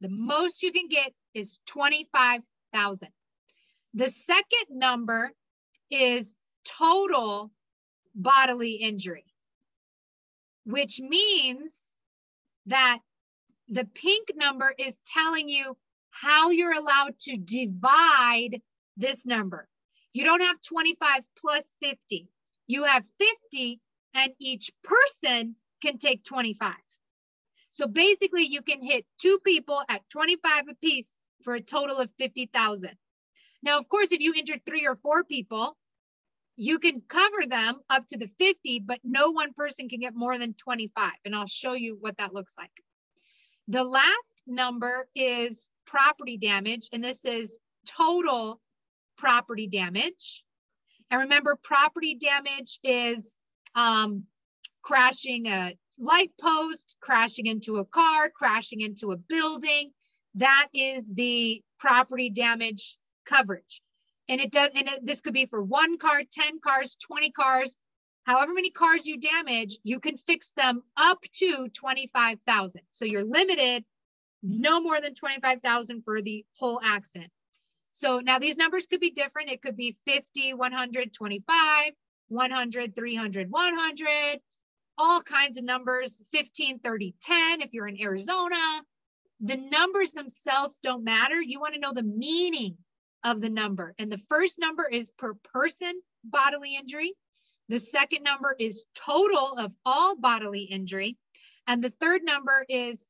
the 0.00 0.08
most 0.08 0.62
you 0.62 0.70
can 0.70 0.86
get 0.86 1.12
is 1.34 1.58
25,000. 1.66 3.08
The 3.94 4.10
second 4.10 4.66
number 4.70 5.32
is 5.90 6.36
total 6.64 7.50
bodily 8.14 8.74
injury, 8.74 9.24
which 10.64 11.00
means 11.00 11.82
that 12.66 13.00
the 13.68 13.86
pink 13.86 14.28
number 14.36 14.72
is 14.78 15.00
telling 15.04 15.48
you 15.48 15.76
how 16.20 16.50
you're 16.50 16.72
allowed 16.72 17.18
to 17.20 17.36
divide 17.36 18.60
this 18.96 19.24
number. 19.24 19.68
You 20.12 20.24
don't 20.24 20.42
have 20.42 20.60
25 20.62 21.22
plus 21.36 21.74
50. 21.82 22.28
You 22.66 22.84
have 22.84 23.04
50 23.52 23.80
and 24.14 24.32
each 24.40 24.70
person 24.82 25.54
can 25.82 25.98
take 25.98 26.24
25. 26.24 26.74
So 27.70 27.86
basically 27.86 28.44
you 28.44 28.62
can 28.62 28.82
hit 28.82 29.06
two 29.20 29.38
people 29.44 29.80
at 29.88 30.08
25 30.10 30.64
apiece 30.70 31.14
for 31.44 31.54
a 31.54 31.60
total 31.60 31.98
of 31.98 32.10
50,000. 32.18 32.90
Now, 33.62 33.78
of 33.78 33.88
course, 33.88 34.12
if 34.12 34.20
you 34.20 34.34
injured 34.34 34.62
three 34.66 34.86
or 34.86 34.96
four 34.96 35.24
people, 35.24 35.76
you 36.56 36.80
can 36.80 37.02
cover 37.08 37.46
them 37.48 37.76
up 37.88 38.06
to 38.08 38.18
the 38.18 38.26
50, 38.26 38.80
but 38.80 38.98
no 39.04 39.30
one 39.30 39.52
person 39.52 39.88
can 39.88 40.00
get 40.00 40.14
more 40.16 40.38
than 40.38 40.54
25. 40.54 41.12
And 41.24 41.36
I'll 41.36 41.46
show 41.46 41.74
you 41.74 41.96
what 42.00 42.18
that 42.18 42.34
looks 42.34 42.54
like. 42.58 42.72
The 43.68 43.84
last 43.84 44.42
number 44.46 45.06
is 45.14 45.70
property 45.88 46.36
damage, 46.36 46.88
and 46.92 47.02
this 47.02 47.24
is 47.24 47.58
total 47.86 48.60
property 49.16 49.66
damage. 49.66 50.44
And 51.10 51.22
remember, 51.22 51.56
property 51.56 52.14
damage 52.14 52.78
is 52.84 53.36
um, 53.74 54.24
crashing 54.82 55.46
a 55.46 55.74
light 55.98 56.32
post, 56.40 56.96
crashing 57.00 57.46
into 57.46 57.78
a 57.78 57.84
car, 57.84 58.30
crashing 58.30 58.82
into 58.82 59.12
a 59.12 59.16
building. 59.16 59.90
That 60.34 60.68
is 60.74 61.12
the 61.12 61.62
property 61.78 62.30
damage 62.30 62.98
coverage. 63.24 63.80
And 64.28 64.40
it 64.40 64.52
does, 64.52 64.68
and 64.74 64.86
it, 64.86 65.06
this 65.06 65.22
could 65.22 65.32
be 65.32 65.46
for 65.46 65.62
one 65.62 65.96
car, 65.98 66.20
10 66.30 66.60
cars, 66.60 66.96
20 66.96 67.30
cars, 67.30 67.76
however 68.24 68.52
many 68.52 68.70
cars 68.70 69.06
you 69.06 69.18
damage, 69.18 69.78
you 69.84 70.00
can 70.00 70.18
fix 70.18 70.52
them 70.52 70.82
up 70.98 71.18
to 71.38 71.68
25,000. 71.72 72.82
So 72.90 73.06
you're 73.06 73.24
limited 73.24 73.84
no 74.42 74.80
more 74.80 75.00
than 75.00 75.14
25,000 75.14 76.02
for 76.02 76.22
the 76.22 76.44
whole 76.58 76.80
accident. 76.82 77.30
So 77.92 78.20
now 78.20 78.38
these 78.38 78.56
numbers 78.56 78.86
could 78.86 79.00
be 79.00 79.10
different. 79.10 79.50
It 79.50 79.62
could 79.62 79.76
be 79.76 79.96
50, 80.06 80.54
125, 80.54 81.92
100, 82.28 82.94
300, 82.94 83.50
100, 83.50 84.40
all 84.98 85.22
kinds 85.22 85.58
of 85.58 85.64
numbers, 85.64 86.22
15, 86.32 86.78
30, 86.80 87.14
10 87.20 87.60
if 87.62 87.72
you're 87.72 87.88
in 87.88 88.00
Arizona. 88.00 88.82
The 89.40 89.56
numbers 89.56 90.12
themselves 90.12 90.78
don't 90.80 91.04
matter. 91.04 91.40
You 91.40 91.60
want 91.60 91.74
to 91.74 91.80
know 91.80 91.92
the 91.92 92.02
meaning 92.02 92.76
of 93.24 93.40
the 93.40 93.48
number. 93.48 93.94
And 93.98 94.10
the 94.10 94.22
first 94.28 94.58
number 94.58 94.86
is 94.88 95.12
per 95.12 95.34
person 95.52 96.00
bodily 96.24 96.76
injury. 96.76 97.14
The 97.68 97.80
second 97.80 98.22
number 98.22 98.56
is 98.58 98.84
total 98.94 99.56
of 99.58 99.72
all 99.84 100.16
bodily 100.16 100.62
injury. 100.62 101.16
And 101.66 101.82
the 101.82 101.92
third 102.00 102.22
number 102.24 102.64
is 102.68 103.06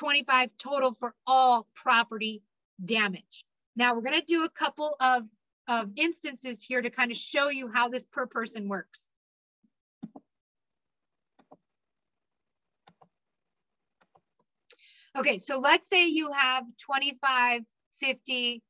25 0.00 0.48
total 0.56 0.94
for 0.94 1.14
all 1.26 1.66
property 1.74 2.42
damage. 2.82 3.44
Now 3.76 3.94
we're 3.94 4.00
going 4.00 4.18
to 4.18 4.24
do 4.26 4.44
a 4.44 4.48
couple 4.48 4.96
of, 4.98 5.24
of 5.68 5.90
instances 5.94 6.62
here 6.62 6.80
to 6.80 6.88
kind 6.88 7.10
of 7.10 7.18
show 7.18 7.50
you 7.50 7.68
how 7.68 7.88
this 7.88 8.06
per 8.06 8.24
person 8.26 8.66
works. 8.66 9.10
Okay, 15.18 15.38
so 15.38 15.58
let's 15.58 15.86
say 15.86 16.06
you 16.06 16.32
have 16.32 16.64
25, 16.78 17.60
50, 18.00 18.62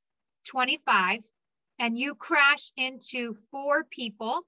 25, 0.49 1.21
and 1.79 1.97
you 1.97 2.17
crash 2.17 2.73
into 2.77 3.37
four 3.53 3.85
people. 3.85 4.41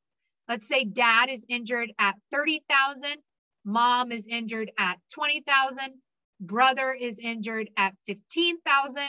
Let's 0.49 0.67
say 0.67 0.85
dad 0.85 1.29
is 1.29 1.47
injured 1.49 1.93
at 2.01 2.17
30,000, 2.33 3.19
mom 3.65 4.11
is 4.11 4.27
injured 4.27 4.73
at 4.77 4.99
20,000, 5.13 6.03
brother 6.43 6.93
is 6.93 7.19
injured 7.19 7.71
at 7.77 7.95
15,000, 8.07 9.03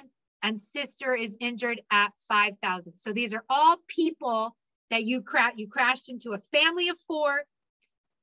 and 0.44 0.62
sister 0.62 1.16
is 1.16 1.36
injured 1.40 1.82
at 1.92 2.12
5,000. 2.30 2.94
So 2.98 3.12
these 3.12 3.34
are 3.34 3.44
all 3.50 3.78
people 3.88 4.56
that 4.92 5.04
you, 5.04 5.22
cra- 5.22 5.54
you 5.56 5.68
crashed 5.68 6.10
into 6.10 6.34
a 6.34 6.38
family 6.38 6.90
of 6.90 7.00
four. 7.08 7.44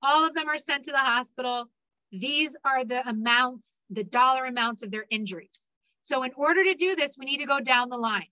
All 0.02 0.26
of 0.26 0.34
them 0.34 0.48
are 0.48 0.58
sent 0.58 0.84
to 0.84 0.92
the 0.92 0.98
hospital. 0.98 1.68
These 2.12 2.56
are 2.64 2.84
the 2.84 3.06
amounts, 3.08 3.80
the 3.90 4.04
dollar 4.04 4.44
amounts 4.44 4.82
of 4.82 4.90
their 4.90 5.06
injuries. 5.10 5.64
So 6.02 6.22
in 6.22 6.32
order 6.36 6.64
to 6.64 6.74
do 6.74 6.96
this, 6.96 7.16
we 7.18 7.26
need 7.26 7.38
to 7.38 7.46
go 7.46 7.60
down 7.60 7.88
the 7.88 7.96
line. 7.96 8.26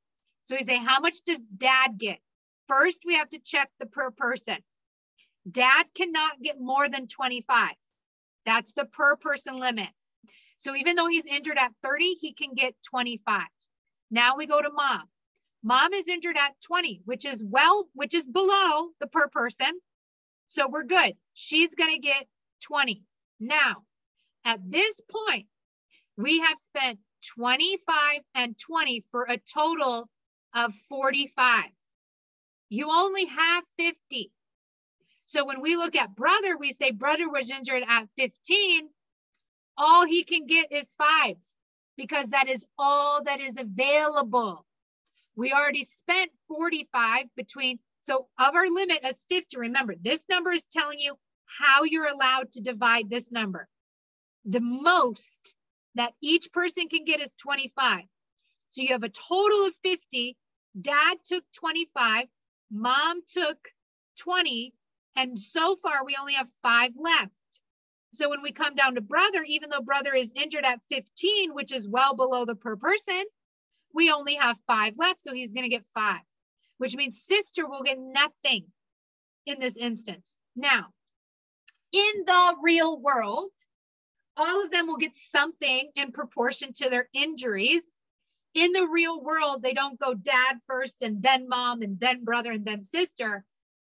So 0.45 0.57
we 0.57 0.65
say, 0.65 0.77
how 0.77 1.01
much 1.01 1.17
does 1.27 1.41
dad 1.57 1.99
get? 1.99 2.19
First, 2.69 3.03
we 3.05 3.15
have 3.15 3.31
to 3.31 3.39
check 3.39 3.71
the 3.79 3.87
per 3.87 4.11
person. 4.11 4.59
Dad 5.51 5.85
cannot 5.95 6.41
get 6.43 6.61
more 6.61 6.89
than 6.89 7.07
25. 7.07 7.75
That's 8.45 8.73
the 8.73 8.85
per 8.85 9.17
person 9.17 9.59
limit. 9.59 9.89
So 10.59 10.75
even 10.75 10.97
though 10.97 11.07
he's 11.07 11.27
injured 11.27 11.59
at 11.59 11.73
30, 11.83 12.15
he 12.21 12.35
can 12.35 12.55
get 12.55 12.75
25. 12.91 13.43
Now 14.11 14.37
we 14.37 14.47
go 14.47 14.61
to 14.61 14.71
mom. 14.71 15.05
Mom 15.63 15.93
is 15.93 16.09
injured 16.09 16.37
at 16.37 16.55
20, 16.67 17.03
which 17.05 17.27
is 17.27 17.43
well, 17.45 17.89
which 17.95 18.15
is 18.15 18.27
below 18.27 18.91
the 19.01 19.07
per 19.07 19.29
person. 19.29 19.81
So 20.47 20.69
we're 20.69 20.85
good. 20.85 21.15
She's 21.35 21.75
going 21.75 21.93
to 21.93 21.99
get 21.99 22.27
20. 22.63 23.03
Now, 23.41 23.85
at 24.45 24.61
this 24.65 25.01
point, 25.11 25.47
we 26.17 26.41
have 26.41 26.59
spent 26.59 26.99
25 27.37 28.21
and 28.35 28.57
20 28.59 29.05
for 29.11 29.27
a 29.29 29.39
total 29.39 30.09
of 30.55 30.75
45. 30.89 31.65
You 32.71 32.89
only 32.91 33.27
have 33.27 33.65
50. 33.79 34.33
So 35.27 35.45
when 35.45 35.61
we 35.61 35.77
look 35.77 35.97
at 35.97 36.15
brother, 36.15 36.57
we 36.57 36.73
say 36.73 36.91
brother 36.91 37.29
was 37.29 37.51
injured 37.51 37.85
at 37.87 38.09
15. 38.17 38.89
All 39.79 40.05
he 40.05 40.25
can 40.25 40.47
get 40.47 40.73
is 40.73 40.93
five 40.95 41.37
because 41.97 42.31
that 42.31 42.49
is 42.49 42.67
all 42.79 43.23
that 43.25 43.41
is 43.41 43.57
available. 43.57 44.67
We 45.37 45.53
already 45.53 45.85
spent 45.85 46.33
45 46.49 47.27
between, 47.37 47.79
so 48.01 48.27
of 48.39 48.57
our 48.57 48.69
limit 48.69 48.99
as 49.05 49.25
50, 49.31 49.57
remember, 49.57 49.95
this 50.01 50.25
number 50.29 50.51
is 50.51 50.65
telling 50.65 50.99
you 50.99 51.17
how 51.47 51.85
you're 51.85 52.09
allowed 52.09 52.51
to 52.53 52.61
divide 52.61 53.09
this 53.09 53.31
number. 53.31 53.69
The 54.45 54.61
most 54.61 55.55
that 55.95 56.15
each 56.21 56.53
person 56.53 56.89
can 56.89 57.05
get 57.05 57.21
is 57.21 57.35
25. 57.37 58.01
So 58.71 58.83
you 58.83 58.89
have 58.89 59.05
a 59.05 59.09
total 59.09 59.67
of 59.67 59.75
50. 59.85 60.37
Dad 60.81 61.19
took 61.25 61.45
25, 61.55 62.27
mom 62.71 63.21
took 63.33 63.59
20, 64.19 64.75
and 65.17 65.39
so 65.39 65.77
far 65.77 66.05
we 66.05 66.17
only 66.21 66.35
have 66.35 66.49
five 66.63 66.93
left. 66.97 67.33
So 68.19 68.29
when 68.29 68.43
we 68.43 68.51
come 68.51 68.75
down 68.75 68.97
to 68.97 69.01
brother, 69.01 69.45
even 69.47 69.71
though 69.71 69.81
brother 69.81 70.13
is 70.13 70.33
injured 70.35 70.65
at 70.65 70.81
15, 70.91 71.55
which 71.55 71.71
is 71.71 71.87
well 71.87 72.17
below 72.17 72.45
the 72.45 72.57
per 72.57 72.75
person, 72.75 73.23
we 73.95 74.11
only 74.11 74.35
have 74.35 74.59
five 74.67 74.95
left. 74.99 75.21
So 75.21 75.33
he's 75.33 75.53
going 75.53 75.63
to 75.63 75.69
get 75.69 75.85
five, 75.95 76.23
which 76.79 76.97
means 76.97 77.23
sister 77.23 77.69
will 77.69 77.83
get 77.83 77.97
nothing 77.97 78.67
in 79.47 79.61
this 79.61 79.77
instance. 79.77 80.37
Now, 80.57 80.89
in 81.93 82.25
the 82.27 82.57
real 82.61 83.01
world, 83.01 83.53
all 84.37 84.65
of 84.65 84.73
them 84.73 84.89
will 84.89 84.97
get 84.97 85.17
something 85.17 85.89
in 85.95 86.11
proportion 86.11 86.73
to 86.73 86.91
their 86.91 87.09
injuries. 87.15 87.87
In 88.53 88.73
the 88.73 88.89
real 88.89 89.23
world, 89.23 89.63
they 89.63 89.75
don't 89.75 90.01
go 90.01 90.15
dad 90.15 90.59
first 90.67 90.97
and 91.03 91.23
then 91.23 91.49
mom 91.49 91.83
and 91.83 92.01
then 92.01 92.25
brother 92.25 92.51
and 92.51 92.65
then 92.65 92.83
sister. 92.83 93.45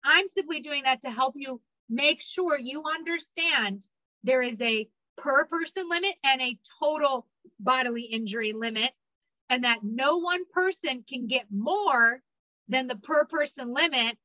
I'm 0.03 0.27
simply 0.27 0.59
doing 0.59 0.83
that 0.83 1.03
to 1.03 1.09
help 1.09 1.35
you 1.37 1.61
make 1.87 2.19
sure 2.19 2.59
you 2.59 2.83
understand 2.83 3.85
there 4.23 4.41
is 4.41 4.59
a 4.61 4.87
per 5.17 5.45
person 5.45 5.89
limit 5.89 6.15
and 6.23 6.41
a 6.41 6.59
total 6.79 7.27
bodily 7.59 8.03
injury 8.03 8.53
limit, 8.53 8.91
and 9.49 9.63
that 9.63 9.83
no 9.83 10.17
one 10.17 10.45
person 10.53 11.03
can 11.07 11.27
get 11.27 11.45
more 11.51 12.21
than 12.67 12.87
the 12.87 12.95
per 12.95 13.25
person 13.25 13.73
limit, 13.73 14.17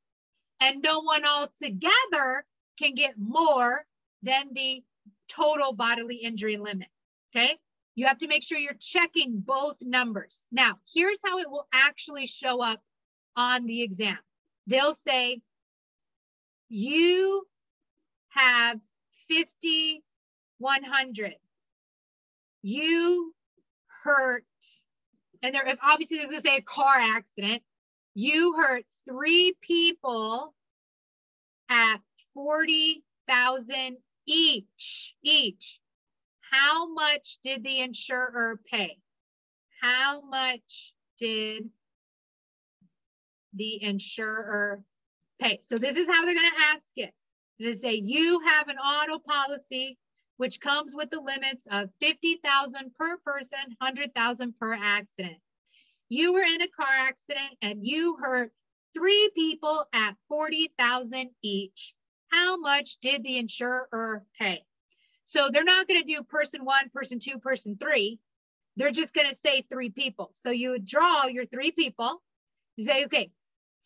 and 0.60 0.82
no 0.82 1.00
one 1.00 1.24
altogether 1.24 2.44
can 2.78 2.94
get 2.94 3.18
more 3.18 3.84
than 4.22 4.52
the 4.52 4.82
total 5.28 5.72
bodily 5.72 6.16
injury 6.16 6.56
limit. 6.56 6.88
Okay. 7.34 7.58
You 7.96 8.06
have 8.06 8.18
to 8.18 8.26
make 8.28 8.42
sure 8.42 8.58
you're 8.58 8.74
checking 8.80 9.38
both 9.38 9.76
numbers. 9.80 10.44
Now, 10.50 10.78
here's 10.92 11.18
how 11.24 11.38
it 11.38 11.48
will 11.48 11.68
actually 11.72 12.26
show 12.26 12.60
up 12.60 12.80
on 13.36 13.66
the 13.66 13.82
exam. 13.82 14.18
They'll 14.66 14.94
say, 14.94 15.40
you 16.68 17.46
have 18.30 18.80
50, 19.28 20.02
100. 20.59 21.34
You 22.62 23.34
hurt, 24.05 24.44
and 25.42 25.55
there 25.55 25.76
obviously 25.82 26.18
there's 26.18 26.30
gonna 26.30 26.40
say 26.40 26.56
a 26.56 26.62
car 26.62 26.96
accident. 26.98 27.62
You 28.14 28.55
hurt 28.55 28.84
three 29.09 29.56
people 29.60 30.55
at 31.68 31.98
40,000 32.34 33.96
each, 34.26 35.14
each. 35.22 35.80
How 36.51 36.92
much 36.92 37.38
did 37.42 37.64
the 37.64 37.80
insurer 37.80 38.60
pay? 38.70 38.98
How 39.80 40.22
much 40.22 40.92
did 41.18 41.68
the 43.55 43.82
insurer 43.82 44.82
pay? 45.40 45.59
So 45.62 45.78
this 45.78 45.96
is 45.96 46.06
how 46.06 46.24
they're 46.24 46.34
going 46.34 46.51
to 46.51 46.62
ask 46.72 46.86
it. 46.96 47.12
They 47.60 47.72
say 47.72 47.94
you 47.94 48.40
have 48.40 48.68
an 48.68 48.78
auto 48.78 49.18
policy 49.18 49.98
which 50.36 50.60
comes 50.60 50.94
with 50.94 51.10
the 51.10 51.20
limits 51.20 51.66
of 51.70 51.90
50,000 52.01 52.93
per 52.98 53.16
person, 53.18 53.59
100,000 53.78 54.59
per 54.59 54.74
accident. 54.74 55.36
You 56.09 56.32
were 56.32 56.43
in 56.43 56.60
a 56.60 56.68
car 56.68 56.89
accident 56.90 57.56
and 57.62 57.86
you 57.86 58.16
hurt 58.16 58.52
three 58.93 59.31
people 59.35 59.86
at 59.93 60.16
40,000 60.28 61.31
each. 61.43 61.94
How 62.31 62.56
much 62.56 62.98
did 62.98 63.22
the 63.22 63.39
insurer 63.39 64.24
pay? 64.39 64.64
So 65.24 65.48
they're 65.51 65.64
not 65.64 65.89
going 65.89 66.01
to 66.01 66.06
do 66.06 66.22
person 66.22 66.64
one, 66.64 66.90
person 66.90 67.18
two, 67.18 67.39
person 67.39 67.76
three. 67.81 68.18
They're 68.76 68.90
just 68.90 69.14
going 69.14 69.28
to 69.28 69.35
say 69.35 69.62
three 69.62 69.90
people. 69.90 70.31
So 70.32 70.51
you 70.51 70.78
draw 70.78 71.26
your 71.26 71.47
three 71.47 71.70
people. 71.70 72.22
You 72.76 72.85
say, 72.85 73.05
okay, 73.05 73.31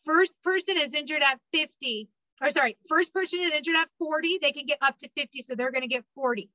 first 0.05 0.33
person 0.43 0.77
is 0.79 0.95
injured 0.95 1.23
at 1.23 1.41
50, 1.53 2.09
or 2.41 2.51
sorry, 2.51 2.77
first 2.89 3.13
person 3.13 3.41
is 3.41 3.53
injured 3.53 3.77
at 3.77 3.89
40, 3.99 4.39
they 4.41 4.53
can 4.53 4.67
get 4.67 4.79
up 4.81 4.99
to 4.99 5.09
50, 5.17 5.43
so 5.43 5.55
they're 5.55 5.73
going 5.73 5.83
to 5.83 5.89
get 5.89 6.05
40. 6.15 6.49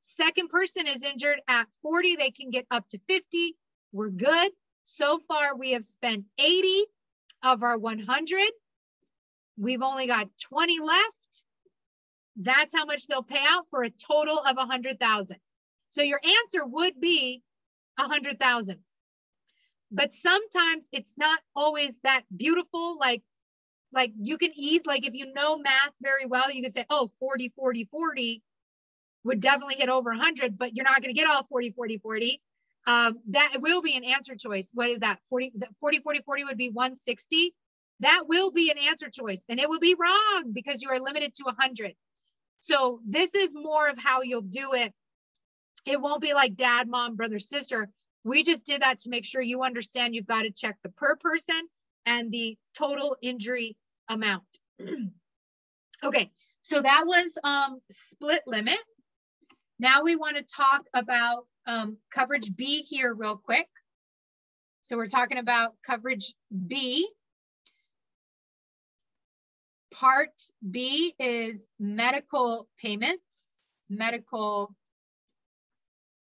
Second 0.00 0.48
person 0.48 0.86
is 0.86 1.02
injured 1.02 1.40
at 1.48 1.66
40, 1.82 2.16
they 2.16 2.30
can 2.30 2.50
get 2.50 2.66
up 2.70 2.88
to 2.90 3.00
50. 3.08 3.56
We're 3.92 4.10
good. 4.10 4.52
So 4.84 5.18
far, 5.26 5.56
we 5.56 5.72
have 5.72 5.84
spent 5.84 6.24
80 6.38 6.84
of 7.42 7.62
our 7.62 7.78
100. 7.78 8.42
We've 9.56 9.82
only 9.82 10.06
got 10.06 10.28
20 10.42 10.80
left. 10.80 11.44
That's 12.36 12.74
how 12.76 12.84
much 12.84 13.06
they'll 13.06 13.22
pay 13.22 13.42
out 13.48 13.66
for 13.70 13.82
a 13.82 13.90
total 13.90 14.38
of 14.40 14.56
100,000. 14.56 15.36
So 15.90 16.02
your 16.02 16.20
answer 16.22 16.66
would 16.66 17.00
be 17.00 17.42
100,000. 17.96 18.78
But 19.90 20.12
sometimes 20.12 20.88
it's 20.92 21.16
not 21.16 21.38
always 21.54 21.96
that 22.02 22.22
beautiful. 22.36 22.98
Like, 22.98 23.22
like 23.94 24.12
you 24.20 24.38
can 24.38 24.50
ease, 24.54 24.82
like 24.84 25.06
if 25.06 25.14
you 25.14 25.32
know 25.32 25.56
math 25.56 25.92
very 26.02 26.26
well, 26.26 26.50
you 26.50 26.62
can 26.62 26.72
say, 26.72 26.84
oh, 26.90 27.10
40, 27.20 27.52
40, 27.56 27.88
40 27.90 28.42
would 29.24 29.40
definitely 29.40 29.76
hit 29.76 29.88
over 29.88 30.10
100, 30.10 30.58
but 30.58 30.74
you're 30.74 30.84
not 30.84 31.00
going 31.00 31.14
to 31.14 31.18
get 31.18 31.28
all 31.28 31.46
40, 31.48 31.70
40, 31.70 31.98
40. 31.98 32.42
Um, 32.86 33.18
that 33.28 33.54
will 33.60 33.80
be 33.80 33.96
an 33.96 34.04
answer 34.04 34.34
choice. 34.36 34.70
What 34.74 34.90
is 34.90 35.00
that? 35.00 35.18
40, 35.30 35.54
40, 35.80 36.00
40, 36.00 36.20
40 36.22 36.44
would 36.44 36.58
be 36.58 36.70
160. 36.70 37.54
That 38.00 38.24
will 38.28 38.50
be 38.50 38.70
an 38.70 38.76
answer 38.78 39.08
choice 39.08 39.44
and 39.48 39.58
it 39.58 39.68
will 39.68 39.78
be 39.78 39.94
wrong 39.94 40.52
because 40.52 40.82
you 40.82 40.90
are 40.90 41.00
limited 41.00 41.34
to 41.36 41.44
100. 41.44 41.94
So 42.58 43.00
this 43.06 43.34
is 43.34 43.52
more 43.54 43.88
of 43.88 43.98
how 43.98 44.22
you'll 44.22 44.42
do 44.42 44.74
it. 44.74 44.92
It 45.86 46.00
won't 46.00 46.20
be 46.20 46.34
like 46.34 46.56
dad, 46.56 46.88
mom, 46.88 47.16
brother, 47.16 47.38
sister. 47.38 47.88
We 48.24 48.42
just 48.42 48.64
did 48.64 48.82
that 48.82 48.98
to 49.00 49.10
make 49.10 49.24
sure 49.24 49.40
you 49.40 49.62
understand 49.62 50.14
you've 50.14 50.26
got 50.26 50.42
to 50.42 50.50
check 50.50 50.76
the 50.82 50.88
per 50.90 51.16
person 51.16 51.60
and 52.06 52.30
the 52.30 52.56
total 52.76 53.16
injury 53.22 53.76
amount. 54.08 54.44
okay, 56.04 56.30
so 56.62 56.80
that 56.80 57.04
was 57.06 57.38
um, 57.44 57.80
split 57.90 58.42
limit. 58.46 58.78
Now 59.78 60.02
we 60.02 60.16
want 60.16 60.36
to 60.36 60.44
talk 60.44 60.84
about 60.94 61.46
um, 61.66 61.96
coverage 62.12 62.54
B 62.54 62.82
here 62.82 63.12
real 63.14 63.36
quick. 63.36 63.68
So 64.82 64.96
we're 64.96 65.06
talking 65.06 65.38
about 65.38 65.74
coverage 65.84 66.34
B. 66.66 67.08
Part 69.92 70.30
B 70.70 71.14
is 71.18 71.66
medical 71.78 72.68
payments, 72.78 73.42
medical 73.88 74.74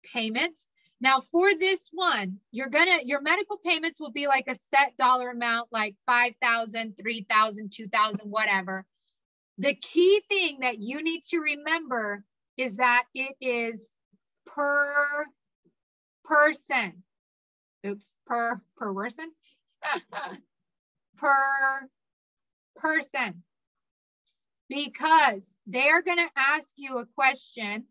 payments. 0.03 0.69
Now 1.01 1.21
for 1.31 1.53
this 1.53 1.89
one, 1.91 2.39
you're 2.51 2.69
gonna, 2.69 2.99
your 3.03 3.21
medical 3.21 3.57
payments 3.57 3.99
will 3.99 4.11
be 4.11 4.27
like 4.27 4.45
a 4.47 4.55
set 4.55 4.95
dollar 4.97 5.29
amount, 5.31 5.69
like 5.71 5.95
5,000, 6.05 6.95
3,000, 6.99 7.71
2,000, 7.73 8.29
whatever. 8.29 8.85
The 9.57 9.75
key 9.75 10.21
thing 10.29 10.59
that 10.61 10.79
you 10.79 11.03
need 11.03 11.23
to 11.29 11.39
remember 11.39 12.23
is 12.57 12.77
that 12.77 13.03
it 13.13 13.35
is 13.41 13.93
per 14.45 15.25
person. 16.23 17.03
Oops, 17.85 18.13
per, 18.25 18.61
per 18.77 18.93
person? 18.93 19.31
per 21.17 21.89
person 22.77 23.43
because 24.69 25.57
they're 25.67 26.01
going 26.01 26.17
to 26.17 26.29
ask 26.35 26.73
you 26.77 26.97
a 26.97 27.05
question 27.05 27.85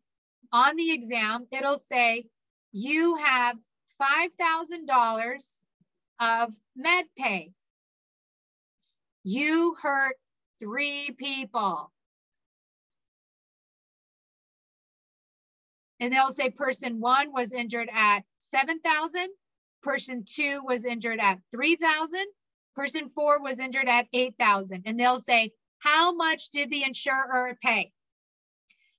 on 0.52 0.76
the 0.76 0.92
exam. 0.92 1.46
It'll 1.52 1.78
say, 1.78 2.26
you 2.72 3.16
have 3.16 3.56
$5,000 4.00 5.58
of 6.20 6.54
med 6.74 7.04
pay. 7.16 7.52
You 9.24 9.76
hurt 9.80 10.16
three 10.60 11.14
people. 11.16 11.92
And 16.00 16.12
they'll 16.12 16.30
say 16.30 16.50
person 16.50 17.00
one 17.00 17.32
was 17.32 17.52
injured 17.52 17.88
at 17.92 18.20
7,000. 18.38 19.28
Person 19.82 20.24
two 20.26 20.62
was 20.64 20.84
injured 20.84 21.20
at 21.20 21.38
3,000. 21.52 22.24
Person 22.74 23.10
four 23.14 23.40
was 23.40 23.60
injured 23.60 23.88
at 23.88 24.06
8,000. 24.12 24.82
And 24.86 24.98
they'll 24.98 25.18
say, 25.18 25.52
how 25.78 26.14
much 26.14 26.50
did 26.50 26.70
the 26.70 26.84
insurer 26.84 27.56
pay? 27.62 27.92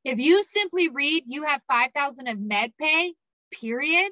If 0.06 0.20
you 0.20 0.44
simply 0.44 0.90
read, 0.90 1.24
you 1.28 1.44
have 1.44 1.62
5,000 1.70 2.28
of 2.28 2.40
med 2.40 2.74
pay, 2.78 3.14
period, 3.59 4.11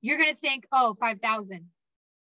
you're 0.00 0.18
going 0.18 0.30
to 0.32 0.36
think, 0.40 0.66
oh, 0.72 0.96
5,000. 1.00 1.66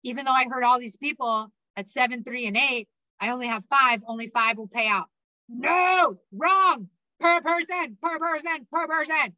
Even 0.04 0.24
though 0.24 0.32
I 0.32 0.46
heard 0.50 0.64
all 0.64 0.78
these 0.78 0.96
people 0.96 1.52
at 1.76 1.88
seven, 1.88 2.24
three, 2.24 2.46
and 2.46 2.56
eight, 2.56 2.88
I 3.20 3.30
only 3.30 3.48
have 3.48 3.64
five, 3.70 4.02
only 4.06 4.28
five 4.28 4.58
will 4.58 4.68
pay 4.68 4.88
out. 4.88 5.06
no, 5.48 6.16
wrong, 6.32 6.88
per 7.20 7.40
person, 7.40 7.96
per 8.02 8.18
person, 8.18 8.66
per 8.72 8.86
person. 8.86 9.36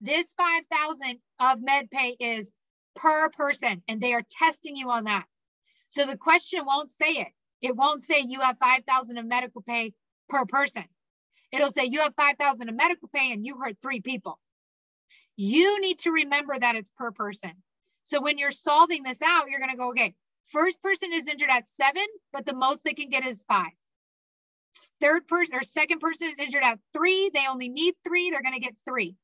This 0.00 0.32
5,000 0.36 1.18
of 1.40 1.58
MedPay 1.60 2.16
is 2.20 2.52
per 2.96 3.30
person 3.30 3.82
and 3.88 4.00
they 4.00 4.14
are 4.14 4.22
testing 4.38 4.76
you 4.76 4.90
on 4.90 5.04
that. 5.04 5.26
So 5.90 6.06
the 6.06 6.16
question 6.16 6.64
won't 6.66 6.92
say 6.92 7.12
it. 7.12 7.28
It 7.62 7.76
won't 7.76 8.04
say 8.04 8.24
you 8.26 8.40
have 8.40 8.58
5,000 8.58 9.18
of 9.18 9.26
medical 9.26 9.62
pay 9.62 9.92
per 10.28 10.46
person. 10.46 10.84
It'll 11.52 11.70
say 11.72 11.84
you 11.84 12.00
have 12.00 12.14
5,000 12.16 12.68
of 12.68 12.74
medical 12.74 13.08
pay 13.14 13.32
and 13.32 13.44
you 13.44 13.58
hurt 13.58 13.76
three 13.82 14.00
people. 14.00 14.38
You 15.42 15.80
need 15.80 16.00
to 16.00 16.10
remember 16.10 16.58
that 16.58 16.76
it's 16.76 16.90
per 16.90 17.12
person. 17.12 17.52
So 18.04 18.20
when 18.20 18.36
you're 18.36 18.50
solving 18.50 19.02
this 19.02 19.22
out, 19.22 19.48
you're 19.48 19.58
going 19.58 19.70
to 19.70 19.76
go, 19.78 19.88
okay, 19.88 20.14
first 20.52 20.82
person 20.82 21.14
is 21.14 21.28
injured 21.28 21.48
at 21.48 21.66
seven, 21.66 22.04
but 22.30 22.44
the 22.44 22.52
most 22.52 22.84
they 22.84 22.92
can 22.92 23.08
get 23.08 23.24
is 23.24 23.42
five. 23.44 23.72
Third 25.00 25.26
person 25.28 25.54
or 25.54 25.62
second 25.62 26.00
person 26.00 26.28
is 26.28 26.34
injured 26.38 26.62
at 26.62 26.78
three. 26.92 27.30
They 27.32 27.46
only 27.48 27.70
need 27.70 27.94
three. 28.04 28.28
They're 28.28 28.42
going 28.42 28.52
to 28.52 28.60
get 28.60 28.76
three. 28.84 29.16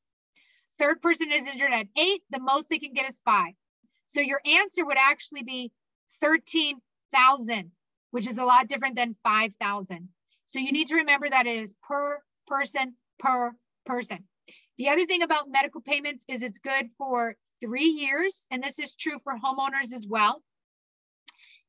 Third 0.79 1.03
person 1.03 1.31
is 1.31 1.45
injured 1.45 1.71
at 1.71 1.85
eight. 1.95 2.23
The 2.31 2.39
most 2.39 2.67
they 2.67 2.79
can 2.79 2.93
get 2.93 3.07
is 3.07 3.21
five. 3.23 3.53
So 4.07 4.19
your 4.19 4.41
answer 4.43 4.83
would 4.83 4.97
actually 4.97 5.43
be 5.43 5.71
13,000, 6.19 7.71
which 8.09 8.27
is 8.27 8.39
a 8.39 8.43
lot 8.43 8.67
different 8.67 8.95
than 8.95 9.15
5,000. 9.23 10.09
So 10.47 10.57
you 10.57 10.71
need 10.71 10.87
to 10.87 10.95
remember 10.95 11.29
that 11.29 11.45
it 11.45 11.59
is 11.59 11.75
per 11.87 12.19
person 12.47 12.95
per 13.19 13.53
person. 13.85 14.25
The 14.77 14.89
other 14.89 15.05
thing 15.05 15.23
about 15.23 15.49
medical 15.49 15.81
payments 15.81 16.25
is 16.27 16.43
it's 16.43 16.59
good 16.59 16.89
for 16.97 17.35
three 17.61 17.85
years, 17.85 18.45
and 18.51 18.63
this 18.63 18.77
is 18.77 18.93
true 18.93 19.19
for 19.23 19.33
homeowners 19.33 19.93
as 19.93 20.05
well. 20.07 20.43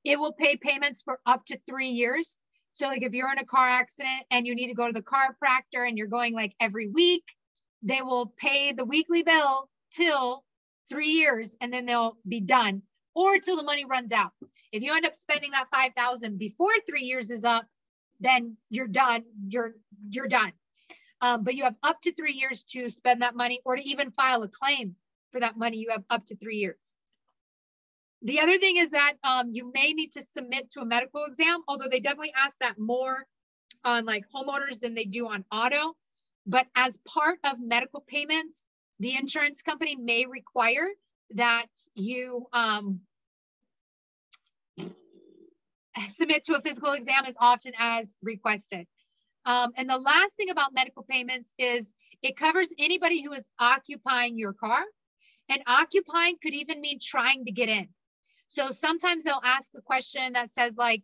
It 0.05 0.19
will 0.19 0.33
pay 0.33 0.57
payments 0.57 1.03
for 1.03 1.19
up 1.25 1.45
to 1.47 1.59
three 1.67 1.89
years. 1.89 2.39
So, 2.73 2.87
like 2.87 3.03
if 3.03 3.13
you're 3.13 3.33
in 3.33 3.39
a 3.39 3.47
car 3.47 3.67
accident 3.67 4.25
and 4.31 4.47
you 4.47 4.55
need 4.55 4.69
to 4.69 4.75
go 4.75 4.87
to 4.87 4.93
the 4.93 5.03
chiropractor 5.03 5.89
and 5.89 5.97
you're 5.97 6.07
going 6.07 6.35
like 6.35 6.55
every 6.61 6.89
week, 6.89 7.25
they 7.83 8.03
will 8.03 8.33
pay 8.37 8.73
the 8.73 8.85
weekly 8.85 9.23
bill 9.23 9.69
till 9.95 10.45
three 10.89 11.09
years 11.09 11.57
and 11.61 11.73
then 11.73 11.87
they'll 11.87 12.17
be 12.27 12.41
done 12.41 12.83
or 13.15 13.39
till 13.39 13.57
the 13.57 13.63
money 13.63 13.85
runs 13.85 14.13
out. 14.13 14.33
If 14.71 14.83
you 14.83 14.95
end 14.95 15.07
up 15.07 15.15
spending 15.15 15.51
that 15.53 15.69
5,000 15.73 16.39
before 16.39 16.73
three 16.89 17.03
years 17.03 17.31
is 17.31 17.45
up, 17.45 17.67
then 18.21 18.57
you're 18.71 18.87
done. 18.87 19.25
You're, 19.49 19.75
you're 20.11 20.29
done. 20.29 20.53
Um, 21.21 21.43
but 21.43 21.55
you 21.55 21.65
have 21.65 21.75
up 21.83 22.01
to 22.03 22.13
three 22.15 22.33
years 22.33 22.65
to 22.65 22.91
spend 22.91 23.23
that 23.23 23.35
money 23.35 23.61
or 23.65 23.77
to 23.77 23.83
even 23.83 24.11
file 24.13 24.43
a 24.43 24.49
claim 24.49 24.95
for 25.33 25.41
that 25.41 25.57
money. 25.57 25.79
You 25.79 25.91
have 25.91 26.05
up 26.11 26.27
to 26.27 26.37
three 26.37 26.57
years. 26.57 26.95
The 28.23 28.41
other 28.41 28.59
thing 28.59 28.77
is 28.77 28.91
that 28.91 29.15
um, 29.23 29.51
you 29.53 29.71
may 29.73 29.93
need 29.93 30.13
to 30.13 30.23
submit 30.23 30.71
to 30.73 30.81
a 30.81 30.85
medical 30.85 31.25
exam, 31.25 31.63
although 31.69 31.89
they 31.89 32.01
definitely 32.01 32.33
ask 32.37 32.59
that 32.59 32.79
more 32.79 33.27
on 33.85 34.05
like 34.05 34.25
homeowners 34.35 34.81
than 34.81 34.95
they 34.95 35.05
do 35.05 35.29
on 35.29 35.45
auto. 35.53 35.95
But 36.47 36.67
as 36.75 36.99
part 37.07 37.39
of 37.45 37.61
medical 37.61 38.01
payments, 38.01 38.67
the 38.99 39.17
insurance 39.17 39.63
company 39.63 39.97
may 39.97 40.27
require 40.27 40.89
that 41.35 41.67
you 41.95 42.47
um, 42.53 43.01
submit 46.09 46.45
to 46.47 46.57
a 46.57 46.61
physical 46.61 46.93
exam 46.93 47.25
as 47.27 47.37
often 47.39 47.73
as 47.79 48.17
requested. 48.23 48.87
Um, 49.49 49.73
and 49.77 49.89
the 49.89 49.97
last 49.97 50.37
thing 50.37 50.51
about 50.51 50.75
medical 50.75 51.05
payments 51.09 51.55
is 51.59 51.91
it 52.23 52.37
covers 52.37 52.69
anybody 52.79 53.23
who 53.23 53.33
is 53.33 53.49
occupying 53.59 54.37
your 54.39 54.53
car. 54.53 54.85
And 55.49 55.63
occupying 55.67 56.37
could 56.43 56.53
even 56.53 56.83
mean 56.83 56.99
trying 57.01 57.47
to 57.47 57.53
get 57.53 57.71
in. 57.71 57.89
So 58.51 58.73
sometimes 58.73 59.25
they'll 59.25 59.41
ask 59.43 59.71
a 59.75 59.81
question 59.81 60.35
that 60.35 60.51
says, 60.51 60.77
like, 60.77 61.03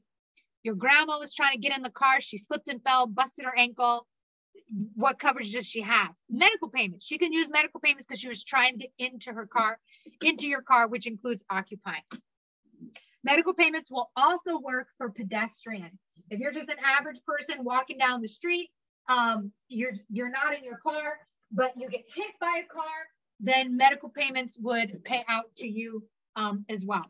your 0.63 0.75
grandma 0.75 1.19
was 1.19 1.35
trying 1.35 1.53
to 1.53 1.59
get 1.59 1.75
in 1.75 1.83
the 1.83 1.91
car, 1.91 2.21
she 2.21 2.37
slipped 2.37 2.69
and 2.69 2.83
fell, 2.83 3.07
busted 3.07 3.47
her 3.47 3.59
ankle. 3.59 4.07
What 4.95 5.19
coverage 5.19 5.53
does 5.53 5.67
she 5.67 5.81
have? 5.81 6.11
Medical 6.29 6.69
payments. 6.69 7.07
She 7.07 7.17
can 7.17 7.33
use 7.33 7.49
medical 7.49 7.81
payments 7.81 8.07
because 8.07 8.21
she 8.21 8.29
was 8.29 8.45
trying 8.45 8.79
to 8.79 8.79
get 8.79 8.91
into 8.99 9.33
her 9.33 9.47
car, 9.47 9.79
into 10.23 10.47
your 10.47 10.63
car, 10.63 10.87
which 10.89 11.07
includes 11.07 11.43
occupying. 11.49 12.03
Medical 13.23 13.55
payments 13.55 13.91
will 13.91 14.11
also 14.17 14.59
work 14.59 14.89
for 14.99 15.09
pedestrian. 15.09 15.99
If 16.31 16.41
you're 16.41 16.53
just 16.53 16.71
an 16.71 16.79
average 16.83 17.21
person 17.27 17.65
walking 17.65 17.99
down 17.99 18.23
the 18.23 18.29
street, 18.29 18.71
um, 19.09 19.53
you're 19.69 19.93
you're 20.09 20.31
not 20.31 20.57
in 20.57 20.65
your 20.65 20.79
car, 20.79 21.19
but 21.53 21.73
you 21.77 21.89
get 21.89 22.05
hit 22.15 22.33
by 22.41 22.63
a 22.65 22.73
car, 22.73 22.85
then 23.41 23.77
medical 23.77 24.09
payments 24.09 24.59
would 24.59 25.05
pay 25.05 25.25
out 25.29 25.55
to 25.57 25.69
you 25.69 26.05
um, 26.37 26.65
as 26.69 26.85
well. 26.85 27.05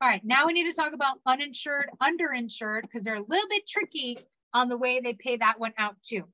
All 0.00 0.08
right, 0.08 0.24
now 0.24 0.46
we 0.46 0.52
need 0.52 0.68
to 0.68 0.76
talk 0.76 0.94
about 0.94 1.20
uninsured, 1.26 1.88
underinsured, 2.02 2.82
because 2.82 3.04
they're 3.04 3.14
a 3.14 3.20
little 3.20 3.48
bit 3.48 3.68
tricky 3.68 4.18
on 4.52 4.68
the 4.68 4.76
way 4.76 5.00
they 5.00 5.14
pay 5.14 5.36
that 5.36 5.60
one 5.60 5.72
out 5.78 5.94
too. 6.02 6.24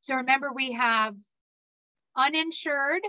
So 0.00 0.16
remember 0.16 0.52
we 0.52 0.72
have 0.72 1.16
uninsured, 2.14 3.02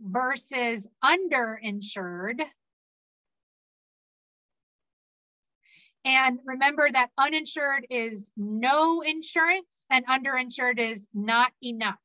versus 0.00 0.86
underinsured. 1.02 2.42
And 6.06 6.38
remember 6.44 6.88
that 6.88 7.10
uninsured 7.18 7.88
is 7.90 8.30
no 8.36 9.00
insurance 9.00 9.84
and 9.90 10.06
underinsured 10.06 10.78
is 10.78 11.08
not 11.12 11.52
enough. 11.60 11.98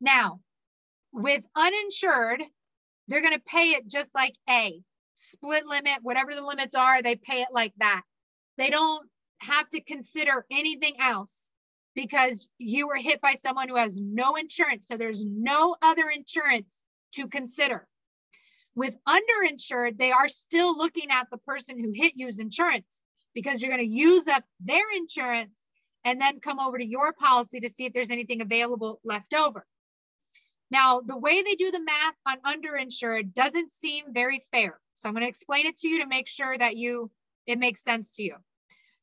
Now, 0.00 0.38
with 1.12 1.44
uninsured, 1.56 2.44
they're 3.08 3.20
going 3.20 3.34
to 3.34 3.42
pay 3.44 3.70
it 3.70 3.88
just 3.88 4.14
like 4.14 4.36
A, 4.48 4.80
split 5.16 5.66
limit, 5.66 5.98
whatever 6.02 6.32
the 6.32 6.44
limits 6.44 6.76
are, 6.76 7.02
they 7.02 7.16
pay 7.16 7.42
it 7.42 7.48
like 7.50 7.72
that. 7.78 8.02
They 8.58 8.70
don't 8.70 9.08
have 9.38 9.68
to 9.70 9.80
consider 9.80 10.46
anything 10.52 10.94
else 11.00 11.50
because 11.96 12.48
you 12.58 12.86
were 12.86 12.96
hit 12.96 13.20
by 13.20 13.34
someone 13.34 13.68
who 13.68 13.76
has 13.76 14.00
no 14.00 14.36
insurance. 14.36 14.86
So 14.86 14.96
there's 14.96 15.24
no 15.24 15.74
other 15.82 16.08
insurance 16.08 16.80
to 17.14 17.26
consider. 17.26 17.88
With 18.74 18.96
underinsured, 19.06 19.98
they 19.98 20.10
are 20.12 20.28
still 20.28 20.76
looking 20.76 21.10
at 21.10 21.28
the 21.30 21.38
person 21.38 21.78
who 21.78 21.92
hit 21.92 22.14
you's 22.16 22.38
insurance 22.38 23.02
because 23.34 23.62
you're 23.62 23.70
going 23.70 23.86
to 23.86 23.94
use 23.94 24.26
up 24.28 24.44
their 24.60 24.84
insurance 24.96 25.64
and 26.04 26.20
then 26.20 26.40
come 26.40 26.60
over 26.60 26.78
to 26.78 26.86
your 26.86 27.12
policy 27.12 27.60
to 27.60 27.68
see 27.68 27.86
if 27.86 27.92
there's 27.92 28.10
anything 28.10 28.40
available 28.40 29.00
left 29.04 29.32
over. 29.32 29.66
Now, 30.70 31.00
the 31.00 31.16
way 31.16 31.42
they 31.42 31.54
do 31.54 31.70
the 31.70 31.80
math 31.80 32.14
on 32.26 32.40
underinsured 32.40 33.32
doesn't 33.32 33.70
seem 33.70 34.06
very 34.12 34.42
fair. 34.50 34.80
So 34.96 35.08
I'm 35.08 35.14
going 35.14 35.24
to 35.24 35.28
explain 35.28 35.66
it 35.66 35.76
to 35.78 35.88
you 35.88 36.00
to 36.00 36.06
make 36.06 36.28
sure 36.28 36.56
that 36.56 36.76
you 36.76 37.10
it 37.46 37.58
makes 37.58 37.84
sense 37.84 38.14
to 38.16 38.22
you. 38.22 38.36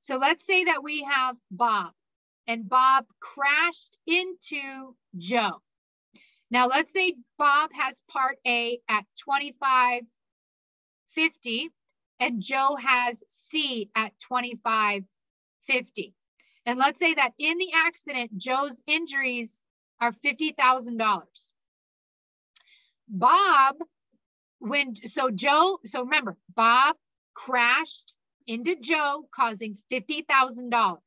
So 0.02 0.18
let's 0.18 0.46
say 0.46 0.66
that 0.66 0.84
we 0.84 1.04
have 1.04 1.36
Bob 1.52 1.92
and 2.48 2.68
Bob 2.68 3.06
crashed 3.20 4.00
into 4.08 4.96
Joe. 5.18 5.62
Now, 6.52 6.68
let's 6.68 6.94
say 6.94 7.16
Bob 7.38 7.72
has 7.74 8.02
part 8.10 8.38
A 8.46 8.80
at 8.88 9.06
2550 9.26 11.70
and 12.20 12.42
Joe 12.42 12.76
has 12.76 13.24
C 13.30 13.90
at 13.96 14.12
2550. 14.20 16.14
And 16.66 16.78
let's 16.78 17.00
say 17.00 17.14
that 17.16 17.34
in 17.40 17.58
the 17.58 17.72
accident, 17.74 18.38
Joe's 18.38 18.80
injuries 18.86 19.64
are 20.00 20.12
$50,000. 20.12 21.24
Bob, 23.08 23.78
when, 24.60 24.96
so 25.08 25.32
Joe, 25.32 25.80
so 25.86 26.04
remember, 26.04 26.38
Bob 26.54 26.98
crashed 27.34 28.16
into 28.46 28.76
Joe, 28.76 29.28
causing 29.34 29.80
$50,000 29.92 31.00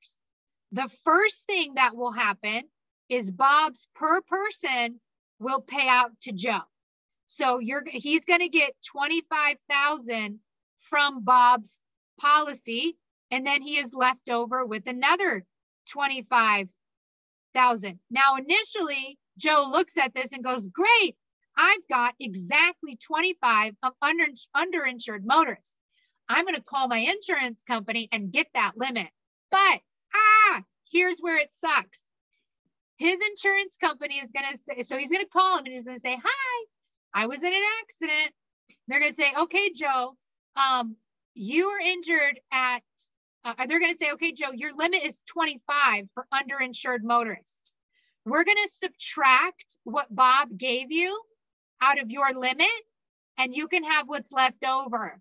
the 0.75 0.91
first 1.05 1.47
thing 1.47 1.75
that 1.77 1.97
will 1.97 2.11
happen 2.11 2.65
is 3.09 3.31
Bob's 3.31 3.87
per 3.95 4.21
person 4.23 5.01
will 5.45 5.61
pay 5.61 5.87
out 5.89 6.11
to 6.23 6.33
Joe. 6.33 6.63
So 7.27 7.59
you're 7.59 7.85
he's 7.87 8.25
going 8.25 8.41
to 8.41 8.49
get 8.49 8.75
25,000 8.93 10.41
from 10.81 11.25
Bob's 11.25 11.81
policy 12.19 12.97
and 13.31 13.47
then 13.47 13.63
he 13.63 13.79
is 13.79 13.95
left 13.95 14.31
over 14.31 14.65
with 14.65 14.87
another 14.87 15.45
25,000. 15.91 17.99
Now 18.11 18.37
initially 18.37 19.19
Joe 19.39 19.69
looks 19.71 19.97
at 19.99 20.15
this 20.15 20.33
and 20.33 20.45
goes, 20.45 20.69
"Great. 20.69 21.17
I've 21.57 21.87
got 21.89 22.15
exactly 22.21 22.97
25 22.97 23.75
of 23.83 23.93
under 24.01 24.27
underinsured 24.57 25.25
motorists. 25.25 25.77
I'm 26.29 26.45
going 26.45 26.55
to 26.55 26.63
call 26.63 26.87
my 26.89 26.99
insurance 26.99 27.65
company 27.65 28.09
and 28.13 28.33
get 28.33 28.47
that 28.55 28.77
limit." 28.77 29.09
But 29.51 29.81
ah, 30.15 30.63
here's 30.93 31.19
where 31.19 31.39
it 31.39 31.53
sucks. 31.53 32.04
His 32.99 33.21
insurance 33.31 33.77
company 33.81 34.17
is 34.17 34.31
going 34.33 34.47
to 34.53 34.59
say, 34.59 34.83
so 34.83 34.99
he's 34.99 35.11
going 35.11 35.25
to 35.25 35.31
call 35.31 35.59
him 35.59 35.65
and 35.67 35.75
he's 35.75 35.85
going 35.85 35.97
to 35.97 36.01
say, 36.01 36.19
Hi, 36.25 36.67
I 37.15 37.27
was 37.27 37.39
in 37.41 37.53
an 37.53 37.65
accident. 37.83 38.33
They're 38.89 39.01
going 39.01 39.13
to 39.13 39.17
say, 39.19 39.33
Okay, 39.39 39.73
Joe, 39.75 40.17
um, 40.57 40.97
you 41.35 41.69
were 41.69 41.81
injured 41.81 42.41
at, 42.53 42.83
uh, 43.45 43.67
they're 43.69 43.81
going 43.81 43.93
to 43.95 43.99
say, 43.99 44.13
Okay, 44.13 44.33
Joe, 44.33 44.53
your 44.55 44.75
limit 44.77 45.03
is 45.05 45.23
25 45.29 46.07
for 46.15 46.27
underinsured 46.35 47.03
motorists. 47.03 47.73
We're 48.27 48.45
going 48.45 48.59
to 48.59 48.71
subtract 48.77 49.79
what 49.85 50.15
Bob 50.15 50.49
gave 50.59 50.93
you 50.93 51.21
out 51.83 52.01
of 52.01 52.11
your 52.11 52.33
limit, 52.35 52.69
and 53.39 53.55
you 53.55 53.69
can 53.69 53.85
have 53.85 54.09
what's 54.09 54.33
left 54.33 54.65
over. 54.65 55.19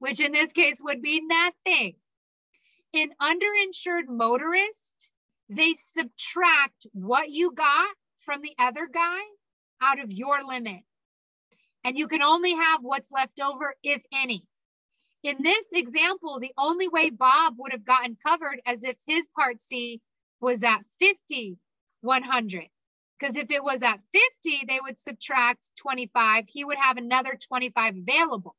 which 0.00 0.20
in 0.20 0.32
this 0.32 0.52
case 0.52 0.80
would 0.82 1.02
be 1.02 1.22
nothing. 1.22 1.94
In 2.94 3.10
underinsured 3.22 4.08
motorist, 4.08 5.10
they 5.48 5.74
subtract 5.74 6.86
what 6.92 7.30
you 7.30 7.52
got 7.52 7.94
from 8.24 8.42
the 8.42 8.54
other 8.58 8.86
guy 8.86 9.20
out 9.80 10.00
of 10.00 10.12
your 10.12 10.42
limit. 10.42 10.82
And 11.84 11.96
you 11.96 12.08
can 12.08 12.22
only 12.22 12.54
have 12.54 12.80
what's 12.82 13.12
left 13.12 13.40
over, 13.40 13.74
if 13.82 14.02
any. 14.12 14.44
In 15.22 15.42
this 15.42 15.66
example, 15.72 16.40
the 16.40 16.52
only 16.58 16.88
way 16.88 17.10
Bob 17.10 17.54
would 17.58 17.72
have 17.72 17.84
gotten 17.84 18.16
covered 18.26 18.60
as 18.66 18.82
if 18.84 18.96
his 19.06 19.26
part 19.38 19.60
C 19.60 20.00
was 20.40 20.62
at 20.62 20.84
50, 21.00 21.58
100. 22.00 22.68
Because 23.18 23.36
if 23.36 23.50
it 23.50 23.62
was 23.62 23.82
at 23.82 24.00
50, 24.42 24.66
they 24.68 24.78
would 24.82 24.98
subtract 24.98 25.70
25. 25.76 26.44
He 26.48 26.64
would 26.64 26.76
have 26.76 26.96
another 26.96 27.38
25 27.48 27.96
available. 27.96 28.54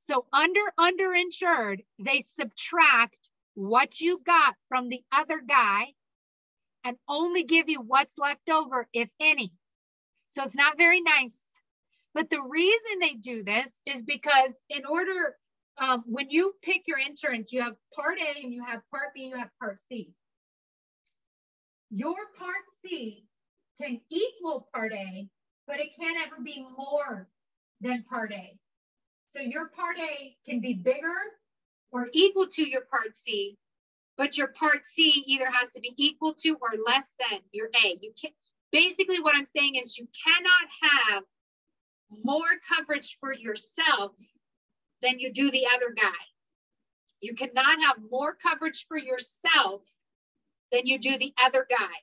So 0.00 0.26
under 0.32 0.60
underinsured, 0.78 1.84
they 1.98 2.20
subtract 2.20 3.30
what 3.54 4.00
you 4.00 4.20
got 4.24 4.54
from 4.68 4.88
the 4.88 5.02
other 5.12 5.40
guy 5.40 5.88
and 6.84 6.96
only 7.08 7.44
give 7.44 7.68
you 7.68 7.80
what's 7.80 8.18
left 8.18 8.48
over, 8.50 8.88
if 8.92 9.08
any. 9.20 9.52
So 10.30 10.42
it's 10.42 10.56
not 10.56 10.78
very 10.78 11.00
nice. 11.00 11.38
But 12.14 12.30
the 12.30 12.42
reason 12.42 12.98
they 13.00 13.14
do 13.14 13.42
this 13.42 13.80
is 13.86 14.02
because 14.02 14.54
in 14.68 14.84
order, 14.84 15.36
um, 15.78 16.02
when 16.06 16.30
you 16.30 16.54
pick 16.62 16.82
your 16.86 16.98
insurance, 16.98 17.52
you 17.52 17.62
have 17.62 17.74
part 17.94 18.18
A 18.20 18.42
and 18.42 18.52
you 18.52 18.62
have 18.64 18.80
part 18.90 19.14
B, 19.14 19.24
you 19.26 19.36
have 19.36 19.50
part 19.60 19.78
C. 19.88 20.12
Your 21.90 22.16
part 22.38 22.64
C 22.84 23.24
can 23.80 24.00
equal 24.10 24.68
part 24.74 24.92
A, 24.92 25.28
but 25.66 25.80
it 25.80 25.90
can't 25.98 26.18
ever 26.26 26.42
be 26.42 26.66
more 26.76 27.28
than 27.80 28.04
part 28.08 28.32
A. 28.32 28.58
So 29.36 29.42
your 29.42 29.68
part 29.68 29.98
A 29.98 30.36
can 30.46 30.60
be 30.60 30.74
bigger 30.74 31.14
or 31.92 32.08
equal 32.12 32.46
to 32.48 32.68
your 32.68 32.82
part 32.82 33.16
C, 33.16 33.56
but 34.16 34.36
your 34.36 34.48
part 34.48 34.84
C 34.86 35.22
either 35.26 35.50
has 35.50 35.68
to 35.70 35.80
be 35.80 35.94
equal 35.96 36.34
to 36.34 36.56
or 36.60 36.70
less 36.86 37.14
than 37.18 37.40
your 37.52 37.68
A. 37.84 37.98
You 38.00 38.12
can 38.20 38.30
basically 38.72 39.20
what 39.20 39.36
I'm 39.36 39.46
saying 39.46 39.76
is 39.76 39.98
you 39.98 40.08
cannot 40.24 41.12
have 41.12 41.24
more 42.24 42.40
coverage 42.68 43.18
for 43.20 43.32
yourself 43.32 44.12
than 45.02 45.18
you 45.18 45.32
do 45.32 45.50
the 45.50 45.66
other 45.74 45.94
guy. 45.94 46.10
You 47.20 47.34
cannot 47.34 47.82
have 47.82 47.96
more 48.10 48.34
coverage 48.34 48.86
for 48.88 48.98
yourself 48.98 49.82
than 50.72 50.86
you 50.86 50.98
do 50.98 51.16
the 51.18 51.32
other 51.42 51.66
guy. 51.68 51.94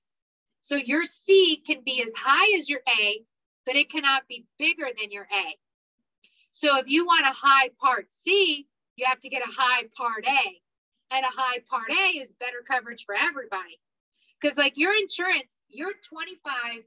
So 0.61 0.75
your 0.75 1.03
C 1.03 1.61
can 1.65 1.81
be 1.83 2.01
as 2.03 2.13
high 2.15 2.57
as 2.57 2.69
your 2.69 2.81
A, 2.87 3.23
but 3.65 3.75
it 3.75 3.91
cannot 3.91 4.27
be 4.27 4.45
bigger 4.57 4.87
than 4.99 5.11
your 5.11 5.27
A. 5.33 5.57
So 6.51 6.77
if 6.77 6.87
you 6.87 7.05
want 7.05 7.25
a 7.25 7.33
high 7.33 7.69
part 7.81 8.11
C, 8.11 8.67
you 8.99 9.05
have 9.07 9.19
to 9.21 9.29
get 9.29 9.41
a 9.41 9.51
high 9.51 9.83
part 9.97 10.25
A. 10.27 10.61
And 11.11 11.25
a 11.25 11.29
high 11.29 11.59
part 11.69 11.91
A 11.91 12.19
is 12.19 12.31
better 12.39 12.61
coverage 12.67 13.05
for 13.05 13.15
everybody. 13.15 13.79
Because 14.39 14.57
like 14.57 14.77
your 14.77 14.93
insurance, 14.95 15.57
you're 15.69 15.93
25, 16.07 16.83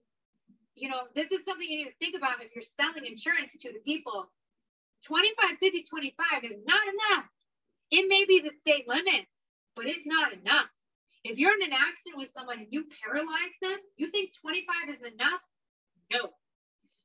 you 0.76 0.88
know, 0.88 1.02
this 1.14 1.32
is 1.32 1.44
something 1.44 1.68
you 1.68 1.84
need 1.84 1.90
to 1.90 1.96
think 2.00 2.16
about 2.16 2.40
if 2.40 2.54
you're 2.54 2.62
selling 2.62 3.04
insurance 3.04 3.54
to 3.60 3.72
the 3.72 3.80
people. 3.80 4.30
25, 5.04 5.58
50, 5.58 5.82
25 5.82 6.44
is 6.44 6.58
not 6.66 6.82
enough. 6.88 7.26
It 7.90 8.08
may 8.08 8.24
be 8.24 8.40
the 8.40 8.50
state 8.50 8.88
limit, 8.88 9.26
but 9.74 9.86
it's 9.86 10.06
not 10.06 10.32
enough. 10.32 10.68
If 11.24 11.38
you're 11.38 11.54
in 11.54 11.62
an 11.62 11.72
accident 11.72 12.18
with 12.18 12.30
someone 12.30 12.58
and 12.58 12.68
you 12.70 12.86
paralyze 13.04 13.56
them, 13.60 13.78
you 13.96 14.10
think 14.10 14.32
25 14.40 14.88
is 14.88 15.00
enough? 15.02 15.40
No. 16.12 16.30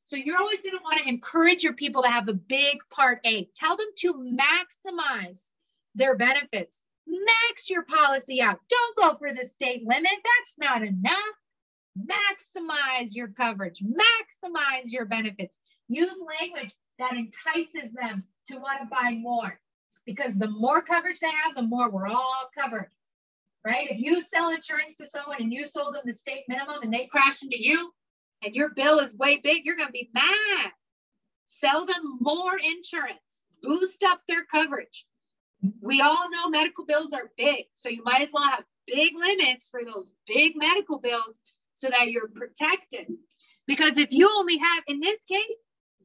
So 0.07 0.15
you're 0.15 0.37
always 0.37 0.61
going 0.61 0.77
to 0.77 0.83
want 0.85 0.99
to 0.99 1.09
encourage 1.09 1.65
your 1.65 1.73
people 1.73 2.01
to 2.01 2.09
have 2.09 2.29
a 2.29 2.33
big 2.33 2.77
part 2.89 3.19
A. 3.25 3.49
Tell 3.53 3.75
them 3.75 3.89
to 3.97 4.13
maximize 4.13 5.49
their 5.95 6.15
benefits. 6.15 6.81
Max 7.05 7.69
your 7.69 7.83
policy 7.83 8.41
out. 8.41 8.57
Don't 8.69 8.95
go 8.95 9.17
for 9.17 9.33
the 9.33 9.43
state 9.43 9.85
limit. 9.85 10.09
That's 10.13 10.57
not 10.57 10.81
enough. 10.81 11.13
Maximize 11.99 13.15
your 13.15 13.27
coverage. 13.27 13.83
Maximize 13.83 14.93
your 14.93 15.03
benefits. 15.03 15.57
Use 15.89 16.15
language 16.39 16.73
that 16.99 17.11
entices 17.11 17.91
them 17.91 18.23
to 18.47 18.55
want 18.59 18.79
to 18.79 18.85
buy 18.85 19.11
more 19.11 19.59
because 20.05 20.37
the 20.37 20.47
more 20.47 20.81
coverage 20.81 21.19
they 21.19 21.31
have, 21.31 21.53
the 21.53 21.63
more 21.63 21.89
we're 21.89 22.07
all 22.07 22.49
covered 22.57 22.91
right? 23.65 23.91
If 23.91 23.99
you 23.99 24.23
sell 24.33 24.51
insurance 24.51 24.95
to 24.95 25.07
someone 25.07 25.41
and 25.41 25.51
you 25.51 25.65
sold 25.65 25.95
them 25.95 26.03
the 26.05 26.13
state 26.13 26.43
minimum 26.47 26.83
and 26.83 26.93
they 26.93 27.05
crash 27.07 27.43
into 27.43 27.61
you 27.61 27.91
and 28.43 28.55
your 28.55 28.69
bill 28.69 28.99
is 28.99 29.13
way 29.13 29.39
big, 29.43 29.65
you're 29.65 29.75
going 29.75 29.87
to 29.87 29.93
be 29.93 30.09
mad. 30.13 30.71
Sell 31.47 31.85
them 31.85 32.17
more 32.19 32.57
insurance, 32.57 33.43
boost 33.63 34.03
up 34.03 34.21
their 34.27 34.45
coverage. 34.45 35.05
We 35.81 36.01
all 36.01 36.29
know 36.29 36.49
medical 36.49 36.85
bills 36.85 37.13
are 37.13 37.31
big, 37.37 37.65
so 37.73 37.89
you 37.89 38.03
might 38.03 38.21
as 38.21 38.29
well 38.31 38.47
have 38.47 38.63
big 38.85 39.13
limits 39.15 39.69
for 39.69 39.83
those 39.83 40.11
big 40.27 40.53
medical 40.55 40.99
bills 40.99 41.39
so 41.73 41.89
that 41.89 42.11
you're 42.11 42.27
protected. 42.27 43.07
Because 43.65 43.97
if 43.97 44.11
you 44.11 44.29
only 44.31 44.57
have, 44.57 44.83
in 44.87 44.99
this 44.99 45.23
case, 45.23 45.57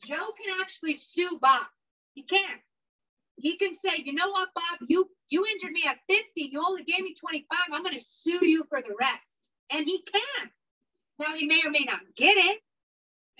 Joe 0.04 0.32
can 0.42 0.60
actually 0.60 0.94
sue 0.94 1.38
Bob. 1.40 1.66
He 2.14 2.22
can. 2.22 2.58
He 3.36 3.56
can 3.56 3.74
say, 3.74 4.02
you 4.04 4.12
know 4.12 4.30
what, 4.30 4.48
Bob, 4.54 4.78
you 4.88 5.08
you 5.28 5.46
injured 5.46 5.72
me 5.72 5.84
at 5.88 5.98
50, 6.08 6.26
you 6.34 6.62
only 6.64 6.84
gave 6.84 7.00
me 7.00 7.14
25, 7.14 7.58
I'm 7.72 7.82
going 7.82 7.94
to 7.94 8.04
sue 8.04 8.44
you 8.44 8.64
for 8.68 8.82
the 8.82 8.94
rest. 9.00 9.38
And 9.70 9.86
he 9.86 10.02
can. 10.02 10.50
Now, 11.18 11.36
he 11.36 11.46
may 11.46 11.62
or 11.64 11.70
may 11.70 11.84
not 11.84 12.00
get 12.16 12.36
it, 12.36 12.60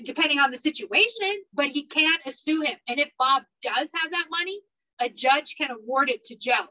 depending 0.05 0.39
on 0.39 0.51
the 0.51 0.57
situation, 0.57 1.43
but 1.53 1.67
he 1.67 1.85
can 1.85 2.17
sue 2.29 2.61
him. 2.61 2.77
And 2.89 3.01
if 3.01 3.11
Bob 3.19 3.43
does 3.63 3.89
have 3.95 4.11
that 4.13 4.27
money, 4.31 4.61
a 5.01 5.09
judge 5.09 5.57
can 5.57 5.71
award 5.71 6.11
it 6.11 6.25
to 6.25 6.37
Joe. 6.37 6.67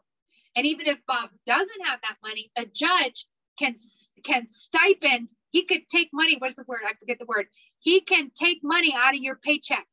And 0.56 0.66
even 0.66 0.88
if 0.88 0.98
Bob 1.08 1.30
doesn't 1.46 1.86
have 1.86 2.00
that 2.02 2.18
money, 2.24 2.52
a 2.58 2.66
judge 2.66 3.26
can 3.58 3.76
can 4.24 4.48
stipend. 4.48 5.32
He 5.52 5.66
could 5.66 5.88
take 5.88 6.10
money. 6.14 6.38
What's 6.38 6.56
the 6.56 6.66
word? 6.68 6.82
I 6.86 6.94
forget 7.00 7.20
the 7.20 7.26
word. 7.26 7.48
He 7.80 8.02
can 8.02 8.32
take 8.36 8.60
money 8.64 8.94
out 8.96 9.16
of 9.16 9.22
your 9.22 9.36
paycheck 9.36 9.86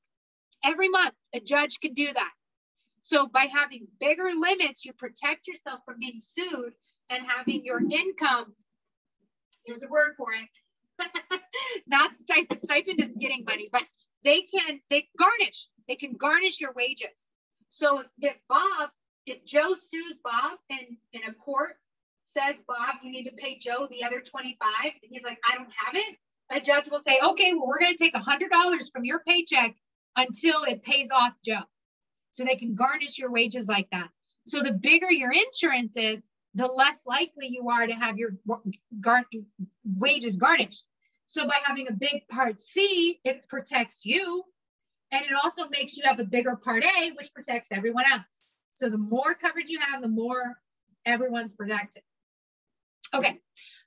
every 0.65 0.89
month. 0.89 1.15
A 1.35 1.41
judge 1.41 1.81
can 1.81 1.95
do 1.95 2.07
that. 2.13 2.33
So 3.03 3.27
by 3.27 3.49
having 3.53 3.87
bigger 4.01 4.31
limits, 4.35 4.85
you 4.85 4.93
protect 4.93 5.49
yourself 5.49 5.81
from 5.85 5.99
being 5.99 6.21
sued 6.21 6.73
and 7.11 7.25
having 7.27 7.65
your 7.65 7.81
income, 7.81 8.53
there's 9.67 9.83
a 9.83 9.89
word 9.89 10.15
for 10.17 10.33
it, 10.33 10.49
not 11.87 12.15
stipend, 12.17 12.61
stipend 12.61 13.01
is 13.01 13.15
getting 13.19 13.45
money, 13.45 13.69
but 13.73 13.85
they 14.25 14.43
can, 14.43 14.81
they 14.91 15.09
garnish, 15.19 15.69
they 15.87 15.97
can 15.97 16.15
garnish 16.15 16.61
your 16.61 16.73
wages. 16.75 17.31
So 17.69 18.01
if, 18.01 18.07
if 18.21 18.37
Bob, 18.49 18.91
if 19.27 19.45
Joe 19.45 19.75
sues 19.75 20.19
Bob 20.25 20.59
in, 20.71 20.97
in 21.13 21.29
a 21.29 21.35
court, 21.35 21.77
says, 22.23 22.57
Bob, 22.67 22.97
you 23.03 23.11
need 23.11 23.25
to 23.25 23.33
pay 23.33 23.59
Joe 23.59 23.89
the 23.91 24.05
other 24.05 24.21
25, 24.21 24.69
and 24.85 24.93
he's 25.03 25.23
like, 25.23 25.39
I 25.49 25.55
don't 25.55 25.73
have 25.85 25.95
it, 25.95 26.17
a 26.51 26.61
judge 26.61 26.91
will 26.91 27.01
say, 27.01 27.19
okay, 27.23 27.53
well, 27.53 27.67
we're 27.67 27.81
going 27.81 27.95
to 27.95 28.03
take 28.03 28.15
$100 28.15 28.93
from 28.93 29.05
your 29.05 29.21
paycheck 29.27 29.75
until 30.17 30.65
it 30.65 30.83
pays 30.83 31.09
off 31.11 31.33
Joe. 31.45 31.63
So 32.33 32.45
they 32.45 32.57
can 32.57 32.75
garnish 32.75 33.19
your 33.19 33.31
wages 33.31 33.69
like 33.69 33.89
that. 33.93 34.09
So 34.47 34.63
the 34.63 34.73
bigger 34.73 35.11
your 35.11 35.33
insurance 35.33 35.97
is, 35.97 36.25
the 36.55 36.67
less 36.67 37.03
likely 37.07 37.49
you 37.49 37.69
are 37.69 37.87
to 37.87 37.93
have 37.93 38.17
your 38.17 38.31
wages 39.85 40.37
garnished. 40.37 40.85
So 41.29 41.47
by 41.47 41.59
having 41.63 41.87
a 41.89 41.93
big 41.93 42.27
part 42.29 42.61
C, 42.61 43.21
it 43.25 43.49
protects 43.49 44.05
you. 44.05 44.43
And 45.13 45.25
it 45.25 45.33
also 45.43 45.69
makes 45.69 45.97
you 45.97 46.03
have 46.05 46.19
a 46.19 46.25
bigger 46.25 46.57
part 46.57 46.85
A, 46.85 47.13
which 47.13 47.33
protects 47.33 47.69
everyone 47.71 48.05
else. 48.11 48.55
So 48.71 48.91
the 48.91 48.99
more 48.99 49.35
coverage 49.35 49.71
you 49.71 49.79
have, 49.79 50.03
the 50.03 50.09
more 50.09 50.59
everyone's 51.07 51.53
protected. 51.53 52.03
Okay. 53.15 53.39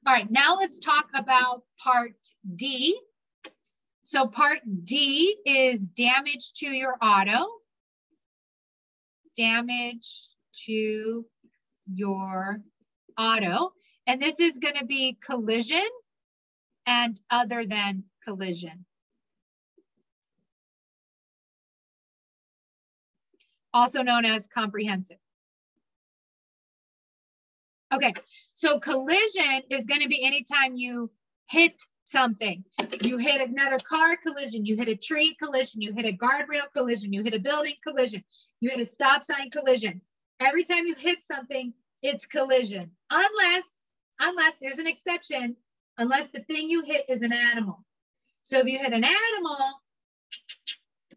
All 0.08 0.14
right. 0.14 0.32
Now 0.32 0.56
let's 0.56 0.80
talk 0.80 1.10
about 1.14 1.64
part 1.78 2.16
D. 2.56 2.98
So 4.04 4.28
part 4.28 4.60
D 4.84 5.38
is 5.46 5.82
damage 5.82 6.54
to 6.58 6.68
your 6.68 6.96
auto 7.02 7.46
damage 9.36 10.36
to 10.66 11.26
your 11.94 12.62
auto. 13.18 13.74
And 14.08 14.22
this 14.22 14.40
is 14.40 14.58
going 14.58 14.76
to 14.76 14.86
be 14.86 15.18
collision 15.26 15.88
and 16.86 17.20
other 17.30 17.66
than 17.66 18.04
collision. 18.26 18.86
Also 23.74 24.02
known 24.02 24.26
as 24.26 24.48
comprehensive. 24.48 25.18
Okay, 27.94 28.14
so 28.54 28.80
collision 28.80 29.64
is 29.70 29.86
going 29.86 30.02
to 30.02 30.08
be 30.08 30.26
anytime 30.26 30.76
you 30.76 31.12
hit 31.50 31.82
something. 32.06 32.64
You 33.04 33.18
hit 33.18 33.42
another 33.42 33.80
car 33.80 34.16
collision, 34.18 34.66
you 34.66 34.78
hit 34.78 34.88
a 34.88 34.96
tree 34.96 35.36
collision, 35.42 35.82
you 35.82 35.94
hit 35.94 36.06
a 36.06 36.14
guardrail 36.14 36.72
collision, 36.76 37.12
you 37.12 37.24
hit 37.24 37.34
a 37.34 37.40
building 37.40 37.76
collision, 37.86 38.24
you 38.60 38.70
hit 38.70 38.80
a 38.80 38.86
stop 38.86 39.24
sign 39.24 39.50
collision. 39.50 40.02
Every 40.40 40.64
time 40.64 40.86
you 40.86 40.96
hit 40.96 41.24
something, 41.24 41.74
it's 42.02 42.26
collision. 42.26 42.92
Unless, 43.10 43.66
unless 44.20 44.56
there's 44.62 44.80
an 44.80 44.88
exception, 44.88 45.56
unless 46.02 46.30
the 46.30 46.42
thing 46.42 46.70
you 46.70 46.82
hit 46.84 47.06
is 47.08 47.22
an 47.22 47.32
animal. 47.32 47.86
So 48.44 48.58
if 48.58 48.66
you 48.66 48.80
hit 48.80 48.92
an 48.92 49.06
animal, 49.06 49.58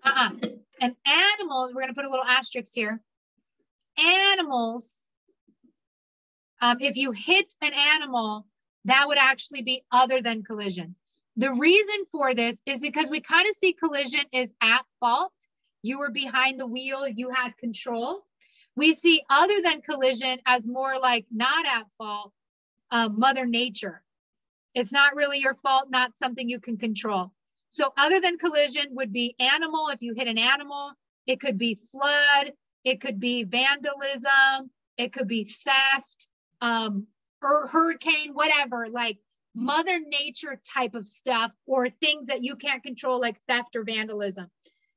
uh-uh. 0.05 0.31
An 0.81 0.95
animal, 1.07 1.71
we're 1.75 1.81
gonna 1.81 1.95
put 1.95 2.05
a 2.05 2.11
little 2.11 2.25
asterisk 2.25 2.73
here. 2.75 3.01
animals, 3.97 4.91
um, 6.61 6.77
if 6.81 6.97
you 6.97 7.13
hit 7.13 7.55
an 7.63 7.73
animal, 7.73 8.47
that 8.85 9.09
would 9.09 9.19
actually 9.19 9.63
be 9.63 9.85
other 9.91 10.21
than 10.21 10.43
collision. 10.43 10.95
The 11.37 11.53
reason 11.53 12.05
for 12.13 12.35
this 12.35 12.61
is 12.67 12.81
because 12.81 13.09
we 13.11 13.21
kind 13.21 13.49
of 13.49 13.57
see 13.57 13.73
collision 13.73 14.21
is 14.33 14.53
at 14.61 14.85
fault. 15.01 15.33
You 15.83 15.99
were 15.99 16.11
behind 16.11 16.61
the 16.61 16.67
wheel, 16.67 17.09
you 17.09 17.31
had 17.31 17.57
control. 17.57 18.25
We 18.77 18.93
see 18.93 19.23
other 19.31 19.63
than 19.63 19.81
collision 19.81 20.39
as 20.47 20.67
more 20.67 20.99
like 20.99 21.27
not 21.31 21.65
at 21.67 21.87
fault, 21.97 22.33
uh, 22.91 23.09
Mother 23.09 23.47
Nature. 23.47 24.04
It's 24.75 24.93
not 24.93 25.15
really 25.15 25.39
your 25.39 25.55
fault, 25.55 25.89
not 25.91 26.17
something 26.17 26.49
you 26.49 26.61
can 26.61 26.77
control. 26.77 27.33
So, 27.71 27.93
other 27.97 28.21
than 28.21 28.39
collision 28.39 28.87
would 28.91 29.13
be 29.13 29.35
animal. 29.39 29.89
If 29.89 30.03
you 30.03 30.15
hit 30.15 30.29
an 30.29 30.39
animal, 30.39 30.93
it 31.27 31.41
could 31.41 31.59
be 31.59 31.81
flood, 31.93 32.53
it 32.85 33.01
could 33.01 33.19
be 33.19 33.45
vandalism, 33.45 34.71
it 34.97 35.13
could 35.13 35.27
be 35.27 35.45
theft, 35.45 36.29
um, 36.61 37.07
or 37.43 37.67
hurricane, 37.67 38.33
whatever, 38.33 38.87
like 38.89 39.19
mother 39.55 39.99
nature 40.01 40.61
type 40.73 40.95
of 40.95 41.07
stuff 41.07 41.53
or 41.67 41.89
things 41.89 42.27
that 42.27 42.43
you 42.43 42.57
can't 42.57 42.83
control, 42.83 43.21
like 43.21 43.37
theft 43.49 43.77
or 43.77 43.85
vandalism. 43.85 44.51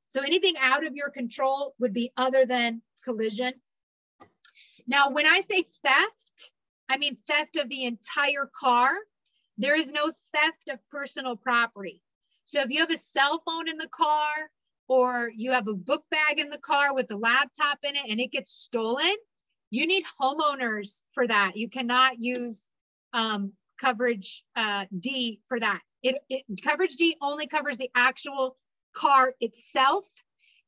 So 0.08 0.22
anything 0.22 0.54
out 0.58 0.86
of 0.86 0.96
your 0.96 1.10
control 1.10 1.74
would 1.78 1.92
be 1.92 2.12
other 2.16 2.46
than 2.46 2.82
collision. 3.04 3.52
Now, 4.86 5.10
when 5.10 5.26
I 5.26 5.40
say 5.40 5.66
theft, 5.84 6.52
I 6.88 6.96
mean 6.96 7.18
theft 7.26 7.56
of 7.56 7.68
the 7.68 7.84
entire 7.84 8.50
car. 8.58 8.90
There 9.58 9.76
is 9.76 9.90
no 9.90 10.12
theft 10.32 10.68
of 10.70 10.78
personal 10.90 11.36
property. 11.36 12.00
So 12.44 12.60
if 12.62 12.70
you 12.70 12.80
have 12.80 12.90
a 12.90 12.96
cell 12.96 13.42
phone 13.46 13.68
in 13.68 13.76
the 13.76 13.88
car 13.88 14.50
or 14.88 15.30
you 15.34 15.52
have 15.52 15.68
a 15.68 15.74
book 15.74 16.04
bag 16.10 16.38
in 16.38 16.48
the 16.48 16.58
car 16.58 16.94
with 16.94 17.10
a 17.10 17.16
laptop 17.16 17.78
in 17.82 17.96
it 17.96 18.04
and 18.08 18.20
it 18.20 18.32
gets 18.32 18.50
stolen, 18.50 19.14
you 19.70 19.86
need 19.86 20.04
homeowners 20.20 21.02
for 21.12 21.26
that. 21.26 21.56
You 21.56 21.68
cannot 21.68 22.20
use 22.20 22.62
um, 23.12 23.52
coverage 23.80 24.44
uh, 24.56 24.86
D 24.98 25.40
for 25.48 25.60
that. 25.60 25.80
It, 26.02 26.16
it 26.30 26.44
coverage 26.62 26.96
D 26.96 27.16
only 27.20 27.48
covers 27.48 27.76
the 27.76 27.90
actual 27.94 28.56
car 28.94 29.34
itself. 29.40 30.04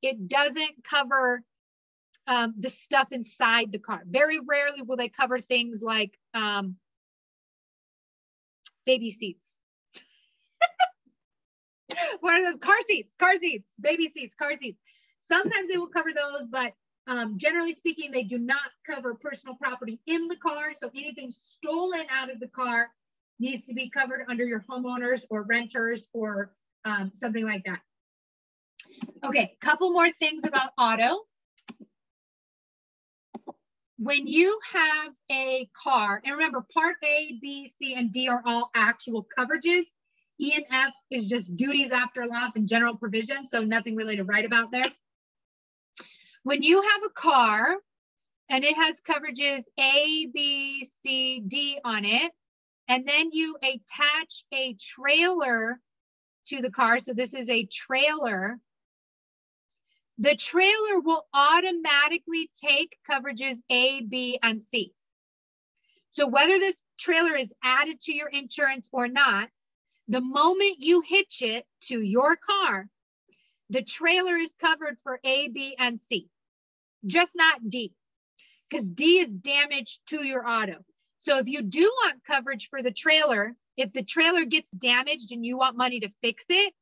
It 0.02 0.28
doesn't 0.28 0.84
cover 0.84 1.42
um, 2.26 2.54
the 2.58 2.70
stuff 2.70 3.08
inside 3.12 3.72
the 3.72 3.78
car. 3.78 4.02
Very 4.06 4.38
rarely 4.40 4.82
will 4.82 4.96
they 4.96 5.08
cover 5.08 5.40
things 5.40 5.82
like 5.82 6.18
um, 6.34 6.76
baby 8.90 9.10
seats. 9.12 9.60
what 12.20 12.34
are 12.34 12.44
those 12.50 12.58
car 12.58 12.74
seats? 12.88 13.12
Car 13.20 13.36
seats, 13.38 13.70
baby 13.80 14.10
seats, 14.12 14.34
car 14.34 14.56
seats. 14.58 14.80
Sometimes 15.30 15.68
they 15.68 15.76
will 15.76 15.86
cover 15.86 16.10
those, 16.12 16.48
but 16.50 16.72
um, 17.06 17.38
generally 17.38 17.72
speaking, 17.72 18.10
they 18.10 18.24
do 18.24 18.36
not 18.36 18.58
cover 18.84 19.14
personal 19.14 19.54
property 19.54 20.00
in 20.08 20.26
the 20.26 20.34
car. 20.34 20.72
So 20.76 20.90
anything 20.92 21.30
stolen 21.30 22.04
out 22.10 22.32
of 22.32 22.40
the 22.40 22.48
car 22.48 22.88
needs 23.38 23.64
to 23.66 23.74
be 23.74 23.88
covered 23.90 24.24
under 24.28 24.44
your 24.44 24.64
homeowners 24.68 25.22
or 25.30 25.44
renters 25.44 26.08
or 26.12 26.50
um, 26.84 27.12
something 27.14 27.44
like 27.44 27.62
that. 27.66 27.78
Okay, 29.24 29.56
couple 29.60 29.92
more 29.92 30.10
things 30.18 30.44
about 30.44 30.70
auto. 30.76 31.20
When 34.02 34.26
you 34.26 34.58
have 34.72 35.12
a 35.30 35.68
car, 35.84 36.22
and 36.24 36.34
remember 36.34 36.64
part 36.72 36.96
A, 37.04 37.38
B, 37.38 37.70
C, 37.78 37.92
and 37.92 38.10
D 38.10 38.28
are 38.28 38.42
all 38.46 38.70
actual 38.74 39.26
coverages. 39.38 39.84
E 40.38 40.54
and 40.54 40.64
F 40.70 40.94
is 41.10 41.28
just 41.28 41.54
duties 41.54 41.90
after 41.90 42.24
law 42.24 42.48
and 42.56 42.66
general 42.66 42.96
provision, 42.96 43.46
so 43.46 43.62
nothing 43.62 43.96
really 43.96 44.16
to 44.16 44.24
write 44.24 44.46
about 44.46 44.72
there. 44.72 44.90
When 46.44 46.62
you 46.62 46.80
have 46.80 47.02
a 47.04 47.10
car 47.10 47.76
and 48.48 48.64
it 48.64 48.74
has 48.74 49.02
coverages 49.02 49.64
A, 49.78 50.28
B, 50.32 50.88
C, 51.02 51.40
D 51.46 51.78
on 51.84 52.06
it, 52.06 52.32
and 52.88 53.06
then 53.06 53.28
you 53.32 53.58
attach 53.62 54.44
a 54.54 54.76
trailer 54.80 55.78
to 56.46 56.62
the 56.62 56.70
car, 56.70 57.00
so 57.00 57.12
this 57.12 57.34
is 57.34 57.50
a 57.50 57.66
trailer, 57.66 58.58
the 60.20 60.36
trailer 60.36 61.00
will 61.00 61.26
automatically 61.32 62.50
take 62.62 62.98
coverages 63.10 63.56
A, 63.70 64.02
B, 64.02 64.38
and 64.42 64.62
C. 64.62 64.92
So 66.10 66.26
whether 66.26 66.58
this 66.58 66.80
trailer 66.98 67.34
is 67.34 67.52
added 67.64 68.02
to 68.02 68.12
your 68.12 68.28
insurance 68.28 68.86
or 68.92 69.08
not, 69.08 69.48
the 70.08 70.20
moment 70.20 70.76
you 70.78 71.00
hitch 71.00 71.40
it 71.40 71.64
to 71.84 72.02
your 72.02 72.36
car, 72.36 72.86
the 73.70 73.82
trailer 73.82 74.36
is 74.36 74.54
covered 74.60 74.98
for 75.04 75.18
A, 75.24 75.48
B, 75.48 75.74
and 75.78 75.98
C, 75.98 76.28
just 77.06 77.30
not 77.34 77.58
D, 77.70 77.94
because 78.68 78.90
D 78.90 79.20
is 79.20 79.32
damage 79.32 80.00
to 80.08 80.22
your 80.22 80.46
auto. 80.46 80.84
So 81.20 81.38
if 81.38 81.48
you 81.48 81.62
do 81.62 81.90
want 82.02 82.24
coverage 82.24 82.68
for 82.68 82.82
the 82.82 82.90
trailer, 82.90 83.56
if 83.78 83.92
the 83.94 84.02
trailer 84.02 84.44
gets 84.44 84.70
damaged 84.70 85.32
and 85.32 85.46
you 85.46 85.56
want 85.56 85.78
money 85.78 86.00
to 86.00 86.12
fix 86.20 86.44
it, 86.50 86.74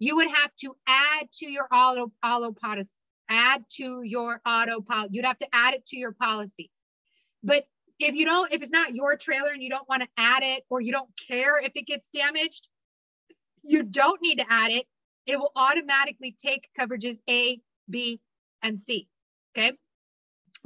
you 0.00 0.16
would 0.16 0.28
have 0.28 0.50
to 0.62 0.74
add 0.88 1.30
to 1.38 1.48
your 1.48 1.68
auto 1.70 2.10
auto 2.24 2.52
policy, 2.52 2.90
add 3.28 3.64
to 3.76 4.02
your 4.02 4.40
auto 4.44 4.80
policy. 4.80 5.10
You'd 5.12 5.26
have 5.26 5.38
to 5.38 5.48
add 5.52 5.74
it 5.74 5.86
to 5.86 5.98
your 5.98 6.12
policy. 6.12 6.70
But 7.44 7.64
if 8.00 8.14
you 8.14 8.24
don't, 8.24 8.52
if 8.52 8.62
it's 8.62 8.72
not 8.72 8.94
your 8.94 9.14
trailer 9.16 9.50
and 9.50 9.62
you 9.62 9.68
don't 9.68 9.88
want 9.88 10.02
to 10.02 10.08
add 10.16 10.42
it 10.42 10.64
or 10.70 10.80
you 10.80 10.90
don't 10.90 11.10
care 11.28 11.60
if 11.60 11.72
it 11.74 11.86
gets 11.86 12.08
damaged, 12.08 12.68
you 13.62 13.82
don't 13.82 14.20
need 14.22 14.38
to 14.38 14.46
add 14.50 14.72
it. 14.72 14.86
It 15.26 15.38
will 15.38 15.52
automatically 15.54 16.34
take 16.42 16.68
coverages 16.78 17.18
A, 17.28 17.60
B, 17.88 18.20
and 18.62 18.80
C. 18.80 19.06
Okay. 19.54 19.72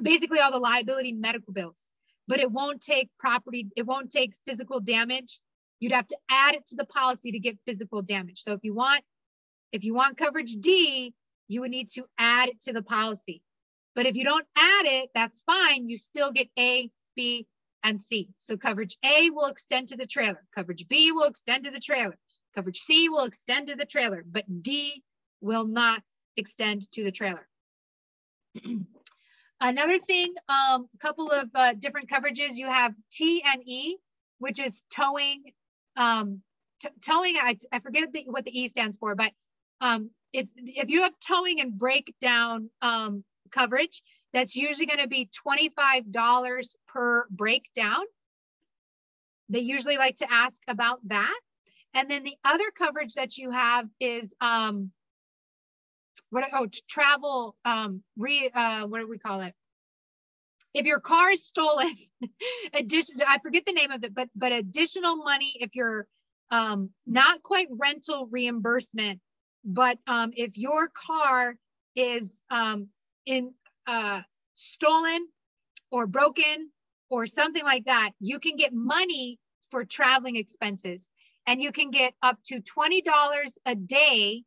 Basically, 0.01 0.39
all 0.39 0.52
the 0.52 0.59
liability 0.59 1.12
medical 1.12 1.52
bills, 1.52 1.90
but 2.28 2.39
it 2.39 2.51
won't 2.51 2.81
take 2.81 3.11
property, 3.19 3.69
it 3.77 3.85
won't 3.85 4.12
take 4.12 4.32
physical 4.47 4.78
damage. 4.78 5.40
You'd 5.81 5.93
have 5.93 6.09
to 6.09 6.16
add 6.31 6.55
it 6.55 6.66
to 6.66 6.77
the 6.77 6.86
policy 6.86 7.32
to 7.32 7.39
get 7.40 7.59
physical 7.66 8.01
damage. 8.01 8.43
So 8.43 8.52
if 8.52 8.61
you 8.62 8.74
want, 8.74 9.02
if 9.75 9.83
you 9.83 9.93
want 9.93 10.17
coverage 10.17 10.55
D, 10.61 11.13
you 11.49 11.61
would 11.61 11.73
need 11.73 11.91
to 11.91 12.05
add 12.17 12.49
it 12.49 12.63
to 12.63 12.73
the 12.73 12.81
policy. 12.81 13.43
But 13.97 14.07
if 14.07 14.15
you 14.15 14.25
don't 14.25 14.47
add 14.57 14.87
it, 14.87 15.11
that's 15.17 15.43
fine. 15.45 15.89
You 15.89 15.99
still 15.99 16.31
get 16.31 16.49
A, 16.57 16.91
B, 17.17 17.49
and 17.83 18.01
C. 18.01 18.29
So 18.39 18.57
coverage 18.57 18.97
A 19.05 19.31
will 19.31 19.47
extend 19.47 19.89
to 19.89 19.97
the 19.97 20.07
trailer. 20.07 20.41
Coverage 20.55 20.87
B 20.89 21.11
will 21.11 21.25
extend 21.25 21.65
to 21.65 21.73
the 21.73 21.81
trailer. 21.81 22.17
Coverage 22.55 22.79
C 22.79 23.09
will 23.09 23.25
extend 23.25 23.67
to 23.67 23.75
the 23.75 23.85
trailer, 23.85 24.25
but 24.25 24.45
D 24.63 25.03
will 25.41 25.67
not 25.67 26.03
extend 26.37 26.89
to 26.93 27.03
the 27.03 27.13
trailer. 27.13 27.47
Another 29.61 29.99
thing, 29.99 30.35
a 30.49 30.53
um, 30.53 30.87
couple 31.01 31.33
of 31.33 31.49
uh, 31.53 31.75
different 31.77 32.09
coverages. 32.09 32.55
You 32.55 32.69
have 32.69 32.95
T 33.13 33.43
and 33.45 33.61
E, 33.67 33.97
which 34.39 34.61
is 34.61 34.83
towing. 34.95 35.43
Um, 35.97 36.43
towing, 37.03 37.37
I, 37.37 37.57
I 37.73 37.81
forget 37.81 38.13
the, 38.13 38.25
what 38.27 38.45
the 38.45 38.57
E 38.57 38.69
stands 38.69 38.97
for, 38.97 39.17
but 39.17 39.33
um, 39.85 40.11
if 40.32 40.48
if 40.56 40.89
you 40.89 41.02
have 41.02 41.12
towing 41.20 41.61
and 41.61 41.78
breakdown 41.78 42.70
um, 42.81 43.23
coverage, 43.52 44.02
that's 44.32 44.56
usually 44.56 44.86
going 44.86 45.01
to 45.01 45.09
be 45.09 45.28
$25 45.47 46.74
per 46.89 47.27
breakdown. 47.31 48.02
They 49.51 49.61
usually 49.61 49.98
like 49.98 50.16
to 50.16 50.32
ask 50.32 50.61
about 50.66 51.01
that. 51.09 51.39
And 51.93 52.11
then 52.11 52.24
the 52.24 52.35
other 52.44 52.65
coverage 52.77 53.15
that 53.15 53.36
you 53.36 53.51
have 53.51 53.86
is 54.01 54.35
um, 54.40 54.90
what? 56.31 56.44
Oh, 56.52 56.66
travel. 56.89 57.55
Um, 57.65 58.02
re. 58.16 58.51
Uh, 58.52 58.86
what 58.86 59.01
do 59.01 59.09
we 59.09 59.19
call 59.19 59.43
it? 59.43 59.55
If 60.73 60.86
your 60.86 60.98
car 60.98 61.31
is 61.31 61.47
stolen, 61.47 61.94
addition. 62.73 63.16
I 63.27 63.39
forget 63.39 63.65
the 63.66 63.73
name 63.73 63.90
of 63.90 64.02
it, 64.02 64.15
but 64.15 64.31
but 64.35 64.51
additional 64.51 65.16
money 65.16 65.52
if 65.61 65.74
you're 65.74 66.09
um, 66.51 66.90
not 67.06 67.43
quite 67.43 67.69
rental 67.70 68.27
reimbursement, 68.31 69.20
but 69.65 69.99
um, 70.07 70.32
if 70.36 70.59
your 70.59 70.89
car 70.89 71.57
is 71.97 72.31
um, 72.51 72.89
in 73.27 73.53
uh, 73.86 74.20
stolen 74.55 75.27
or 75.91 76.07
broken 76.07 76.70
or 77.11 77.27
something 77.27 77.65
like 77.65 77.85
that, 77.86 78.11
you 78.20 78.39
can 78.39 78.57
get 78.57 78.73
money 78.73 79.39
for 79.70 79.85
traveling 79.85 80.36
expenses 80.36 81.09
and 81.47 81.62
you 81.62 81.73
can 81.73 81.91
get 81.91 82.15
up 82.23 82.39
to 82.47 82.61
$20 82.61 83.03
a 83.66 83.74
day 83.74 84.45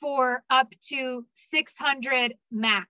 for 0.00 0.42
up 0.50 0.72
to 0.88 1.26
600 1.32 2.34
max. 2.50 2.88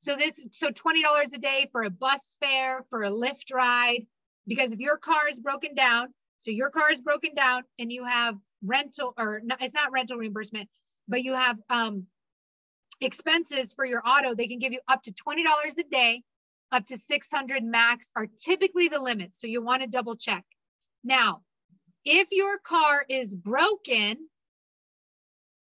So 0.00 0.14
this, 0.16 0.40
so 0.52 0.68
$20 0.68 1.34
a 1.34 1.38
day 1.38 1.68
for 1.72 1.82
a 1.82 1.90
bus 1.90 2.36
fare, 2.40 2.84
for 2.90 3.02
a 3.02 3.10
Lyft 3.10 3.52
ride, 3.52 4.06
because 4.46 4.72
if 4.72 4.78
your 4.78 4.96
car 4.96 5.28
is 5.28 5.38
broken 5.38 5.74
down, 5.74 6.14
so 6.40 6.50
your 6.50 6.70
car 6.70 6.92
is 6.92 7.00
broken 7.00 7.34
down 7.34 7.64
and 7.78 7.90
you 7.90 8.04
have 8.04 8.36
rental 8.64 9.14
or 9.16 9.42
it's 9.60 9.74
not 9.74 9.92
rental 9.92 10.16
reimbursement, 10.16 10.68
but 11.06 11.22
you 11.22 11.34
have 11.34 11.58
um, 11.70 12.06
expenses 13.00 13.72
for 13.72 13.84
your 13.84 14.02
auto, 14.04 14.34
they 14.34 14.48
can 14.48 14.58
give 14.58 14.72
you 14.72 14.80
up 14.88 15.02
to 15.04 15.12
$20 15.12 15.78
a 15.78 15.82
day, 15.84 16.22
up 16.70 16.86
to 16.86 16.98
600 16.98 17.64
max 17.64 18.10
are 18.14 18.26
typically 18.26 18.88
the 18.88 19.00
limits. 19.00 19.40
So 19.40 19.46
you 19.46 19.62
want 19.62 19.82
to 19.82 19.88
double 19.88 20.16
check. 20.16 20.44
Now, 21.04 21.42
if 22.04 22.28
your 22.30 22.58
car 22.58 23.04
is 23.08 23.34
broken, 23.34 24.28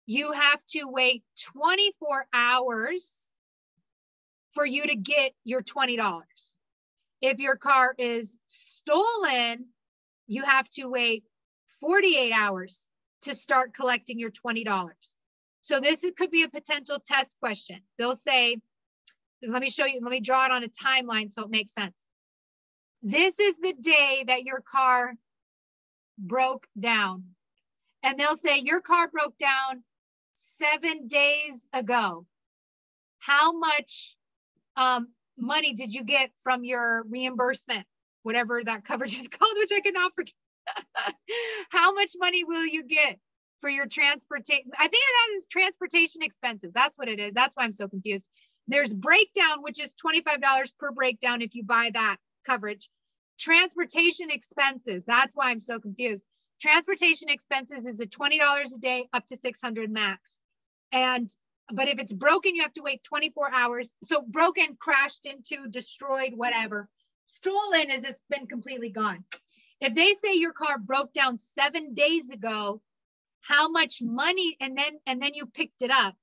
you 0.06 0.32
have 0.32 0.60
to 0.70 0.84
wait 0.84 1.24
24 1.52 2.26
hours 2.32 3.28
for 4.52 4.66
you 4.66 4.86
to 4.86 4.96
get 4.96 5.32
your 5.44 5.62
$20. 5.62 6.20
If 7.20 7.38
your 7.38 7.56
car 7.56 7.94
is 7.98 8.36
stolen, 8.46 9.66
you 10.26 10.42
have 10.42 10.68
to 10.70 10.86
wait 10.86 11.24
48 11.82 12.32
hours 12.32 12.86
to 13.22 13.34
start 13.34 13.74
collecting 13.74 14.18
your 14.18 14.30
$20. 14.30 14.64
So 15.62 15.80
this 15.80 16.04
could 16.16 16.30
be 16.30 16.44
a 16.44 16.48
potential 16.48 16.98
test 17.04 17.36
question. 17.40 17.80
They'll 17.98 18.16
say, 18.16 18.56
let 19.46 19.60
me 19.60 19.68
show 19.68 19.84
you, 19.84 20.00
let 20.00 20.10
me 20.10 20.20
draw 20.20 20.46
it 20.46 20.52
on 20.52 20.64
a 20.64 20.68
timeline 20.68 21.32
so 21.32 21.42
it 21.42 21.50
makes 21.50 21.74
sense. 21.74 21.96
This 23.02 23.38
is 23.38 23.58
the 23.58 23.74
day 23.74 24.24
that 24.28 24.44
your 24.44 24.60
car 24.60 25.14
broke 26.16 26.66
down. 26.78 27.24
And 28.04 28.18
they'll 28.18 28.36
say, 28.36 28.58
your 28.58 28.80
car 28.80 29.08
broke 29.08 29.36
down 29.38 29.82
seven 30.34 31.08
days 31.08 31.66
ago. 31.72 32.26
How 33.18 33.52
much 33.52 34.16
um, 34.76 35.08
money 35.36 35.74
did 35.74 35.92
you 35.92 36.04
get 36.04 36.30
from 36.42 36.64
your 36.64 37.04
reimbursement, 37.08 37.86
whatever 38.22 38.62
that 38.62 38.84
coverage 38.84 39.18
is 39.18 39.28
called, 39.38 39.54
which 39.56 39.72
I 39.72 39.80
cannot 39.80 40.14
forget? 40.14 40.34
How 41.70 41.92
much 41.92 42.12
money 42.18 42.44
will 42.44 42.66
you 42.66 42.84
get 42.84 43.18
for 43.60 43.70
your 43.70 43.86
transportation? 43.86 44.70
I 44.78 44.88
think 44.88 45.04
that 45.04 45.36
is 45.36 45.46
transportation 45.46 46.22
expenses. 46.22 46.72
That's 46.72 46.96
what 46.96 47.08
it 47.08 47.18
is. 47.18 47.34
That's 47.34 47.56
why 47.56 47.64
I'm 47.64 47.72
so 47.72 47.88
confused. 47.88 48.26
There's 48.68 48.92
breakdown, 48.92 49.62
which 49.62 49.80
is 49.80 49.94
$25 49.94 50.72
per 50.78 50.92
breakdown 50.92 51.42
if 51.42 51.54
you 51.54 51.64
buy 51.64 51.90
that 51.94 52.16
coverage. 52.46 52.88
Transportation 53.38 54.30
expenses. 54.30 55.04
That's 55.04 55.34
why 55.34 55.50
I'm 55.50 55.60
so 55.60 55.80
confused. 55.80 56.24
Transportation 56.60 57.28
expenses 57.28 57.86
is 57.86 57.98
a 57.98 58.06
$20 58.06 58.38
a 58.40 58.78
day 58.78 59.08
up 59.12 59.26
to 59.28 59.36
600 59.36 59.90
max. 59.90 60.38
And 60.92 61.28
but 61.72 61.88
if 61.88 61.98
it's 61.98 62.12
broken, 62.12 62.54
you 62.54 62.62
have 62.62 62.74
to 62.74 62.82
wait 62.82 63.02
24 63.02 63.52
hours. 63.52 63.94
So 64.04 64.22
broken, 64.22 64.76
crashed 64.78 65.26
into, 65.26 65.68
destroyed, 65.68 66.34
whatever. 66.34 66.88
Stolen 67.36 67.90
is 67.90 68.04
it's 68.04 68.22
been 68.28 68.46
completely 68.46 68.90
gone. 68.90 69.24
If 69.82 69.96
they 69.96 70.14
say 70.14 70.34
your 70.34 70.52
car 70.52 70.78
broke 70.78 71.12
down 71.12 71.40
seven 71.40 71.92
days 71.92 72.30
ago, 72.30 72.80
how 73.40 73.68
much 73.68 74.00
money, 74.00 74.56
and 74.60 74.78
then 74.78 75.00
and 75.06 75.20
then 75.20 75.34
you 75.34 75.46
picked 75.46 75.82
it 75.82 75.90
up, 75.90 76.14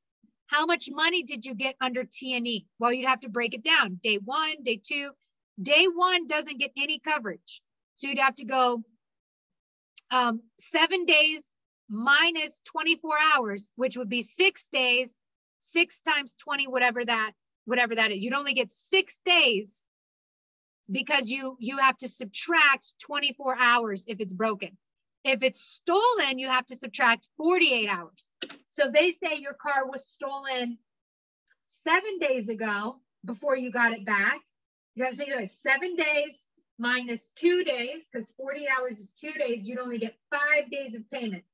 how 0.48 0.66
much 0.66 0.88
money 0.90 1.24
did 1.24 1.46
you 1.46 1.54
get 1.54 1.76
under 1.82 2.06
T&E? 2.06 2.66
Well, 2.80 2.94
you'd 2.94 3.10
have 3.10 3.20
to 3.20 3.30
break 3.30 3.54
it 3.54 3.62
down. 3.62 4.00
Day 4.02 4.18
one, 4.24 4.64
day 4.64 4.82
two. 4.82 5.12
Day 5.62 5.88
one 5.94 6.26
doesn't 6.26 6.58
get 6.58 6.72
any 6.78 7.00
coverage. 7.00 7.62
So 7.98 8.08
you'd 8.08 8.20
have 8.20 8.36
to 8.36 8.46
go 8.46 8.82
um, 10.10 10.42
seven 10.58 11.04
days 11.04 11.52
minus 11.90 12.62
24 12.64 13.18
hours, 13.36 13.74
which 13.76 13.98
would 13.98 14.08
be 14.08 14.22
six 14.22 14.70
days, 14.72 15.20
six 15.60 16.00
times 16.00 16.34
20, 16.40 16.70
whatever 16.70 17.04
that, 17.04 17.34
whatever 17.66 17.96
that 17.96 18.12
is. 18.12 18.20
You'd 18.20 18.34
only 18.36 18.54
get 18.54 18.72
six 18.72 19.20
days 19.26 19.78
because 20.92 21.30
you 21.30 21.56
you 21.60 21.78
have 21.78 21.98
to 21.98 22.10
subtract 22.10 22.96
24 23.00 23.58
hours 23.60 24.06
if 24.08 24.20
it's 24.20 24.34
broken. 24.34 24.78
If 25.24 25.44
it's 25.44 25.62
stolen, 25.62 26.40
you 26.40 26.48
have 26.48 26.66
to 26.68 26.76
subtract 26.76 27.28
48 27.38 27.90
hours. 27.90 28.28
So 28.72 28.90
they 28.92 29.12
say 29.12 29.38
your 29.40 29.54
car 29.54 29.86
was 29.86 30.06
stolen 30.14 30.78
seven 31.84 32.20
days 32.20 32.48
ago 32.48 32.98
before 33.26 33.58
you 33.58 33.72
got 33.72 33.94
it 33.94 34.06
back. 34.06 34.40
You 34.96 35.04
have 35.04 35.14
to 35.14 35.18
say 35.18 35.50
seven 35.64 35.96
days 35.96 36.46
minus 36.78 37.26
two 37.36 37.64
days, 37.64 38.04
because 38.12 38.32
40 38.38 38.68
hours 38.70 39.00
is 39.00 39.10
two 39.10 39.32
days, 39.32 39.68
you'd 39.68 39.80
only 39.80 40.00
get 40.00 40.16
five 40.32 40.72
days 40.72 40.96
of 40.96 41.10
payments. 41.12 41.46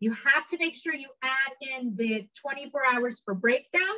You 0.00 0.12
have 0.12 0.46
to 0.48 0.58
make 0.58 0.76
sure 0.76 0.94
you 0.94 1.08
add 1.22 1.52
in 1.60 1.96
the 1.96 2.28
24 2.40 2.82
hours 2.92 3.20
for 3.24 3.34
breakdown 3.34 3.96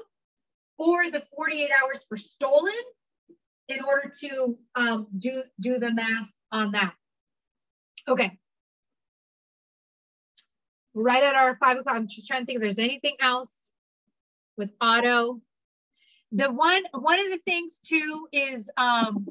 or 0.79 1.11
the 1.11 1.23
48 1.37 1.71
hours 1.83 2.07
for 2.09 2.17
stolen 2.17 2.73
in 3.71 3.85
order 3.85 4.13
to 4.21 4.59
um, 4.75 5.07
do, 5.19 5.43
do 5.61 5.79
the 5.79 5.93
math 5.93 6.29
on 6.51 6.73
that. 6.73 6.95
Okay. 8.09 8.39
Right 10.95 11.23
at 11.23 11.37
our 11.37 11.57
five 11.57 11.79
o'clock, 11.79 11.97
I'm 11.97 12.09
just 12.09 12.27
trying 12.27 12.43
to 12.43 12.47
think 12.47 12.57
if 12.57 12.63
there's 12.63 12.79
anything 12.79 13.15
else 13.21 13.55
with 14.57 14.71
auto. 14.81 15.41
The 16.33 16.51
one, 16.51 16.83
one 16.93 17.21
of 17.21 17.27
the 17.27 17.41
things 17.45 17.81
too 17.85 18.27
is 18.33 18.69
um, 18.77 19.29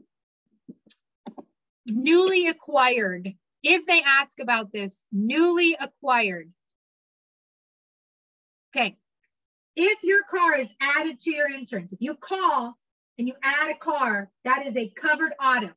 newly 1.86 2.48
acquired. 2.48 3.34
If 3.62 3.86
they 3.86 4.02
ask 4.06 4.40
about 4.40 4.72
this, 4.72 5.04
newly 5.12 5.76
acquired. 5.80 6.52
Okay. 8.74 8.98
If 9.76 10.00
your 10.04 10.24
car 10.24 10.56
is 10.58 10.70
added 10.82 11.20
to 11.22 11.32
your 11.34 11.50
insurance, 11.52 11.92
if 11.92 12.02
you 12.02 12.16
call 12.16 12.78
and 13.20 13.28
you 13.28 13.36
add 13.44 13.70
a 13.70 13.76
car, 13.76 14.32
that 14.46 14.66
is 14.66 14.78
a 14.78 14.90
covered 14.96 15.34
auto. 15.44 15.72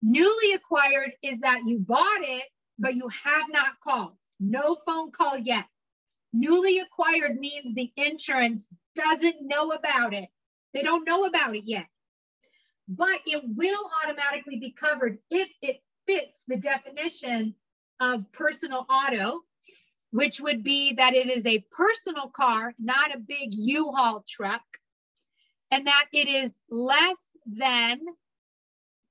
Newly 0.00 0.52
acquired 0.52 1.10
is 1.20 1.40
that 1.40 1.62
you 1.66 1.80
bought 1.80 2.22
it, 2.22 2.44
but 2.78 2.94
you 2.94 3.08
have 3.08 3.46
not 3.50 3.80
called. 3.82 4.12
No 4.38 4.76
phone 4.86 5.10
call 5.10 5.36
yet. 5.36 5.64
Newly 6.32 6.78
acquired 6.78 7.38
means 7.38 7.74
the 7.74 7.92
insurance 7.96 8.68
doesn't 8.94 9.36
know 9.40 9.72
about 9.72 10.14
it. 10.14 10.28
They 10.72 10.82
don't 10.82 11.06
know 11.06 11.24
about 11.24 11.56
it 11.56 11.64
yet. 11.64 11.86
But 12.88 13.20
it 13.26 13.42
will 13.44 13.90
automatically 14.04 14.58
be 14.60 14.72
covered 14.72 15.18
if 15.30 15.48
it 15.60 15.82
fits 16.06 16.42
the 16.46 16.56
definition 16.56 17.54
of 17.98 18.30
personal 18.32 18.86
auto, 18.88 19.40
which 20.12 20.40
would 20.40 20.62
be 20.62 20.94
that 20.94 21.14
it 21.14 21.28
is 21.28 21.46
a 21.46 21.64
personal 21.76 22.28
car, 22.28 22.74
not 22.78 23.14
a 23.14 23.18
big 23.18 23.48
U-Haul 23.50 24.24
truck 24.28 24.62
and 25.74 25.88
that 25.88 26.06
it 26.12 26.28
is 26.28 26.56
less 26.70 27.36
than 27.46 27.98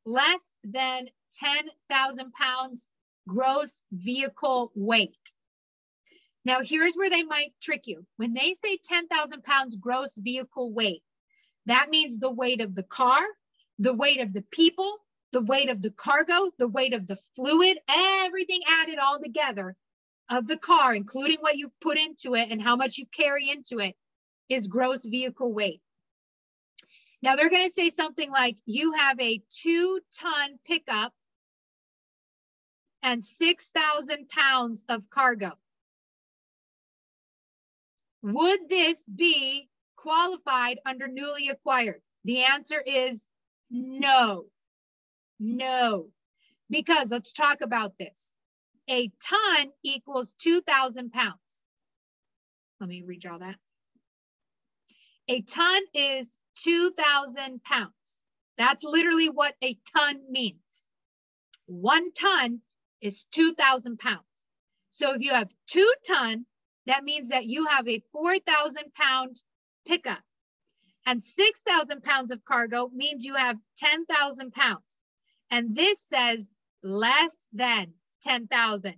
less 0.05 0.49
than 0.63 1.09
10,000 1.37 2.31
pounds 2.31 2.87
gross 3.27 3.83
vehicle 3.91 4.71
weight. 4.73 5.17
Now, 6.45 6.61
here's 6.61 6.95
where 6.95 7.09
they 7.09 7.23
might 7.23 7.51
trick 7.61 7.85
you. 7.85 8.05
When 8.15 8.33
they 8.33 8.53
say 8.53 8.77
10,000 8.81 9.43
pounds 9.43 9.75
gross 9.75 10.15
vehicle 10.15 10.71
weight, 10.71 11.03
that 11.65 11.89
means 11.89 12.17
the 12.17 12.31
weight 12.31 12.61
of 12.61 12.75
the 12.75 12.83
car, 12.83 13.21
the 13.77 13.93
weight 13.93 14.21
of 14.21 14.31
the 14.31 14.45
people, 14.51 14.99
the 15.33 15.41
weight 15.41 15.67
of 15.67 15.81
the 15.81 15.91
cargo, 15.91 16.49
the 16.59 16.69
weight 16.69 16.93
of 16.93 17.07
the 17.07 17.17
fluid, 17.35 17.77
everything 17.89 18.61
added 18.69 18.99
all 18.99 19.19
together 19.21 19.75
of 20.29 20.47
the 20.47 20.57
car, 20.57 20.95
including 20.95 21.39
what 21.41 21.57
you've 21.57 21.79
put 21.81 21.97
into 21.97 22.35
it 22.35 22.51
and 22.51 22.61
how 22.61 22.77
much 22.77 22.97
you 22.97 23.05
carry 23.07 23.49
into 23.49 23.79
it, 23.79 23.97
is 24.47 24.67
gross 24.67 25.03
vehicle 25.03 25.51
weight. 25.51 25.81
Now 27.23 27.37
they're 27.37 27.49
going 27.49 27.63
to 27.63 27.73
say 27.73 27.89
something 27.89 28.29
like 28.29 28.57
you 28.65 28.91
have 28.91 29.17
a 29.21 29.41
two 29.49 30.01
ton 30.19 30.59
pickup 30.65 31.13
and 33.01 33.23
6,000 33.23 34.27
pounds 34.27 34.83
of 34.89 35.09
cargo. 35.09 35.53
Would 38.23 38.67
this 38.69 39.01
be 39.05 39.69
qualified 39.95 40.79
under 40.85 41.07
newly 41.07 41.47
acquired? 41.47 42.01
The 42.25 42.43
answer 42.43 42.83
is 42.85 43.25
no. 43.71 44.47
No. 45.39 46.09
Because 46.69 47.09
let's 47.09 47.31
talk 47.31 47.61
about 47.61 47.97
this. 47.97 48.33
A 48.89 49.09
ton 49.25 49.69
equals 49.81 50.33
2,000 50.39 51.09
pounds. 51.09 51.37
Let 52.81 52.89
me 52.89 53.01
redraw 53.01 53.39
that. 53.39 53.55
A 55.29 55.41
ton 55.41 55.81
is 55.93 56.37
2,000 56.55 57.63
pounds. 57.63 58.21
That's 58.57 58.83
literally 58.83 59.29
what 59.29 59.55
a 59.63 59.77
ton 59.95 60.21
means. 60.29 60.87
One 61.65 62.11
ton 62.13 62.61
is 63.01 63.25
2,000 63.31 63.99
pounds. 63.99 64.23
So 64.91 65.13
if 65.13 65.21
you 65.21 65.33
have 65.33 65.49
two 65.67 65.91
ton, 66.07 66.45
that 66.85 67.03
means 67.03 67.29
that 67.29 67.45
you 67.45 67.65
have 67.65 67.87
a 67.87 68.03
4,000 68.11 68.93
pound 68.93 69.41
pickup. 69.87 70.21
And 71.05 71.23
6,000 71.23 72.03
pounds 72.03 72.31
of 72.31 72.45
cargo 72.45 72.89
means 72.93 73.25
you 73.25 73.35
have 73.35 73.57
10,000 73.77 74.53
pounds. 74.53 75.03
And 75.51 75.75
this 75.75 76.01
says 76.01 76.47
less 76.81 77.35
than 77.51 77.93
10,000. 78.23 78.95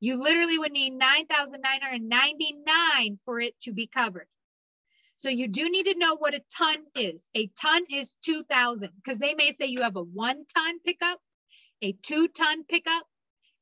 You 0.00 0.22
literally 0.22 0.58
would 0.58 0.70
need 0.72 0.92
9,999 0.92 3.18
for 3.24 3.40
it 3.40 3.60
to 3.62 3.72
be 3.72 3.88
covered. 3.88 4.28
So 5.18 5.28
you 5.28 5.48
do 5.48 5.68
need 5.68 5.86
to 5.86 5.98
know 5.98 6.16
what 6.16 6.34
a 6.34 6.42
ton 6.56 6.76
is. 6.94 7.28
A 7.34 7.50
ton 7.60 7.82
is 7.90 8.14
2,000 8.24 8.90
because 8.96 9.18
they 9.18 9.34
may 9.34 9.54
say 9.56 9.66
you 9.66 9.82
have 9.82 9.96
a 9.96 10.02
one 10.02 10.44
ton 10.54 10.78
pickup, 10.80 11.20
a 11.82 11.92
two 11.92 12.28
ton 12.28 12.64
pickup, 12.64 13.04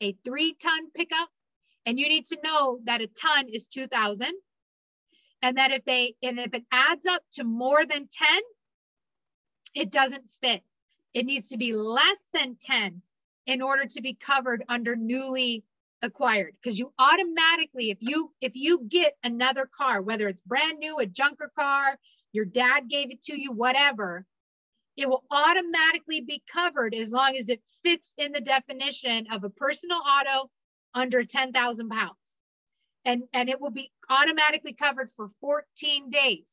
a 0.03 0.13
three 0.25 0.55
ton 0.61 0.91
pickup, 0.95 1.31
and 1.87 1.99
you 1.99 2.09
need 2.09 2.27
to 2.27 2.39
know 2.45 2.81
that 2.85 3.01
a 3.01 3.07
ton 3.07 3.49
is 3.49 3.69
2,000 3.69 4.33
and 5.41 5.57
that 5.57 5.71
if 5.71 5.85
they, 5.87 6.15
and 6.23 6.39
if 6.39 6.53
it 6.53 6.65
adds 6.71 7.07
up 7.07 7.23
to 7.33 7.45
more 7.45 7.87
than 7.87 8.07
10, 8.07 8.29
it 9.75 9.91
doesn't 9.91 10.31
fit. 10.43 10.63
It 11.15 11.25
needs 11.25 11.49
to 11.49 11.57
be 11.57 11.73
less 11.73 12.29
than 12.35 12.57
10 12.61 13.01
in 13.47 13.63
order 13.63 13.87
to 13.87 14.03
be 14.03 14.13
covered 14.13 14.63
under 14.69 14.95
newly 14.95 15.65
acquired 16.03 16.55
because 16.63 16.79
you 16.79 16.93
automatically 16.99 17.91
if 17.91 17.99
you 18.01 18.31
if 18.41 18.53
you 18.55 18.85
get 18.89 19.15
another 19.25 19.69
car 19.77 20.03
whether 20.03 20.29
it's 20.29 20.43
brand 20.43 20.79
new 20.79 20.99
a 20.99 21.07
junker 21.07 21.51
car 21.59 21.99
your 22.37 22.45
dad 22.45 22.89
gave 22.91 23.11
it 23.11 23.23
to 23.25 23.41
you, 23.41 23.51
whatever, 23.51 24.27
it 24.97 25.09
will 25.09 25.25
automatically 25.31 26.21
be 26.21 26.43
covered 26.53 26.95
as 26.95 27.11
long 27.11 27.35
as 27.35 27.49
it 27.49 27.63
fits 27.83 28.13
in 28.19 28.33
the 28.33 28.43
definition 28.43 29.27
of 29.33 29.43
a 29.43 29.49
personal 29.51 29.99
auto 29.99 30.51
under 30.95 31.25
10,000 31.25 31.89
pounds. 31.89 32.13
And, 33.07 33.23
and 33.33 33.49
it 33.49 33.59
will 33.59 33.71
be 33.71 33.91
automatically 34.11 34.75
covered 34.75 35.11
for 35.17 35.31
14 35.41 36.11
days. 36.11 36.51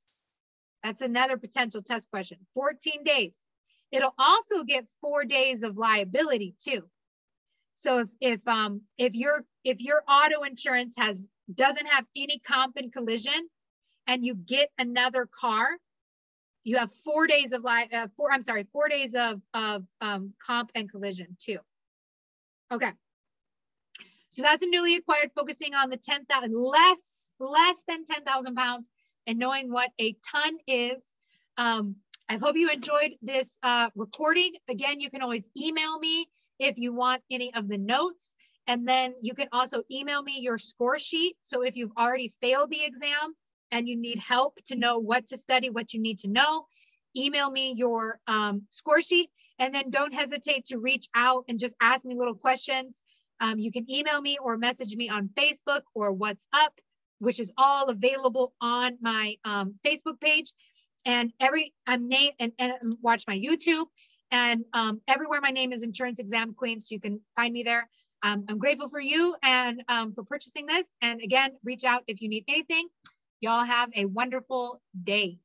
That's 0.84 1.02
another 1.02 1.38
potential 1.38 1.82
test 1.82 2.10
question. 2.10 2.38
14 2.54 3.04
days. 3.04 3.38
It'll 3.92 4.16
also 4.18 4.64
get 4.64 4.88
four 5.02 5.26
days 5.26 5.64
of 5.64 5.78
liability 5.78 6.56
too. 6.64 6.84
So 7.76 8.00
if 8.00 8.10
if 8.22 8.48
um 8.48 8.82
if 8.98 9.16
your 9.16 9.44
if 9.64 9.80
your 9.80 10.04
auto 10.08 10.44
insurance 10.44 10.96
has 10.98 11.28
doesn't 11.54 11.88
have 11.88 12.06
any 12.16 12.40
comp 12.40 12.78
and 12.78 12.92
collision, 12.92 13.50
and 14.08 14.26
you 14.26 14.36
get 14.36 14.70
another 14.78 15.28
car, 15.28 15.70
you 16.64 16.78
have 16.78 16.92
four 17.04 17.28
days 17.28 17.52
of 17.52 17.64
life. 17.64 17.90
Uh, 17.94 18.08
four 18.16 18.32
I'm 18.32 18.44
sorry, 18.44 18.68
four 18.72 18.88
days 18.90 19.16
of 19.16 19.42
of 19.54 19.84
um, 20.02 20.34
comp 20.46 20.72
and 20.76 20.90
collision 20.90 21.36
too. 21.40 21.60
Okay. 22.72 22.92
So 24.30 24.42
that's 24.42 24.64
a 24.64 24.68
newly 24.68 24.96
acquired, 24.96 25.30
focusing 25.36 25.76
on 25.76 25.92
the 25.92 25.98
10,000 25.98 26.52
less 26.52 27.34
less 27.40 27.84
than 27.88 28.06
10,000 28.06 28.56
pounds 28.56 28.88
and 29.28 29.38
knowing 29.38 29.72
what 29.72 29.92
a 30.00 30.16
ton 30.32 30.58
is. 30.68 31.04
Um, 31.58 31.98
I 32.30 32.38
hope 32.38 32.56
you 32.56 32.70
enjoyed 32.70 33.12
this 33.22 33.58
uh, 33.62 33.90
recording. 33.96 34.54
Again, 34.70 35.00
you 35.00 35.12
can 35.12 35.22
always 35.22 35.50
email 35.56 36.00
me 36.00 36.28
if 36.60 36.78
you 36.78 36.94
want 36.94 37.22
any 37.32 37.54
of 37.54 37.68
the 37.68 37.78
notes. 37.78 38.34
And 38.68 38.88
then 38.88 39.16
you 39.22 39.34
can 39.34 39.50
also 39.52 39.84
email 39.92 40.24
me 40.24 40.40
your 40.40 40.58
score 40.58 40.98
sheet. 40.98 41.36
So 41.42 41.64
if 41.64 41.76
you've 41.76 41.92
already 41.98 42.34
failed 42.42 42.70
the 42.70 42.84
exam 42.86 43.36
and 43.72 43.88
you 43.88 43.98
need 43.98 44.20
help 44.20 44.58
to 44.66 44.76
know 44.76 45.00
what 45.00 45.28
to 45.28 45.38
study, 45.38 45.70
what 45.70 45.94
you 45.94 46.02
need 46.02 46.20
to 46.20 46.30
know, 46.30 46.66
email 47.16 47.50
me 47.52 47.74
your 47.76 48.20
um, 48.28 48.64
score 48.70 49.02
sheet. 49.02 49.30
And 49.60 49.74
then 49.74 49.90
don't 49.90 50.14
hesitate 50.14 50.66
to 50.68 50.80
reach 50.80 51.08
out 51.16 51.46
and 51.48 51.60
just 51.60 51.76
ask 51.82 52.06
me 52.06 52.16
little 52.16 52.36
questions. 52.36 53.04
Um, 53.40 53.60
you 53.60 53.72
can 53.72 53.90
email 53.92 54.22
me 54.22 54.38
or 54.42 54.58
message 54.58 54.96
me 54.96 55.10
on 55.10 55.30
Facebook 55.38 55.82
or 55.94 56.16
WhatsApp, 56.16 56.70
which 57.20 57.40
is 57.40 57.52
all 57.58 57.88
available 57.88 58.54
on 58.62 58.98
my 59.02 59.36
um, 59.44 59.76
Facebook 59.86 60.20
page. 60.20 60.54
And 61.06 61.34
every 61.40 61.74
I'm 61.86 62.08
name 62.08 62.32
and, 62.40 62.54
and 62.58 62.72
watch 63.02 63.26
my 63.28 63.38
YouTube 63.38 63.86
and 64.34 64.66
um, 64.74 65.00
everywhere 65.08 65.40
my 65.42 65.52
name 65.52 65.72
is 65.72 65.84
Insurance 65.84 66.20
Exam 66.20 66.56
Queen, 66.56 66.80
so 66.80 66.88
you 66.90 67.00
can 67.00 67.22
find 67.36 67.54
me 67.54 67.62
there. 67.64 67.88
Um, 68.24 68.46
I'm 68.50 68.58
grateful 68.58 68.90
for 68.90 69.00
you 69.00 69.36
and 69.44 69.84
um, 69.88 70.14
for 70.14 70.24
purchasing 70.24 70.66
this. 70.66 70.84
And 71.02 71.22
again, 71.22 71.52
reach 71.64 71.84
out 71.84 72.04
if 72.08 72.20
you 72.22 72.30
need 72.30 72.44
anything. 72.48 72.88
Y'all 73.42 73.64
have 73.64 73.90
a 73.96 74.06
wonderful 74.06 74.82
day. 75.04 75.38